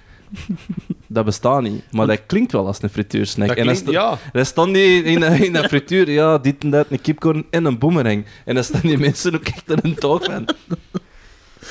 Dat 1.06 1.24
bestaat 1.24 1.62
niet, 1.62 1.82
maar 1.90 2.06
dat 2.06 2.20
klinkt 2.26 2.52
wel 2.52 2.66
als 2.66 2.82
een 2.82 2.88
frituursnack. 2.88 3.48
Dat 3.48 3.56
en 3.56 3.64
dat, 3.66 3.74
klinkt, 3.82 3.90
sta- 3.98 4.08
ja. 4.10 4.18
dat 4.32 4.46
stond 4.46 4.72
niet 4.72 5.04
in, 5.04 5.22
in 5.22 5.52
dat 5.52 5.64
frituur, 5.66 6.10
ja, 6.10 6.38
dit 6.38 6.62
en 6.62 6.70
dat, 6.70 6.86
een 6.90 7.00
kipcorn 7.00 7.44
en 7.50 7.64
een 7.64 7.78
boemerang. 7.78 8.24
En 8.44 8.54
dan 8.54 8.64
staan 8.64 8.80
die 8.80 8.98
mensen 8.98 9.34
ook 9.34 9.44
echt 9.48 9.70
in 9.70 9.78
een 9.82 9.94
toog 9.94 10.24
van. 10.24 10.48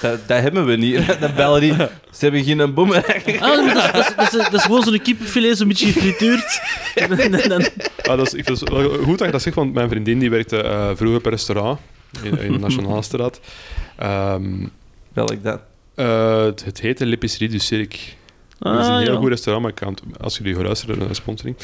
Dat, 0.01 0.27
dat 0.27 0.41
hebben 0.41 0.65
we 0.65 0.75
niet. 0.75 1.07
Dat 1.21 1.35
bellen 1.35 1.61
die. 1.61 1.73
Ze 1.73 1.87
hebben 2.19 2.43
geen 2.43 2.73
boemerang. 2.73 3.41
Ah, 3.41 3.65
maar 3.65 3.73
dat, 3.73 3.83
is, 3.85 3.91
dat, 3.91 4.07
is, 4.07 4.15
dat, 4.15 4.33
is, 4.33 4.43
dat 4.49 4.53
is 4.53 4.61
gewoon 4.63 4.83
zo'n 4.83 5.01
kippenfilet, 5.01 5.57
zo'n 5.57 5.67
beetje 5.67 5.85
gefrituurd. 5.91 6.61
En 6.95 7.49
dan- 7.49 7.67
Ah, 8.01 8.17
dat 8.17 8.27
is, 8.27 8.33
ik 8.33 8.45
vind 8.45 8.59
het 8.59 8.69
wel 8.69 8.89
goed 8.89 9.17
dat 9.17 9.27
je 9.27 9.31
dat 9.31 9.41
zegt, 9.41 9.55
want 9.55 9.73
mijn 9.73 9.89
vriendin 9.89 10.19
die 10.19 10.29
werkte 10.29 10.61
eh, 10.63 10.89
vroeger 10.95 11.21
per 11.21 11.31
restaurant 11.31 11.79
in, 12.23 12.39
in 12.39 12.51
de 12.51 12.59
Nationaalstraat. 12.59 13.39
Ehm 13.97 14.43
Welk 15.13 15.43
dat? 15.43 15.61
eh, 15.95 16.43
het, 16.43 16.65
het 16.65 16.79
heette 16.81 17.05
L'épicerie 17.05 17.49
du 17.49 17.59
Cirque. 17.59 17.99
dat 18.59 18.79
is 18.79 18.85
een 18.87 18.93
Ah, 18.93 18.99
heel 18.99 19.11
ja. 19.13 19.17
goed 19.19 19.29
restaurant, 19.29 19.61
maar 19.65 19.71
ik 19.75 19.79
kan 19.85 19.89
het- 20.09 20.21
als 20.23 20.37
jullie 20.37 20.53
gaan 20.55 20.63
luisteren, 20.63 21.01
een 21.01 21.15
sponsoring. 21.15 21.55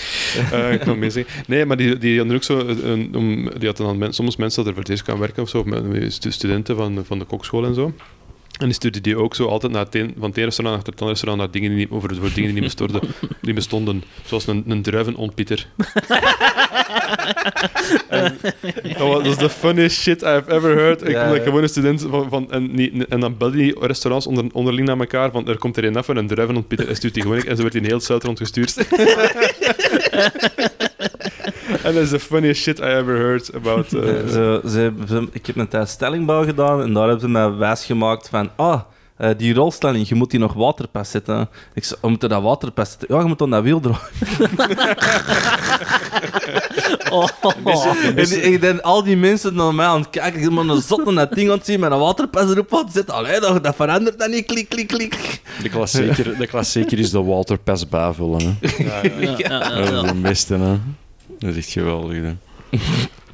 Eh 0.51 0.71
ik 0.71 0.79
kan 0.79 0.89
het 0.89 0.97
mee 0.97 1.09
zeggen. 1.09 1.43
Nee, 1.47 1.65
maar 1.65 1.77
die, 1.77 1.97
die 1.97 2.17
hadden 2.17 2.35
ook 2.35 2.43
zo... 2.43 2.59
Een, 2.59 3.11
om, 3.15 3.35
die 3.57 3.67
hadden 3.67 3.85
dan 3.85 3.97
men- 3.97 4.13
soms 4.13 4.35
mensen 4.35 4.57
dat 4.57 4.67
er 4.67 4.73
voor 4.73 4.81
het 4.83 4.91
eerst 4.91 5.05
gaan 5.05 5.19
werken 5.19 5.43
of 5.43 5.49
zo, 5.49 5.57
of 5.59 5.65
met, 5.65 5.83
met 5.87 6.13
stu- 6.13 6.31
studenten 6.31 6.75
van, 6.75 7.03
van 7.05 7.19
de 7.19 7.25
kokschool 7.25 7.65
en 7.65 7.73
zo. 7.73 7.93
En 8.57 8.65
die 8.65 8.73
stuurde 8.73 9.01
die 9.01 9.17
ook 9.17 9.35
zo 9.35 9.47
altijd 9.47 9.71
naar 9.71 9.85
het 9.85 9.95
een, 9.95 10.15
van 10.17 10.29
het 10.29 10.37
ene 10.37 10.45
restaurant 10.45 10.77
naar 10.77 10.85
het 10.85 11.01
andere 11.01 11.09
restaurant 11.09 11.41
naar 11.41 11.51
dingen 11.51 11.69
die 11.69 11.77
niet, 11.77 11.89
over 11.89 12.15
voor 12.15 12.33
dingen 12.33 12.53
die 12.53 12.61
niet 12.61 12.63
bestonden, 12.63 13.01
die 13.41 13.53
bestonden. 13.53 14.03
Zoals 14.25 14.47
een, 14.47 14.63
een 14.67 14.81
druivenontpieter. 14.81 15.67
en, 18.09 18.37
dat 18.97 19.23
was 19.23 19.37
the 19.37 19.49
funniest 19.49 20.01
shit 20.01 20.21
I've 20.21 20.43
ever 20.47 20.75
heard. 20.75 21.01
Ik 21.01 21.09
Ja, 21.09 21.33
ja. 21.33 21.43
gewoon 21.43 21.61
een 21.61 21.69
student 21.69 22.05
van... 22.09 22.29
van 22.29 22.51
en, 22.51 22.75
niet, 22.75 23.07
en 23.07 23.19
dan 23.19 23.37
belden 23.37 23.57
die 23.57 23.79
restaurants 23.79 24.27
onder, 24.27 24.45
onderling 24.51 24.87
naar 24.87 24.99
elkaar 24.99 25.31
van 25.31 25.47
er 25.47 25.57
komt 25.57 25.77
er 25.77 25.83
een 25.83 25.97
af 25.97 26.09
en 26.09 26.17
een 26.17 26.27
druivenontpieter 26.27 26.87
en 26.87 26.95
stuurt 26.95 27.13
die 27.13 27.23
gewoon 27.23 27.43
en 27.43 27.55
zo 27.55 27.61
werd 27.61 27.75
in 27.75 27.85
heel 27.85 27.99
Zuid 27.99 28.23
rondgestuurd. 28.23 28.75
En 31.85 31.93
dat 31.93 32.03
is 32.03 32.09
the 32.09 32.19
funniest 32.19 32.61
shit 32.61 32.79
I 32.79 32.83
ever 32.83 33.15
heard 33.17 33.49
about... 33.55 33.93
eh, 33.93 34.19
Eh, 34.19 34.27
ze, 34.29 34.61
ze, 35.07 35.27
ik 35.31 35.45
heb 35.45 35.55
een 35.55 35.67
tijd 35.67 35.89
stellingbouw 35.89 36.43
gedaan 36.45 36.81
en 36.81 36.93
daar 36.93 37.03
hebben 37.03 37.21
ze 37.21 37.29
mij 37.29 37.51
wijs 37.51 37.85
gemaakt 37.85 38.29
van 38.29 38.49
ah, 38.55 38.79
eh, 39.17 39.29
die 39.37 39.53
rolstelling, 39.53 40.07
je 40.07 40.15
moet 40.15 40.31
die 40.31 40.39
nog 40.39 40.53
waterpas 40.53 41.09
zetten. 41.11 41.49
Ik 41.73 41.83
zei, 41.83 41.99
we 42.01 42.09
moeten 42.09 42.29
dat 42.29 42.41
waterpas 42.41 42.89
zetten. 42.89 43.07
Ja, 43.15 43.21
je 43.21 43.27
moet 43.27 43.39
dan 43.39 43.49
dat 43.49 43.63
wiel 43.63 43.79
draaien. 43.79 43.99
Oh, 47.09 47.27
En 48.15 48.43
ik 48.53 48.61
denk, 48.61 48.79
al 48.79 49.03
die 49.03 49.17
mensen 49.17 49.55
naar 49.55 49.73
mij 49.75 49.85
aan 49.85 49.99
het 49.99 50.09
kijken, 50.09 50.41
ik 50.41 50.55
ben 50.55 50.69
een 50.69 50.81
zot 50.81 51.05
naar 51.05 51.13
dat 51.27 51.33
ding 51.33 51.49
aan 51.49 51.57
het 51.57 51.65
zien 51.65 51.79
met 51.79 51.91
een 51.91 51.99
waterpas 51.99 52.49
erop 52.49 52.73
aan 52.75 52.85
te 52.85 52.91
zetten. 52.91 53.13
Allee, 53.13 53.39
dat, 53.39 53.63
dat 53.63 53.75
verandert 53.75 54.19
dan 54.19 54.29
niet, 54.29 54.45
klik, 54.45 54.69
klik, 54.69 54.87
klik. 54.87 55.41
De 55.61 55.69
klassieker, 55.69 56.37
de 56.37 56.47
klassieker 56.47 56.99
is 56.99 57.09
de 57.11 57.23
waterpes 57.23 57.89
bijvullen. 57.89 58.57
Hè. 58.61 58.83
ja, 58.83 59.01
ja. 59.19 59.35
ja, 59.37 59.37
ja, 59.37 59.77
ja, 59.77 59.91
Dat 59.91 59.93
is 59.95 60.01
ja. 60.01 60.01
de 60.13 60.19
beste, 60.21 60.55
hè. 60.55 60.73
Dat 61.39 61.49
is 61.49 61.57
echt 61.57 61.71
geweldig. 61.71 62.17
Hè. 62.21 62.33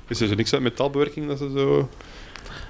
Is 0.07 0.21
er 0.21 0.27
zo 0.27 0.35
niks 0.35 0.53
uit 0.53 0.61
metaalbewerking 0.61 1.27
dat 1.27 1.37
ze 1.37 1.51
zo... 1.55 1.89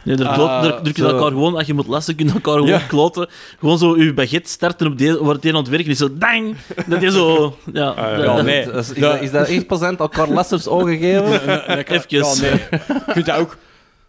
Nee, 0.03 0.15
daar 0.15 0.27
Ah, 0.27 0.63
daar 0.63 0.82
druk 0.82 0.95
je 0.97 1.01
zo. 1.03 1.09
elkaar 1.09 1.27
gewoon, 1.32 1.55
als 1.55 1.67
je 1.67 1.73
moet 1.73 1.88
lassen, 1.88 2.15
kun 2.15 2.25
je 2.27 2.34
elkaar 2.34 2.53
gewoon 2.53 2.67
Ja. 2.69 2.79
kloten. 2.79 3.27
Gewoon 3.59 3.77
zo 3.77 3.97
je 3.97 4.13
baguette 4.13 4.49
starten 4.49 4.88
op 4.88 4.97
de, 4.97 5.17
waar 5.23 5.34
het 5.36 5.45
een 5.45 5.51
aan 5.55 5.59
het 5.61 5.69
werken 5.69 5.89
is, 5.91 5.97
zo 5.97 6.09
dang! 6.17 6.55
Dat 6.88 7.01
je 7.01 7.11
zo... 7.11 7.55
Ja, 7.73 7.88
Ah, 7.89 7.95
ja. 7.97 8.15
dat- 8.15 8.25
Ja, 8.25 8.36
dat- 8.36 8.45
nee. 8.45 8.61
Is, 8.61 8.89
is, 8.89 8.95
Ja. 8.97 9.11
dat, 9.11 9.21
is 9.21 9.32
dat 9.32 9.47
echt 9.47 9.82
aan 9.84 9.97
elkaar 9.97 10.29
lessers 10.29 10.67
ogen 10.67 10.97
geven? 10.97 11.34
Even. 11.34 12.05
Ja, 12.07 12.34
nee. 12.41 12.51
Je 12.88 13.01
kunt 13.13 13.25
dat 13.25 13.38
ook 13.38 13.57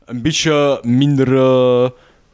een 0.04 0.22
beetje 0.22 0.78
minder, 0.82 1.36
eh, 1.36 1.90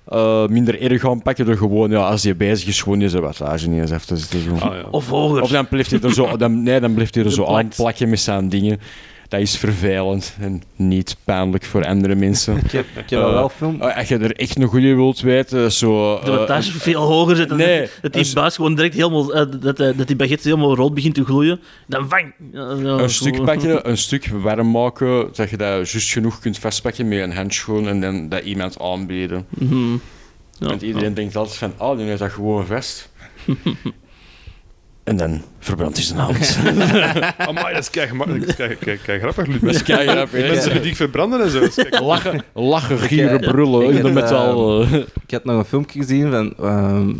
eh, 0.09 0.47
minder 0.47 0.81
erg 0.81 1.01
gaan 1.01 1.23
pakken 1.23 1.47
door 1.47 1.57
gewoon, 1.57 1.91
ja, 1.91 1.99
als 1.99 2.23
je 2.23 2.35
bezig 2.35 2.69
is, 2.69 2.83
gewoon 2.83 3.01
je 3.01 3.21
wattage 3.21 3.69
niet 3.69 3.81
eens 3.81 3.91
even 3.91 4.07
te 4.07 4.17
zitten. 4.17 4.41
Zo. 4.41 4.55
Ah, 4.55 4.75
ja. 4.75 4.85
Of 4.91 5.09
hoger. 5.09 5.43
Of 5.43 5.51
dan 5.51 5.69
blijft 5.69 5.91
hij 5.91 6.01
er 6.01 6.13
zo, 6.13 6.37
dan, 6.37 6.63
nee, 6.63 6.81
dan 6.81 6.95
blijft 6.95 7.15
hij 7.15 7.25
er 7.25 7.29
De 7.29 7.35
zo 7.35 7.45
aan 7.45 7.69
plakken 7.77 8.09
met 8.09 8.21
zijn 8.21 8.49
dingen. 8.49 8.81
Dat 9.29 9.41
is 9.41 9.57
vervelend 9.57 10.37
en 10.41 10.63
niet 10.77 11.17
pijnlijk 11.25 11.65
voor 11.65 11.85
andere 11.87 12.15
mensen. 12.15 12.57
Ik 12.57 12.71
heb, 12.71 12.87
ik 12.97 13.11
heb 13.11 13.21
Eh, 13.21 13.33
wel 13.33 13.49
film. 13.49 13.83
Eh, 13.83 13.97
Als 13.97 14.09
je 14.09 14.19
er 14.19 14.37
echt 14.37 14.59
een 14.59 14.67
goede 14.69 14.95
wilt 14.95 15.21
weten, 15.21 15.73
zo... 15.73 16.21
de 16.25 16.31
eh, 16.31 16.37
wattage 16.37 16.73
veel 16.79 17.01
hoger. 17.03 17.37
Dat, 17.49 17.57
nee, 17.59 17.89
dat 18.03 18.13
die 18.13 18.25
een- 18.27 18.35
buis 18.35 18.55
gewoon 18.57 18.75
direct 18.75 18.95
helemaal... 18.95 19.35
eh, 19.35 19.47
dat, 19.61 19.81
eh, 19.81 19.97
dat 19.97 20.07
die 20.07 20.17
baguette 20.17 20.49
helemaal 20.49 20.75
rood 20.77 20.95
begint 20.95 21.15
te 21.15 21.25
gloeien. 21.25 21.61
Dan 21.87 22.09
vang! 22.09 22.33
Een 22.53 23.11
stuk 23.11 23.45
pakken, 23.45 23.89
een 23.91 23.99
stuk 23.99 24.27
warm 24.27 24.71
maken, 24.71 25.29
dat 25.35 25.51
je 25.51 25.57
dat 25.57 25.91
juist 25.91 26.13
genoeg 26.13 26.39
kunt 26.39 26.59
vastpakken 26.59 27.09
met 27.09 27.19
een 27.19 27.33
handschoen 27.35 27.89
en 27.89 28.01
dan 28.01 28.29
dat 28.29 28.43
iemand 28.43 28.81
aanbieden. 28.81 29.47
Ja, 30.59 30.67
Want 30.67 30.83
iedereen 30.83 31.15
denkt 31.15 31.37
altijd 31.37 31.57
van, 31.57 31.73
oh, 31.79 31.97
die 31.97 32.07
heeft 32.07 32.19
dat 32.19 32.33
gewoon 32.33 32.67
vast. 32.67 33.09
en 35.09 35.17
dan 35.17 35.43
verbrandt 35.59 35.97
hij 35.97 36.05
zijn 36.05 36.19
hand. 36.19 36.59
Amai, 37.49 37.73
dat 37.75 37.83
is 37.83 37.91
kei 37.91 38.07
gemakkelijk. 38.09 38.47
Dat 38.47 38.51
is 38.51 38.57
kei- 38.67 38.77
kei- 38.77 38.99
kei 39.05 39.19
grappig. 39.19 39.61
Dat 39.61 39.75
is 39.75 39.83
kei 39.83 40.09
grappig? 40.09 40.49
Mensen 40.49 40.83
die 40.83 40.97
verbranden 40.97 41.43
en 41.43 41.51
zo. 41.51 41.61
Dat 41.61 42.01
Lachen, 42.01 42.43
lachen, 42.55 42.97
Ik, 42.97 43.03
gieren, 43.03 43.41
eh, 43.41 43.51
brullen 43.51 43.83
ik 43.83 43.89
in 43.89 43.95
heb, 43.95 44.05
de 44.05 44.11
metal. 44.13 44.83
eh. 44.83 44.93
Ik 44.93 45.31
had 45.31 45.45
nog 45.45 45.59
een 45.59 45.65
filmpje 45.65 45.99
gezien 46.01 46.31
van... 46.31 46.55
ehm, 46.61 47.13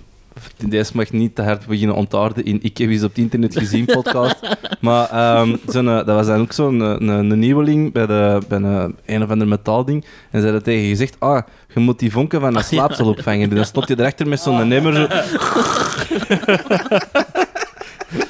deze 0.69 0.93
mag 0.95 1.11
niet 1.11 1.35
te 1.35 1.43
hard 1.43 1.67
beginnen 1.67 1.97
ontaarden 1.97 2.45
in 2.45 2.59
Ik 2.63 2.79
heb 2.79 2.91
iets 2.91 3.03
op 3.03 3.09
het 3.09 3.19
internet 3.19 3.59
gezien 3.59 3.85
podcast. 3.99 4.37
maar 4.81 5.11
ehm, 5.11 5.57
zo'n, 5.67 5.89
eh, 5.89 5.95
dat 5.97 6.07
was 6.07 6.27
dan 6.27 6.41
ook 6.41 6.53
zo'n 6.53 6.81
een, 6.81 7.09
een, 7.09 7.31
een 7.31 7.39
nieuweling 7.39 7.93
bij, 7.93 8.07
de, 8.07 8.39
bij 8.49 8.59
een, 8.59 8.97
een 9.07 9.23
of 9.23 9.31
ander 9.31 9.49
metaalding. 9.49 10.05
En 10.31 10.39
ze 10.41 10.45
hadden 10.45 10.63
tegen 10.63 10.83
je 10.83 10.89
gezegd, 10.89 11.17
ah, 11.19 11.41
je 11.75 11.81
moet 11.81 11.99
die 11.99 12.13
vonken 12.13 12.41
van 12.41 12.57
een 12.57 12.65
slaapsel 12.65 13.07
opvangen. 13.09 13.49
Dus 13.49 13.57
dan 13.59 13.67
stond 13.67 13.89
je 13.89 13.99
erachter 13.99 14.29
met 14.29 14.41
zo'n 14.41 14.69
nemmer. 14.69 14.95
Zo. 14.95 15.07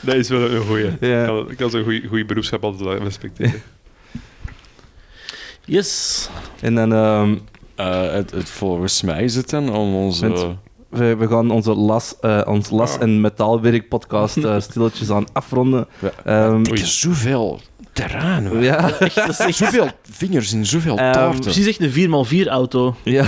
Dat 0.09 0.17
is 0.17 0.29
wel 0.29 0.51
een 0.51 0.61
goeie. 0.63 0.91
Ja. 1.01 1.21
Ik 1.21 1.27
kan- 1.27 1.51
Ik 1.51 1.57
kan 1.57 1.71
zo'n 1.71 1.83
goeie, 1.83 2.07
goeie 2.09 2.25
beroepschap 2.25 2.65
altijd 2.65 3.03
respecteren. 3.03 3.63
Yes. 5.65 6.29
En 6.61 6.75
dan... 6.75 6.93
ehm, 6.93 7.35
Eh, 7.77 8.13
het, 8.13 8.31
het, 8.31 8.51
volgens 8.51 9.03
mij 9.03 9.23
is 9.23 9.35
het 9.35 9.51
dan 9.51 9.77
om 9.77 9.95
onze... 9.95 10.57
We, 10.89 11.17
we 11.17 11.29
gaan 11.29 11.51
onze 11.51 11.75
las, 11.75 12.15
eh, 12.21 12.41
ons 12.45 12.71
las- 12.71 12.99
en 12.99 13.21
metaalwerk 13.21 13.89
podcast 13.89 14.37
eh, 14.37 14.61
stilletjes 14.61 15.11
aan 15.11 15.27
afronden. 15.33 15.87
Ja. 15.99 16.11
Ehm, 16.25 16.61
Ik 16.61 16.77
zoveel 16.79 17.61
terrein. 17.93 18.47
hoor. 18.47 18.63
ja, 18.63 18.81
Dat 18.99 19.29
is 19.29 19.39
echt... 19.39 19.55
Zoveel 19.57 19.89
vingers 20.11 20.53
in 20.53 20.67
zoveel 20.67 20.99
Ehm, 20.99 21.13
taarten. 21.13 21.41
Precies 21.41 21.67
echt 21.67 21.81
een 21.81 22.25
4x4 22.45 22.49
auto. 22.49 22.95
ja. 23.05 23.25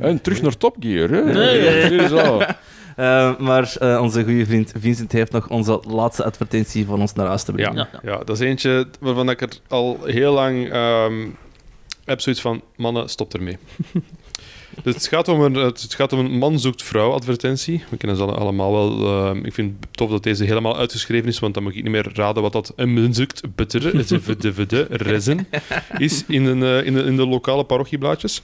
En 0.00 0.20
terug 0.22 0.42
naar 0.42 0.56
Top 0.56 0.76
Gear, 0.80 1.08
hè? 1.10 1.22
Nee. 1.32 2.08
Zo. 2.08 2.40
Eh, 2.98 3.36
maar 3.38 3.76
eh, 3.78 4.00
onze 4.02 4.24
goede 4.24 4.46
vriend 4.46 4.72
Vincent 4.78 5.12
heeft 5.12 5.32
nog 5.32 5.48
onze 5.48 5.80
laatste 5.88 6.24
advertentie 6.24 6.86
van 6.86 7.00
ons 7.00 7.12
naar 7.12 7.26
huis 7.26 7.42
te 7.42 7.52
brengen. 7.52 7.74
Ja. 7.74 7.88
Ja. 7.92 8.10
Ja, 8.10 8.16
dat 8.18 8.30
is 8.30 8.46
eentje 8.46 8.86
waarvan 9.00 9.30
ik 9.30 9.40
er 9.40 9.48
al 9.68 9.98
heel 10.04 10.32
lang 10.32 10.70
ehm, 10.70 11.26
heb 12.04 12.20
zoiets 12.20 12.40
van, 12.42 12.62
mannen, 12.76 13.08
stop 13.08 13.34
ermee. 13.34 13.56
dus 14.84 14.94
het 14.94 15.06
gaat, 15.06 15.28
om 15.28 15.40
een, 15.40 15.54
het 15.54 15.94
gaat 15.94 16.12
om 16.12 16.18
een 16.18 16.38
man 16.38 16.58
zoekt 16.58 16.82
vrouw 16.82 17.12
advertentie. 17.12 17.84
We 17.90 17.96
kennen 17.96 18.16
ze 18.18 18.22
alle- 18.22 18.32
allemaal 18.34 18.72
wel. 18.72 19.06
ehm, 19.06 19.44
ik 19.44 19.52
vind 19.54 19.74
het 19.80 19.96
tof 19.96 20.10
dat 20.10 20.22
deze 20.22 20.44
helemaal 20.44 20.76
uitgeschreven 20.78 21.28
is, 21.28 21.38
want 21.38 21.54
dan 21.54 21.62
moet 21.62 21.74
ik 21.74 21.82
niet 21.82 21.92
meer 21.92 22.10
raden 22.14 22.42
wat 22.42 22.52
dat 22.52 22.72
een 22.76 22.92
man 23.02 23.14
zoekt 23.14 23.40
butter, 23.54 24.06
de 24.40 24.52
vede 24.52 24.86
rezen, 24.90 25.46
is 25.98 26.24
in, 26.28 26.44
een, 26.44 26.62
eh, 26.62 26.86
in, 26.86 26.94
de, 26.94 27.02
in 27.02 27.16
de 27.16 27.26
lokale 27.26 27.64
parochieblaadjes. 27.64 28.40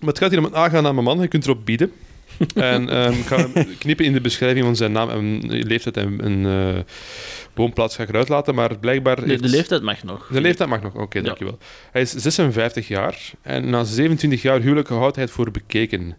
Maar 0.00 0.08
het 0.08 0.18
gaat 0.18 0.30
hier 0.30 0.38
om 0.38 0.44
een 0.44 0.54
aangename 0.56 1.02
man, 1.02 1.20
je 1.20 1.28
kunt 1.28 1.44
erop 1.44 1.64
bieden. 1.64 1.92
En 2.54 2.88
ehm, 2.88 3.12
ik 3.12 3.24
ga 3.24 3.46
knippen 3.78 4.04
in 4.04 4.12
de 4.12 4.20
beschrijving 4.20 4.64
van 4.64 4.76
zijn 4.76 4.92
naam 4.92 5.10
en 5.10 5.40
leeftijd 5.66 5.96
en, 5.96 6.20
en 6.20 6.46
eh, 6.46 6.82
woonplaats 7.54 7.96
ga 7.96 8.02
ik 8.02 8.08
eruit 8.08 8.28
laten, 8.28 8.54
maar 8.54 8.78
blijkbaar... 8.78 9.16
De, 9.16 9.26
heeft- 9.26 9.42
de 9.42 9.48
leeftijd 9.48 9.82
mag 9.82 10.02
nog. 10.02 10.28
de 10.32 10.40
leeftijd 10.40 10.68
mag 10.68 10.82
nog, 10.82 10.94
oké, 10.94 11.22
dankjewel. 11.22 11.58
Hij 11.92 12.02
is 12.02 12.10
56 12.10 12.88
jaar 12.88 13.30
en 13.42 13.70
na 13.70 13.84
27 13.84 14.42
jaar 14.42 14.60
huwelijk 14.60 14.88
houdt 14.88 15.14
hij 15.16 15.24
het 15.24 15.32
voor 15.32 15.50
bekeken. 15.50 16.16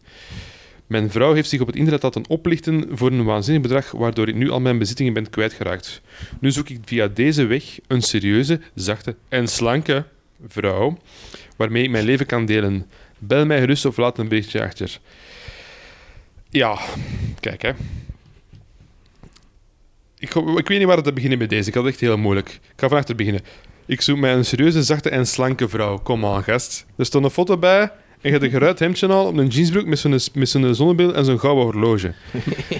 Mijn 0.87 1.11
vrouw 1.11 1.33
heeft 1.33 1.49
zich 1.49 1.61
op 1.61 1.67
het 1.67 1.75
internet 1.75 2.03
laten 2.03 2.23
oplichten 2.27 2.85
voor 2.91 3.11
een 3.11 3.23
waanzinnig 3.23 3.61
bedrag, 3.63 3.91
waardoor 3.91 4.27
ik 4.27 4.35
nu 4.35 4.49
al 4.49 4.59
mijn 4.59 4.77
bezittingen 4.77 5.13
ben 5.13 5.29
kwijtgeraakt. 5.29 6.01
Nu 6.39 6.51
zoek 6.51 6.69
ik 6.69 6.79
via 6.85 7.07
deze 7.07 7.45
weg 7.45 7.63
een 7.87 8.01
serieuze, 8.01 8.59
zachte 8.75 9.15
en 9.29 9.47
slanke 9.47 10.03
vrouw 10.47 10.97
waarmee 11.55 11.83
ik 11.83 11.89
mijn 11.89 12.05
leven 12.05 12.25
kan 12.25 12.45
delen. 12.45 12.85
Bel 13.19 13.45
mij 13.45 13.59
gerust 13.59 13.85
of 13.85 13.97
laat 13.97 14.17
een 14.17 14.27
berichtje 14.27 14.63
achter. 14.63 14.99
Ja, 16.57 16.77
kijk 17.39 17.61
hè. 17.61 17.71
ik, 20.19 20.35
ik 20.35 20.67
weet 20.67 20.77
niet 20.77 20.87
waar 20.87 21.01
te 21.01 21.13
beginnen 21.13 21.37
met 21.37 21.49
deze. 21.49 21.67
Ik 21.67 21.73
had 21.73 21.83
het 21.83 21.91
echt 21.91 22.01
heel 22.01 22.17
moeilijk. 22.17 22.49
Ik 22.49 22.73
ga 22.75 22.87
van 22.87 22.97
achter 22.97 23.15
beginnen. 23.15 23.41
Ik 23.85 24.01
zoek 24.01 24.17
mij 24.17 24.33
een 24.33 24.45
serieuze, 24.45 24.83
zachte 24.83 25.09
en 25.09 25.27
slanke 25.27 25.69
vrouw. 25.69 25.97
Kom 25.97 26.25
aan, 26.25 26.43
gast. 26.43 26.85
Er 26.95 27.05
stond 27.05 27.25
een 27.25 27.31
foto 27.31 27.57
bij 27.57 27.91
en 28.21 28.33
je 28.33 28.39
hebt 28.39 28.43
een 28.43 28.49
geruit 28.59 28.79
hemdje 28.79 29.07
al 29.07 29.25
op 29.27 29.37
een 29.37 29.47
jeansbroek 29.47 29.85
met 29.85 29.99
zo'n, 29.99 30.19
met 30.33 30.49
zo'n 30.49 30.75
zonnebril 30.75 31.15
en 31.15 31.25
zo'n 31.25 31.39
gouden 31.39 31.63
horloge. 31.63 32.13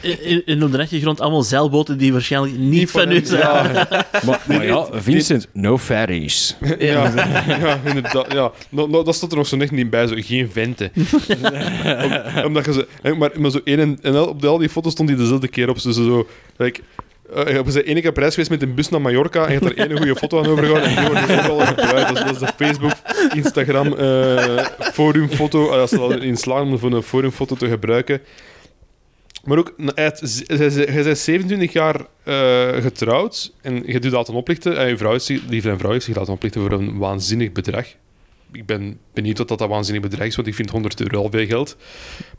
In, 0.21 0.41
in, 0.45 0.63
op 0.63 0.71
de 0.71 0.79
achtergrond 0.79 1.21
allemaal 1.21 1.43
zeilboten 1.43 1.97
die 1.97 2.11
waarschijnlijk 2.11 2.57
niet, 2.57 2.91
van, 2.91 3.11
u 3.11 3.25
zijn. 3.25 3.39
Ja, 3.41 3.87
Maar, 4.25 4.41
maar 4.47 4.65
ja, 4.65 4.87
Vincent, 4.91 5.47
no 5.53 5.77
fatties. 5.77 6.55
ja, 6.79 7.11
ja, 7.47 7.79
inderdaad. 7.85 8.33
Ja. 8.33 8.51
No, 8.69 8.87
no, 8.87 9.03
dat 9.03 9.15
stond 9.15 9.31
er 9.31 9.37
nog 9.37 9.47
zo 9.47 9.55
net 9.55 9.71
niet 9.71 9.89
bij, 9.89 10.07
zo 10.07 10.15
geen 10.17 10.49
venten. 10.51 10.91
Om- 12.35 12.43
omdat 12.45 12.65
je 12.65 12.73
ze, 12.73 12.87
hè, 13.01 13.15
maar, 13.15 13.31
maar 13.39 13.51
zo 13.51 13.59
één 13.63 13.99
en, 14.01 14.19
op 14.19 14.41
de, 14.41 14.47
al 14.47 14.57
die 14.57 14.69
foto's 14.69 14.91
stond 14.91 15.09
hij 15.09 15.17
dezelfde 15.17 15.47
keer 15.47 15.69
op. 15.69 15.79
Zo, 15.79 15.91
zo 15.91 16.27
like, 16.57 16.81
eh, 17.33 17.61
we 17.61 17.71
zijn 17.71 18.07
op 18.07 18.17
reis 18.17 18.31
geweest 18.33 18.49
met 18.49 18.61
een 18.61 18.73
bus 18.73 18.89
naar 18.89 19.01
Mallorca 19.01 19.45
en 19.45 19.53
je 19.53 19.59
hebt 19.59 19.79
er 19.79 19.89
één 19.89 19.97
goede 19.97 20.15
foto 20.15 20.39
aan 20.39 20.45
overgehouden 20.47 20.89
en 20.89 20.95
die 20.95 21.05
wordt 21.11 21.27
nu 21.27 21.33
overal 21.37 21.65
gebruikt. 21.65 22.07
Dat 22.07 22.17
is, 22.17 22.23
dat 22.23 22.31
is 22.33 22.39
de 22.39 22.65
Facebook, 22.65 22.91
Instagram, 23.35 23.93
eh, 23.93 24.65
forumfoto. 24.93 25.71
eh, 25.71 25.79
als 25.79 25.89
ze 25.89 25.99
al 25.99 26.21
in 26.21 26.37
slagen 26.37 26.67
om 26.67 26.79
voor 26.79 26.91
een 26.91 27.03
forumfoto 27.03 27.55
te 27.55 27.67
gebruiken. 27.69 28.21
Maar 29.43 29.57
ook, 29.57 29.73
hij 29.77 30.17
is- 30.21 30.43
hij 30.47 30.65
is- 30.65 30.75
hij 30.75 31.03
is 31.03 31.23
27 31.23 31.73
jaar 31.73 32.01
getrouwd 32.81 33.53
en 33.61 33.83
je 33.85 33.99
doet 33.99 34.11
laten 34.11 34.33
oplichten. 34.33 34.77
En 34.77 34.87
je 34.87 34.97
vrouw 34.97 35.13
is, 35.13 35.25
die 35.25 35.61
vrouw 35.61 35.91
heeft 35.91 36.05
zich 36.05 36.15
laten 36.15 36.33
oplichten 36.33 36.61
voor 36.61 36.71
een 36.71 36.97
waanzinnig 36.97 37.51
bedrag. 37.51 37.85
Ik 38.51 38.65
ben 38.65 38.97
benieuwd 39.13 39.37
wat 39.37 39.47
dat, 39.47 39.59
dat 39.59 39.69
waanzinnig 39.69 40.09
bedrag 40.09 40.27
is, 40.27 40.35
want 40.35 40.47
ik 40.47 40.55
vind 40.55 40.69
100 40.69 41.01
euro 41.01 41.17
al 41.23 41.29
veel 41.31 41.45
geld. 41.45 41.77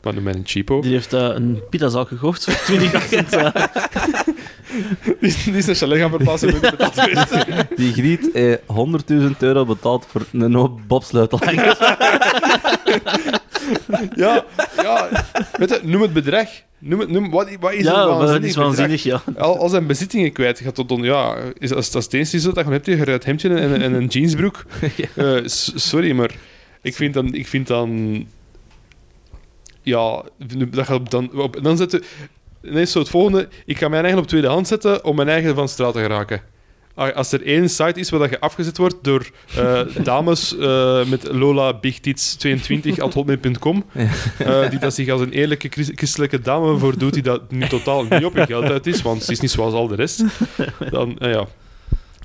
Maar 0.01 0.13
doe 0.13 0.21
mij 0.21 0.33
een 0.33 0.41
cheapo. 0.45 0.81
Die 0.81 0.91
heeft 0.91 1.13
eh, 1.13 1.19
een 1.33 1.59
pitazaak 1.69 2.07
gekocht 2.07 2.43
voor 2.43 2.53
20.000. 2.65 3.29
Die, 5.05 5.15
is- 5.19 5.43
die 5.43 5.53
is 5.55 5.67
een 5.67 5.75
chalet 5.75 5.99
gaan 5.99 6.09
verplaatsen 6.09 6.51
met 6.51 6.61
betaald 6.61 6.99
geweest. 6.99 7.45
Die 7.75 7.93
Griet 7.93 8.31
eh, 8.31 8.53
100.000 9.11 9.37
euro 9.39 9.65
betaald 9.65 10.05
voor 10.09 10.25
een 10.31 10.53
hoop 10.53 10.79
bobsleutelhangers. 10.87 11.77
Ja, 14.15 14.45
ja. 14.81 15.09
Weet 15.57 15.69
je, 15.69 15.79
noem 15.83 16.01
het 16.01 16.13
bedrag. 16.13 16.47
Noem 16.79 16.99
het, 16.99 17.09
noem, 17.09 17.29
wat, 17.29 17.49
wat 17.59 17.73
is 17.73 17.83
ja, 17.83 18.01
een 18.01 18.07
maar 18.07 18.17
waanzinnig 18.17 18.35
het 18.41 18.43
is 18.49 18.55
waanzinnig, 18.55 19.03
ja. 19.03 19.21
Al, 19.37 19.57
al 19.59 19.69
zijn 19.69 19.87
bezittingen 19.87 20.31
kwijt. 20.31 20.59
Gaat 20.59 20.75
tot 20.75 20.89
dan, 20.89 21.01
ja, 21.01 21.35
is, 21.57 21.73
als 21.73 21.91
dat 21.91 22.03
steeds 22.03 22.33
is 22.33 22.43
dat 22.43 22.55
je 22.55 22.63
hebt, 22.63 22.85
je 22.85 22.97
geruit 22.97 23.25
hemdje 23.25 23.49
en, 23.49 23.81
en 23.81 23.93
een 23.93 24.05
jeansbroek. 24.05 24.65
Eh, 25.15 25.37
sorry, 25.75 26.11
maar 26.11 26.31
ik 26.81 26.95
vind 26.95 27.13
dan, 27.13 27.33
ik 27.33 27.47
vind 27.47 27.67
dan, 27.67 28.25
ja, 29.81 30.23
dat 30.69 30.85
gaat 30.85 31.11
dan, 31.11 31.51
dan 31.61 31.77
zetten. 31.77 32.03
Ineens 32.63 32.91
zo 32.91 32.99
het 32.99 33.09
volgende. 33.09 33.47
Ik 33.65 33.77
ga 33.77 33.87
mijn 33.87 34.03
eigen 34.03 34.21
op 34.21 34.27
tweede 34.27 34.47
hand 34.47 34.67
zetten 34.67 35.03
om 35.03 35.15
mijn 35.15 35.29
eigen 35.29 35.55
van 35.55 35.67
straat 35.69 35.93
te 35.93 35.99
geraken. 35.99 36.41
Als 37.15 37.31
er 37.31 37.45
één 37.45 37.69
site 37.69 37.99
is 37.99 38.09
waar 38.09 38.19
dat 38.19 38.29
je 38.29 38.39
afgezet 38.39 38.77
wordt 38.77 38.95
door 39.01 39.29
eh, 39.55 39.81
dames 40.03 40.57
eh, 40.57 41.05
met 41.05 41.31
Lola 41.31 41.73
Big 41.73 41.99
Tits 41.99 42.35
22 42.35 42.97
hotmail.com, 42.97 43.85
eh, 44.37 44.69
die 44.69 44.79
dat 44.79 44.93
zich 44.93 45.09
als 45.09 45.21
een 45.21 45.31
eerlijke 45.31 45.67
chris- 45.69 45.91
christelijke 45.95 46.41
dame 46.41 46.77
voordoet, 46.77 47.13
die 47.13 47.23
dat 47.23 47.51
nu 47.51 47.67
totaal 47.67 48.03
niet 48.03 48.25
op 48.25 48.35
je 48.35 48.45
geld 48.45 48.63
uit 48.65 48.87
is, 48.87 49.01
want 49.01 49.23
ze 49.23 49.31
is 49.31 49.39
niet 49.39 49.51
zoals 49.51 49.73
al 49.73 49.87
de 49.87 49.95
rest. 49.95 50.23
Dan, 50.89 51.15
ja. 51.19 51.45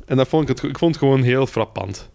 En 0.07 0.17
dat 0.17 0.29
vond 0.29 0.43
ik, 0.43 0.49
het, 0.57 0.63
ik 0.71 0.79
vond 0.79 0.95
het 0.95 1.05
gewoon 1.05 1.23
heel 1.23 1.47
frappant. 1.47 2.11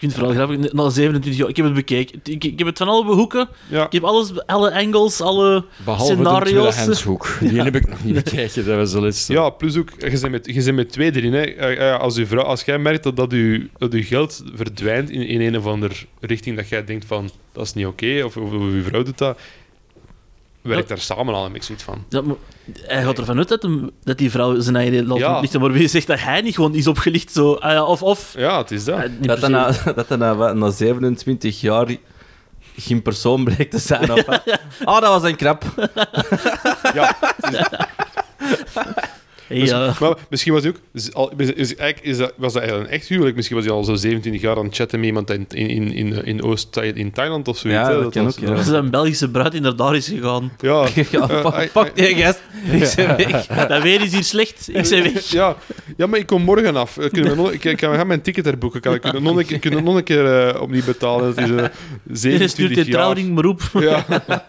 Ik 0.00 0.10
vind 0.10 0.20
het 0.20 0.30
vooral 0.30 0.46
grappig. 0.46 0.72
Na 0.72 0.88
27 0.88 1.36
jaar, 1.36 1.48
ik 1.48 1.56
heb 1.56 1.64
het 1.64 1.74
bekeken. 1.74 2.20
Ik, 2.24 2.44
ik 2.44 2.58
heb 2.58 2.66
het 2.66 2.78
van 2.78 2.88
alle 2.88 3.14
hoeken. 3.14 3.48
Ja, 3.68 3.84
Ik 3.84 3.92
heb 3.92 4.02
alles, 4.02 4.46
alle 4.46 4.72
angles, 4.72 5.20
alle... 5.20 5.64
Behalve 5.84 6.12
Scenario's. 6.12 6.66
de 6.66 6.70
tweedehandshoek. 6.70 7.36
Die 7.50 7.62
heb 7.62 7.74
ik 7.74 7.88
nog 7.88 8.04
niet 8.04 8.14
bekeken, 8.14 8.64
dat 8.64 8.76
was 8.76 8.92
de 8.92 9.00
laatste. 9.00 9.32
ja 9.32 9.50
plus 9.50 9.76
ook, 9.76 9.90
je 9.98 10.10
bent 10.10 10.30
met, 10.30 10.46
je 10.46 10.62
bent 10.64 10.76
met 10.76 10.92
twee 10.92 11.16
erin. 11.16 11.32
Hè. 11.32 11.42
Eh, 11.42 11.92
eh, 11.92 12.00
Als, 12.00 12.16
uw 12.16 12.26
vrouw, 12.26 12.42
als 12.42 12.62
jij 12.62 12.78
merkt 12.78 13.02
dat, 13.02 13.16
dat, 13.16 13.30
dat 13.78 13.92
uw 13.92 14.02
geld 14.02 14.42
verdwijnt 14.54 15.10
in, 15.10 15.26
in 15.26 15.40
een 15.40 15.56
of 15.56 15.66
andere 15.66 15.94
richting 16.20 16.56
dat 16.56 16.68
jij 16.68 16.84
denkt 16.84 17.04
van, 17.04 17.30
dat 17.52 17.64
is 17.64 17.74
niet 17.74 17.86
oké, 17.86 18.22
of, 18.24 18.36
of, 18.36 18.50
uw 18.52 18.82
vrouw 18.82 19.02
doet 19.02 19.18
dat, 19.18 19.38
werkt 20.62 20.88
daar 20.88 20.98
samen 20.98 21.34
aan 21.34 21.44
en 21.44 21.54
ik 21.54 21.62
zoiets 21.62 21.84
van. 21.84 22.04
Dat, 22.08 22.24
hij 22.80 23.02
gaat 23.02 23.18
ervan 23.18 23.38
uit 23.38 23.48
dat, 23.48 23.62
hem, 23.62 23.90
dat 24.02 24.18
die 24.18 24.30
vrouw 24.30 24.60
zijn 24.60 24.76
eigen 24.76 25.06
laat 25.06 25.18
Ja. 25.18 25.34
oplichten. 25.34 25.60
Maar 25.60 25.72
wie 25.72 25.88
zegt 25.88 26.06
dat 26.06 26.20
hij 26.20 26.40
niet 26.40 26.54
gewoon 26.54 26.74
is 26.74 26.86
opgelicht? 26.86 27.32
Zo, 27.32 27.54
ah 27.54 27.72
ja, 27.72 27.84
of... 27.84 28.02
of 28.02 28.34
Ja, 28.36 28.58
het 28.58 28.70
is 28.70 28.84
dat. 28.84 28.96
Ah, 28.98 29.02
niet 29.18 29.28
Dat 29.28 29.40
hij 29.40 29.48
na, 29.50 29.72
dat 29.94 30.08
hij 30.08 30.16
na, 30.16 30.52
na 30.52 30.70
27 30.70 31.60
jaar 31.60 31.86
geen 32.76 33.02
persoon 33.02 33.44
bleek 33.44 33.70
te 33.70 33.78
zijn. 33.78 34.10
Ah, 34.84 35.00
dat 35.00 35.08
was 35.08 35.22
een 35.22 35.36
krap. 35.36 35.64
Ja, 36.94 37.16
Hey, 39.50 39.58
ja. 39.58 39.94
Maar 40.00 40.14
misschien 40.28 40.52
was 40.52 40.62
hij 40.62 40.70
ook. 40.72 40.78
Is, 40.92 41.08
is, 41.36 41.52
is, 41.52 41.76
eigenlijk, 41.76 42.10
is 42.10 42.16
dat, 42.16 42.32
was 42.36 42.52
dat 42.52 42.62
eigenlijk 42.62 42.90
een 42.92 42.96
echt 42.98 43.08
huwelijk? 43.08 43.36
Misschien 43.36 43.56
was 43.56 43.66
hij 43.66 43.74
al 43.74 43.84
zo 43.84 43.94
27 43.94 44.42
jaar 44.42 44.56
aan 44.56 44.64
het 44.64 44.74
chatten 44.74 44.98
met 44.98 45.08
iemand 45.08 45.30
in, 45.30 45.46
in, 45.48 45.92
in, 45.92 46.24
in, 46.24 46.42
Oost, 46.42 46.76
in 46.76 47.12
Thailand 47.12 47.48
of 47.48 47.58
zoiets. 47.58 47.80
Ja, 47.80 47.88
hè. 47.94 48.02
dat 48.02 48.12
kan 48.12 48.24
was- 48.24 48.38
ook, 48.42 48.48
ja. 48.48 48.56
Ze 48.56 48.62
zijn 48.70 48.84
een 48.84 48.90
Belgische 48.90 49.30
bruid 49.30 49.52
die 49.52 49.60
naar 49.60 49.76
daar 49.76 49.96
is 49.96 50.08
gegaan. 50.08 50.52
Ja, 50.60 50.86
ja, 51.10 51.28
Eh, 51.28 51.60
fuck, 51.60 51.92
die 51.96 52.14
gast. 52.14 52.40
Ik 52.70 52.92
ben 52.96 53.16
weg. 53.16 53.46
Dat 53.68 53.82
weer 53.82 54.02
is 54.02 54.12
hier 54.12 54.24
slecht. 54.24 54.68
Ik 54.72 54.84
zei 54.84 55.02
weg. 55.12 55.30
ja, 55.30 55.56
ja, 55.96 56.06
maar 56.06 56.18
ik 56.18 56.26
kom 56.26 56.42
morgen 56.42 56.76
af. 56.76 56.96
Eh, 56.98 57.10
Kunnen 57.10 57.30
we 57.30 57.36
nog, 57.36 57.50
ik, 57.52 57.64
ik 57.64 57.76
kan 57.76 57.94
gaan 57.94 58.06
mijn 58.06 58.22
ticket 58.22 58.44
herboeken. 58.44 58.80
Kan 58.80 58.94
ik 58.94 59.00
kunnen 59.00 59.22
nog 59.22 59.36
een 59.36 59.46
keer, 59.46 59.58
kunnen 59.58 59.84
nog 59.84 59.94
een 59.96 60.04
keer 60.04 60.48
eh, 60.48 60.62
opnieuw 60.62 60.84
betalen? 60.84 61.26
Het 61.26 61.36
is 61.38 61.48
uh, 61.48 61.56
Je 61.56 61.70
27 62.12 62.50
stuurt 62.50 62.70
je 62.74 62.76
jaar. 62.84 62.86
trouwring 62.92 63.34
maar 63.34 63.44
op. 63.44 63.60
Ja. 63.72 64.04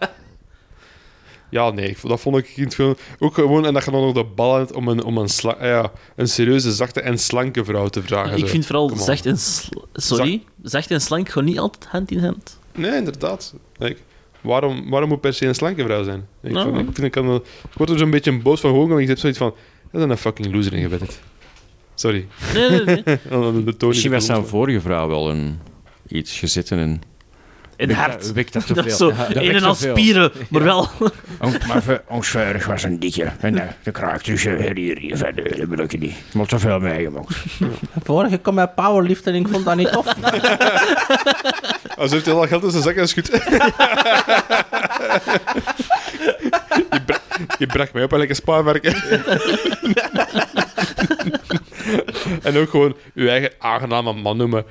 ja, 1.52 1.70
nee, 1.70 1.96
dat 2.02 2.20
vond 2.20 2.36
ik 2.36 2.48
in 2.56 2.64
het 2.64 2.74
film 2.74 2.94
ook 3.18 3.34
gewoon. 3.34 3.66
En 3.66 3.72
dat 3.74 3.84
je 3.84 3.90
dan 3.90 4.00
nog 4.00 4.14
de 4.14 4.24
bal 4.24 4.54
hebt 4.56 4.72
om 4.72 4.88
een, 4.88 5.04
om 5.04 5.18
een, 5.18 5.28
sla, 5.28 5.56
ja, 5.60 5.92
een 6.16 6.28
serieuze, 6.28 6.72
zachte 6.72 7.00
en 7.00 7.18
slanke 7.18 7.64
vrouw 7.64 7.86
te 7.88 8.02
vragen. 8.02 8.32
Ik 8.32 8.38
zo. 8.38 8.46
vind 8.46 8.66
vooral 8.66 8.90
zacht 8.96 9.26
en... 9.26 9.38
sl- 9.38 9.78
Sorry? 9.92 10.42
Zacht 10.62 10.90
en 10.90 11.00
slank 11.00 11.28
gaan 11.28 11.44
niet 11.44 11.58
altijd 11.58 11.86
hand 11.90 12.10
in 12.10 12.18
hand. 12.18 12.58
Nee, 12.74 12.96
inderdaad. 12.96 13.54
Like, 13.76 13.96
waarom, 14.40 14.90
waarom 14.90 15.08
moet 15.08 15.20
per 15.20 15.34
se 15.34 15.46
een 15.46 15.54
slanke 15.54 15.82
vrouw 15.84 16.02
zijn? 16.04 16.26
Ik, 16.42 16.52
Nou. 16.52 16.74
vind, 16.74 16.88
ik, 16.88 16.94
vind, 16.94 17.06
ik, 17.06 17.10
kan, 17.12 17.26
wel- 17.26 17.44
ik 17.70 17.76
word 17.76 17.90
er 17.90 17.98
zo'n 17.98 18.10
beetje 18.10 18.38
boos 18.38 18.60
van 18.60 18.70
gewoon, 18.70 18.88
want 18.88 19.00
ik 19.00 19.08
heb 19.08 19.18
zoiets 19.18 19.38
van... 19.38 19.54
Dat 19.92 20.02
is 20.02 20.10
een 20.10 20.16
fucking 20.16 20.54
loser 20.54 20.72
ingebed. 20.72 21.20
Sorry. 21.94 22.26
Nee, 22.54 22.70
nee. 22.84 23.02
De, 23.76 23.86
Misschien 23.86 24.10
was 24.10 24.24
zijn 24.26 24.46
vorige 24.46 24.80
vrouw 24.80 25.08
wel 25.08 25.30
een, 25.30 25.58
iets 26.08 26.38
gezitten 26.38 26.78
en... 26.78 27.00
In 27.76 27.86
Wekt 27.88 28.00
hart. 28.00 28.22
dat- 28.22 28.32
wekt 28.32 28.52
dat 28.52 28.66
te 28.66 28.74
Dat 28.82 28.84
is 28.86 28.96
veel? 28.96 29.08
zo 29.10 29.16
Ja, 29.22 29.28
dat 29.28 29.36
een 29.36 29.42
wekt 29.46 29.54
en 29.60 29.62
al 29.64 29.74
spieren, 29.74 30.32
maar 30.48 30.62
wel... 30.62 30.88
Maar 31.68 32.00
ons 32.08 32.32
was 32.66 32.82
een 32.82 32.98
dikke. 32.98 33.30
En 33.40 33.54
uh, 33.54 33.62
de 33.82 33.90
kraak 33.90 34.22
tussen 34.22 34.74
hier, 34.74 34.98
hier 34.98 35.16
verder, 35.16 35.56
dat 35.58 35.68
wil 35.68 35.78
ik 35.78 35.98
niet. 35.98 36.14
Maar 36.32 36.46
te 36.46 36.58
veel 36.58 36.78
meegemaakt. 36.78 37.34
Vorige 38.04 38.38
kwam 38.38 38.54
bij 38.54 38.68
powerlift 38.68 39.26
en 39.26 39.34
ik 39.34 39.48
vond 39.48 39.64
dat 39.64 39.76
niet 39.76 39.92
tof. 39.92 40.06
Als 41.96 42.10
heeft 42.10 42.26
hij 42.26 42.34
al 42.34 42.46
geld 42.46 42.62
in 42.64 42.70
zijn 42.70 42.82
zak 42.82 42.94
en 42.94 43.08
schudt. 43.08 43.26
je, 46.90 47.00
bra 47.06 47.16
je 47.58 47.66
bracht 47.66 47.92
mij 47.92 48.02
op 48.02 48.12
en 48.12 48.18
lekker 48.18 48.36
spaarwerken. 48.36 48.94
en 52.42 52.56
ook 52.56 52.70
gewoon 52.70 52.96
uw 53.14 53.28
eigen 53.28 53.50
aangename 53.58 54.12
man 54.12 54.36
noemen. 54.36 54.64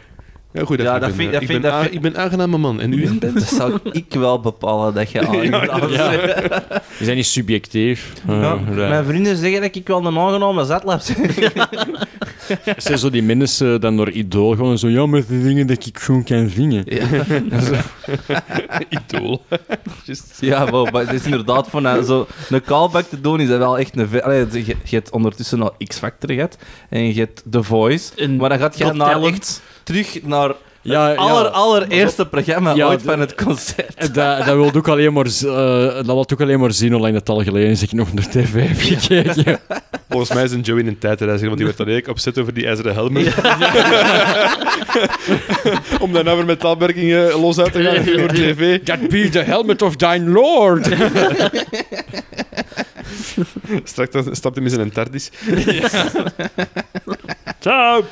Ja, 0.54 0.66
goed, 0.66 0.82
Ja, 0.82 0.96
ik 0.96 1.02
dat 1.02 1.10
ben, 1.10 1.18
vind- 1.18 1.28
eh, 1.28 1.34
dat 1.34 1.42
ik, 1.42 1.48
vind- 1.48 1.62
ben 1.62 1.72
dat 1.72 1.82
vind- 1.82 1.94
ik 1.94 2.02
ben 2.02 2.18
aangename 2.18 2.58
man. 2.58 2.80
En 2.82 2.94
u 2.94 3.10
bent? 3.18 3.34
Dat 3.34 3.44
zou 3.44 3.78
ik 3.92 4.06
wel 4.14 4.40
bepalen 4.40 4.94
dat 4.94 5.12
je 5.12 5.28
aangenaam 5.28 5.80
bent. 5.80 6.64
Is 7.00 7.06
dat 7.08 7.16
niet 7.16 7.26
subjectief? 7.26 8.14
Ja, 8.28 8.34
Uh, 8.34 8.66
dat- 8.68 8.76
Mijn 8.90 9.06
vrienden 9.06 9.38
zeggen 9.38 9.62
dat 9.62 9.76
ik 9.76 9.88
wel 9.88 10.06
een 10.06 10.18
aangename 10.18 10.66
zetlap 10.66 11.02
ben. 11.18 11.68
Zijn 12.78 12.98
zo 12.98 13.10
die 13.10 13.24
mensen 13.24 13.82
dan 13.82 13.98
door 13.98 14.10
idool 14.10 14.56
gewoon 14.56 14.78
zo... 14.78 14.88
Ja, 14.88 15.06
met 15.06 15.28
de 15.28 15.42
dingen 15.44 15.68
dat 15.68 15.86
ik 15.86 16.00
gewoon 16.00 16.24
kan 16.24 16.50
zingen. 16.50 16.84
Idool. 18.90 19.42
Just. 20.06 20.38
Ja, 20.40 20.72
wel, 20.72 20.86
maar 20.86 21.02
het 21.08 21.14
is 21.14 21.24
inderdaad 21.26 21.68
van 21.70 21.88
eh, 21.88 22.04
zo 22.04 22.28
een 22.50 22.62
callback 22.64 23.06
te 23.06 23.22
doen, 23.22 23.40
is 23.40 23.48
dat 23.48 23.58
wel 23.58 23.78
echt 23.80 23.98
een... 23.98 24.22
Allee, 24.24 24.46
je, 24.52 24.64
je 24.66 24.96
hebt 24.96 25.10
ondertussen 25.12 25.62
al 25.62 25.76
X-Factor 25.88 26.32
gehad 26.34 26.58
en 26.90 27.14
je 27.14 27.20
hebt 27.20 27.44
The 27.50 27.64
Voice, 27.64 28.12
En 28.16 28.36
maar 28.36 28.50
dan 28.50 28.60
gaat 28.60 28.78
je 28.78 28.84
naar 28.84 28.96
Talent. 29.12 29.36
echt 29.36 29.62
terug 29.84 30.24
naar 30.24 30.52
Ja, 30.82 31.08
het 31.08 31.16
ja. 31.18 31.22
aller, 31.22 31.50
allereerste 31.50 32.26
programma 32.26 32.74
Ja, 32.74 32.88
ooit 32.88 33.02
van 33.02 33.20
het 33.20 33.36
concert. 33.36 34.00
Dat, 34.14 34.46
dat 34.46 34.56
wil 34.56 34.72
ook 34.76 34.88
alleen 34.88 35.14
maar, 35.14 35.26
eh, 35.26 35.96
dat 35.96 36.06
wil 36.06 36.18
ook 36.32 36.42
alleen 36.42 36.60
maar 36.60 36.72
zien 36.74 36.92
hoe 36.92 37.02
lang 37.02 37.14
het 37.14 37.30
al 37.30 37.44
geleden 37.44 37.70
is 37.70 37.82
ik 37.82 37.92
nog 37.92 38.10
op 38.10 38.16
de 38.18 38.30
tv 38.30 38.68
heb 38.68 38.80
gekeken. 38.80 39.60
Volgens 40.10 40.34
mij 40.34 40.44
is 40.44 40.52
een 40.52 40.62
Joey 40.62 40.80
in 40.80 40.88
een 40.88 40.98
tijdreiziger, 40.98 41.48
want 41.48 41.58
die 41.58 41.66
werd 41.66 41.78
dan 41.78 41.88
eigenlijk 41.88 42.18
opzet 42.18 42.40
over 42.40 42.54
die 42.54 42.68
ijzeren 42.68 42.94
helmen. 42.94 43.26
Om 46.04 46.14
daarna 46.14 46.36
weer 46.36 46.46
met 46.46 46.60
taalwerkingen 46.60 47.40
los 47.40 47.60
uit 47.60 47.72
te 47.72 47.84
gaan 47.84 48.04
voor 48.20 48.28
tv. 48.28 48.84
That 48.84 49.08
be 49.10 49.30
the 49.30 49.40
helmet 49.40 49.82
of 49.82 49.96
thine 49.96 50.30
lord. 50.30 50.88
Straks 53.84 54.12
dan 54.12 54.36
stapt 54.36 54.56
hij 54.56 54.64
met 54.64 54.74
zijn 54.74 54.92
tardis. 54.92 55.30
Ciao. 57.62 58.04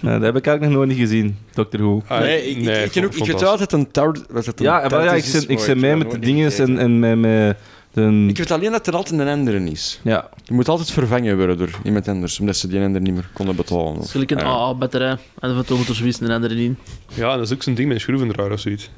Ja, 0.00 0.12
dat 0.18 0.22
heb 0.22 0.36
ik 0.36 0.46
eigenlijk 0.46 0.60
nog 0.60 0.72
nooit 0.72 0.88
niet 0.88 0.98
gezien, 0.98 1.36
Doctor 1.54 1.80
Who. 1.80 2.02
Ah, 2.06 2.20
Nee, 2.20 2.50
ik, 2.50 2.56
ik, 2.56 2.84
ik, 2.84 2.90
ken 2.90 3.04
ook, 3.04 3.10
ik 3.10 3.16
vond 3.16 3.18
weet 3.18 3.26
dat- 3.30 3.40
wel 3.40 3.50
dat 3.50 3.60
het 3.60 3.72
een 3.72 3.90
tar... 3.90 4.16
Was 4.30 4.46
het 4.46 4.58
een 4.60 4.66
Ja, 4.66 4.88
maar 4.88 5.04
ja, 5.04 5.12
ik 5.12 5.24
zit, 5.24 5.48
ik 5.50 5.58
zit 5.58 5.76
mee 5.78 5.96
met 5.96 6.10
de 6.10 6.18
dingen 6.18 6.52
en, 6.56 6.78
en 6.78 6.98
met, 6.98 7.18
met, 7.18 7.56
De, 7.92 8.24
Ik 8.28 8.36
weet 8.38 8.50
alleen 8.50 8.70
dat 8.72 8.86
er 8.86 8.94
altijd 8.96 9.20
een 9.20 9.28
andere 9.28 9.64
is. 9.70 10.00
ja, 10.02 10.28
Je 10.44 10.54
moet 10.54 10.68
altijd 10.68 10.90
vervangen 10.90 11.36
worden 11.36 11.58
door 11.58 11.70
iemand 11.84 12.08
anders, 12.08 12.40
omdat 12.40 12.56
ze 12.56 12.68
die 12.68 12.80
ander 12.80 13.00
niet 13.00 13.14
meer 13.14 13.28
konden 13.32 13.56
betalen. 13.56 13.94
Dat 13.94 14.04
is 14.04 14.10
gelijk 14.10 14.30
een. 14.30 14.40
AA-batterij. 14.40 15.08
En 15.38 15.54
dan 15.66 15.76
moet 15.76 15.88
er 15.88 15.94
zoiets 15.94 16.20
een 16.20 16.30
andere 16.30 16.54
in. 16.54 16.78
Ja, 17.14 17.30
en 17.32 17.36
dat 17.38 17.46
is 17.46 17.52
ook 17.54 17.62
zo'n 17.62 17.74
ding 17.74 17.86
met 17.88 17.96
een 17.96 18.02
schroevendraaier 18.02 18.52
of 18.52 18.60
zoiets. 18.60 18.90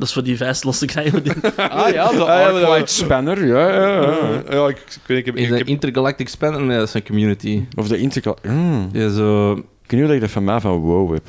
Dat 0.00 0.08
is 0.08 0.14
voor 0.14 0.24
die 0.24 0.36
vijs 0.36 0.62
los 0.62 0.78
te 0.78 0.86
krijgen. 0.86 1.22
Ah 1.56 1.92
ja, 1.92 2.08
de 2.08 2.12
ja, 2.12 2.12
dat- 2.12 2.28
Arclight 2.28 2.90
Spanner, 2.90 3.46
ja, 3.46 3.68
ja, 3.68 3.88
ja. 4.00 4.42
ja, 4.50 4.68
ik, 4.68 4.76
ik 4.78 5.00
weet 5.06 5.18
ik 5.18 5.26
heb, 5.26 5.36
is 5.36 5.42
ik 5.42 5.50
de 5.50 5.56
heb 5.56 5.66
Intergalactic 5.66 6.28
Spanner? 6.28 6.60
Nee, 6.62 6.78
dat 6.78 6.88
is 6.88 6.94
een 6.94 7.04
community. 7.04 7.64
Of 7.76 7.88
de 7.88 7.98
Intercal... 7.98 8.36
Hmm. 8.42 8.88
Ja, 8.92 9.08
zo... 9.08 9.52
Ik 9.52 9.90
weet 9.90 10.00
niet 10.00 10.04
of 10.08 10.14
je 10.14 10.20
dat 10.20 10.30
van 10.30 10.44
mij 10.44 10.60
van 10.60 10.78
WoW 10.78 11.12
heb. 11.12 11.28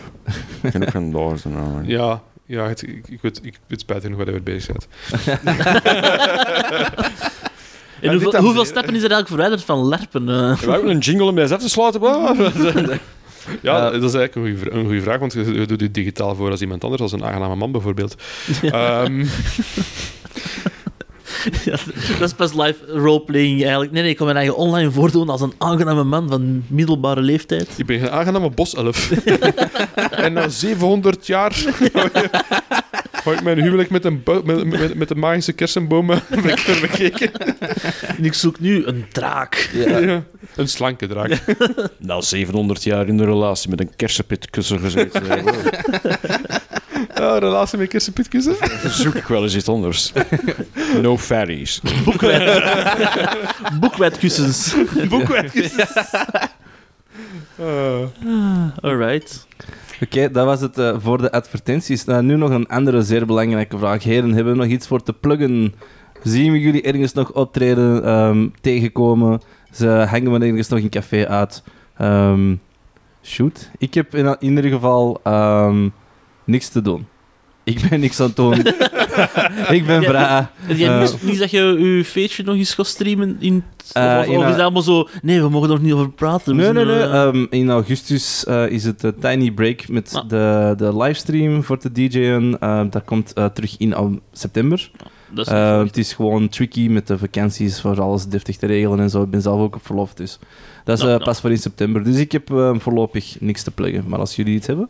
Ik 0.61 0.72
kan 0.72 0.84
ook 0.84 0.91
van 1.30 1.38
zijn 1.38 1.53
naam. 1.53 1.86
Ja, 1.86 2.22
ja 2.45 2.67
het, 2.67 2.82
ik, 2.82 3.07
ik, 3.07 3.22
weet, 3.22 3.39
ik 3.43 3.59
weet 3.67 3.80
spijtig 3.80 4.09
nog 4.09 4.17
waar 4.17 4.28
hij 4.28 4.43
bezig 4.43 4.74
bent. 4.74 4.88
En 8.01 8.11
hoeveel, 8.11 8.36
hoeveel 8.41 8.65
stappen 8.65 8.95
is 8.95 9.03
er 9.03 9.11
eigenlijk 9.11 9.28
verwijderd 9.28 9.63
van 9.63 9.88
lerpen? 9.88 10.30
eh? 10.30 10.57
We 10.57 10.72
hebben 10.72 10.89
een 10.91 10.97
jingle 10.99 11.26
om 11.26 11.36
deze 11.36 11.53
af 11.53 11.61
te 11.61 11.69
sluiten. 11.69 12.01
Ja, 13.61 13.85
Eh, 13.91 13.99
dat 14.01 14.09
is 14.09 14.13
eigenlijk 14.13 14.35
een 14.35 14.57
goede 14.57 14.71
een 14.79 14.85
goede 14.85 15.01
vraag, 15.01 15.19
want 15.19 15.33
je, 15.33 15.53
je 15.53 15.65
doet 15.65 15.79
je 15.79 15.91
digitaal 15.91 16.35
voor 16.35 16.51
als 16.51 16.61
iemand 16.61 16.83
anders, 16.83 17.01
als 17.01 17.11
een 17.11 17.23
aangename 17.23 17.55
man 17.55 17.71
bijvoorbeeld. 17.71 18.15
Ja, 18.61 19.07
dat 22.19 22.21
is 22.27 22.33
pas 22.33 22.53
live 22.53 22.75
roleplaying 22.87 23.61
eigenlijk. 23.61 23.91
Nee, 23.91 24.01
nee, 24.01 24.11
ik 24.11 24.17
kan 24.17 24.25
mijn 24.25 24.37
eigen 24.37 24.55
online 24.55 24.91
voordoen 24.91 25.29
als 25.29 25.41
een 25.41 25.53
aangename 25.57 26.03
man 26.03 26.29
van 26.29 26.63
middelbare 26.67 27.21
leeftijd. 27.21 27.69
ik 27.77 27.85
ben 27.85 28.01
een 28.01 28.09
aangename 28.09 28.49
boself. 28.49 29.11
en 30.25 30.33
na 30.33 30.49
700 30.49 31.27
jaar 31.27 31.51
ga 33.24 33.32
ik 33.32 33.43
mijn 33.43 33.61
huwelijk 33.61 33.89
met 33.89 34.05
een, 34.05 34.24
met, 34.43 34.65
met, 34.65 34.95
met 34.95 35.07
de 35.07 35.15
magische 35.15 35.53
kersenbomen 35.53 36.22
bekeken. 36.82 37.32
En 38.17 38.26
ik 38.26 38.34
zoek 38.34 38.59
nu 38.59 38.86
een 38.86 39.05
draak. 39.11 39.69
Ja. 39.74 40.24
Een 40.55 40.67
slanke 40.67 41.07
draak. 41.07 41.38
Na 41.97 42.22
700 42.22 42.84
jaar 42.84 43.07
in 43.07 43.17
de 43.17 43.26
relatie 43.26 43.69
met 43.69 43.80
een 43.80 43.95
kersenpitkussen 43.95 44.80
gezeten. 44.80 45.24
Ja, 47.15 47.38
relatie 47.38 47.78
met 47.78 47.88
kersenpitkussen. 47.88 48.55
Zoek 48.89 49.15
ik 49.15 49.26
wel 49.26 49.43
eens 49.43 49.55
iets 49.55 49.67
anders. 49.67 50.11
No 51.01 51.17
fairies. 51.17 51.82
Boekwijdkussens. 53.80 54.76
Boekwijdkussen. 55.09 55.88
Uh, 57.59 58.03
Alright. 58.82 59.47
Oké, 60.01 60.31
dat 60.31 60.45
was 60.45 60.61
het 60.61 60.77
eh, 60.77 60.95
voor 60.99 61.17
de 61.17 61.31
advertenties. 61.31 62.05
Nou, 62.05 62.23
nu 62.23 62.35
nog 62.35 62.49
een 62.49 62.67
andere 62.67 63.01
zeer 63.01 63.25
belangrijke 63.25 63.77
vraag. 63.77 64.03
Heren, 64.03 64.33
hebben 64.33 64.53
we 64.53 64.59
nog 64.59 64.69
iets 64.69 64.87
voor 64.87 65.03
te 65.03 65.13
pluggen? 65.13 65.73
Zien 66.23 66.51
we 66.51 66.59
jullie 66.59 66.81
ergens 66.81 67.13
nog 67.13 67.33
optreden, 67.33 68.03
ehm, 68.03 68.47
tegenkomen? 68.61 69.41
Ze 69.71 69.87
hangen 69.87 70.31
we 70.31 70.45
ergens 70.45 70.67
nog 70.67 70.79
in 70.79 70.89
café 70.89 71.27
uit? 71.27 71.63
Ehm, 71.97 72.55
shoot. 73.23 73.71
Ik 73.77 73.93
heb 73.93 74.15
in, 74.15 74.25
in 74.39 74.55
ieder 74.55 74.71
geval 74.71 75.19
ehm, 75.23 75.89
niks 76.43 76.69
te 76.69 76.81
doen. 76.81 77.05
Ik 77.76 77.89
ben 77.89 77.99
niks 77.99 78.19
aan 78.19 78.28
het 78.28 78.36
doen. 78.36 78.53
ik 79.78 79.86
ben. 79.86 80.03
Heb 80.03 80.78
jij 80.78 80.89
Eh, 81.01 81.13
niet, 81.22 81.39
dat 81.39 81.51
je 81.51 81.59
je 81.80 82.05
feestje 82.05 82.43
nog 82.43 82.55
eens 82.55 82.74
gaat 82.74 82.88
streamen? 82.88 83.38
In, 83.39 83.63
Eh, 83.93 84.17
of, 84.19 84.26
in 84.26 84.39
is 84.39 84.45
dat 84.45 84.59
allemaal 84.59 84.82
zo... 84.82 85.07
Nee, 85.22 85.41
we 85.41 85.49
mogen 85.49 85.67
er 85.69 85.74
nog 85.76 85.84
niet 85.84 85.93
over 85.93 86.09
praten. 86.09 86.55
Nee, 86.55 86.74
nee, 86.74 86.86
nee. 86.86 86.99
eh, 87.01 87.24
Ehm, 87.24 87.45
in 87.49 87.69
augustus 87.69 88.43
is 88.69 88.84
het 88.84 88.99
de 89.01 89.13
Tiny 89.19 89.51
Break 89.51 89.88
met 89.88 90.11
Ah. 90.15 90.30
de, 90.30 90.74
de 90.78 90.97
livestream 90.97 91.63
voor 91.63 91.78
te 91.78 91.91
DJ'en. 91.91 92.59
Ehm, 92.59 92.89
dat 92.89 93.03
komt 93.03 93.34
terug 93.53 93.76
in 93.78 93.93
al 93.93 94.19
september. 94.32 94.91
dat 95.30 95.47
is 95.47 95.53
het 95.53 95.97
is 95.97 96.13
gewoon 96.13 96.49
tricky 96.49 96.88
met 96.88 97.07
de 97.07 97.17
vakanties 97.17 97.82
voor 97.82 98.01
alles 98.01 98.26
deftig 98.28 98.57
te 98.57 98.65
regelen 98.65 98.99
en 98.99 99.09
zo. 99.09 99.22
Ik 99.24 99.30
ben 99.30 99.41
zelf 99.41 99.59
ook 99.61 99.76
op 99.76 99.86
verlof, 99.86 100.13
dus 100.13 100.39
dat 100.84 100.97
is 100.97 101.03
eh, 101.03 101.09
ja. 101.09 101.17
pas 101.17 101.39
voor 101.41 101.49
in 101.49 101.57
september. 101.57 102.03
Dus 102.03 102.17
ik 102.17 102.32
heb 102.32 102.74
voorlopig 102.78 103.36
niks 103.39 103.63
te 103.63 103.72
pluggen. 103.72 104.03
Maar 104.07 104.19
als 104.19 104.36
jullie 104.36 104.55
iets 104.55 104.67
hebben... 104.67 104.89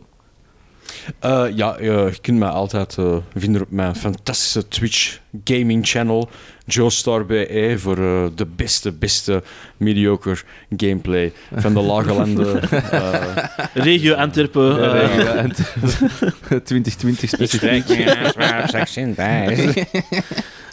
Eh, 1.18 1.44
ja, 1.54 1.76
eh, 1.76 1.86
je 1.86 2.18
kunt 2.20 2.38
mij 2.38 2.48
altijd 2.48 2.96
eh, 2.98 3.16
vinden 3.36 3.62
op 3.62 3.70
mijn 3.70 3.96
fantastische 3.96 4.68
Twitch 4.68 5.18
gaming 5.44 5.86
channel. 5.86 6.28
Joestar 6.66 7.26
BE 7.26 7.74
voor 7.78 7.96
de 8.34 8.46
beste, 8.56 8.92
beste 8.92 9.42
mediocre 9.76 10.36
gameplay 10.76 11.32
van 11.54 11.74
de 11.74 11.80
lage 11.80 12.12
landen. 12.14 12.62
eh, 12.70 13.14
Regio 13.74 14.14
Antwerpen. 14.14 14.92
eh, 14.94 15.16
Ja, 15.18 15.34
en 15.34 15.52
2020 16.64 17.28
specifiek. 17.28 17.88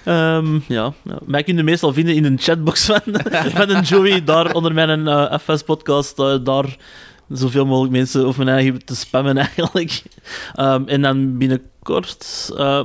Ehm, 0.03 0.53
ja, 0.67 0.93
ja. 1.03 1.19
Mij 1.25 1.43
kun 1.43 1.57
je 1.57 1.63
meestal 1.63 1.93
vinden 1.93 2.15
in 2.15 2.25
een 2.25 2.37
chatbox 2.41 2.85
van, 2.85 3.01
van 3.55 3.69
een 3.69 3.83
Joey, 3.83 4.23
daar 4.23 4.53
onder 4.53 4.73
mijn 4.73 5.39
FS-podcast, 5.39 6.17
daar 6.45 6.77
zoveel 7.29 7.65
mogelijk 7.65 7.93
mensen 7.93 8.27
of 8.27 8.37
mijn 8.37 8.49
eigen 8.49 8.85
te 8.85 8.95
spammen 8.95 9.37
eigenlijk. 9.47 10.03
Ehm, 10.55 10.83
en 10.85 11.01
dan 11.01 11.37
binnenkort, 11.37 12.49
eh, 12.57 12.81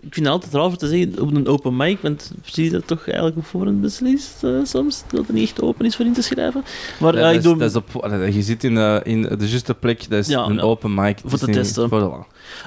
ik 0.00 0.14
vind 0.14 0.26
het 0.26 0.34
altijd 0.34 0.52
raar 0.52 0.68
voor 0.68 0.76
te 0.78 0.88
zeggen 0.88 1.20
op 1.20 1.34
een 1.34 1.46
open 1.46 1.76
mic, 1.76 1.98
want 2.00 2.32
zie 2.44 2.64
je 2.64 2.70
dat 2.70 2.86
toch 2.86 3.06
eigenlijk 3.06 3.36
op 3.36 3.44
voorhand 3.44 3.80
beslist 3.80 4.44
eh, 4.44 4.50
soms, 4.62 5.02
dat 5.10 5.26
het 5.26 5.36
niet 5.36 5.48
echt 5.48 5.62
open 5.62 5.86
is 5.86 5.96
voor 5.96 6.04
in 6.06 6.12
te 6.12 6.22
schrijven. 6.22 6.64
Maar 7.00 7.16
Ja, 7.18 7.28
eh, 7.28 7.34
ik 7.34 7.42
doe... 7.42 7.56
dat 7.58 7.70
is 7.70 7.76
op, 7.76 8.06
je 8.32 8.42
zit 8.42 8.64
in, 8.64 8.76
eh, 8.76 9.00
in 9.02 9.22
de 9.22 9.48
juiste 9.48 9.74
plek, 9.74 10.10
dat 10.10 10.18
is 10.18 10.28
Ja, 10.28 10.44
een 10.44 10.54
ja. 10.54 10.60
open 10.62 10.94
mic. 10.94 11.18
Voor 11.24 11.38
te 11.38 11.46
testen. 11.50 11.88
voor 11.88 12.00
de- 12.00 12.24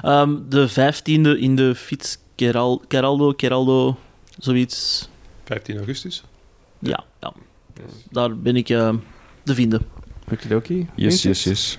Ehm, 0.08 0.34
de 0.48 0.68
vijftiende 0.68 1.38
in 1.38 1.56
de 1.56 1.74
fiets 1.74 2.18
Keral, 2.34 2.82
Keraldo, 2.88 3.32
Keraldo, 3.32 3.96
zoiets. 4.38 5.08
15 5.44 5.76
augustus. 5.76 6.22
Ja, 6.78 7.04
ja. 7.20 7.32
daar 8.10 8.36
ben 8.38 8.56
ik 8.56 8.68
eh, 8.68 8.94
te 9.44 9.54
vinden. 9.54 9.80
Okidoki. 10.32 10.86
yes, 10.94 11.22
yes, 11.22 11.44
yes. 11.44 11.76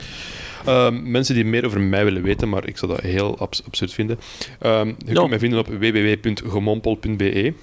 Ehm, 0.66 1.12
mensen 1.12 1.36
die 1.36 1.45
meer 1.45 1.66
over 1.66 1.82
mij 1.82 2.04
willen 2.04 2.24
weten, 2.24 2.50
maar 2.50 2.68
ik 2.68 2.78
zou 2.78 2.91
dat 2.91 3.02
heel 3.02 3.38
abs- 3.39 3.64
absurd 3.66 3.93
vinden. 3.93 4.20
Ehm, 4.60 4.88
je 5.06 5.14
kunt 5.14 5.30
mij 5.30 5.39
vinden 5.39 5.60
op 5.60 5.68
www.gemompel.be. 5.68 7.54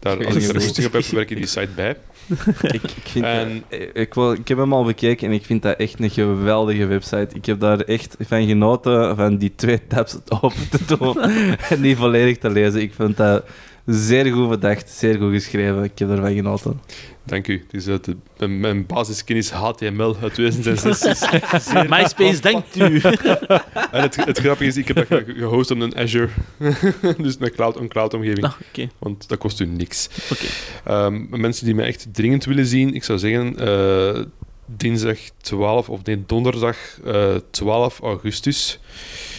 Daar, 0.00 0.26
als 0.26 0.34
ik 0.36 0.42
er 0.42 0.52
rustig 0.52 0.86
op 0.86 0.92
heb, 0.92 1.04
werk 1.04 1.30
ik 1.30 1.36
die 1.36 1.46
site 1.46 1.68
bij. 1.76 1.96
ik, 2.62 2.82
ik, 2.82 2.90
vind 3.04 3.24
En- 3.24 3.64
dat- 3.68 3.80
ik, 3.92 4.14
wil, 4.14 4.32
ik 4.32 4.48
heb 4.48 4.58
hem 4.58 4.72
al 4.72 4.84
bekeken 4.84 5.28
en 5.28 5.34
ik 5.34 5.44
vind 5.44 5.62
dat 5.62 5.76
echt 5.78 6.00
een 6.00 6.10
geweldige 6.10 6.86
website. 6.86 7.28
Ik 7.34 7.46
heb 7.46 7.60
daar 7.60 7.80
echt 7.80 8.16
van 8.20 8.46
genoten 8.46 9.16
van 9.16 9.36
die 9.36 9.52
twee 9.56 9.86
tabs 9.86 10.16
open 10.28 10.68
te 10.70 10.96
doen 10.96 11.18
en 11.70 11.80
die 11.80 11.96
volledig 11.96 12.38
te 12.38 12.50
lezen. 12.50 12.80
Ik 12.80 12.92
vind 12.94 13.16
dat 13.16 13.44
zeer 13.86 14.32
goed 14.32 14.48
bedacht, 14.48 14.90
zeer 14.90 15.16
goed 15.18 15.32
geschreven. 15.32 15.82
Ik 15.84 15.98
heb 15.98 16.10
ervan 16.10 16.34
genoten. 16.34 16.80
Dank 17.24 17.48
u. 17.48 17.64
Het 17.70 17.74
is 17.80 17.88
uit 17.88 18.04
de, 18.04 18.16
mijn, 18.38 18.60
mijn 18.60 18.86
basiskennis 18.86 19.50
HTML 19.50 20.16
uit 20.22 20.34
2006. 20.34 21.02
is 21.02 21.18
zeer- 21.68 21.86
MySpace, 21.88 22.40
denkt 22.40 22.76
u. 22.76 23.00
En 23.92 24.02
het, 24.02 24.24
het 24.24 24.38
grappige 24.38 24.64
is, 24.68 24.76
ik 24.76 24.88
heb 24.88 24.96
dat 24.96 25.06
ge- 25.06 25.34
gehost 25.36 25.70
op 25.70 25.80
een 25.80 25.96
Azure. 25.96 26.28
dus 27.22 27.36
een 27.38 27.52
cloud, 27.52 27.76
een 27.76 27.88
cloud-omgeving. 27.88 28.44
Ah, 28.44 28.52
Oké, 28.68 28.88
Want 28.98 29.28
dat 29.28 29.38
kost 29.38 29.60
u 29.60 29.66
niks. 29.66 30.08
oké. 30.32 30.44
Ehm, 30.84 31.40
mensen 31.40 31.64
die 31.64 31.74
mij 31.74 31.86
echt 31.86 32.06
dringend 32.12 32.44
willen 32.44 32.66
zien, 32.66 32.94
ik 32.94 33.04
zou 33.04 33.18
zeggen 33.18 33.58
eh, 33.58 34.22
dinsdag 34.66 35.18
12 35.40 35.88
of 35.88 36.04
nee, 36.04 36.22
donderdag 36.26 36.76
eh, 37.04 37.34
12 37.50 38.00
augustus 38.00 38.78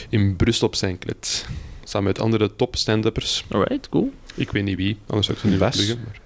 in 0.10 0.36
Brussel 0.36 0.68
op 0.68 0.76
Saint-Clet. 0.76 1.46
Samen 1.84 2.08
met 2.08 2.20
andere 2.20 2.56
top 2.56 2.76
stand-uppers. 2.76 3.46
Alright, 3.52 3.90
cool. 3.90 4.12
Ik 4.36 4.52
weet 4.52 4.64
niet 4.64 4.78
wie, 4.78 4.98
anders 5.08 5.26
zou 5.28 5.38
ik 5.38 5.44
ze 5.44 5.50
nu 5.50 5.58
Bas? 5.58 5.76
pluggen. 5.76 6.00
Maar, 6.06 6.20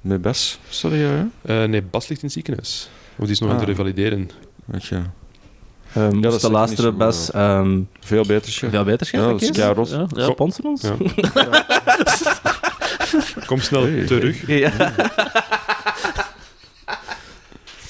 Met 0.00 0.22
Bas, 0.22 0.58
sorry, 0.68 0.98
ja. 1.00 1.28
Eh, 1.42 1.64
nee, 1.64 1.82
Bas 1.82 2.08
ligt 2.08 2.20
in 2.20 2.26
het 2.26 2.32
ziekenhuis. 2.36 2.90
Of 3.16 3.24
die 3.24 3.32
is 3.34 3.38
nog 3.40 3.48
Ah. 3.48 3.54
aan 3.54 3.60
het 3.60 3.68
revalideren. 3.70 4.30
Weet 4.64 4.84
je. 4.86 5.00
Uh, 5.96 6.08
moest 6.08 6.22
dat 6.22 6.32
is 6.34 6.40
te 6.40 6.46
echt 6.46 6.54
luisteren, 6.56 6.90
niet 6.92 7.00
zo, 7.00 7.06
Bas. 7.06 7.30
ehm, 7.30 7.80
Veel 8.00 8.24
beter, 8.26 8.52
chef. 8.52 8.70
veel 8.70 8.84
beter 8.84 9.08
Ja, 9.12 9.26
dat 9.26 9.42
is. 9.42 9.56
Ja, 9.90 10.06
ja. 10.14 10.30
Sponsor 10.30 10.64
ons. 10.64 10.82
Ja. 10.82 10.96
Kom 13.46 13.60
snel 13.60 13.82
Hey, 13.82 14.04
terug. 14.06 14.46
Ja. 14.46 14.70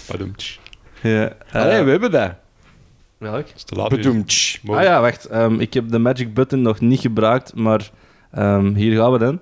Padoemtsch. 0.06 0.56
ja. 1.02 1.32
eh, 1.52 1.62
Allee, 1.62 1.82
we 1.82 1.90
hebben 1.90 2.10
dat. 2.10 2.32
welk? 3.18 3.46
Is 3.54 3.62
te 3.62 3.74
laat 3.74 3.90
nu. 3.90 3.96
Bedoemtsch. 3.96 4.58
Ah 4.66 4.82
ja, 4.82 5.00
wacht. 5.00 5.24
ehm, 5.24 5.60
ik 5.60 5.74
heb 5.74 5.90
de 5.90 5.98
magic 5.98 6.34
button 6.34 6.62
nog 6.62 6.80
niet 6.80 7.00
gebruikt, 7.00 7.54
maar 7.54 7.90
ehm, 8.30 8.74
hier 8.74 8.96
gaan 8.96 9.12
we 9.12 9.18
dan. 9.18 9.40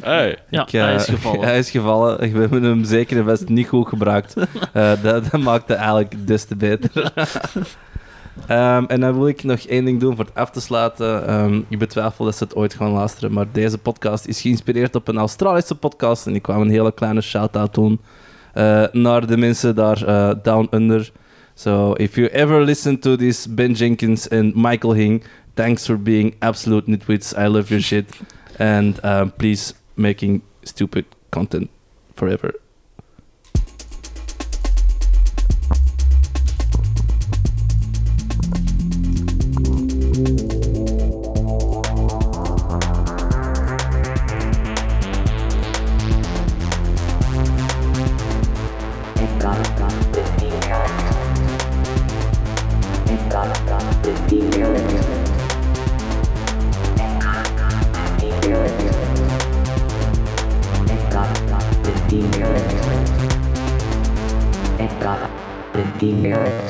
Hey. 0.00 0.38
Ja, 0.48 0.62
Ik, 0.62 0.72
eh, 0.72 0.82
hij 0.84 0.94
is 0.94 1.04
gevallen. 1.04 1.46
Hij 1.46 1.58
is 1.58 1.70
gevallen. 1.70 2.18
We 2.18 2.38
hebben 2.38 2.62
hem 2.62 2.84
zeker 2.84 3.18
en 3.18 3.24
vast 3.24 3.48
niet 3.48 3.68
goed 3.68 3.88
gebruikt. 3.88 4.34
Eh, 4.72 5.02
dat, 5.02 5.30
dat 5.30 5.40
maakt 5.40 5.68
het 5.68 5.76
eigenlijk 5.76 6.26
des 6.26 6.44
te 6.44 6.56
beter. 6.56 6.90
Ehm, 8.46 8.84
en 8.84 9.00
dan 9.00 9.14
wil 9.14 9.28
ik 9.28 9.42
nog 9.42 9.60
één 9.60 9.84
ding 9.84 10.00
doen 10.00 10.16
voor 10.16 10.24
het 10.24 10.34
af 10.34 10.50
te 10.50 10.60
sluiten. 10.60 11.26
Ehm, 11.26 11.60
ik 11.68 11.78
betwijfel 11.78 12.24
dat 12.24 12.36
ze 12.36 12.44
het 12.44 12.54
ooit 12.56 12.74
gaan 12.74 12.90
luisteren, 12.90 13.32
maar 13.32 13.46
deze 13.52 13.78
podcast 13.78 14.26
is 14.26 14.40
geïnspireerd 14.40 14.94
op 14.94 15.08
een 15.08 15.18
Australische 15.18 15.74
podcast. 15.74 16.26
En 16.26 16.34
ik 16.34 16.42
kwam 16.42 16.60
een 16.60 16.70
hele 16.70 16.92
kleine 16.92 17.20
shout-out 17.20 17.74
doen 17.74 18.00
eh, 18.52 18.84
naar 18.92 19.26
de 19.26 19.36
mensen 19.36 19.74
daar 19.74 20.02
eh, 20.02 20.30
down 20.42 20.68
under. 20.70 21.10
So, 21.54 21.92
if 21.92 22.14
you 22.14 22.28
ever 22.28 22.64
listen 22.64 22.98
to 22.98 23.16
this, 23.16 23.54
Ben 23.54 23.72
Jenkins 23.72 24.28
and 24.28 24.54
Michael 24.54 24.94
Hing, 24.94 25.24
thanks 25.54 25.84
for 25.84 26.02
being 26.02 26.34
absolute 26.38 26.90
nitwits. 26.90 27.32
I 27.32 27.46
love 27.46 27.68
your 27.68 27.82
shit. 27.82 28.20
And 28.58 29.04
um, 29.04 29.32
please 29.36 29.74
making 29.98 30.42
stupid 30.64 31.04
content 31.30 31.70
forever. 32.14 32.54
Email 66.02 66.67